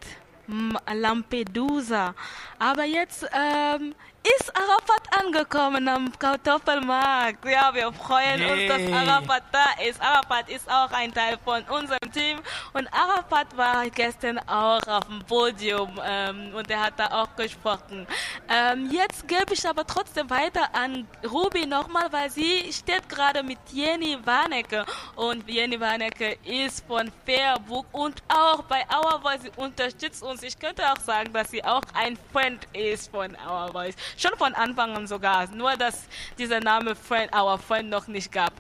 mm, 0.47 0.77
Lampedusa. 0.95 2.15
Aber 2.59 2.85
jetzt 2.85 3.27
ähm, 3.33 3.95
ist 4.23 4.57
Arafat 4.57 5.03
angekommen 5.19 5.89
am 5.89 6.13
Kartoffelmarkt. 6.17 7.45
Ja, 7.45 7.75
wir 7.75 7.93
freuen 7.93 8.41
uns, 8.43 8.69
dass 8.69 8.79
Yay. 8.79 8.93
Arafat 8.93 9.43
da 9.51 9.83
ist. 9.85 10.01
Arafat 10.01 10.49
ist 10.49 10.71
auch 10.71 10.91
ein 10.93 11.13
Teil 11.13 11.39
von 11.45 11.63
unserem 11.65 12.13
Team. 12.13 12.39
Und 12.73 12.89
Arafat 12.93 13.57
war 13.57 13.89
gestern 13.91 14.39
auch 14.49 14.81
auf 14.87 15.07
dem 15.09 15.21
Podium 15.25 16.01
ähm, 16.05 16.55
und 16.55 16.71
er 16.71 16.81
hat 16.81 16.99
da 16.99 17.09
auch 17.09 17.35
gesprochen. 17.35 18.07
Ähm, 18.49 18.91
jetzt 18.93 19.27
gebe 19.27 19.55
ich 19.55 19.69
aber 19.69 19.85
trotzdem 19.87 20.31
weiter 20.31 20.69
an 20.73 21.09
Ruby 21.29 21.67
nochmal, 21.67 22.13
weil 22.13 22.31
sie 22.31 22.73
steht 22.73 23.09
gerade 23.09 23.43
mit 23.43 23.59
Jenny 23.73 24.17
Warnecke. 24.25 24.87
Und 25.17 25.49
Jenny 25.49 25.81
Warnecke 25.81 26.39
ist 26.45 26.87
von 26.87 27.11
Fairbook 27.27 27.87
und 27.93 28.23
auch 28.29 28.63
bei 28.63 28.85
Our 28.95 29.21
Voice. 29.21 29.43
Sie 29.43 29.51
unterstützt 29.57 30.23
uns. 30.23 30.43
Ich 30.45 30.57
könnte 30.59 30.83
auch 30.91 31.01
sagen, 31.01 31.33
dass 31.33 31.51
sie 31.51 31.65
auch 31.65 31.83
ein 31.95 32.17
Friend 32.33 32.61
ist 32.73 33.11
von 33.11 33.37
Our 33.49 33.73
Voice. 33.73 33.97
Schon 34.17 34.33
von 34.37 34.55
Anfang 34.55 34.95
an 34.97 35.07
sogar. 35.07 35.49
Nur, 35.55 35.77
dass 35.77 36.05
dieser 36.39 36.61
Name 36.61 36.95
Friend, 36.95 37.35
Our 37.35 37.59
Friend 37.59 37.89
noch 37.89 38.07
nicht 38.09 38.31
gab. 38.31 38.53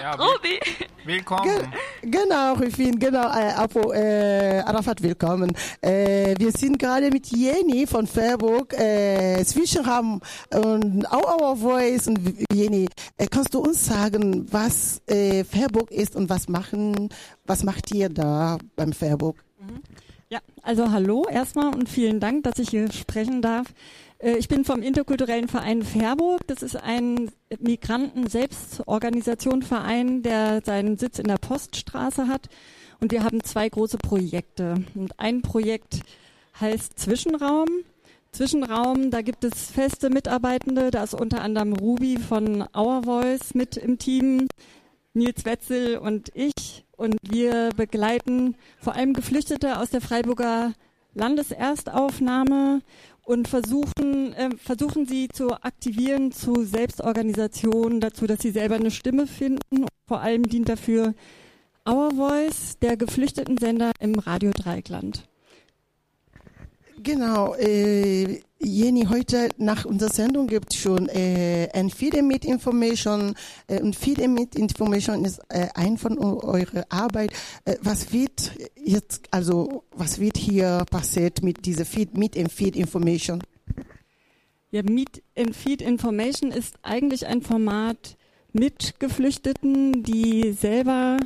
Ja, 0.00 0.14
Ruby. 0.18 0.58
Willkommen. 1.04 1.72
Genau, 2.02 2.54
Rufin, 2.54 2.98
genau, 2.98 3.26
äh, 3.26 3.52
Apo, 3.52 3.92
äh, 3.92 4.60
Arafat, 4.64 5.02
willkommen. 5.02 5.52
Äh, 5.80 6.34
wir 6.38 6.52
sind 6.52 6.78
gerade 6.78 7.10
mit 7.10 7.26
Jenny 7.26 7.86
von 7.86 8.06
Fairburg, 8.06 8.72
äh, 8.74 9.42
Zwischenraum 9.44 10.20
und 10.52 11.06
auch 11.06 11.40
Our 11.40 11.56
Voice. 11.56 12.06
Und 12.08 12.20
Jenny, 12.52 12.88
äh, 13.16 13.26
kannst 13.26 13.54
du 13.54 13.60
uns 13.60 13.84
sagen, 13.86 14.46
was 14.50 15.02
äh, 15.06 15.44
Fairburg 15.44 15.90
ist 15.90 16.14
und 16.16 16.28
was 16.30 16.48
machen, 16.48 17.08
was 17.44 17.64
macht 17.64 17.92
ihr 17.92 18.08
da 18.08 18.58
beim 18.76 18.92
Fairburg? 18.92 19.42
Ja, 20.32 20.40
also 20.62 20.90
hallo 20.90 21.26
erstmal 21.30 21.74
und 21.74 21.90
vielen 21.90 22.18
Dank, 22.18 22.44
dass 22.44 22.58
ich 22.58 22.70
hier 22.70 22.90
sprechen 22.90 23.42
darf. 23.42 23.66
Äh, 24.18 24.38
Ich 24.38 24.48
bin 24.48 24.64
vom 24.64 24.80
interkulturellen 24.80 25.46
Verein 25.46 25.82
Fairburg. 25.82 26.40
Das 26.46 26.62
ist 26.62 26.74
ein 26.74 27.30
Migranten-Selbstorganisationverein, 27.58 30.22
der 30.22 30.62
seinen 30.64 30.96
Sitz 30.96 31.18
in 31.18 31.26
der 31.26 31.36
Poststraße 31.36 32.28
hat. 32.28 32.48
Und 32.98 33.12
wir 33.12 33.24
haben 33.24 33.44
zwei 33.44 33.68
große 33.68 33.98
Projekte. 33.98 34.82
Und 34.94 35.20
ein 35.20 35.42
Projekt 35.42 36.00
heißt 36.58 36.98
Zwischenraum. 36.98 37.68
Zwischenraum, 38.30 39.10
da 39.10 39.20
gibt 39.20 39.44
es 39.44 39.70
feste 39.70 40.08
Mitarbeitende. 40.08 40.90
Da 40.90 41.04
ist 41.04 41.12
unter 41.12 41.42
anderem 41.42 41.74
Ruby 41.74 42.16
von 42.16 42.64
Our 42.74 43.02
Voice 43.02 43.52
mit 43.52 43.76
im 43.76 43.98
Team, 43.98 44.48
Nils 45.12 45.44
Wetzel 45.44 45.98
und 45.98 46.30
ich. 46.32 46.86
Und 47.02 47.16
wir 47.28 47.70
begleiten 47.76 48.54
vor 48.78 48.94
allem 48.94 49.12
Geflüchtete 49.12 49.80
aus 49.80 49.90
der 49.90 50.00
Freiburger 50.00 50.72
Landeserstaufnahme 51.14 52.80
und 53.24 53.48
versuchen, 53.48 54.32
äh, 54.34 54.50
versuchen 54.56 55.04
sie 55.04 55.26
zu 55.26 55.50
aktivieren 55.50 56.30
zu 56.30 56.62
Selbstorganisation, 56.62 57.98
dazu, 57.98 58.28
dass 58.28 58.38
sie 58.38 58.52
selber 58.52 58.76
eine 58.76 58.92
Stimme 58.92 59.26
finden. 59.26 59.86
Vor 60.06 60.20
allem 60.20 60.44
dient 60.44 60.68
dafür 60.68 61.14
Our 61.88 62.12
Voice, 62.12 62.78
der 62.80 62.96
Geflüchtetensender 62.96 63.90
im 63.98 64.20
Radio 64.20 64.52
Dreieckland. 64.52 65.24
Genau, 67.02 67.54
äh, 67.54 68.40
Jenny, 68.60 69.06
heute 69.08 69.48
nach 69.56 69.84
unserer 69.86 70.10
Sendung 70.12 70.46
gibt 70.46 70.72
es 70.72 70.78
schon 70.78 71.08
äh, 71.08 71.68
ein 71.72 71.90
Feed 71.90 72.22
mit 72.22 72.44
Information 72.44 73.34
äh, 73.66 73.80
und 73.80 73.96
Feed 73.96 74.18
mit 74.28 74.54
Information 74.54 75.24
ist 75.24 75.40
äh, 75.48 75.68
ein 75.74 75.98
von 75.98 76.16
eu- 76.18 76.40
eurer 76.42 76.84
Arbeit. 76.90 77.32
Äh, 77.64 77.76
was 77.80 78.12
wird 78.12 78.52
jetzt, 78.76 79.22
also 79.32 79.84
was 79.96 80.20
wird 80.20 80.36
hier 80.36 80.84
passiert 80.90 81.42
mit 81.42 81.64
dieser 81.64 81.84
Feed 81.86 82.16
mit 82.16 82.36
dem 82.36 82.48
Feed 82.48 82.76
Information? 82.76 83.42
Ja, 84.70 84.82
Meet 84.82 85.22
and 85.36 85.56
Feed 85.56 85.82
Information 85.82 86.52
ist 86.52 86.76
eigentlich 86.82 87.26
ein 87.26 87.42
Format 87.42 88.16
mit 88.52 89.00
Geflüchteten, 89.00 90.02
die 90.04 90.52
selber 90.52 91.16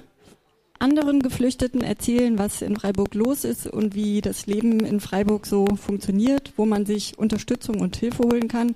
anderen 0.78 1.20
Geflüchteten 1.20 1.82
erzählen, 1.82 2.38
was 2.38 2.62
in 2.62 2.76
Freiburg 2.76 3.14
los 3.14 3.44
ist 3.44 3.66
und 3.66 3.94
wie 3.94 4.20
das 4.20 4.46
Leben 4.46 4.80
in 4.80 5.00
Freiburg 5.00 5.46
so 5.46 5.66
funktioniert, 5.76 6.52
wo 6.56 6.66
man 6.66 6.86
sich 6.86 7.18
Unterstützung 7.18 7.80
und 7.80 7.96
Hilfe 7.96 8.24
holen 8.24 8.48
kann. 8.48 8.74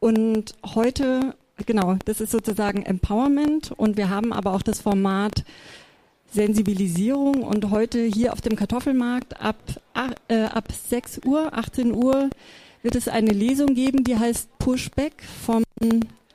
Und 0.00 0.54
heute, 0.74 1.34
genau, 1.66 1.96
das 2.04 2.20
ist 2.20 2.30
sozusagen 2.30 2.82
Empowerment 2.82 3.72
und 3.76 3.96
wir 3.96 4.10
haben 4.10 4.32
aber 4.32 4.52
auch 4.52 4.62
das 4.62 4.80
Format 4.80 5.44
Sensibilisierung 6.30 7.42
und 7.42 7.70
heute 7.70 8.02
hier 8.02 8.32
auf 8.32 8.40
dem 8.40 8.56
Kartoffelmarkt 8.56 9.40
ab, 9.40 9.56
äh, 10.28 10.42
ab 10.42 10.68
6 10.72 11.20
Uhr, 11.24 11.56
18 11.56 11.94
Uhr 11.94 12.28
wird 12.82 12.96
es 12.96 13.08
eine 13.08 13.30
Lesung 13.30 13.74
geben, 13.74 14.04
die 14.04 14.18
heißt 14.18 14.58
Pushback 14.58 15.22
vom 15.44 15.62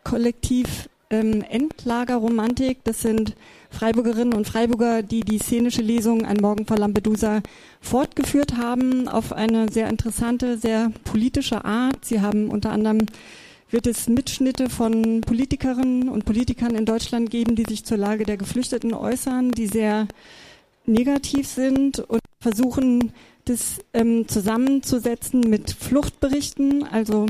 Kollektiv 0.04 0.90
ähm, 1.10 1.44
Endlagerromantik. 1.48 2.84
Das 2.84 3.02
sind 3.02 3.36
Freiburgerinnen 3.70 4.34
und 4.34 4.48
Freiburger, 4.48 5.04
die 5.04 5.22
die 5.22 5.40
szenische 5.40 5.82
Lesung 5.82 6.26
Ein 6.26 6.38
Morgen 6.38 6.66
vor 6.66 6.78
Lampedusa 6.78 7.42
fortgeführt 7.82 8.58
haben 8.58 9.08
auf 9.08 9.34
eine 9.34 9.72
sehr 9.72 9.90
interessante, 9.90 10.58
sehr 10.58 10.92
politische 11.04 11.66
Art. 11.66 12.06
Sie 12.06 12.22
haben 12.22 12.50
unter 12.50 12.72
anderem 12.72 13.06
wird 13.72 13.86
es 13.86 14.10
Mitschnitte 14.10 14.70
von 14.70 15.22
Politikerinnen 15.22 16.10
und 16.10 16.26
Politikern 16.26 16.76
in 16.76 16.86
Deutschland 16.86 17.30
geben, 17.30 17.56
die 17.56 17.66
sich 17.66 17.86
zur 17.86 17.98
Lage 17.98 18.24
der 18.24 18.38
Geflüchteten 18.38 18.94
äußern, 18.94 19.52
die 19.52 19.68
sehr 19.68 20.08
negativ 20.86 21.48
sind 21.48 22.00
und 22.00 22.22
versuchen, 22.40 23.14
das 23.46 23.80
ähm, 23.94 24.28
zusammenzusetzen 24.28 25.42
mit 25.42 25.72
Fluchtberichten, 25.72 26.84
also 26.84 27.28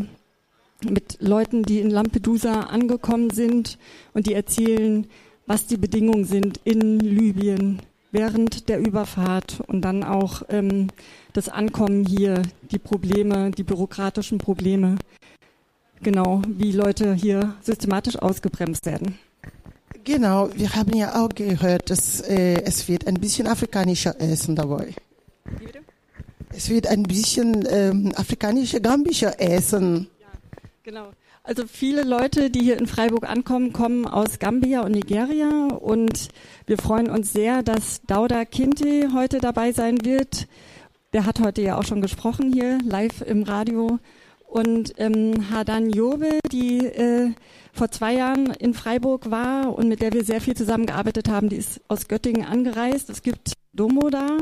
mit 0.87 1.17
Leuten, 1.19 1.63
die 1.63 1.79
in 1.79 1.89
Lampedusa 1.89 2.61
angekommen 2.61 3.29
sind 3.29 3.77
und 4.13 4.27
die 4.27 4.33
erzählen, 4.33 5.07
was 5.45 5.65
die 5.65 5.77
Bedingungen 5.77 6.25
sind 6.25 6.59
in 6.63 6.99
Libyen 6.99 7.81
während 8.11 8.69
der 8.69 8.79
Überfahrt 8.79 9.61
und 9.67 9.81
dann 9.81 10.03
auch 10.03 10.43
ähm, 10.49 10.87
das 11.33 11.49
Ankommen 11.49 12.05
hier, 12.05 12.41
die 12.71 12.79
Probleme, 12.79 13.51
die 13.51 13.63
bürokratischen 13.63 14.37
Probleme, 14.37 14.95
genau, 16.01 16.41
wie 16.47 16.71
Leute 16.71 17.13
hier 17.13 17.55
systematisch 17.61 18.17
ausgebremst 18.17 18.85
werden. 18.85 19.17
Genau, 20.03 20.49
wir 20.55 20.73
haben 20.75 20.95
ja 20.95 21.23
auch 21.23 21.29
gehört, 21.29 21.89
dass 21.89 22.21
äh, 22.21 22.61
es 22.63 22.87
wird 22.87 23.05
ein 23.07 23.15
bisschen 23.15 23.47
afrikanischer 23.47 24.19
Essen 24.19 24.55
dabei. 24.55 24.93
Es 26.51 26.69
wird 26.69 26.87
ein 26.87 27.03
bisschen 27.03 27.67
ähm, 27.69 28.11
afrikanischer, 28.15 28.79
gambischer 28.79 29.39
Essen. 29.39 30.07
Genau. 30.83 31.11
Also 31.43 31.65
viele 31.67 32.03
Leute, 32.03 32.49
die 32.49 32.61
hier 32.61 32.77
in 32.77 32.87
Freiburg 32.87 33.29
ankommen, 33.29 33.73
kommen 33.73 34.05
aus 34.05 34.39
Gambia 34.39 34.81
und 34.81 34.91
Nigeria 34.91 35.67
und 35.67 36.29
wir 36.65 36.77
freuen 36.77 37.09
uns 37.09 37.33
sehr, 37.33 37.63
dass 37.63 38.01
Dauda 38.03 38.45
Kinte 38.45 39.13
heute 39.13 39.39
dabei 39.39 39.71
sein 39.71 40.03
wird. 40.05 40.47
Der 41.13 41.25
hat 41.25 41.39
heute 41.39 41.61
ja 41.61 41.77
auch 41.77 41.83
schon 41.83 42.01
gesprochen 42.01 42.53
hier 42.53 42.79
live 42.83 43.21
im 43.21 43.43
Radio. 43.43 43.99
Und 44.47 44.93
ähm, 44.97 45.49
Hadan 45.51 45.89
Jobe, 45.89 46.39
die 46.51 46.85
äh, 46.85 47.31
vor 47.73 47.91
zwei 47.91 48.15
Jahren 48.15 48.47
in 48.47 48.73
Freiburg 48.73 49.31
war 49.31 49.75
und 49.75 49.87
mit 49.87 50.01
der 50.01 50.13
wir 50.13 50.23
sehr 50.23 50.41
viel 50.41 50.55
zusammengearbeitet 50.55 51.29
haben, 51.29 51.49
die 51.49 51.57
ist 51.57 51.81
aus 51.87 52.07
Göttingen 52.07 52.45
angereist. 52.45 53.09
Es 53.09 53.21
gibt 53.21 53.53
Domo 53.73 54.09
da, 54.09 54.37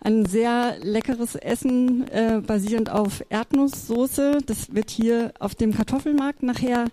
ein 0.00 0.26
sehr 0.26 0.76
leckeres 0.82 1.34
Essen 1.34 2.06
äh, 2.08 2.40
basierend 2.46 2.90
auf 2.90 3.24
Erdnusssoße. 3.30 4.38
Das 4.46 4.74
wird 4.74 4.90
hier 4.90 5.32
auf 5.40 5.54
dem 5.54 5.74
Kartoffelmarkt 5.74 6.42
nachher 6.42 6.86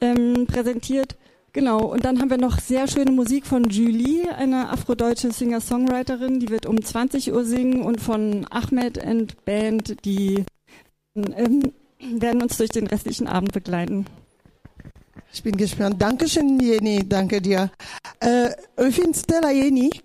ähm, 0.00 0.46
präsentiert. 0.46 1.16
Genau, 1.52 1.86
und 1.86 2.04
dann 2.04 2.20
haben 2.20 2.30
wir 2.30 2.38
noch 2.38 2.60
sehr 2.60 2.86
schöne 2.86 3.10
Musik 3.10 3.46
von 3.46 3.64
Julie, 3.64 4.32
eine 4.36 4.68
afrodeutsche 4.68 5.32
Singer-Songwriterin, 5.32 6.40
die 6.40 6.50
wird 6.50 6.66
um 6.66 6.80
20 6.80 7.32
Uhr 7.32 7.44
singen 7.44 7.82
und 7.82 8.00
von 8.00 8.46
Ahmed 8.50 9.02
and 9.02 9.44
Band, 9.46 10.04
die 10.04 10.44
ähm, 11.16 11.72
werden 11.98 12.42
uns 12.42 12.58
durch 12.58 12.70
den 12.70 12.86
restlichen 12.86 13.26
Abend 13.26 13.52
begleiten. 13.52 14.04
Ich 15.32 15.42
bin 15.42 15.56
gespannt. 15.56 16.00
Dankeschön, 16.00 16.58
Yeni. 16.58 17.06
Danke 17.06 17.40
dir. 17.40 17.70
Euh, 18.24 18.48
Rufine, 18.78 19.12
c'était 19.12 19.40
la 19.40 19.52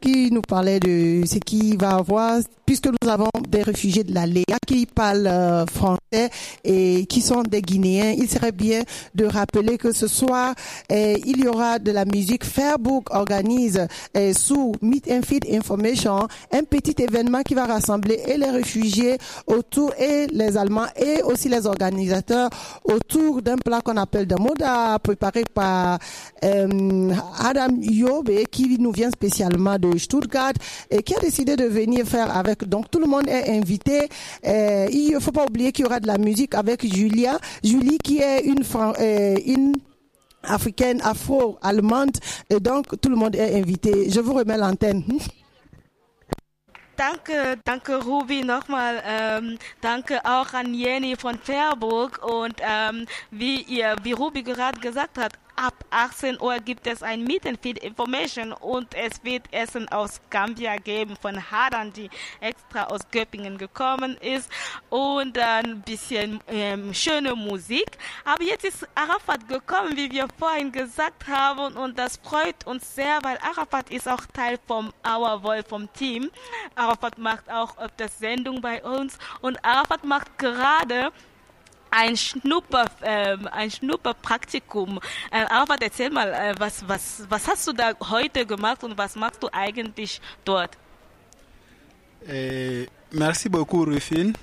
qui 0.02 0.30
nous 0.32 0.41
parlait 0.41 0.80
de 0.80 1.24
ce 1.26 1.38
qui 1.40 1.78
va 1.78 1.95
avoir, 1.95 2.40
puisque 2.66 2.88
nous 2.88 3.10
avons 3.10 3.30
des 3.48 3.64
réfugiés 3.64 4.04
de 4.04 4.14
la 4.14 4.26
Léa 4.26 4.58
qui 4.68 4.86
parlent 4.86 5.28
euh, 5.28 5.66
français 5.66 6.30
et 6.64 7.06
qui 7.08 7.22
sont 7.22 7.44
des 7.44 7.62
Guinéens. 7.62 8.14
Il 8.18 8.30
serait 8.30 8.52
bien 8.52 8.82
de 9.16 9.26
rappeler 9.26 9.78
que 9.78 9.91
ce 9.91 10.08
soir, 10.08 10.54
euh, 10.91 11.16
il 11.26 11.44
y 11.44 11.48
aura 11.48 11.80
de 11.80 11.91
la 11.91 12.06
musique. 12.06 12.44
Fairbook 12.44 13.14
organise 13.14 13.88
euh, 14.18 14.34
sous 14.34 14.74
Meet 14.82 15.10
and 15.10 15.22
Feed 15.24 15.45
Information 15.52 16.28
un 16.52 16.64
petit 16.64 16.95
événement 17.02 17.41
qui 17.44 17.54
va 17.54 17.66
rassembler 17.66 18.20
et 18.28 18.38
les 18.38 18.50
réfugiés 18.50 19.18
autour 19.48 19.94
et 20.00 20.28
les 20.28 20.58
Allemands 20.58 20.88
et 20.95 21.22
aussi 21.24 21.50
les 21.50 21.66
organisateurs 21.66 22.50
autour 22.84 23.41
d'un 23.41 23.58
plat 23.58 23.82
qu'on 23.82 23.98
appelle 23.98 24.28
de 24.28 24.36
moda 24.36 24.98
préparé 25.24 25.44
par 25.54 26.00
euh, 26.44 27.12
Adam 27.40 27.76
Yobe 27.82 28.32
qui 28.52 28.78
nous 28.80 28.91
vient 28.91 29.10
spécialement 29.12 29.78
de 29.80 29.98
Stuttgart 29.98 30.54
et 30.90 31.02
qui 31.02 31.16
a 31.16 31.20
décidé 31.20 31.56
de 31.56 31.66
venir 31.66 32.06
faire 32.06 32.36
avec. 32.36 32.66
Donc 32.68 32.91
tout 32.91 33.00
le 33.00 33.06
monde 33.08 33.28
est 33.28 33.50
invité. 33.58 34.10
Euh, 34.45 34.88
il 34.91 35.14
ne 35.14 35.20
faut 35.20 35.32
pas 35.32 35.45
oublier 35.45 35.72
qu'il 35.72 35.86
y 35.86 35.88
aura 35.88 36.00
de 36.00 36.08
la 36.08 36.18
musique 36.18 36.56
avec 36.56 36.86
Julia. 36.94 37.38
Julie 37.64 37.98
qui 38.00 38.20
est 38.20 38.41
une, 38.44 38.64
euh, 39.00 39.36
une 39.45 39.74
africaine 40.44 41.00
afro-allemande 41.04 42.18
et 42.50 42.60
donc 42.60 43.00
tout 43.00 43.10
le 43.10 43.16
monde 43.16 43.36
est 43.36 43.58
invité. 43.60 44.10
Je 44.10 44.20
vous 44.20 44.34
remets 44.34 44.58
l'antenne. 44.58 45.04
Danke, 46.95 47.57
danke 47.65 47.95
Ruby 48.03 48.44
nochmal. 48.44 49.02
Ähm, 49.06 49.57
danke 49.82 50.24
auch 50.26 50.53
an 50.53 50.74
Jenny 50.74 51.15
von 51.15 51.40
Fairburg. 51.40 52.24
Und 52.24 52.56
ähm, 52.61 53.07
wie 53.32 53.61
ihr, 53.64 53.95
wie 54.03 54.11
Ruby 54.11 54.44
gerade 54.44 54.80
gesagt 54.80 55.18
hat, 55.18 55.34
ab 55.55 55.73
18 55.89 56.41
Uhr 56.41 56.57
gibt 56.57 56.88
es 56.88 57.03
ein 57.03 57.23
Meet 57.23 57.45
and 57.45 57.59
Feed 57.61 57.80
Information 57.80 58.53
und 58.53 58.93
es 58.95 59.23
wird 59.23 59.51
Essen 59.51 59.88
aus 59.89 60.21
Gambia 60.30 60.77
geben 60.77 61.15
von 61.21 61.51
Hadan, 61.51 61.93
die 61.93 62.09
extra 62.39 62.85
aus 62.85 63.01
Göppingen 63.11 63.57
gekommen 63.57 64.17
ist 64.17 64.49
und 64.89 65.38
dann 65.38 65.65
ein 65.65 65.81
bisschen 65.81 66.39
ähm, 66.47 66.93
schöne 66.93 67.35
Musik. 67.35 67.97
Aber 68.25 68.43
jetzt 68.43 68.65
ist 68.65 68.88
Arafat 68.95 69.47
gekommen, 69.47 69.95
wie 69.95 70.11
wir 70.11 70.27
vorhin 70.39 70.71
gesagt 70.71 71.27
haben 71.27 71.75
und 71.75 71.97
das 71.97 72.17
freut 72.17 72.65
uns 72.65 72.95
sehr, 72.95 73.19
weil 73.23 73.38
Arafat 73.38 73.89
ist 73.89 74.07
auch 74.07 74.25
Teil 74.34 74.59
vom 74.67 74.93
Our 75.07 75.41
Voice 75.41 75.65
vom 75.67 75.91
Team. 75.93 76.31
Arafat 76.75 77.17
macht 77.17 77.49
auch 77.51 77.77
öfters 77.77 78.17
Sendung 78.17 78.61
bei 78.61 78.84
uns 78.84 79.17
und 79.41 79.63
Arafat 79.63 80.03
macht 80.03 80.38
gerade 80.38 81.11
ein 81.94 82.18
Schnupper, 82.18 82.86
ähm, 83.03 83.48
ein 83.52 83.70
Schnupperpraktikum. 83.70 84.99
Äh, 85.32 85.45
Arafat, 85.45 85.84
erzähl 85.84 86.10
mal, 86.10 86.30
äh, 86.34 86.56
was, 86.57 86.84
was, 86.88 87.24
was 87.30 87.48
hast 87.48 87.68
du 87.68 87.74
da 87.74 87.91
heute 88.10 88.45
gemacht 88.45 88.84
und 88.84 88.98
was 88.98 89.15
machst 89.15 89.44
du 89.44 89.48
eigentlich 89.52 90.20
dort? 90.44 90.72
Eh, 92.28 92.88
merci 93.11 93.49
beaucoup, 93.49 93.84
Rufine. 93.86 94.34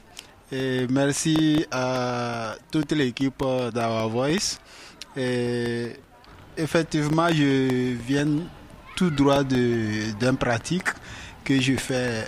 Et 0.52 0.86
merci 0.89 1.64
à 1.70 2.55
toute 2.70 2.93
l'équipe 2.93 3.39
d'Our 3.39 4.10
Voice. 4.10 4.59
Et 5.16 5.93
effectivement, 6.56 7.28
je 7.28 7.97
viens 8.06 8.48
tout 8.97 9.10
droit 9.10 9.44
d'un 9.44 10.35
pratique 10.35 10.89
que 11.44 11.60
je 11.60 11.77
fais 11.77 12.27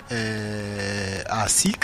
à 1.29 1.47
SIC. 1.49 1.83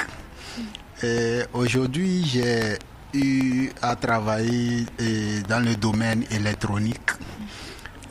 Aujourd'hui, 1.53 2.23
j'ai 2.25 2.77
eu 3.13 3.69
à 3.81 3.95
travailler 3.95 4.85
euh, 5.01 5.41
dans 5.47 5.63
le 5.63 5.75
domaine 5.75 6.25
électronique. 6.31 7.11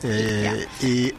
Et, 0.03 0.67
et 0.83 1.15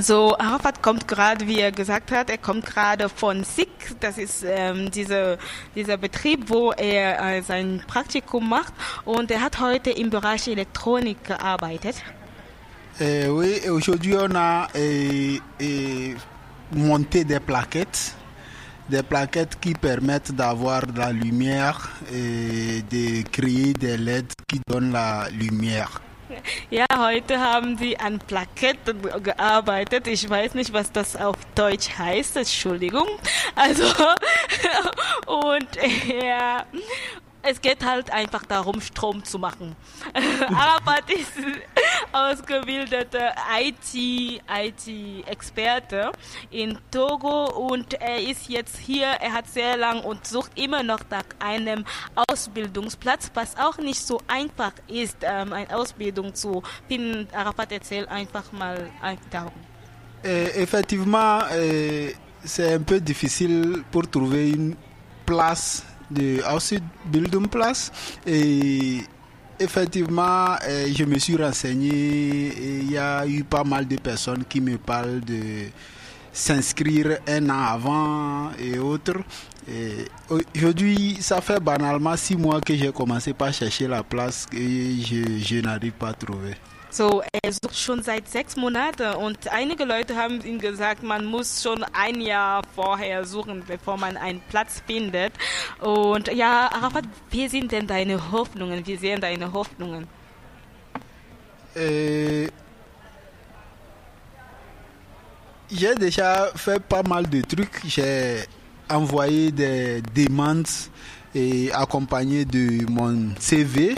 So, 0.00 0.36
Arafat 0.38 0.80
kommt 0.80 1.08
gerade, 1.08 1.48
wie 1.48 1.60
er 1.60 1.72
gesagt 1.72 2.12
hat, 2.12 2.30
er 2.30 2.38
kommt 2.38 2.64
gerade 2.64 3.08
von 3.08 3.42
SICK, 3.42 3.96
das 3.98 4.16
ist 4.16 4.44
ähm, 4.46 4.92
diese, 4.92 5.38
dieser 5.74 5.96
Betrieb, 5.96 6.48
wo 6.48 6.70
er 6.70 7.18
äh, 7.20 7.42
sein 7.42 7.82
Praktikum 7.84 8.48
macht 8.48 8.72
und 9.04 9.30
er 9.32 9.40
hat 9.40 9.58
heute 9.58 9.90
im 9.90 10.10
Bereich 10.10 10.46
Elektronik 10.46 11.24
gearbeitet. 11.24 11.96
Euh, 13.00 13.28
oui, 13.28 13.68
aujourd'hui 13.68 14.16
on 14.16 14.34
a 14.36 14.68
euh, 14.74 15.38
euh, 15.60 16.14
monté 16.72 17.24
des 17.24 17.40
plaquettes, 17.40 18.14
des 18.88 19.02
plaquettes 19.02 19.58
qui 19.60 19.74
permettent 19.74 20.32
d'avoir 20.32 20.82
la 20.94 21.12
lumière 21.12 21.90
et 22.12 22.82
de 22.90 23.22
créer 23.28 23.72
des 23.74 23.96
LED 23.96 24.32
qui 24.46 24.60
donnent 24.66 24.92
la 24.92 25.28
lumière. 25.30 26.00
Ja, 26.70 26.86
heute 26.96 27.38
haben 27.38 27.78
sie 27.78 27.98
an 27.98 28.18
Plaketten 28.18 29.00
gearbeitet. 29.22 30.06
Ich 30.06 30.28
weiß 30.28 30.54
nicht, 30.54 30.72
was 30.72 30.92
das 30.92 31.16
auf 31.16 31.36
Deutsch 31.54 31.88
heißt. 31.98 32.36
Entschuldigung. 32.36 33.06
Also, 33.56 33.84
und 35.26 35.68
ja, 36.22 36.66
es 37.42 37.60
geht 37.60 37.84
halt 37.84 38.10
einfach 38.10 38.44
darum, 38.44 38.80
Strom 38.80 39.24
zu 39.24 39.38
machen. 39.38 39.76
Arafat 40.14 41.10
ist 41.10 41.32
ausgebildeter 42.12 43.34
IT, 43.60 44.42
IT-Experte 44.48 46.12
in 46.50 46.78
Togo 46.90 47.50
und 47.68 47.94
er 47.94 48.20
ist 48.20 48.48
jetzt 48.48 48.76
hier. 48.78 49.06
Er 49.06 49.32
hat 49.32 49.48
sehr 49.48 49.76
lang 49.76 50.02
und 50.02 50.26
sucht 50.26 50.58
immer 50.58 50.82
noch 50.82 51.00
nach 51.10 51.24
einem 51.38 51.84
Ausbildungsplatz, 52.28 53.30
was 53.34 53.56
auch 53.56 53.78
nicht 53.78 54.00
so 54.00 54.20
einfach 54.26 54.72
ist, 54.88 55.18
ähm, 55.22 55.52
eine 55.52 55.74
Ausbildung 55.74 56.34
zu 56.34 56.62
finden. 56.88 57.28
Arafat 57.32 57.72
erzählt 57.72 58.08
einfach 58.08 58.52
mal 58.52 58.90
darum. 59.30 59.52
Et 60.24 60.56
effectivement, 60.56 61.42
euh, 61.52 62.10
c'est 62.44 62.74
un 62.74 62.82
peu 62.82 63.00
difficile 63.00 63.84
pour 63.90 64.10
trouver 64.10 64.50
une 64.50 64.76
place 65.24 65.84
de 66.10 66.40
Ausbildungsplatz. 66.54 67.90
Et 68.26 68.98
effectivement, 69.58 70.56
euh, 70.66 70.86
je 70.94 71.04
me 71.04 71.18
suis 71.18 71.36
renseigné 71.36 72.52
il 72.82 72.92
y 72.92 72.98
a 72.98 73.26
eu 73.26 73.44
pas 73.44 73.64
mal 73.64 73.86
de 73.86 73.96
personnes 73.96 74.44
qui 74.48 74.60
me 74.60 74.78
parlent 74.78 75.20
de 75.20 75.66
s'inscrire 76.32 77.18
un 77.26 77.50
an 77.50 77.62
avant 77.62 78.50
et 78.58 78.78
autres. 78.78 79.18
Aujourd'hui, 80.56 81.18
ça 81.20 81.40
fait 81.42 81.60
banalement 81.60 82.16
six 82.16 82.36
mois 82.36 82.60
que 82.60 82.74
j'ai 82.74 82.90
commencé 82.90 83.34
par 83.34 83.52
chercher 83.52 83.86
la 83.86 84.02
place 84.02 84.46
et 84.54 84.96
je 85.02 85.60
n'arrive 85.60 85.92
pas 85.92 86.08
à 86.08 86.12
trouver. 86.14 86.54
So, 86.90 87.22
er 87.42 87.52
sucht 87.52 87.76
schon 87.78 88.02
seit 88.02 88.28
sechs 88.28 88.56
Monaten 88.56 89.14
und 89.16 89.48
einige 89.48 89.84
Leute 89.84 90.16
haben 90.16 90.40
ihm 90.42 90.58
gesagt, 90.58 91.02
man 91.02 91.24
muss 91.26 91.62
schon 91.62 91.84
ein 91.92 92.20
Jahr 92.20 92.62
vorher 92.74 93.24
suchen, 93.26 93.64
bevor 93.66 93.98
man 93.98 94.16
einen 94.16 94.40
Platz 94.48 94.82
findet. 94.86 95.34
Und 95.80 96.28
ja, 96.32 96.70
Arafat, 96.72 97.04
wie 97.30 97.48
sind 97.48 97.72
denn 97.72 97.86
deine 97.86 98.32
Hoffnungen? 98.32 98.86
Wie 98.86 98.96
sehen 98.96 99.20
deine 99.20 99.52
Hoffnungen? 99.52 100.08
Euh, 101.76 102.48
J'ai 105.70 105.94
déjà 105.94 106.50
fait 106.56 106.80
pas 106.80 107.02
mal 107.02 107.28
de 107.28 107.42
trucs. 107.42 107.82
J'ai 107.86 108.44
envoyé 108.88 109.52
des 109.52 110.00
demandes 110.14 110.66
et 111.34 111.70
accompagné 111.72 112.44
de 112.46 112.90
mon 112.90 113.34
CV 113.38 113.94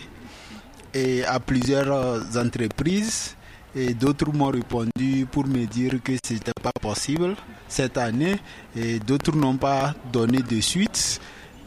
et 0.94 1.24
à 1.24 1.38
plusieurs 1.40 1.92
euh, 1.92 2.20
entreprises. 2.36 3.36
Et 3.74 3.94
d'autres 3.94 4.32
m'ont 4.32 4.50
répondu 4.50 5.26
pour 5.30 5.46
me 5.46 5.64
dire 5.66 5.92
que 6.02 6.12
ce 6.24 6.32
n'était 6.34 6.52
pas 6.60 6.72
possible 6.80 7.36
cette 7.68 7.98
année. 7.98 8.36
Et 8.74 8.98
d'autres 8.98 9.34
n'ont 9.36 9.56
pas 9.56 9.94
donné 10.12 10.38
de 10.42 10.60
suite. 10.60 11.20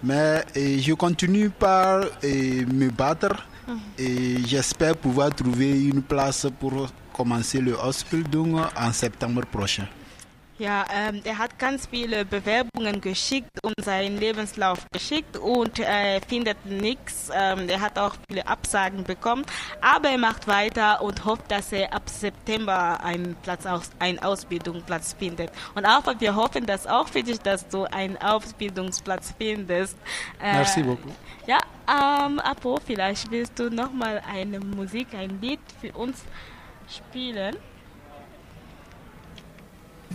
Mais 0.04 0.44
je 0.56 0.94
continue 0.94 1.50
par 1.50 2.02
et, 2.22 2.66
me 2.66 2.90
battre 2.90 3.48
et 3.98 4.36
j'espère 4.46 4.98
pouvoir 4.98 5.34
trouver 5.34 5.86
une 5.86 6.02
place 6.02 6.46
pour 6.60 6.88
commencer 7.14 7.60
le 7.62 7.74
Ausbildung 7.80 8.60
en 8.76 8.92
septembre 8.92 9.46
prochain. 9.46 9.88
Ja, 10.60 10.86
ähm, 10.94 11.22
er 11.24 11.40
hat 11.40 11.58
ganz 11.58 11.88
viele 11.88 12.26
Bewerbungen 12.26 13.02
geschickt 13.02 13.64
und 13.64 13.74
seinen 13.84 14.20
Lebenslauf 14.20 14.86
geschickt 14.92 15.36
und 15.38 15.80
äh, 15.80 16.22
findet 16.22 16.64
nichts. 16.66 17.30
Ähm, 17.34 17.68
er 17.68 17.82
hat 17.82 17.98
auch 17.98 18.16
viele 18.30 18.46
Absagen 18.46 19.04
bekommen, 19.04 19.46
aber 19.82 20.10
er 20.10 20.20
macht 20.20 20.48
weiter 20.48 21.02
und 21.02 21.26
hofft, 21.26 21.50
dass 21.50 21.72
er 21.72 21.92
ab 21.92 22.08
September 22.08 23.04
einen 23.04 23.36
Platz 23.42 23.66
aus, 23.66 23.90
einen 23.98 24.20
Ausbildungsplatz 24.20 25.16
findet. 25.18 25.52
Und 25.74 25.88
auch 25.88 26.04
wir 26.20 26.36
hoffen, 26.36 26.68
dass 26.68 26.86
auch 26.86 27.08
für 27.08 27.24
dich, 27.24 27.40
dass 27.40 27.68
du 27.68 27.86
einen 27.86 28.18
Ausbildungsplatz 28.18 29.34
findest. 29.36 29.98
Äh, 30.40 30.54
Merci 30.54 30.84
beaucoup. 30.84 31.14
Ja, 31.48 31.58
ähm, 31.90 32.40
Apo, 32.40 32.80
vielleicht 32.86 33.32
willst 33.32 33.58
du 33.58 33.72
noch 33.72 33.92
mal 33.92 34.22
eine 34.32 34.60
Musik, 34.60 35.08
ein 35.16 35.42
Lied 35.42 35.60
für 35.82 35.92
uns 35.94 36.24
spielen. 36.88 37.58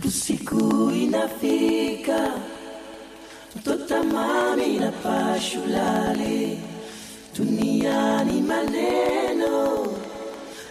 Usiku 0.05 0.91
inafika, 0.91 2.31
mtoto 3.55 4.03
mami 4.03 4.79
pashulale 5.03 5.57
ulale, 5.65 6.57
duniani 7.37 8.41
maneno, 8.41 9.87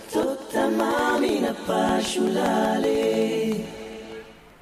mtoto 0.08 0.70
mami 0.70 1.28
inapasha 1.36 2.20
ulale. 2.20 3.64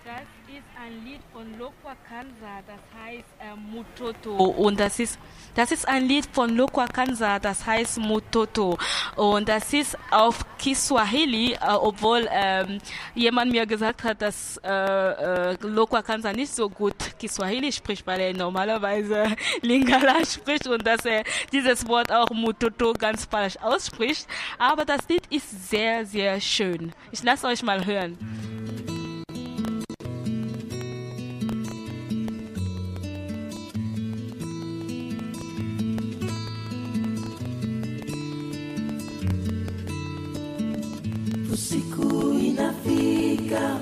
Das 0.05 0.27
ist 0.49 0.69
ein 0.85 1.05
Lied 1.05 1.21
von 1.33 1.59
Lokwa 1.59 1.95
Kanza, 2.09 2.63
das 2.67 2.81
heißt 3.03 3.25
äh, 3.41 3.55
Mutoto. 3.57 4.37
Und 4.37 4.79
das 4.81 4.99
ist, 4.99 5.19
das 5.57 5.73
ist 5.73 5.89
ein 5.89 6.07
Lied 6.07 6.29
von 6.33 6.55
Lokwa 6.55 6.87
Kanza, 6.87 7.39
das 7.39 7.67
heißt 7.67 7.99
Mutoto. 7.99 8.79
Und 9.17 9.49
das 9.49 9.73
ist 9.73 9.97
auf 10.11 10.45
Kiswahili, 10.59 11.53
äh, 11.55 11.59
obwohl 11.81 12.29
ähm, 12.31 12.79
jemand 13.15 13.51
mir 13.51 13.67
gesagt 13.67 14.05
hat, 14.05 14.21
dass 14.21 14.61
äh, 14.63 14.71
äh, 15.53 15.57
Lokwa 15.63 16.03
Kanza 16.03 16.33
nicht 16.33 16.55
so 16.55 16.69
gut 16.69 16.95
Kiswahili 17.19 17.73
spricht, 17.73 18.07
weil 18.07 18.21
er 18.21 18.35
normalerweise 18.35 19.35
Lingala 19.63 20.25
spricht 20.25 20.67
und 20.67 20.87
dass 20.87 21.05
er 21.05 21.25
dieses 21.53 21.89
Wort 21.89 22.13
auch 22.13 22.31
Mutoto 22.31 22.93
ganz 22.93 23.25
falsch 23.25 23.57
ausspricht. 23.63 24.27
Aber 24.59 24.85
das 24.85 25.09
Lied 25.09 25.27
ist 25.31 25.71
sehr, 25.71 26.05
sehr 26.05 26.41
schön. 26.41 26.93
Ich 27.11 27.23
lasse 27.23 27.47
euch 27.47 27.63
mal 27.63 27.85
hören. 27.85 28.96
Usiku 41.61 42.33
inafika, 42.33 43.79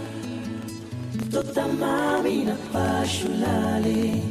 mtoto 1.14 1.68
mami 1.80 2.34
inapasha 2.42 3.26
ulale, 3.28 4.22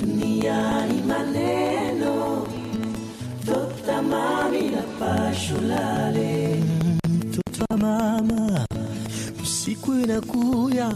duniani 0.00 1.02
maneno, 1.08 2.46
mtoto 3.42 4.02
mami 4.10 4.58
inapasha 4.58 5.54
ulale. 5.54 6.62
mtoto 7.08 7.76
mama, 7.76 8.66
usiku 9.42 9.92
inakuya, 9.92 10.92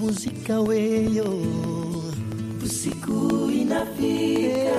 muzika 0.00 0.60
weyo, 0.60 1.42
siku 2.86 3.50
inafika 3.50 4.78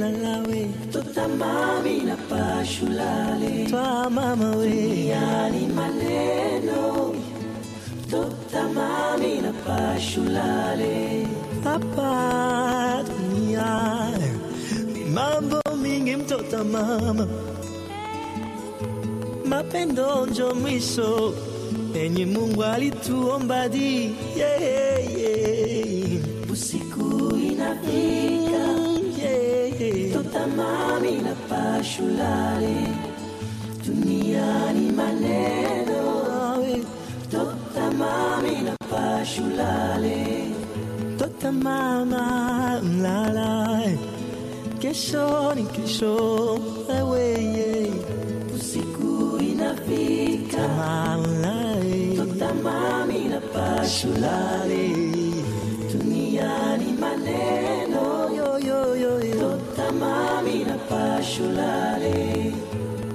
lalawe 0.00 0.68
na 2.04 2.16
pashulale 2.16 3.66
twa 3.70 4.10
mama 4.10 4.50
we 4.56 5.06
yani 5.06 5.66
maneno 5.66 7.14
tutamami 8.10 9.40
na 9.40 9.52
pashulale 9.64 11.26
hapa 11.64 13.04
dunia 13.08 13.68
mambo 15.14 15.60
mingi 15.82 16.16
mtota 16.16 16.64
mama. 16.64 17.26
Mapendo 19.44 20.26
njo 20.26 20.54
mwisho 20.54 21.34
enye 21.94 22.26
Mungu 22.26 22.64
alituombadi 22.64 24.14
yeah, 24.36 25.18
yeah. 25.18 26.27
usiku 26.52 27.36
inafika 27.36 28.64
yeah, 29.22 29.80
yeah. 29.80 30.12
tutamami 30.12 31.12
na 31.22 31.34
pashulale 31.48 32.76
duniani 33.86 34.92
maneno 34.92 36.02
tutamami 37.30 38.50
na 38.64 38.74
pashulale 38.90 40.50
tutamama 41.18 42.80
mlala 42.82 43.82
kesho 44.78 45.54
ni 45.54 45.62
kesho 45.64 46.14
wewe 46.88 47.92
usiku 48.56 49.38
inafika 49.42 50.68
tutamami 52.16 53.18
na 53.28 53.40
pashulale 53.40 54.90
yani 56.38 56.92
maneno 57.00 58.04
totamami 59.40 60.64
na 60.68 60.76
pashulale. 60.88 62.52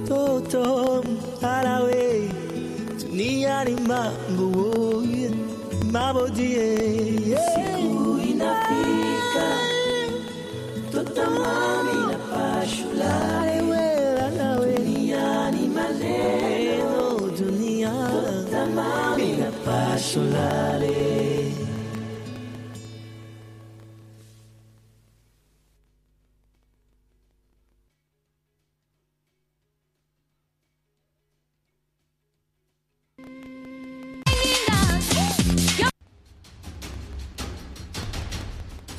Toto 0.08 1.04
alawe 1.42 2.28
dunia 3.00 3.64
ni 3.64 3.74
mambo 3.88 5.02
mabodie 5.92 6.76
siku 7.54 8.18
inafika. 8.30 9.46
Totamami 10.92 11.96
na 12.10 12.18
pashulale. 12.30 13.54
Dunia 14.74 15.50
ni 15.50 15.68
maneno 15.68 17.20
dunia 17.38 17.92
totamami 18.12 19.28
na 19.40 19.50
pashulale. 19.64 21.13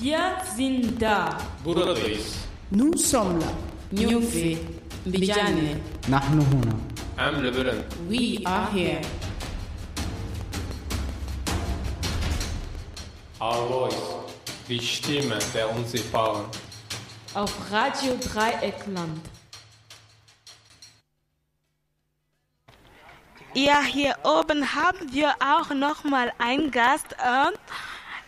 Wir 0.06 0.38
sind 0.56 1.02
da. 1.02 1.36
Buradayız. 1.64 2.36
Nous 2.72 2.95
sommes 2.95 3.40
là. 3.41 3.52
Nyumfi. 3.91 4.57
Bijane. 5.06 5.82
Nahnu 6.07 6.44
huna. 6.52 6.76
Am 7.18 7.44
Lebanon. 7.44 7.84
We 8.07 8.40
are 8.45 8.68
here. 8.72 9.02
Our 13.41 13.68
voice. 13.68 14.03
Die 14.69 14.80
Stimme 14.80 15.40
der 15.56 15.76
Unsichtbaren. 15.76 16.45
Auf 17.34 17.53
Radio 17.72 18.15
Dreieckland. 18.18 19.22
Ja, 23.56 23.82
hier 23.82 24.15
oben 24.23 24.76
haben 24.76 25.11
wir 25.11 25.34
auch 25.40 25.73
nochmal 25.73 26.32
einen 26.38 26.69
Gast. 26.69 27.14
Äh, 27.14 27.52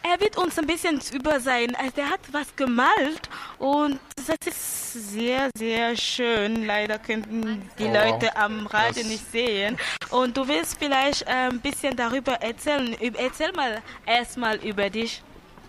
er 0.03 0.19
wird 0.19 0.37
uns 0.37 0.57
ein 0.57 0.67
bisschen 0.67 0.99
über 1.13 1.39
sein, 1.39 1.75
also 1.75 1.91
der 1.95 2.09
hat 2.09 2.19
was 2.31 2.55
gemalt 2.55 3.29
und 3.59 3.99
das 4.15 4.35
ist 4.45 5.11
sehr, 5.11 5.49
sehr 5.57 5.95
schön. 5.95 6.65
Leider 6.65 6.97
könnten 6.99 7.69
die 7.77 7.85
Oh, 7.85 7.93
Leute 7.93 8.35
am 8.35 8.67
Radio 8.67 9.03
nicht 9.05 9.31
sehen. 9.31 9.77
Und 10.09 10.35
du 10.35 10.47
willst 10.47 10.77
vielleicht 10.79 11.23
äh, 11.23 11.49
ein 11.49 11.59
bisschen 11.59 11.95
darüber 11.95 12.33
erzählen. 12.33 12.95
Erzähl 12.99 13.51
mal 13.53 13.81
erstmal 14.05 14.57
über 14.57 14.89
dich. 14.89 15.21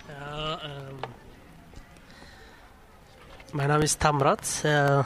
Ja, 0.08 0.60
ähm, 0.64 0.98
mein 3.52 3.68
Name 3.68 3.84
ist 3.84 4.00
Tamrat. 4.00 4.42
Äh, 4.64 5.02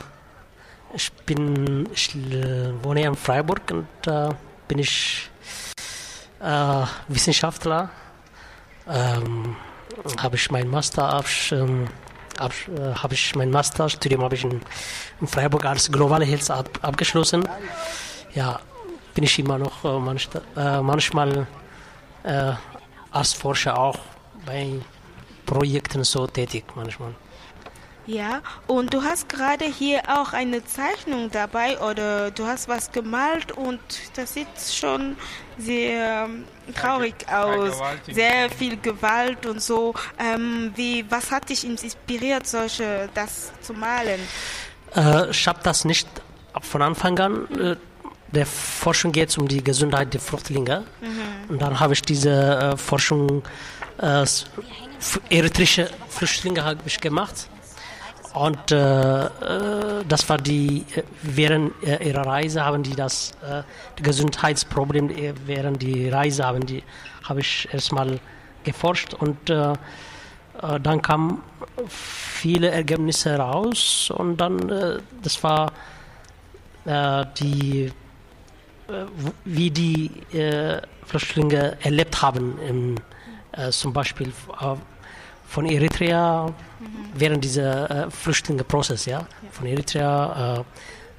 ich 0.94 1.12
bin, 1.12 1.88
ich 1.92 2.14
äh, 2.14 2.72
wohne 2.82 3.02
in 3.02 3.16
Freiburg 3.16 3.62
und 3.70 4.06
äh, 4.06 4.28
bin 4.68 4.78
ich 4.78 5.30
äh, 6.40 6.84
Wissenschaftler. 7.08 7.90
Ähm, 8.88 9.56
habe 10.18 10.36
ich 10.36 10.50
mein 10.50 10.68
Master 10.68 11.22
ähm, 11.52 11.88
absch, 12.38 12.68
äh, 12.68 12.94
habe 12.94 13.14
ich 13.14 13.34
mein 13.34 13.50
Masterstudium 13.50 14.22
habe 14.22 14.34
ich 14.34 14.44
in, 14.44 14.60
in 15.20 15.26
Freiburg 15.26 15.64
als 15.64 15.90
globale 15.90 16.24
Health 16.24 16.50
ab, 16.50 16.68
abgeschlossen. 16.82 17.46
Ja, 18.34 18.60
bin 19.14 19.24
ich 19.24 19.38
immer 19.38 19.58
noch 19.58 19.84
äh, 19.84 19.98
manch, 19.98 20.28
äh, 20.56 20.80
manchmal 20.80 21.46
äh, 22.22 22.52
als 23.10 23.32
Forscher 23.32 23.78
auch 23.78 23.98
bei 24.46 24.80
Projekten 25.46 26.04
so 26.04 26.26
tätig 26.26 26.64
manchmal. 26.74 27.14
Ja, 28.06 28.40
und 28.66 28.92
du 28.92 29.02
hast 29.02 29.28
gerade 29.28 29.64
hier 29.64 30.02
auch 30.08 30.32
eine 30.32 30.64
Zeichnung 30.64 31.30
dabei 31.30 31.78
oder 31.78 32.32
du 32.32 32.46
hast 32.46 32.68
was 32.68 32.90
gemalt 32.90 33.52
und 33.52 33.80
das 34.16 34.34
sieht 34.34 34.48
schon 34.72 35.16
sehr 35.56 36.26
ähm, 36.28 36.44
traurig 36.74 37.14
aus. 37.28 37.80
Sehr 38.10 38.50
viel 38.50 38.76
Gewalt 38.76 39.46
und 39.46 39.62
so. 39.62 39.94
Ähm, 40.18 40.72
wie, 40.74 41.04
was 41.10 41.30
hat 41.30 41.48
dich 41.48 41.64
inspiriert, 41.64 42.46
solche, 42.46 43.08
das 43.14 43.52
zu 43.60 43.72
malen? 43.72 44.20
Äh, 44.96 45.30
ich 45.30 45.46
habe 45.46 45.60
das 45.62 45.84
nicht 45.84 46.08
ab 46.52 46.64
von 46.64 46.82
Anfang 46.82 47.18
an. 47.18 47.46
Äh, 47.56 47.76
der 48.32 48.46
Forschung 48.46 49.12
geht 49.12 49.36
um 49.38 49.46
die 49.46 49.62
Gesundheit 49.62 50.12
der 50.12 50.20
Flüchtlinge. 50.20 50.84
Mhm. 51.00 51.50
Und 51.50 51.62
dann 51.62 51.78
habe 51.78 51.92
ich 51.92 52.02
diese 52.02 52.30
äh, 52.30 52.76
Forschung 52.76 53.42
äh, 53.98 54.24
eritreische 55.28 55.90
Flüchtlinge 56.08 56.64
habe 56.64 56.80
ich 56.86 57.00
gemacht. 57.00 57.48
Und 58.34 58.72
äh, 58.72 59.24
äh, 59.26 60.04
das 60.08 60.28
war 60.28 60.38
die, 60.38 60.86
äh, 60.94 61.02
während 61.22 61.72
äh, 61.82 62.02
ihrer 62.02 62.26
Reise 62.26 62.64
haben 62.64 62.82
die 62.82 62.96
das 62.96 63.32
äh, 63.42 63.62
Gesundheitsproblem 64.02 65.10
äh, 65.10 65.34
während 65.46 65.82
die 65.82 66.08
Reise 66.08 66.44
haben 66.44 66.64
die 66.64 66.82
habe 67.24 67.40
ich 67.40 67.68
erstmal 67.72 68.18
geforscht 68.64 69.14
und 69.14 69.50
äh, 69.50 69.74
dann 70.82 71.02
kamen 71.02 71.42
viele 71.88 72.70
Ergebnisse 72.70 73.36
raus 73.36 74.12
und 74.14 74.36
dann 74.36 75.00
das 75.22 75.42
war 75.42 75.72
die 77.40 77.90
wie 79.44 79.70
die 79.70 80.10
Flüchtlinge 81.06 81.78
erlebt 81.80 82.20
haben 82.20 82.58
im, 82.68 82.94
zum 83.70 83.94
Beispiel 83.94 84.30
von 85.52 85.66
Eritrea 85.66 86.50
während 87.14 87.44
dieser 87.44 88.06
äh, 88.06 88.10
Flüchtlingeprozess, 88.10 89.04
ja, 89.04 89.26
von 89.50 89.66
Eritrea 89.66 90.64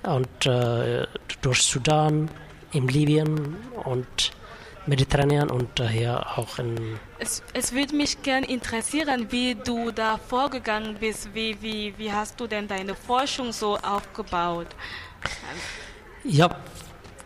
äh, 0.04 0.08
und 0.08 0.46
äh, 0.48 1.06
durch 1.42 1.62
Sudan, 1.62 2.30
in 2.72 2.88
Libyen 2.88 3.56
und 3.84 4.32
Mediterranean 4.88 5.52
und 5.52 5.80
hier 5.88 6.26
auch 6.36 6.58
in 6.58 7.00
Es, 7.20 7.44
es 7.54 7.74
würde 7.74 7.96
mich 7.96 8.24
gern 8.24 8.44
interessieren, 8.44 9.28
wie 9.30 9.54
du 9.54 9.92
da 9.92 10.18
vorgegangen 10.18 10.98
bist. 11.00 11.30
Wie, 11.36 11.56
wie, 11.62 11.94
wie 11.98 12.12
hast 12.12 12.40
du 12.40 12.48
denn 12.48 12.68
deine 12.68 12.96
Forschung 12.96 13.52
so 13.52 13.78
aufgebaut? 13.78 14.68
Ja, 16.24 16.50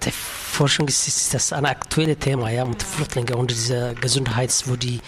die 0.03 0.11
Forschung 0.11 0.89
ist, 0.89 1.07
ist 1.07 1.33
das 1.33 1.53
ein 1.53 1.65
aktuelles 1.65 2.19
Thema, 2.19 2.49
ja, 2.49 2.65
mit 2.65 2.83
Flüchtlingen 2.83 3.35
und 3.35 3.49
dieser 3.49 3.95
Gesundheits, 3.95 4.69
wo 4.69 4.75
die 4.75 4.99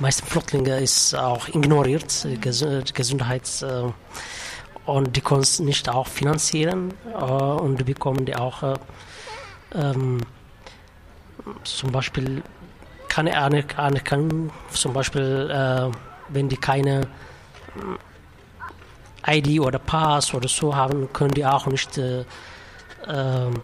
meisten 0.00 0.26
Flüchtlinge 0.26 0.78
ist 0.80 1.14
auch 1.14 1.48
ignoriert, 1.48 2.24
äh, 2.24 2.36
Ges 2.36 2.64
Gesundheits 2.94 3.62
äh, 3.62 3.84
und 4.86 5.16
die 5.16 5.20
können 5.20 5.42
es 5.42 5.60
nicht 5.60 5.88
auch 5.88 6.06
finanzieren 6.06 6.94
äh, 7.14 7.22
und 7.22 7.78
die 7.78 7.84
bekommen 7.84 8.24
die 8.24 8.34
auch 8.36 8.62
äh, 8.62 8.74
ähm, 9.74 10.18
zum 11.64 11.92
Beispiel 11.92 12.42
keine 13.08 13.36
Aner- 13.36 13.76
Anerkennung, 13.76 14.50
zum 14.72 14.92
Beispiel 14.92 15.50
äh, 15.50 15.90
wenn 16.28 16.48
die 16.48 16.56
keine 16.56 17.08
äh, 19.26 19.38
ID 19.38 19.60
oder 19.60 19.78
Pass 19.78 20.32
oder 20.32 20.48
so 20.48 20.74
haben, 20.74 21.12
können 21.12 21.32
die 21.34 21.44
auch 21.44 21.66
nicht 21.66 21.98
äh, 21.98 22.24
ähm, 23.06 23.62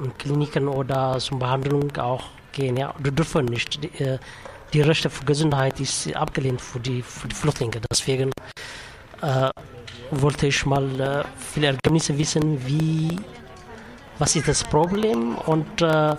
in 0.00 0.18
Kliniken 0.18 0.66
oder 0.66 1.18
zur 1.18 1.38
Behandlung 1.38 1.96
auch 1.96 2.24
gehen. 2.52 2.76
Ja, 2.76 2.92
die 2.98 3.10
dürfen 3.12 3.44
nicht. 3.46 3.82
Die, 3.82 4.02
äh, 4.02 4.18
die 4.72 4.80
Rechte 4.80 5.10
für 5.10 5.24
Gesundheit 5.24 5.80
ist 5.80 6.14
abgelehnt 6.14 6.60
für 6.60 6.80
die, 6.80 7.02
für 7.02 7.28
die 7.28 7.34
Flüchtlinge. 7.34 7.80
Deswegen 7.90 8.30
äh, 9.22 9.50
wollte 10.10 10.46
ich 10.46 10.66
mal 10.66 11.00
äh, 11.00 11.24
viele 11.38 11.68
Ergebnisse 11.68 12.16
wissen, 12.18 12.66
wie, 12.66 13.18
was 14.18 14.36
ist 14.36 14.48
das 14.48 14.64
Problem 14.64 15.36
und, 15.46 15.82
äh, 15.82 16.10
äh, 16.10 16.16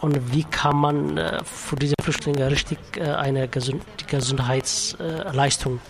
und 0.00 0.32
wie 0.32 0.44
kann 0.44 0.76
man 0.76 1.16
äh, 1.16 1.40
für 1.44 1.76
diese 1.76 1.94
Flüchtlinge 2.02 2.50
richtig 2.50 2.78
äh, 2.96 3.02
eine 3.02 3.48
Gesund 3.48 3.82
Gesundheitsleistung 4.06 5.80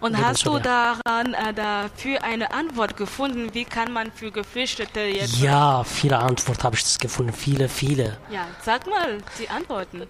Und 0.00 0.16
hast 0.18 0.46
du 0.46 0.58
daran 0.58 1.34
äh, 1.34 1.52
dafür 1.54 2.22
eine 2.24 2.52
Antwort 2.52 2.96
gefunden? 2.96 3.50
Wie 3.52 3.64
kann 3.64 3.92
man 3.92 4.10
für 4.12 4.30
Geflüchtete 4.30 5.00
jetzt... 5.00 5.38
Ja, 5.40 5.84
viele 5.84 6.18
Antworten 6.18 6.62
habe 6.62 6.76
ich 6.76 6.82
das 6.82 6.98
gefunden. 6.98 7.32
Viele, 7.32 7.68
viele. 7.68 8.18
Ja, 8.30 8.46
sag 8.62 8.86
mal 8.86 9.18
die 9.38 9.48
Antworten. 9.48 10.02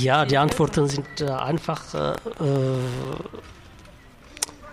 Ja, 0.00 0.24
die 0.24 0.38
Antworten 0.38 0.88
sind 0.88 1.20
äh, 1.20 1.30
einfach. 1.30 1.94
Äh, 1.94 2.12
äh, 2.12 2.14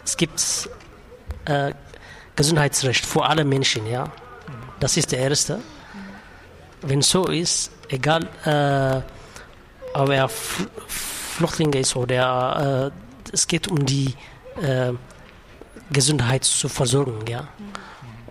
es 0.04 0.18
gibt 0.18 0.70
äh, 1.46 1.74
Gesundheitsrecht 2.36 3.06
für 3.06 3.26
alle 3.26 3.46
Menschen, 3.46 3.86
ja. 3.88 4.06
Das 4.80 4.98
ist 4.98 5.12
der 5.12 5.20
erste. 5.20 5.60
Wenn 6.82 7.02
so 7.02 7.26
ist, 7.28 7.72
egal, 7.90 8.28
äh, 8.46 9.02
ob 9.98 10.10
er 10.10 10.28
Fl 10.28 10.68
Flüchtling 10.88 11.74
ist 11.74 11.96
oder 11.96 12.92
es 13.32 13.48
geht 13.48 13.68
um 13.68 13.84
die 13.84 14.14
äh, 14.62 14.94
Gesundheit 15.92 16.44
zu 16.44 16.70
versorgen, 16.70 17.26
ja. 17.28 17.48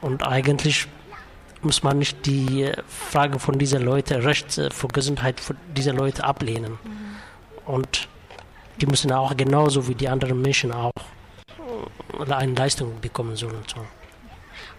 Und 0.01 0.27
eigentlich 0.27 0.89
muss 1.62 1.82
man 1.82 1.99
nicht 1.99 2.27
die 2.27 2.65
äh, 2.65 2.82
Frage 2.86 3.39
von 3.39 3.59
diesen 3.59 3.82
Leuten, 3.82 4.20
Recht 4.23 4.59
äh, 4.59 4.70
für 4.70 4.89
Gesundheit 4.89 5.40
für 5.40 5.55
diese 5.77 5.93
Leute 5.93 6.24
ablehnen. 6.24 6.78
Und 7.65 8.09
die 8.81 8.86
müssen 8.86 9.12
auch 9.12 9.36
genauso 9.36 9.86
wie 9.86 9.94
die 9.94 10.09
anderen 10.09 10.43
Menschen 10.43 10.73
auch 10.73 10.93
äh, 12.19 12.32
eine 12.32 12.55
Leistung 12.55 13.01
bekommen 13.01 13.36
sollen. 13.36 13.62
So. 13.73 13.85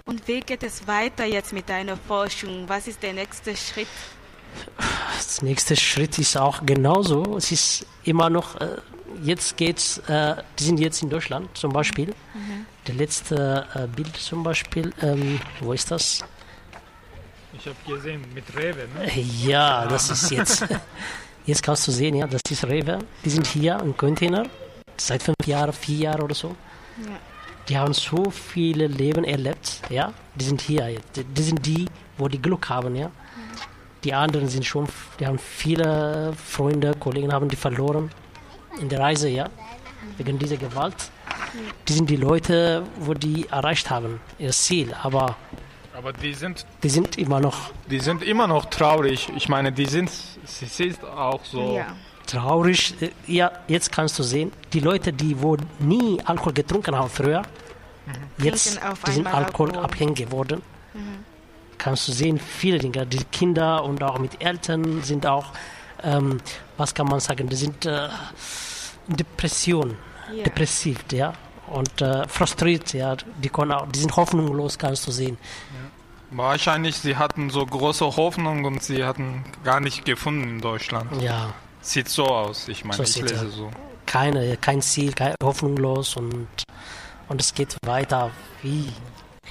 Und 0.05 0.27
wie 0.27 0.41
geht 0.41 0.63
es 0.63 0.85
weiter 0.87 1.25
jetzt 1.25 1.53
mit 1.53 1.69
deiner 1.69 1.95
Forschung? 1.95 2.67
Was 2.67 2.87
ist 2.87 3.01
der 3.01 3.13
nächste 3.13 3.55
Schritt? 3.55 3.87
Das 5.15 5.41
nächste 5.41 5.75
Schritt 5.75 6.19
ist 6.19 6.37
auch 6.37 6.65
genauso. 6.65 7.37
Es 7.37 7.51
ist 7.51 7.85
immer 8.03 8.29
noch, 8.29 8.59
äh, 8.59 8.77
jetzt 9.21 9.57
geht's, 9.57 9.97
äh, 10.07 10.35
die 10.57 10.63
sind 10.63 10.79
jetzt 10.79 11.01
in 11.03 11.09
Deutschland 11.09 11.55
zum 11.57 11.71
Beispiel. 11.71 12.07
Mhm. 12.07 12.65
Der 12.87 12.95
letzte 12.95 13.67
äh, 13.73 13.87
Bild 13.87 14.15
zum 14.17 14.43
Beispiel, 14.43 14.93
ähm, 15.01 15.39
wo 15.61 15.73
ist 15.73 15.91
das? 15.91 16.23
Ich 17.53 17.67
habe 17.67 17.77
gesehen, 17.87 18.21
mit 18.33 18.43
Rewe, 18.55 18.87
ne? 18.95 19.09
Ja, 19.45 19.85
das 19.85 20.09
ist 20.09 20.31
jetzt. 20.31 20.65
Jetzt 21.45 21.61
kannst 21.61 21.85
du 21.89 21.91
sehen, 21.91 22.15
ja, 22.15 22.25
das 22.25 22.39
ist 22.49 22.63
Rewe. 22.63 22.99
Die 23.25 23.29
sind 23.29 23.45
hier 23.45 23.77
im 23.79 23.97
Container 23.97 24.45
seit 24.95 25.21
fünf 25.21 25.45
Jahren, 25.45 25.73
vier 25.73 25.97
Jahren 25.97 26.21
oder 26.21 26.33
so. 26.33 26.55
Ja. 26.97 27.19
Die 27.67 27.77
haben 27.77 27.93
so 27.93 28.31
viele 28.31 28.87
Leben 28.87 29.25
erlebt, 29.25 29.81
ja. 29.89 30.13
Die 30.35 30.45
sind 30.45 30.61
hier. 30.61 30.89
jetzt. 30.89 31.17
Die, 31.17 31.25
die 31.25 31.43
sind 31.43 31.65
die, 31.65 31.85
wo 32.17 32.29
die 32.29 32.41
Glück 32.41 32.69
haben, 32.69 32.95
ja. 32.95 33.11
Die 34.05 34.13
anderen 34.13 34.47
sind 34.47 34.65
schon, 34.65 34.87
die 35.19 35.27
haben 35.27 35.37
viele 35.37 36.33
Freunde, 36.33 36.93
Kollegen 36.97 37.31
haben 37.33 37.49
die 37.49 37.55
verloren 37.57 38.09
in 38.79 38.89
der 38.89 38.99
Reise, 38.99 39.29
ja. 39.29 39.49
Wegen 40.17 40.37
dieser 40.37 40.57
Gewalt. 40.57 40.95
Die 41.87 41.93
sind 41.93 42.09
die 42.09 42.15
Leute, 42.17 42.83
wo 42.99 43.13
die 43.13 43.47
erreicht 43.49 43.89
haben, 43.89 44.19
ihr 44.37 44.51
Ziel. 44.51 44.93
Aber 45.01 45.35
Aber 45.95 46.11
die 46.13 46.33
sind, 46.33 46.65
Die 46.83 46.89
sind 46.89 47.17
immer 47.17 47.39
noch 47.39 47.71
die 47.89 47.99
sind 47.99 48.21
immer 48.23 48.47
noch 48.47 48.65
traurig. 48.65 49.29
Ich 49.35 49.47
meine, 49.49 49.71
die 49.71 49.85
sind, 49.85 50.09
sie 50.45 50.65
sind 50.65 51.03
auch 51.05 51.43
so. 51.45 51.79
traurig. 52.27 52.95
Äh, 53.01 53.11
Ja, 53.27 53.51
jetzt 53.67 53.91
kannst 53.91 54.17
du 54.19 54.23
sehen, 54.23 54.51
die 54.73 54.79
Leute, 54.79 55.13
die 55.13 55.39
wo 55.41 55.55
nie 55.79 56.19
Alkohol 56.25 56.53
getrunken 56.53 56.95
haben 56.95 57.09
früher, 57.09 57.43
jetzt 58.37 58.73
Trinken 58.77 58.91
auf 58.91 59.03
die 59.03 59.11
sind 59.11 59.27
alkoholabhängig 59.27 60.15
geworden. 60.25 60.61
Mhm. 60.93 61.25
Kannst 61.77 62.07
du 62.07 62.11
sehen, 62.11 62.39
viele 62.39 62.79
Dinge. 62.79 63.05
Die 63.05 63.23
Kinder 63.25 63.83
und 63.83 64.01
auch 64.03 64.17
mit 64.19 64.43
Eltern 64.43 65.01
sind 65.03 65.25
auch, 65.25 65.47
ähm, 66.03 66.39
was 66.77 66.93
kann 66.93 67.07
man 67.07 67.19
sagen, 67.19 67.47
die 67.47 67.55
sind 67.55 67.85
äh, 67.85 68.09
in 69.07 69.15
Depression, 69.17 69.97
Ja. 70.35 70.43
depressiv, 70.43 70.99
ja. 71.11 71.33
Und 71.67 72.01
äh, 72.01 72.27
frustriert, 72.27 72.93
ja. 72.93 73.15
Die, 73.41 73.49
können 73.49 73.71
auch, 73.71 73.87
die 73.91 73.99
sind 73.99 74.15
hoffnungslos, 74.15 74.77
kannst 74.77 75.07
du 75.07 75.11
sehen. 75.11 75.37
Wahrscheinlich, 76.31 76.95
sie 76.97 77.15
hatten 77.15 77.49
so 77.51 77.65
große 77.65 78.05
Hoffnung 78.05 78.65
und 78.65 78.81
sie 78.81 79.03
hatten 79.05 79.45
gar 79.63 79.79
nicht 79.79 80.03
gefunden 80.05 80.43
in 80.49 80.61
Deutschland. 80.61 81.21
Ja. 81.21 81.53
Sieht 81.81 82.09
so 82.09 82.25
aus, 82.25 82.67
ich 82.67 82.83
meine, 82.85 82.97
So 82.97 83.03
ich 83.03 83.11
sieht 83.13 83.29
lese 83.29 83.45
er. 83.45 83.51
so. 83.51 83.69
Keine, 84.05 84.57
kein 84.57 84.81
Ziel, 84.81 85.13
kein, 85.13 85.35
hoffnungslos 85.43 86.15
und, 86.17 86.47
und 87.29 87.41
es 87.41 87.53
geht 87.53 87.77
weiter. 87.85 88.31
Wie? 88.61 88.91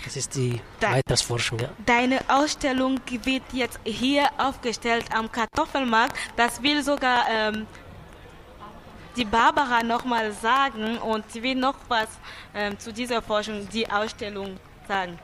Das 0.04 0.16
ist 0.16 0.34
die 0.34 0.60
Da- 0.80 0.92
Weitersforschung. 0.92 1.60
Ja. 1.60 1.68
Deine 1.86 2.20
Ausstellung 2.28 3.00
wird 3.24 3.42
jetzt 3.52 3.78
hier 3.84 4.28
aufgestellt 4.38 5.04
am 5.14 5.30
Kartoffelmarkt. 5.30 6.16
Das 6.36 6.62
will 6.62 6.82
sogar 6.82 7.24
ähm, 7.30 7.66
die 9.16 9.24
Barbara 9.24 9.82
nochmal 9.82 10.32
sagen 10.32 10.98
und 10.98 11.30
sie 11.30 11.42
will 11.42 11.54
noch 11.54 11.76
was 11.88 12.08
ähm, 12.54 12.78
zu 12.78 12.92
dieser 12.92 13.20
Forschung, 13.22 13.68
die 13.68 13.88
Ausstellung 13.90 14.58
sagen. 14.88 15.18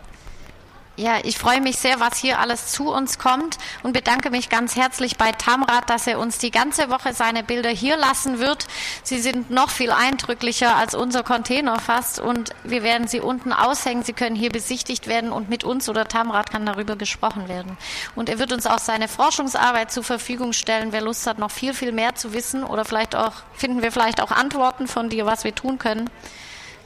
Ja, 0.98 1.18
ich 1.22 1.38
freue 1.38 1.60
mich 1.60 1.76
sehr, 1.76 2.00
was 2.00 2.18
hier 2.18 2.40
alles 2.40 2.72
zu 2.72 2.92
uns 2.92 3.20
kommt 3.20 3.56
und 3.84 3.92
bedanke 3.92 4.30
mich 4.30 4.48
ganz 4.48 4.74
herzlich 4.74 5.16
bei 5.16 5.30
Tamrat, 5.30 5.88
dass 5.88 6.08
er 6.08 6.18
uns 6.18 6.38
die 6.38 6.50
ganze 6.50 6.90
Woche 6.90 7.14
seine 7.14 7.44
Bilder 7.44 7.70
hier 7.70 7.96
lassen 7.96 8.40
wird. 8.40 8.66
Sie 9.04 9.20
sind 9.20 9.48
noch 9.48 9.70
viel 9.70 9.92
eindrücklicher 9.92 10.74
als 10.74 10.96
unser 10.96 11.22
Container 11.22 11.78
fast 11.78 12.18
und 12.18 12.50
wir 12.64 12.82
werden 12.82 13.06
sie 13.06 13.20
unten 13.20 13.52
aushängen. 13.52 14.02
Sie 14.02 14.12
können 14.12 14.34
hier 14.34 14.50
besichtigt 14.50 15.06
werden 15.06 15.30
und 15.30 15.48
mit 15.48 15.62
uns 15.62 15.88
oder 15.88 16.08
Tamrat 16.08 16.50
kann 16.50 16.66
darüber 16.66 16.96
gesprochen 16.96 17.48
werden. 17.48 17.78
Und 18.16 18.28
er 18.28 18.40
wird 18.40 18.52
uns 18.52 18.66
auch 18.66 18.80
seine 18.80 19.06
Forschungsarbeit 19.06 19.92
zur 19.92 20.02
Verfügung 20.02 20.52
stellen. 20.52 20.90
Wer 20.90 21.02
Lust 21.02 21.28
hat, 21.28 21.38
noch 21.38 21.52
viel, 21.52 21.74
viel 21.74 21.92
mehr 21.92 22.16
zu 22.16 22.32
wissen 22.32 22.64
oder 22.64 22.84
vielleicht 22.84 23.14
auch, 23.14 23.34
finden 23.54 23.82
wir 23.82 23.92
vielleicht 23.92 24.20
auch 24.20 24.32
Antworten 24.32 24.88
von 24.88 25.10
dir, 25.10 25.26
was 25.26 25.44
wir 25.44 25.54
tun 25.54 25.78
können, 25.78 26.10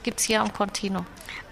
gibt's 0.03 0.21
hier 0.21 0.39
am 0.39 0.53
Contino. 0.53 1.03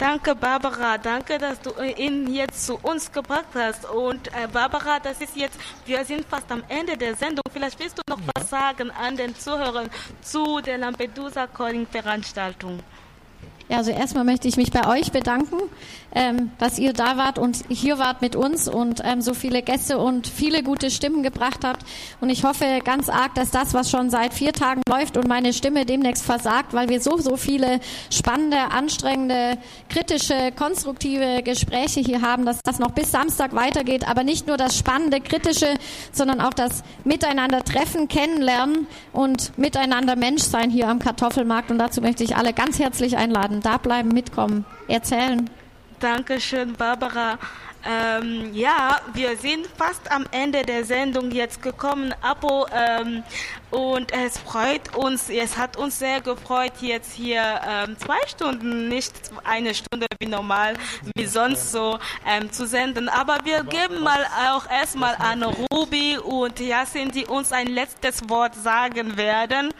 Danke, 0.02 0.34
Barbara. 0.34 0.98
Danke, 0.98 1.38
dass 1.38 1.62
du 1.62 1.70
äh, 1.80 1.92
ihn 1.92 2.34
jetzt 2.34 2.66
zu 2.66 2.80
uns 2.82 3.12
gebracht 3.12 3.54
hast. 3.54 3.88
Und 3.88 4.30
äh, 4.30 4.48
Barbara, 4.52 5.00
das 5.00 5.22
ist 5.22 5.36
jetzt, 5.36 5.60
wir 5.86 6.04
sind 6.06 6.26
fast 6.26 6.52
am 6.52 6.64
Ende 6.70 6.98
der 6.98 7.16
Sendung. 7.16 7.44
Vielleicht 7.54 7.78
willst 7.80 8.00
du 8.00 8.02
noch 8.10 8.20
was 8.34 8.50
sagen 8.50 8.90
an 8.90 9.16
den 9.16 9.36
Zuhörern 9.36 9.92
zu 10.22 10.60
der 10.60 10.80
Lampedusa 10.80 11.46
Calling 11.46 11.86
Veranstaltung. 11.86 12.80
Ja, 13.72 13.78
also 13.78 13.92
erstmal 13.92 14.26
möchte 14.26 14.50
ich 14.50 14.58
mich 14.58 14.70
bei 14.70 14.86
euch 14.86 15.14
bedanken, 15.14 15.56
ähm, 16.14 16.52
dass 16.58 16.78
ihr 16.78 16.92
da 16.92 17.16
wart 17.16 17.40
und 17.40 17.64
hier 17.70 18.00
wart 18.00 18.22
mit 18.22 18.36
uns 18.36 18.68
und 18.68 19.02
ähm, 19.06 19.22
so 19.22 19.34
viele 19.34 19.62
Gäste 19.62 19.98
und 19.98 20.28
viele 20.28 20.62
gute 20.62 20.92
Stimmen 20.92 21.24
gebracht 21.24 21.62
habt. 21.64 21.86
Und 22.20 22.30
ich 22.30 22.44
hoffe 22.44 22.66
ganz 22.84 23.08
arg, 23.08 23.34
dass 23.36 23.50
das, 23.50 23.74
was 23.74 23.90
schon 23.90 24.10
seit 24.10 24.34
vier 24.34 24.52
Tagen 24.52 24.82
läuft 24.90 25.16
und 25.16 25.26
meine 25.30 25.54
Stimme 25.54 25.86
demnächst 25.86 26.26
versagt, 26.26 26.74
weil 26.74 26.90
wir 26.90 27.00
so, 27.00 27.18
so 27.20 27.38
viele 27.38 27.80
spannende, 28.10 28.58
anstrengende, 28.58 29.58
kritische, 29.88 30.52
konstruktive 30.54 31.42
Gespräche 31.42 32.02
hier 32.02 32.22
haben, 32.22 32.46
dass 32.46 32.60
das 32.66 32.78
noch 32.78 32.92
bis 32.92 33.10
Samstag 33.10 33.56
weitergeht. 33.56 34.06
Aber 34.06 34.26
nicht 34.26 34.48
nur 34.48 34.58
das 34.58 34.78
spannende, 34.78 35.22
kritische, 35.22 35.76
sondern 36.12 36.42
auch 36.42 36.54
das 36.54 36.84
Miteinander 37.06 37.64
treffen, 37.64 38.10
kennenlernen 38.10 38.88
und 39.14 39.58
miteinander 39.58 40.18
Mensch 40.18 40.44
sein 40.44 40.70
hier 40.70 40.90
am 40.90 41.00
Kartoffelmarkt. 41.00 41.72
Und 41.72 41.78
dazu 41.78 42.02
möchte 42.02 42.26
ich 42.26 42.36
alle 42.36 42.52
ganz 42.52 42.78
herzlich 42.78 43.16
einladen. 43.16 43.61
Da 43.62 43.78
bleiben, 43.78 44.10
mitkommen, 44.10 44.66
erzählen. 44.88 45.50
Dankeschön, 46.00 46.74
Barbara. 46.74 47.38
Ähm, 47.84 48.54
ja, 48.54 49.00
wir 49.14 49.36
sind 49.38 49.66
fast 49.76 50.12
am 50.12 50.26
Ende 50.32 50.62
der 50.62 50.84
Sendung 50.84 51.32
jetzt 51.32 51.62
gekommen, 51.62 52.14
Apo. 52.22 52.68
Ähm, 52.72 53.24
und 53.72 54.12
es 54.14 54.38
freut 54.38 54.96
uns, 54.96 55.30
es 55.30 55.58
hat 55.58 55.78
uns 55.78 55.98
sehr 55.98 56.22
gefreut, 56.22 56.74
jetzt 56.82 57.14
hier 57.14 57.42
ähm, 57.68 57.98
zwei 57.98 58.20
Stunden, 58.28 58.88
nicht 58.88 59.14
eine 59.44 59.74
Stunde 59.74 60.06
wie 60.20 60.28
normal, 60.28 60.76
wie 61.16 61.26
sonst 61.26 61.72
so 61.72 61.98
ähm, 62.28 62.52
zu 62.52 62.68
senden. 62.68 63.10
Aber 63.10 63.40
wir 63.46 63.64
geben 63.64 64.02
mal 64.02 64.26
auch 64.52 64.70
erstmal 64.70 65.16
an 65.16 65.44
Ruby 65.44 66.18
und 66.18 66.60
Yasin, 66.60 67.12
die 67.12 67.26
uns 67.26 67.52
ein 67.52 67.68
letztes 67.68 68.30
Wort 68.30 68.54
sagen 68.56 69.18
werden. 69.18 69.72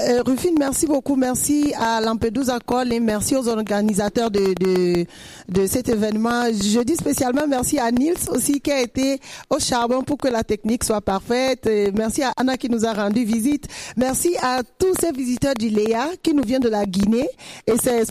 Euh, 0.00 0.22
Rufine, 0.26 0.56
merci 0.58 0.88
beaucoup. 0.88 1.14
Merci 1.14 1.72
à 1.78 2.00
Lampedusa 2.00 2.58
Call 2.66 2.92
et 2.92 2.98
merci 2.98 3.36
aux 3.36 3.46
organisateurs 3.46 4.28
de, 4.28 4.52
de, 4.58 5.06
de 5.48 5.66
cet 5.68 5.88
événement. 5.88 6.46
Je 6.46 6.80
dis 6.82 6.96
spécialement 6.96 7.46
merci 7.46 7.78
à 7.78 7.92
Nils 7.92 8.16
aussi 8.30 8.60
qui 8.60 8.72
a 8.72 8.80
été 8.80 9.20
au 9.50 9.60
charbon 9.60 10.02
pour 10.02 10.18
que 10.18 10.26
la 10.26 10.42
technique 10.42 10.82
soit 10.82 11.00
parfaite. 11.00 11.68
Et 11.68 11.92
merci 11.92 12.24
à 12.24 12.32
Anna 12.36 12.56
qui 12.56 12.68
nous 12.68 12.84
a 12.84 12.92
rendu 12.92 13.24
visite. 13.24 13.68
Merci 13.96 14.34
à 14.42 14.62
tous 14.80 14.94
ces 15.00 15.12
visiteurs 15.12 15.54
du 15.54 15.68
Léa 15.68 16.08
qui 16.20 16.34
nous 16.34 16.42
viennent 16.42 16.62
de 16.62 16.68
la 16.68 16.86
Guinée. 16.86 17.28
Et 17.68 17.74
c'est 17.80 18.02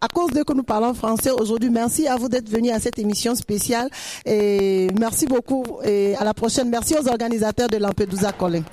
à 0.00 0.08
cause 0.08 0.32
d'eux 0.32 0.42
que 0.42 0.54
nous 0.54 0.64
parlons 0.64 0.92
français 0.92 1.30
aujourd'hui. 1.30 1.70
Merci 1.70 2.08
à 2.08 2.16
vous 2.16 2.28
d'être 2.28 2.48
venus 2.50 2.72
à 2.72 2.80
cette 2.80 2.98
émission 2.98 3.36
spéciale. 3.36 3.88
Et 4.26 4.88
merci 4.98 5.26
beaucoup. 5.26 5.62
Et 5.84 6.16
à 6.16 6.24
la 6.24 6.34
prochaine. 6.34 6.68
Merci 6.68 6.96
aux 6.96 7.06
organisateurs 7.08 7.68
de 7.68 7.76
Lampedusa 7.76 8.32
Calling. 8.32 8.64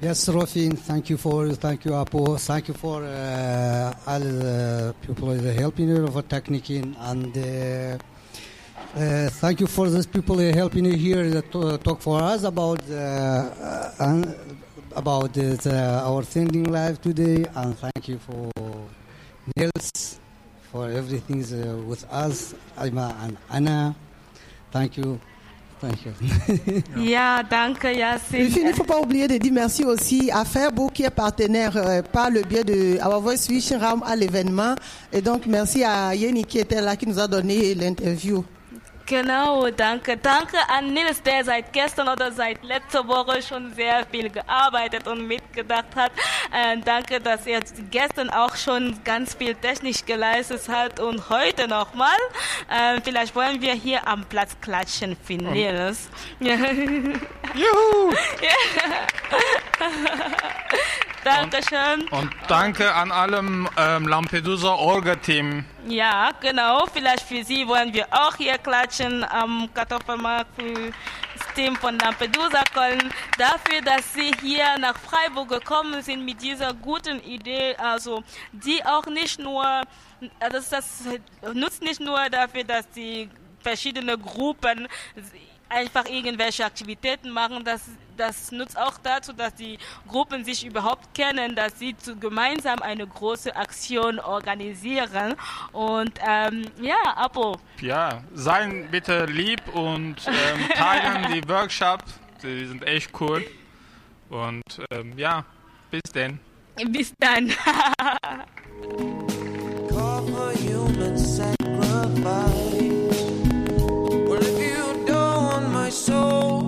Yes, 0.00 0.28
Rofin, 0.28 0.78
thank 0.78 1.10
you 1.10 1.16
for, 1.16 1.50
thank 1.54 1.84
you, 1.84 1.92
Apo, 1.94 2.36
thank 2.36 2.68
you 2.68 2.74
for 2.74 3.02
uh, 3.02 3.92
all 4.06 4.20
the 4.20 4.94
people 5.02 5.32
are 5.32 5.52
helping 5.52 5.88
you 5.88 6.06
for 6.06 6.22
technicing, 6.22 6.94
and 7.00 7.36
uh, 7.36 7.98
uh, 8.96 9.28
thank 9.28 9.58
you 9.58 9.66
for 9.66 9.90
those 9.90 10.06
people 10.06 10.38
helping 10.38 10.84
you 10.84 10.92
here 10.94 11.42
uh, 11.52 11.76
talk 11.78 12.00
for 12.00 12.22
us 12.22 12.44
about 12.44 12.80
uh, 12.88 12.94
uh, 13.98 14.24
about 14.94 15.36
our 15.36 16.22
sending 16.22 16.64
live 16.64 17.00
today, 17.02 17.44
and 17.56 17.76
thank 17.76 18.06
you 18.06 18.18
for 18.18 18.52
Nils 19.56 20.20
for 20.70 20.88
everything 20.90 21.42
uh, 21.42 21.76
with 21.78 22.04
us, 22.08 22.54
Alma 22.76 23.16
and 23.22 23.36
Anna. 23.50 23.96
Thank 24.70 24.96
you. 24.96 25.20
Ja, 26.96 27.42
danke, 27.50 27.88
il 28.32 28.66
ne 28.66 28.72
faut 28.72 28.84
pas 28.84 29.00
oublier 29.00 29.28
de 29.28 29.36
dire 29.36 29.52
merci 29.52 29.84
aussi 29.84 30.30
à 30.32 30.44
Fairbook 30.44 30.92
qui 30.92 31.04
est 31.04 31.10
partenaire 31.10 31.76
euh, 31.76 32.02
par 32.02 32.30
le 32.30 32.42
biais 32.42 32.64
de 32.64 32.98
Our 33.04 33.20
Voice 33.20 33.36
Switch 33.38 33.72
Ram 33.72 34.02
à 34.04 34.16
l'événement. 34.16 34.74
Et 35.12 35.20
donc 35.20 35.46
merci 35.46 35.84
à 35.84 36.14
Yeni 36.14 36.44
qui 36.44 36.58
était 36.58 36.80
là, 36.80 36.96
qui 36.96 37.06
nous 37.06 37.18
a 37.18 37.28
donné 37.28 37.74
l'interview. 37.74 38.44
Genau, 39.08 39.70
danke. 39.70 40.18
Danke 40.18 40.58
an 40.68 40.92
Nils, 40.92 41.22
der 41.22 41.42
seit 41.42 41.72
gestern 41.72 42.08
oder 42.08 42.30
seit 42.30 42.62
letzter 42.62 43.08
Woche 43.08 43.40
schon 43.40 43.72
sehr 43.72 44.04
viel 44.04 44.28
gearbeitet 44.28 45.08
und 45.08 45.26
mitgedacht 45.26 45.96
hat. 45.96 46.12
Äh, 46.52 46.76
danke, 46.84 47.18
dass 47.18 47.46
er 47.46 47.60
gestern 47.90 48.28
auch 48.28 48.54
schon 48.54 49.02
ganz 49.04 49.34
viel 49.34 49.54
technisch 49.54 50.04
geleistet 50.04 50.68
hat 50.68 51.00
und 51.00 51.30
heute 51.30 51.66
nochmal. 51.66 52.18
Äh, 52.68 53.00
vielleicht 53.02 53.34
wollen 53.34 53.62
wir 53.62 53.72
hier 53.72 54.06
am 54.06 54.26
Platz 54.26 54.54
klatschen 54.60 55.16
für 55.24 55.36
Nils. 55.36 56.10
Juhu! 56.40 58.12
Dankeschön. 61.24 62.08
Und 62.10 62.30
danke 62.46 62.94
an 62.94 63.10
allem 63.10 63.68
ähm, 63.76 64.06
Lampedusa 64.06 64.74
Orga-Team. 64.74 65.64
Ja, 65.86 66.32
genau. 66.40 66.86
Vielleicht 66.86 67.22
für 67.22 67.44
Sie 67.44 67.66
wollen 67.66 67.92
wir 67.92 68.06
auch 68.10 68.34
hier 68.34 68.58
klatschen 68.58 69.24
am 69.24 69.68
Kartoffelmarkt 69.72 70.50
für 70.56 70.92
das 71.36 71.54
Team 71.54 71.76
von 71.76 71.98
Lampedusa 71.98 72.64
Köln 72.74 73.12
dafür, 73.38 73.80
dass 73.82 74.12
Sie 74.12 74.32
hier 74.42 74.76
nach 74.78 74.98
Freiburg 74.98 75.48
gekommen 75.48 76.02
sind 76.02 76.24
mit 76.24 76.42
dieser 76.42 76.74
guten 76.74 77.20
Idee. 77.22 77.76
Also 77.76 78.24
die 78.52 78.84
auch 78.84 79.06
nicht 79.06 79.38
nur, 79.38 79.82
das, 80.40 80.68
das 80.70 81.04
nutzt 81.54 81.82
nicht 81.82 82.00
nur 82.00 82.28
dafür, 82.28 82.64
dass 82.64 82.90
die 82.90 83.30
verschiedene 83.60 84.18
Gruppen 84.18 84.88
einfach 85.68 86.06
irgendwelche 86.06 86.64
Aktivitäten 86.64 87.30
machen. 87.30 87.62
Das, 87.64 87.82
das 88.18 88.52
nutzt 88.52 88.76
auch 88.78 88.98
dazu, 89.02 89.32
dass 89.32 89.54
die 89.54 89.78
Gruppen 90.06 90.44
sich 90.44 90.66
überhaupt 90.66 91.14
kennen, 91.14 91.54
dass 91.54 91.78
sie 91.78 91.96
zu, 91.96 92.16
gemeinsam 92.16 92.82
eine 92.82 93.06
große 93.06 93.54
Aktion 93.56 94.18
organisieren. 94.18 95.34
Und 95.72 96.12
ähm, 96.26 96.66
ja, 96.80 96.96
Apo. 97.16 97.56
Ja, 97.80 98.22
seien 98.34 98.90
bitte 98.90 99.26
lieb 99.26 99.62
und 99.74 100.16
ähm, 100.26 100.68
teilen 100.74 101.32
die 101.32 101.48
Workshop. 101.48 102.02
Die 102.42 102.66
sind 102.66 102.84
echt 102.86 103.10
cool. 103.20 103.44
Und 104.28 104.62
ähm, 104.90 105.16
ja, 105.16 105.44
bis 105.90 106.02
denn. 106.14 106.38
Bis 106.90 107.12
dann. 107.18 107.48
Call 109.88 110.22
for 110.28 110.52
human 110.52 111.16
sacrifice. 111.16 111.68
Well, 114.28 114.42
if 114.42 114.58
you 114.60 115.04
don't 115.06 115.42
want 115.44 115.72
my 115.72 115.90
soul, 115.90 116.67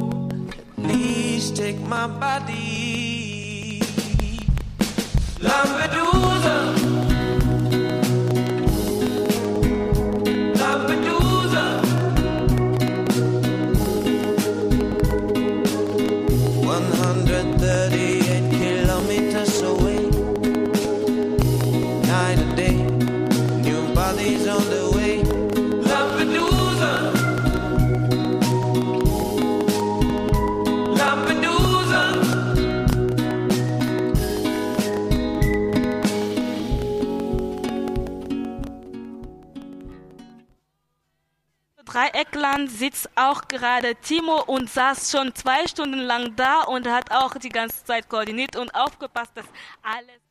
please 1.40 1.50
take 1.52 1.80
my 1.88 2.06
body. 2.06 3.80
Lampedusa. 5.40 6.99
Dreieckland 41.92 42.70
sitzt 42.70 43.10
auch 43.16 43.48
gerade 43.48 43.96
Timo 43.96 44.42
und 44.42 44.70
saß 44.70 45.10
schon 45.10 45.34
zwei 45.34 45.66
Stunden 45.66 45.98
lang 45.98 46.36
da 46.36 46.62
und 46.62 46.86
hat 46.86 47.10
auch 47.10 47.34
die 47.34 47.48
ganze 47.48 47.84
Zeit 47.84 48.08
koordiniert 48.08 48.54
und 48.54 48.72
aufgepasst, 48.74 49.32
dass 49.34 49.46
alles 49.82 50.29